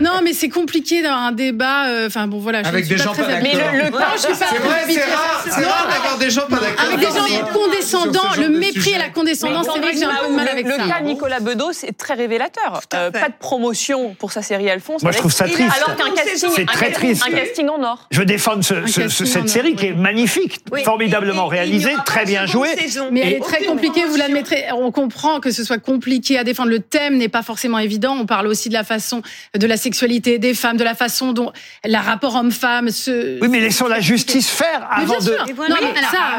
Non, 0.00 0.20
mais 0.22 0.32
c'est 0.32 0.48
compliqué 0.48 1.02
d'avoir 1.02 1.22
un 1.22 1.32
débat. 1.32 1.88
Euh, 1.88 2.06
enfin 2.06 2.26
bon, 2.26 2.38
voilà. 2.38 2.60
Avec 2.60 2.88
des 2.88 2.96
gens 2.96 3.14
pas. 3.14 3.40
Mais 3.42 3.52
le 3.54 3.90
temps, 3.90 3.98
je 4.14 4.20
suis 4.20 4.28
pas. 4.28 4.46
C'est 4.50 4.58
vrai, 4.58 4.84
c'est 4.88 5.64
rare 5.64 5.88
d'avoir 5.88 6.18
des 6.18 6.30
gens 6.30 6.46
pas 6.48 6.56
d'accord. 6.56 6.84
Avec 6.84 6.98
des 6.98 7.06
gens 7.06 7.46
condescendants, 7.52 8.34
le 8.38 8.48
mépris 8.48 8.92
et 8.92 8.98
la 8.98 9.08
condescendance 9.08 9.67
c'est 9.72 9.80
vrai 9.80 9.94
de 9.94 10.68
le, 10.68 10.88
cas 10.88 11.00
Nicolas 11.00 11.40
Bedos 11.40 11.84
est 11.84 11.96
très 11.96 12.14
révélateur. 12.14 12.80
Euh, 12.94 13.10
pas 13.10 13.28
de 13.28 13.34
promotion 13.38 14.14
pour 14.18 14.32
sa 14.32 14.42
série 14.42 14.70
Alphonse. 14.70 15.02
Moi, 15.02 15.12
je 15.12 15.18
trouve 15.18 15.32
ça 15.32 15.48
triste. 15.48 15.70
Alors 15.76 15.96
qu'un 15.96 16.14
casting, 16.14 16.50
c'est 16.54 16.66
très 16.66 16.90
triste. 16.90 17.24
Un 17.26 17.30
casting 17.30 17.68
en 17.68 17.82
or. 17.82 18.08
Je 18.10 18.22
défends 18.22 18.60
ce, 18.62 18.86
cette 19.08 19.48
série 19.48 19.74
qui 19.74 19.86
est 19.86 19.94
magnifique, 19.94 20.60
formidablement 20.84 21.46
réalisée, 21.46 21.94
très 22.04 22.24
bien 22.24 22.46
jouée. 22.46 22.74
Mais 23.10 23.20
elle 23.20 23.32
est 23.34 23.40
très 23.40 23.64
compliquée. 23.64 24.04
Vous 24.04 24.16
l'admettrez. 24.16 24.66
On 24.72 24.90
comprend 24.90 25.40
que 25.40 25.50
ce 25.50 25.64
soit 25.64 25.78
compliqué 25.78 26.38
à 26.38 26.44
défendre. 26.44 26.70
Le 26.70 26.80
thème 26.80 27.16
n'est 27.16 27.28
pas 27.28 27.42
forcément 27.42 27.78
évident. 27.78 28.16
On 28.18 28.26
parle 28.26 28.46
aussi 28.46 28.68
de 28.68 28.74
la 28.74 28.84
façon 28.84 29.22
de 29.54 29.66
la 29.66 29.76
sexualité 29.76 30.38
des 30.38 30.54
femmes, 30.54 30.76
de 30.76 30.84
la 30.84 30.94
façon 30.94 31.32
dont 31.32 31.52
la 31.84 32.00
rapport 32.00 32.34
homme-femme 32.34 32.90
se. 32.90 33.40
Oui, 33.40 33.48
mais 33.48 33.60
laissons 33.60 33.86
la 33.86 34.00
justice 34.00 34.48
faire 34.48 34.86
avant 34.90 35.18
de. 35.18 35.36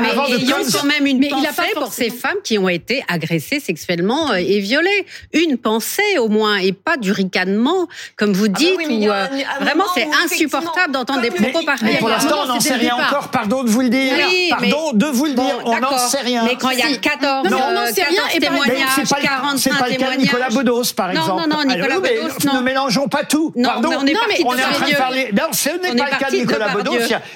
Mais 0.01 0.09
Avant 0.09 0.27
de 0.27 0.71
quand 0.71 0.85
même 0.85 1.05
une 1.05 1.27
pensée 1.27 1.73
pour 1.75 1.93
ces 1.93 2.09
femmes 2.09 2.37
qui 2.43 2.57
ont 2.57 2.69
été 2.69 3.03
agressées 3.07 3.18
agressé 3.19 3.59
sexuellement 3.59 4.31
euh, 4.31 4.35
et 4.35 4.59
violé. 4.59 5.05
Une 5.33 5.57
pensée 5.57 6.17
au 6.17 6.29
moins 6.29 6.57
et 6.57 6.71
pas 6.71 6.97
du 6.97 7.11
ricanement, 7.11 7.87
comme 8.15 8.33
vous 8.33 8.45
ah 8.45 8.49
bah 8.49 8.57
dites. 8.57 9.09
Ah 9.49 9.63
vraiment, 9.63 9.83
c'est 9.93 10.07
insupportable 10.23 10.93
d'entendre 10.93 11.21
des 11.21 11.31
propos 11.31 11.65
pareils. 11.65 11.97
Pour 11.97 12.09
l'instant, 12.09 12.37
on 12.43 12.47
n'en 12.47 12.59
sait 12.59 12.75
rien 12.75 12.95
encore. 12.95 13.29
Pardon 13.29 13.63
de 13.63 13.69
vous 13.69 13.81
le 13.81 13.89
dire. 13.89 14.13
Pardon 14.49 14.91
de 14.93 15.05
vous 15.05 15.25
le 15.25 15.33
dire. 15.33 15.59
Bon, 15.63 15.71
on 15.71 15.79
n'en 15.79 15.97
sait 15.97 16.21
rien. 16.21 16.43
Mais 16.45 16.55
quand 16.55 16.69
il 16.69 16.79
y 16.79 16.81
a 16.81 16.97
14, 16.97 17.49
non, 17.49 17.57
euh, 17.57 17.61
on 17.69 17.77
en 17.77 17.85
sait 17.87 18.01
14 18.01 18.09
rien, 18.09 18.23
et 18.35 18.39
pas, 18.39 19.19
45 19.21 19.77
pas 19.77 19.89
le. 19.89 19.95
Cas 19.99 20.15
de 20.15 20.21
Nicolas 20.21 20.49
Bedos, 20.49 20.93
par 20.95 21.11
exemple. 21.11 21.49
Non, 21.49 21.57
non, 21.57 21.63
Nicolas 21.65 21.95
Alors, 21.95 22.37
non. 22.45 22.53
Ne 22.53 22.61
mélangeons 22.61 23.07
pas 23.09 23.23
tout. 23.23 23.51
Non, 23.55 23.69
Pardon. 23.69 23.89
Mais 24.03 24.13
on 24.45 24.55
est 24.55 24.63
en 24.63 24.71
train 24.71 24.89
de 24.89 24.95
parler. 24.95 25.29
Non, 25.33 25.49
ce 25.51 25.69
n'est 25.69 25.95
pas 25.95 26.09
le 26.11 26.19
cas 26.19 26.31
de 26.31 26.35
Nicolas 26.37 26.69
Bedos. 26.69 26.91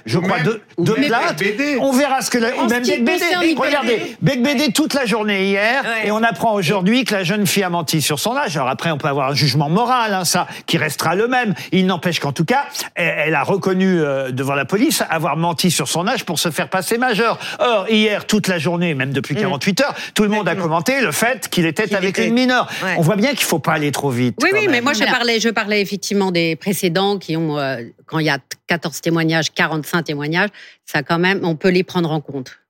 Je 0.05 0.19
crois, 0.19 0.39
deux, 0.39 0.61
deux 0.77 0.95
plates. 0.95 1.43
On 1.79 1.91
verra 1.91 2.21
ce 2.21 2.29
que 2.29 2.37
même 2.37 2.83
BD. 2.83 3.55
Regardez, 3.55 4.15
Bec 4.21 4.73
toute 4.73 4.93
la 4.93 5.05
journée 5.05 5.49
hier 5.49 5.72
et 6.03 6.11
on 6.11 6.23
apprend 6.23 6.53
aujourd'hui 6.53 7.03
que 7.03 7.13
la 7.13 7.23
jeune 7.23 7.47
fille 7.47 7.63
a 7.63 7.69
menti 7.69 8.01
sur 8.01 8.19
son 8.19 8.35
âge. 8.35 8.55
Alors 8.57 8.69
après, 8.69 8.91
on 8.91 8.97
peut 8.97 9.07
avoir 9.07 9.29
un 9.29 9.33
jugement 9.33 9.69
moral, 9.69 10.13
hein, 10.13 10.25
ça, 10.25 10.47
qui 10.65 10.77
restera 10.77 11.15
le 11.15 11.27
même. 11.27 11.53
Il 11.71 11.85
n'empêche 11.85 12.19
qu'en 12.19 12.31
tout 12.31 12.45
cas, 12.45 12.65
elle, 12.95 13.35
a 13.35 13.43
reconnu 13.43 13.99
euh, 13.99 14.31
devant 14.31 14.55
la 14.55 14.65
police 14.65 15.03
avoir 15.09 15.37
menti 15.37 15.71
sur 15.71 15.87
son 15.87 16.07
âge 16.07 16.25
pour 16.25 16.39
se 16.39 16.51
faire 16.51 16.69
passer 16.69 16.97
majeur. 16.97 17.39
Or, 17.59 17.89
hier, 17.89 18.25
toute 18.25 18.47
la 18.47 18.59
journée, 18.59 18.93
même 18.93 19.13
depuis 19.13 19.35
mm. 19.35 19.41
48 19.41 19.81
heures, 19.81 19.95
tout 20.13 20.23
le 20.23 20.29
monde 20.29 20.47
a 20.47 20.55
commenté 20.55 21.01
le 21.01 21.11
fait 21.11 21.49
qu'il 21.49 21.65
était 21.65 21.93
avec 21.95 22.17
une 22.17 22.33
mineure. 22.33 22.69
On 22.97 23.01
voit 23.01 23.15
bien 23.15 23.31
qu'il 23.31 23.45
faut 23.45 23.59
pas 23.59 23.73
aller 23.73 23.91
trop 23.91 24.09
vite. 24.09 24.37
Oui, 24.41 24.49
oui, 24.53 24.67
mais 24.69 24.81
moi, 24.81 24.93
je 24.93 25.03
parlais, 25.03 25.39
je 25.39 25.49
parlais 25.49 25.81
effectivement 25.81 26.31
des 26.31 26.55
précédents 26.55 27.17
qui 27.17 27.37
ont, 27.37 27.57
euh, 27.57 27.77
quand 28.05 28.19
il 28.19 28.25
y 28.25 28.29
a 28.29 28.39
14 28.67 29.01
témoignages, 29.01 29.53
45 29.53 30.03
témoignages, 30.03 30.49
ça 30.85 31.03
quand 31.03 31.19
même, 31.19 31.41
on 31.43 31.55
peut 31.55 31.69
les 31.69 31.83
prendre 31.83 32.11
en 32.11 32.21
compte. 32.21 32.62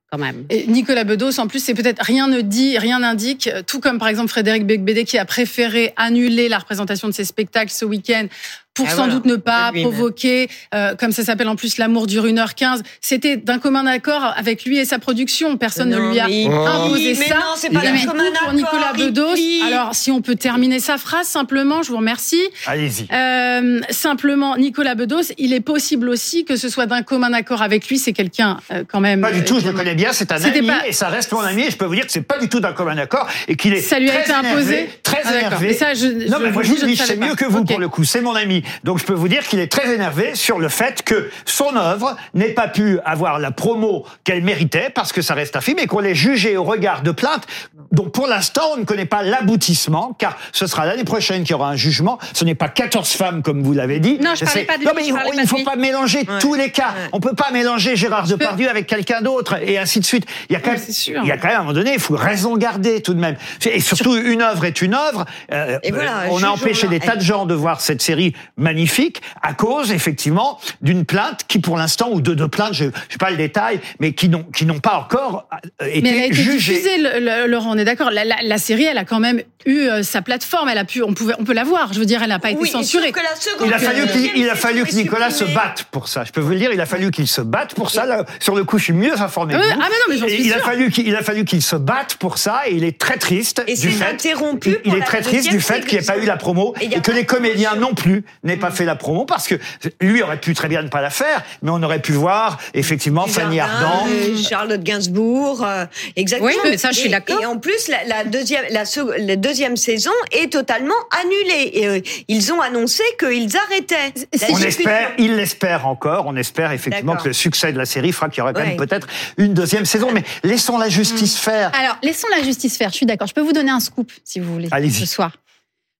Nicolas 0.68 1.04
Bedos, 1.04 1.38
en 1.38 1.46
plus, 1.46 1.62
c'est 1.62 1.74
peut-être 1.74 2.02
rien 2.02 2.28
ne 2.28 2.40
dit, 2.40 2.78
rien 2.78 3.00
n'indique, 3.00 3.50
tout 3.66 3.80
comme 3.80 3.98
par 3.98 4.08
exemple 4.08 4.28
Frédéric 4.28 4.66
Becbédé 4.66 5.04
qui 5.04 5.18
a 5.18 5.24
préféré 5.24 5.92
annuler 5.96 6.48
la 6.48 6.58
représentation 6.58 7.08
de 7.08 7.12
ses 7.12 7.24
spectacles 7.24 7.72
ce 7.72 7.84
week-end 7.84 8.26
pour 8.74 8.90
sans 8.90 9.06
doute 9.06 9.24
ne 9.24 9.36
pas 9.36 9.70
provoquer, 9.72 10.48
euh, 10.74 10.94
comme 10.96 11.12
ça 11.12 11.22
s'appelle 11.22 11.48
en 11.48 11.56
plus, 11.56 11.78
l'amour 11.78 12.08
dure 12.08 12.26
1h15. 12.26 12.80
C'était 13.00 13.36
d'un 13.36 13.58
commun 13.58 13.86
accord 13.86 14.34
avec 14.36 14.64
lui 14.64 14.78
et 14.78 14.84
sa 14.84 14.98
production. 14.98 15.56
Personne 15.56 15.90
ne 15.90 16.10
lui 16.10 16.18
a 16.18 16.26
oh. 16.28 16.66
imposé 16.66 17.14
ça. 17.14 17.36
Non, 17.36 17.80
pas 17.80 17.92
mais 17.92 18.04
commun 18.04 18.24
pour 18.42 18.52
Nicolas 18.52 18.92
Bedos. 18.96 19.36
Alors, 19.64 19.94
si 19.94 20.10
on 20.10 20.20
peut 20.20 20.34
terminer 20.34 20.80
sa 20.80 20.98
phrase 20.98 21.28
simplement, 21.28 21.82
je 21.82 21.90
vous 21.90 21.98
remercie. 21.98 22.42
Allez-y. 22.66 23.06
Euh, 23.12 23.80
simplement, 23.90 24.56
Nicolas 24.56 24.96
Bedos, 24.96 25.32
il 25.38 25.52
est 25.52 25.60
possible 25.60 26.08
aussi 26.08 26.44
que 26.44 26.56
ce 26.56 26.68
soit 26.68 26.86
d'un 26.86 27.02
commun 27.02 27.32
accord 27.32 27.62
avec 27.62 27.88
lui. 27.88 27.98
C'est 27.98 28.12
quelqu'un 28.12 28.58
euh, 28.72 28.82
quand 28.86 29.00
même. 29.00 29.20
Pas 29.20 29.32
du 29.32 29.44
tout. 29.44 29.60
je 29.60 29.66
le 29.66 29.70
euh, 29.70 29.76
connais 29.76 29.94
bien. 29.94 30.12
C'est 30.12 30.32
un 30.32 30.42
ami 30.42 30.68
et 30.86 30.92
ça 30.92 31.08
reste 31.08 31.30
mon 31.32 31.40
ami. 31.40 31.62
Et 31.62 31.70
je 31.70 31.76
peux 31.76 31.84
vous 31.84 31.94
dire 31.94 32.06
que 32.06 32.12
c'est 32.12 32.22
pas 32.22 32.38
du 32.38 32.48
tout 32.48 32.58
d'un 32.58 32.72
commun 32.72 32.98
accord 32.98 33.28
et 33.46 33.54
qu'il 33.54 33.72
est. 33.72 33.80
Ça 33.80 34.00
lui 34.00 34.10
a 34.10 34.20
été 34.20 34.32
imposé. 34.32 34.88
Très 35.04 35.22
ah, 35.24 35.34
énervé. 35.36 35.74
Ça, 35.74 35.94
je, 35.94 36.06
non, 36.06 36.38
je, 36.38 36.44
mais 36.44 36.50
moi, 36.50 36.62
je, 36.64 36.72
vous 36.72 36.86
dis, 36.86 36.96
c'est 36.96 37.16
mieux 37.16 37.36
que 37.36 37.44
vous 37.44 37.64
pour 37.64 37.78
le 37.78 37.88
coup. 37.88 38.02
C'est 38.02 38.20
mon 38.20 38.34
ami. 38.34 38.63
Donc 38.84 38.98
je 38.98 39.04
peux 39.04 39.12
vous 39.14 39.28
dire 39.28 39.42
qu'il 39.46 39.58
est 39.60 39.70
très 39.70 39.92
énervé 39.94 40.34
sur 40.34 40.58
le 40.58 40.68
fait 40.68 41.02
que 41.02 41.30
son 41.44 41.76
œuvre 41.76 42.16
n'ait 42.34 42.48
pas 42.54 42.68
pu 42.68 42.98
avoir 43.04 43.38
la 43.38 43.50
promo 43.50 44.04
qu'elle 44.24 44.42
méritait 44.42 44.90
parce 44.94 45.12
que 45.12 45.22
ça 45.22 45.34
reste 45.34 45.56
un 45.56 45.60
film 45.60 45.78
et 45.78 45.86
qu'on 45.86 46.00
l'ait 46.00 46.14
jugé 46.14 46.56
au 46.56 46.64
regard 46.64 47.02
de 47.02 47.10
plaintes 47.10 47.46
dont 47.92 48.08
pour 48.08 48.26
l'instant 48.26 48.62
on 48.74 48.78
ne 48.78 48.84
connaît 48.84 49.04
pas 49.06 49.22
l'aboutissement 49.22 50.14
car 50.18 50.36
ce 50.52 50.66
sera 50.66 50.86
l'année 50.86 51.04
prochaine 51.04 51.42
qu'il 51.42 51.52
y 51.52 51.54
aura 51.54 51.68
un 51.70 51.76
jugement. 51.76 52.18
Ce 52.32 52.44
n'est 52.44 52.54
pas 52.54 52.68
14 52.68 53.08
femmes 53.12 53.42
comme 53.42 53.62
vous 53.62 53.72
l'avez 53.72 54.00
dit. 54.00 54.18
Non, 54.20 54.34
je 54.34 54.44
parlais 54.44 54.60
C'est- 54.60 54.66
pas 54.66 54.78
de 54.78 54.84
Non 54.84 54.90
mais 54.96 55.08
parlais 55.12 55.30
il 55.34 55.40
ne 55.40 55.46
faut 55.46 55.62
pas 55.64 55.76
mélanger 55.76 56.18
Ouais. 56.18 56.38
tous 56.40 56.54
les 56.54 56.70
cas. 56.70 56.88
Ouais. 56.88 57.08
On 57.12 57.20
peut 57.20 57.34
pas 57.34 57.50
mélanger 57.52 57.96
Gérard 57.96 58.26
Depardieu 58.26 58.68
avec 58.68 58.86
quelqu'un 58.86 59.20
d'autre 59.20 59.56
et 59.62 59.78
ainsi 59.78 60.00
de 60.00 60.04
suite. 60.04 60.26
Il 60.48 60.54
y 60.54 60.56
a 60.56 60.60
quand 60.60 60.72
même, 60.72 60.80
il 61.22 61.28
y 61.28 61.30
a 61.32 61.36
quand 61.36 61.48
même 61.48 61.56
à 61.56 61.58
un 61.58 61.62
moment 61.62 61.72
donné, 61.74 61.92
il 61.94 62.00
faut 62.00 62.14
raison 62.16 62.56
garder 62.56 63.02
tout 63.02 63.14
de 63.14 63.20
même. 63.20 63.36
Et 63.66 63.80
surtout, 63.80 64.16
une 64.16 64.42
œuvre 64.42 64.64
est 64.64 64.80
une 64.82 64.94
œuvre. 64.94 65.24
Euh, 65.52 65.78
voilà, 65.92 66.24
on 66.30 66.42
a 66.42 66.48
empêché 66.48 66.88
des 66.88 67.00
tas 67.00 67.16
de 67.16 67.20
gens 67.22 67.46
de 67.46 67.54
voir 67.54 67.80
cette 67.80 68.02
série 68.02 68.34
magnifique 68.56 69.20
à 69.42 69.52
cause, 69.54 69.90
effectivement, 69.92 70.58
d'une 70.80 71.04
plainte 71.04 71.40
qui, 71.48 71.58
pour 71.58 71.76
l'instant, 71.76 72.10
ou 72.12 72.20
de 72.20 72.34
deux 72.34 72.48
plaintes, 72.48 72.74
je 72.74 72.84
ne 72.84 72.90
sais 73.08 73.18
pas 73.18 73.30
le 73.30 73.36
détail, 73.36 73.80
mais 74.00 74.12
qui 74.12 74.28
n'ont 74.28 74.44
qui 74.44 74.64
n'ont 74.66 74.78
pas 74.80 74.98
encore 74.98 75.48
euh, 75.82 75.86
été 75.86 76.02
Mais 76.02 76.10
elle 76.16 76.22
a 76.22 76.26
été 76.26 76.34
jugées. 76.34 76.74
diffusée, 76.74 76.98
le- 76.98 77.20
le- 77.20 77.46
Laurent, 77.50 77.74
on 77.74 77.78
est 77.78 77.84
d'accord. 77.84 78.10
La, 78.10 78.24
la- 78.24 78.42
la 78.42 78.58
série, 78.58 78.84
elle 78.84 78.98
a 78.98 79.04
quand 79.04 79.20
même 79.20 79.42
eu 79.66 79.80
euh, 79.88 80.02
sa 80.02 80.22
plateforme. 80.22 80.68
Elle 80.68 80.78
a 80.78 80.84
pu, 80.84 81.02
on 81.02 81.14
pouvait, 81.14 81.34
on 81.38 81.44
peut 81.44 81.52
la 81.52 81.64
voir. 81.64 81.92
Je 81.92 81.98
veux 81.98 82.06
dire, 82.06 82.22
elle 82.22 82.28
n'a 82.28 82.38
pas 82.38 82.50
été 82.50 82.64
censurée. 82.66 83.08
sauf 83.08 83.12
que 83.12 83.20
la 83.22 83.36
seconde 83.36 83.68
Il 83.68 83.74
a 83.74 83.78
fallu 83.78 84.06
qu'il 84.06 84.48
a 84.50 84.54
fallu 84.54 84.84
que 84.84 84.94
Nicolas 84.94 85.30
se 85.30 85.44
batte 85.44 85.84
pour 85.90 86.08
ça. 86.08 86.24
Je 86.24 86.32
peux 86.32 86.40
vous 86.40 86.50
le 86.50 86.58
dire, 86.58 86.70
il 86.72 86.80
a 86.80 86.86
fallu 86.86 87.10
qu'il 87.10 87.28
se 87.28 87.40
batte 87.40 87.74
pour 87.74 87.90
ça. 87.90 88.06
Là, 88.06 88.24
sur 88.40 88.54
le 88.54 88.64
coup, 88.64 88.78
je 88.78 88.84
suis 88.84 88.92
mieux 88.92 89.18
informé. 89.20 89.54
que 89.54 89.58
Ouais, 89.58 89.64
vous. 89.66 89.80
ah, 89.80 89.86
mais 89.90 89.96
non, 89.96 90.04
mais 90.08 90.18
j'en 90.18 90.26
Et 90.26 90.30
suis 90.36 90.46
il 90.46 90.52
a 90.52 90.58
fallu 90.58 90.92
il 90.96 91.16
a 91.16 91.22
fallu 91.22 91.44
qu'il 91.44 91.62
se 91.62 91.76
batte 91.76 92.14
pour 92.16 92.38
ça 92.38 92.62
et 92.66 92.74
il 92.74 92.84
est 92.84 92.98
très 92.98 93.16
triste 93.16 93.62
Et 93.66 93.74
du 93.76 93.90
fait. 93.90 94.04
interrompu 94.04 94.76
il- 94.84 94.92
il 94.92 94.98
est 94.98 95.04
très 95.04 95.20
triste 95.22 95.50
du 95.50 95.60
fait 95.60 95.84
qu'il 95.86 95.98
n'y 95.98 96.04
ait 96.04 96.06
pas 96.06 96.18
eu 96.18 96.24
la 96.26 96.36
promo 96.36 96.74
Et 96.80 96.88
que 97.00 97.10
les 97.12 97.22
de 97.22 97.26
comédiens 97.26 97.74
non 97.76 97.94
plus 97.94 98.24
n'aient 98.42 98.56
pas 98.56 98.70
fait 98.70 98.84
la 98.84 98.96
promo 98.96 99.24
parce 99.24 99.46
que 99.48 99.54
lui 100.00 100.22
aurait 100.22 100.38
pu 100.40 100.54
très 100.54 100.68
bien 100.68 100.82
ne 100.82 100.88
pas 100.88 101.00
la 101.00 101.10
faire, 101.10 101.42
mais 101.62 101.70
on 101.70 101.82
aurait 101.82 102.00
pu 102.00 102.12
voir 102.12 102.58
effectivement 102.74 103.26
Fanny 103.26 103.60
Ardant. 103.60 104.06
Charlotte 104.48 104.82
Gainsbourg, 104.82 105.64
euh, 105.64 105.84
exactement. 106.16 106.48
Oui, 106.50 106.56
mais 106.70 106.76
ça, 106.78 106.90
je 106.90 106.98
suis 106.98 107.08
Et- 107.08 107.10
d'accord. 107.10 107.40
Et 107.40 107.46
en 107.46 107.58
plus, 107.58 107.88
la, 107.88 108.04
la 108.04 108.24
deuxième, 108.24 108.64
la, 108.70 108.84
sec- 108.84 109.04
la 109.18 109.36
deuxième 109.36 109.53
saison 109.76 110.10
est 110.32 110.52
totalement 110.52 110.94
annulée. 111.10 111.70
Et, 111.72 111.86
euh, 111.86 112.00
ils 112.28 112.52
ont 112.52 112.60
annoncé 112.60 113.02
qu'ils 113.18 113.56
arrêtaient. 113.56 114.12
On 114.50 114.58
espère, 114.58 115.12
il 115.18 115.36
l'espère 115.36 115.86
encore. 115.86 116.26
On 116.26 116.36
espère 116.36 116.72
effectivement 116.72 117.16
que 117.16 117.28
le 117.28 117.34
succès 117.34 117.72
de 117.72 117.78
la 117.78 117.86
série 117.86 118.12
fera 118.12 118.28
qu'il 118.28 118.38
y 118.38 118.42
aura 118.42 118.52
quand 118.52 118.64
même 118.64 118.76
peut-être 118.76 119.06
une 119.36 119.54
deuxième 119.54 119.84
saison. 119.84 120.10
Mais 120.12 120.24
laissons 120.42 120.78
la 120.78 120.88
justice 120.88 121.36
faire. 121.36 121.70
Alors, 121.74 121.96
laissons 122.02 122.28
la 122.36 122.42
justice 122.42 122.76
faire. 122.76 122.90
Je 122.90 122.96
suis 122.96 123.06
d'accord. 123.06 123.28
Je 123.28 123.34
peux 123.34 123.40
vous 123.40 123.52
donner 123.52 123.70
un 123.70 123.80
scoop, 123.80 124.12
si 124.24 124.40
vous 124.40 124.52
voulez, 124.52 124.68
ce 124.90 125.06
soir. 125.06 125.32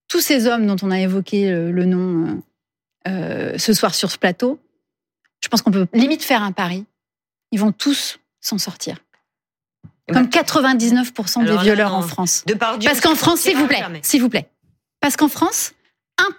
Tous 0.09 0.21
ces 0.21 0.47
hommes 0.47 0.67
dont 0.67 0.77
on 0.83 0.91
a 0.91 1.01
évoqué 1.01 1.49
le, 1.49 1.73
le 1.73 1.85
nom 1.87 2.27
euh, 2.27 2.35
euh, 3.07 3.59
ce 3.59 3.73
soir 3.73 3.95
sur 3.95 4.11
ce 4.11 4.19
plateau, 4.19 4.59
je 5.43 5.49
pense 5.49 5.63
qu'on 5.63 5.71
peut 5.71 5.87
limite 5.93 6.23
faire 6.23 6.43
un 6.43 6.53
pari. 6.53 6.85
Ils 7.53 7.61
vont 7.61 7.73
tous 7.73 8.19
s'en 8.41 8.59
sortir. 8.59 9.04
Comme 10.13 10.27
99% 10.27 11.39
des 11.45 11.49
Alors 11.49 11.57
là, 11.57 11.63
violeurs 11.63 11.91
non. 11.91 11.97
en 11.99 12.03
France. 12.03 12.45
Parce 12.85 13.01
qu'en 13.01 13.15
France, 13.15 13.41
s'il 13.41 13.57
vous 13.57 13.67
plaît, 13.67 13.83
s'il 14.03 14.21
vous 14.21 14.29
plaît. 14.29 14.49
Parce 15.01 15.17
qu'en 15.17 15.29
France, 15.29 15.73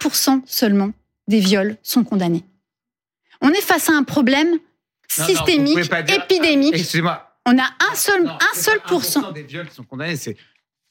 1% 0.00 0.42
seulement 0.46 0.90
des 1.28 1.40
viols 1.40 1.76
sont 1.82 2.04
condamnés. 2.04 2.44
On 3.40 3.50
est 3.50 3.60
face 3.60 3.88
à 3.90 3.92
un 3.92 4.04
problème 4.04 4.50
Non, 5.18 5.24
systémique, 5.26 5.78
dire- 5.78 6.16
épidémique. 6.24 6.74
Excusez-moi. 6.74 7.22
On 7.44 7.58
a 7.58 7.64
un 7.64 7.94
seul, 7.94 8.26
un 8.28 8.54
seul 8.58 8.80
pourcent. 8.86 9.20
1% 9.30 9.32
des 9.32 9.42
viols 9.42 9.68
qui 9.68 9.74
sont 9.74 9.84
condamnés, 9.84 10.16
c'est 10.16 10.36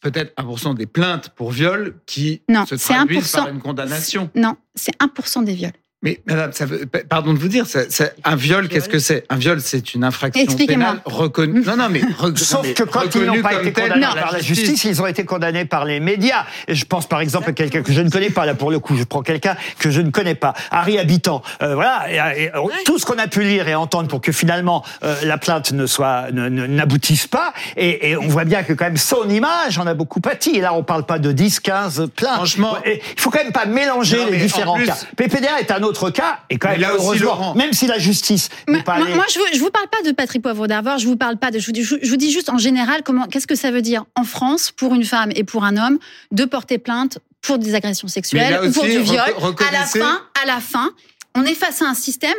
peut-être 0.02 0.34
1% 0.38 0.74
des 0.76 0.86
plaintes 0.86 1.30
pour 1.30 1.52
viol 1.52 1.98
qui 2.06 2.42
Non, 2.50 2.66
se 2.66 2.76
traduisent 2.76 3.24
1%. 3.34 3.38
par 3.38 3.48
une 3.50 3.62
condamnation. 3.62 4.30
Non, 4.36 4.56
c'est 4.76 4.94
1% 5.02 5.44
des 5.44 5.54
viols. 5.54 5.74
Mais 6.06 6.20
madame, 6.28 6.54
ça 6.54 6.66
veut, 6.66 6.86
pardon 7.10 7.34
de 7.34 7.40
vous 7.40 7.48
dire, 7.48 7.66
ça- 7.66 7.90
ça- 7.90 8.10
un 8.24 8.36
viol, 8.36 8.68
qu'est-ce 8.70 8.88
que 8.88 9.00
c'est? 9.00 9.26
Un 9.30 9.38
viol, 9.38 9.60
c'est 9.60 9.94
une 9.96 10.04
infraction 10.04 10.42
Expliquez-moi. 10.44 10.86
pénale 10.90 11.02
reconnue. 11.06 11.62
Non, 11.66 11.76
non, 11.78 11.88
mais 11.90 12.02
re- 12.02 12.38
Sauf 12.38 12.62
mais 12.64 12.74
que 12.74 12.84
quand 12.84 13.14
ils 13.16 13.24
n'ont 13.26 13.42
pas 13.42 13.56
été 13.56 13.74
telle 13.74 13.92
condamnés 13.94 14.22
par 14.22 14.32
la 14.32 14.40
justice, 14.40 14.84
ils 14.84 15.02
ont 15.02 15.08
été 15.08 15.26
condamnés 15.26 15.66
par 15.66 15.84
les 15.84 16.00
médias. 16.00 16.46
Et 16.68 16.76
je 16.76 16.86
pense 16.86 17.08
par 17.10 17.20
exemple 17.22 17.50
à 17.50 17.54
quelqu'un 17.54 17.82
que 17.82 17.92
je 17.92 18.02
ne 18.02 18.10
connais 18.12 18.30
pas, 18.30 18.46
là 18.46 18.54
pour 18.54 18.70
le 18.72 18.78
coup, 18.80 18.96
je 18.96 19.04
prends 19.04 19.24
quelqu'un 19.24 19.56
que 19.80 19.90
je 19.90 20.00
ne 20.02 20.12
connais 20.12 20.36
pas, 20.36 20.54
Harry 20.72 21.00
Habitant. 21.00 21.42
Euh, 21.64 21.74
voilà, 21.74 22.06
et, 22.38 22.44
et, 22.46 22.52
tout 22.86 23.00
ce 23.00 23.06
qu'on 23.06 23.18
a 23.18 23.28
pu 23.28 23.42
lire 23.42 23.68
et 23.68 23.74
entendre 23.74 24.08
pour 24.08 24.22
que 24.22 24.32
finalement 24.32 24.84
euh, 25.04 25.16
la 25.24 25.40
plainte 25.40 25.72
ne 25.72 25.88
soit 25.88 26.28
ne- 26.32 26.50
ne- 26.50 26.68
n'aboutisse 26.68 27.26
pas. 27.26 27.52
Et, 27.78 28.12
et 28.12 28.18
on 28.18 28.28
voit 28.28 28.46
bien 28.46 28.62
que 28.62 28.74
quand 28.74 28.86
même 28.86 28.98
son 28.98 29.28
image 29.30 29.80
en 29.80 29.88
a 29.88 29.96
beaucoup 29.96 30.20
pâti. 30.22 30.52
Et 30.56 30.62
là, 30.62 30.74
on 30.76 30.84
parle 30.84 31.06
pas 31.06 31.18
de 31.18 31.32
10, 31.32 31.60
15 31.62 32.10
plaintes. 32.16 32.36
Franchement- 32.36 32.78
Et 32.86 33.02
il 33.16 33.20
faut 33.20 33.32
quand 33.32 33.44
même 33.44 33.52
pas 33.54 33.66
mélanger 33.66 34.18
Non, 34.18 34.28
les 34.30 34.38
différents 34.38 34.76
plus- 34.76 34.86
cas. 34.86 34.98
PPDA 35.18 35.60
est 35.62 35.72
un 35.72 35.82
autre 35.82 35.95
cas, 36.12 36.40
et 36.50 36.58
quand 36.58 36.70
même 36.70 36.82
là 36.82 36.94
aussi, 36.96 37.04
heureusement, 37.06 37.26
Laurent- 37.28 37.56
même 37.56 37.74
si 37.74 37.88
la 37.88 37.98
justice 38.00 38.50
n'est 38.68 38.76
Moi, 38.76 38.84
pas 38.84 38.98
moi, 38.98 39.06
allée- 39.06 39.16
moi, 39.16 39.26
je 39.34 39.40
vous, 39.40 39.46
je 39.54 39.60
vous 39.60 39.70
parle 39.72 39.88
pas 39.88 40.02
de 40.08 40.12
Patrick 40.14 40.42
Poivre 40.42 40.68
d'Arvor, 40.68 40.98
je 40.98 41.08
vous 41.08 41.16
parle 41.18 41.38
pas 41.38 41.52
de, 41.52 41.60
je 41.60 41.66
vous, 41.68 41.72
dis, 41.72 41.84
je 41.84 42.10
vous 42.10 42.18
dis 42.18 42.32
juste 42.32 42.50
en 42.50 42.58
général 42.58 43.02
comment, 43.04 43.26
qu'est-ce 43.28 43.48
que 43.48 43.56
ça 43.56 43.72
veut 43.72 43.82
dire 43.82 44.06
en 44.16 44.24
France 44.24 44.72
pour 44.72 44.94
une 44.94 45.04
femme 45.06 45.32
et 45.36 45.44
pour 45.44 45.64
un 45.64 45.78
homme 45.78 45.98
de 46.32 46.46
porter 46.46 46.78
plainte 46.78 47.20
pour 47.42 47.58
des 47.60 47.76
agressions 47.76 48.08
sexuelles 48.08 48.60
ou 48.68 48.72
pour 48.72 48.84
du 48.84 49.00
viol. 49.00 49.20
À 49.20 49.72
la 49.72 49.86
fin, 49.86 50.22
à 50.44 50.46
la 50.46 50.60
fin, 50.60 50.92
on 51.36 51.44
est 51.44 51.54
face 51.56 51.82
à 51.82 51.86
un 51.86 51.94
système 51.94 52.34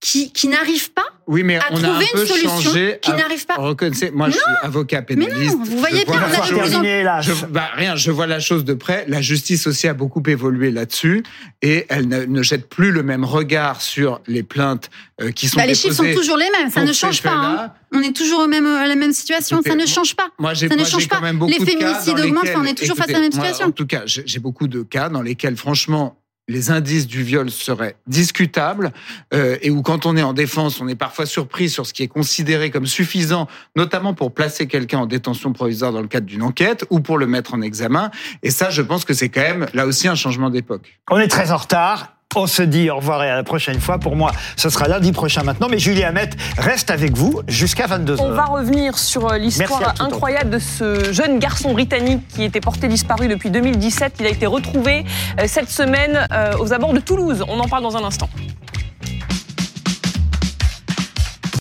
qui, 0.00 0.30
qui 0.32 0.46
n'arrive 0.46 0.92
pas 0.92 1.02
Oui, 1.26 1.42
mais 1.42 1.56
à 1.56 1.62
on 1.72 1.74
a 1.82 1.88
un 1.88 1.90
trouver 1.90 2.06
peu 2.12 2.20
une 2.20 2.26
solution 2.26 2.60
changé. 2.60 2.98
qui 3.02 3.10
à- 3.10 3.16
n'arrive 3.16 3.44
pas. 3.46 3.56
Reconnaissez, 3.56 4.12
moi, 4.12 4.28
je 4.28 4.34
suis 4.34 4.42
avocat 4.62 5.00
Mais 5.00 5.16
pénaliste. 5.16 5.56
non, 5.58 5.64
vous 5.64 5.78
voyez 5.78 6.04
bien, 6.04 6.20
la 6.20 6.28
on 6.28 6.42
a 6.42 6.46
terminé, 6.66 7.02
là. 7.02 7.20
Je, 7.20 7.32
bah, 7.46 7.70
rien, 7.74 7.96
je 7.96 8.12
vois 8.12 8.28
la 8.28 8.38
chose 8.38 8.64
de 8.64 8.74
près. 8.74 9.04
La 9.08 9.20
justice 9.20 9.66
aussi 9.66 9.88
a 9.88 9.94
beaucoup 9.94 10.22
évolué 10.28 10.70
là-dessus 10.70 11.24
et 11.62 11.86
elle 11.88 12.06
ne, 12.06 12.24
ne 12.26 12.42
jette 12.44 12.68
plus 12.68 12.92
le 12.92 13.02
même 13.02 13.24
regard 13.24 13.80
sur 13.82 14.20
les 14.28 14.44
plaintes 14.44 14.88
euh, 15.20 15.32
qui 15.32 15.48
sont 15.48 15.56
Bah, 15.58 15.66
les 15.66 15.74
chiffres 15.74 15.96
sont 15.96 16.14
toujours 16.14 16.36
les 16.36 16.48
mêmes, 16.56 16.70
ça 16.70 16.84
ne 16.84 16.92
change 16.92 17.20
pas. 17.20 17.32
hein. 17.34 17.72
On 17.92 18.00
est 18.00 18.14
toujours 18.14 18.40
au 18.40 18.46
même, 18.46 18.66
à 18.66 18.86
la 18.86 18.94
même 18.94 19.12
situation, 19.12 19.56
Écoutez, 19.56 19.70
ça 19.70 19.76
ne 19.76 19.86
change 19.86 20.14
pas. 20.14 20.28
Moi, 20.38 20.54
j'ai 20.54 20.68
Ça 20.68 20.76
ne 20.76 20.84
change 20.84 21.08
pas. 21.08 21.20
même 21.20 21.38
beaucoup 21.38 21.50
Les 21.50 21.64
féminicides 21.64 22.20
augmentent, 22.20 22.44
lesquels- 22.44 22.58
on 22.60 22.64
est 22.64 22.74
toujours 22.74 22.96
face 22.96 23.08
à 23.08 23.12
la 23.12 23.18
même 23.20 23.30
moi, 23.34 23.44
situation. 23.46 23.66
en 23.66 23.72
tout 23.72 23.86
cas, 23.86 24.02
j'ai 24.06 24.38
beaucoup 24.38 24.68
de 24.68 24.82
cas 24.82 25.08
dans 25.08 25.22
lesquels, 25.22 25.56
franchement, 25.56 26.16
les 26.48 26.70
indices 26.70 27.06
du 27.06 27.22
viol 27.22 27.50
seraient 27.50 27.96
discutables 28.06 28.92
euh, 29.34 29.58
et 29.62 29.70
où, 29.70 29.82
quand 29.82 30.06
on 30.06 30.16
est 30.16 30.22
en 30.22 30.32
défense, 30.32 30.80
on 30.80 30.88
est 30.88 30.96
parfois 30.96 31.26
surpris 31.26 31.68
sur 31.68 31.86
ce 31.86 31.92
qui 31.92 32.02
est 32.02 32.08
considéré 32.08 32.70
comme 32.70 32.86
suffisant, 32.86 33.46
notamment 33.76 34.14
pour 34.14 34.32
placer 34.32 34.66
quelqu'un 34.66 35.00
en 35.00 35.06
détention 35.06 35.52
provisoire 35.52 35.92
dans 35.92 36.00
le 36.00 36.08
cadre 36.08 36.26
d'une 36.26 36.42
enquête 36.42 36.86
ou 36.90 37.00
pour 37.00 37.18
le 37.18 37.26
mettre 37.26 37.54
en 37.54 37.60
examen. 37.60 38.10
Et 38.42 38.50
ça, 38.50 38.70
je 38.70 38.82
pense 38.82 39.04
que 39.04 39.14
c'est 39.14 39.28
quand 39.28 39.42
même 39.42 39.66
là 39.74 39.86
aussi 39.86 40.08
un 40.08 40.14
changement 40.14 40.50
d'époque. 40.50 40.98
On 41.10 41.18
est 41.18 41.28
très 41.28 41.52
en 41.52 41.58
retard. 41.58 42.17
On 42.40 42.46
se 42.46 42.62
dit 42.62 42.88
au 42.88 42.94
revoir 42.98 43.24
et 43.24 43.30
à 43.30 43.34
la 43.34 43.42
prochaine 43.42 43.80
fois. 43.80 43.98
Pour 43.98 44.14
moi, 44.14 44.30
ce 44.54 44.70
sera 44.70 44.86
lundi 44.86 45.10
prochain 45.10 45.42
maintenant. 45.42 45.66
Mais 45.68 45.80
Julie 45.80 46.04
Hamet 46.04 46.30
reste 46.56 46.88
avec 46.88 47.16
vous 47.16 47.42
jusqu'à 47.48 47.86
22h. 47.88 48.20
On 48.20 48.30
va 48.30 48.44
revenir 48.44 48.96
sur 48.96 49.32
euh, 49.32 49.38
l'histoire 49.38 49.94
incroyable 49.98 50.50
de 50.50 50.60
ce 50.60 51.12
jeune 51.12 51.40
garçon 51.40 51.72
britannique 51.72 52.20
qui 52.28 52.44
était 52.44 52.60
porté 52.60 52.86
disparu 52.86 53.26
depuis 53.26 53.50
2017. 53.50 54.14
Il 54.20 54.26
a 54.26 54.28
été 54.28 54.46
retrouvé 54.46 55.04
euh, 55.40 55.44
cette 55.48 55.68
semaine 55.68 56.28
euh, 56.32 56.52
aux 56.60 56.72
abords 56.72 56.92
de 56.92 57.00
Toulouse. 57.00 57.44
On 57.48 57.58
en 57.58 57.66
parle 57.66 57.82
dans 57.82 57.96
un 57.96 58.04
instant. 58.04 58.30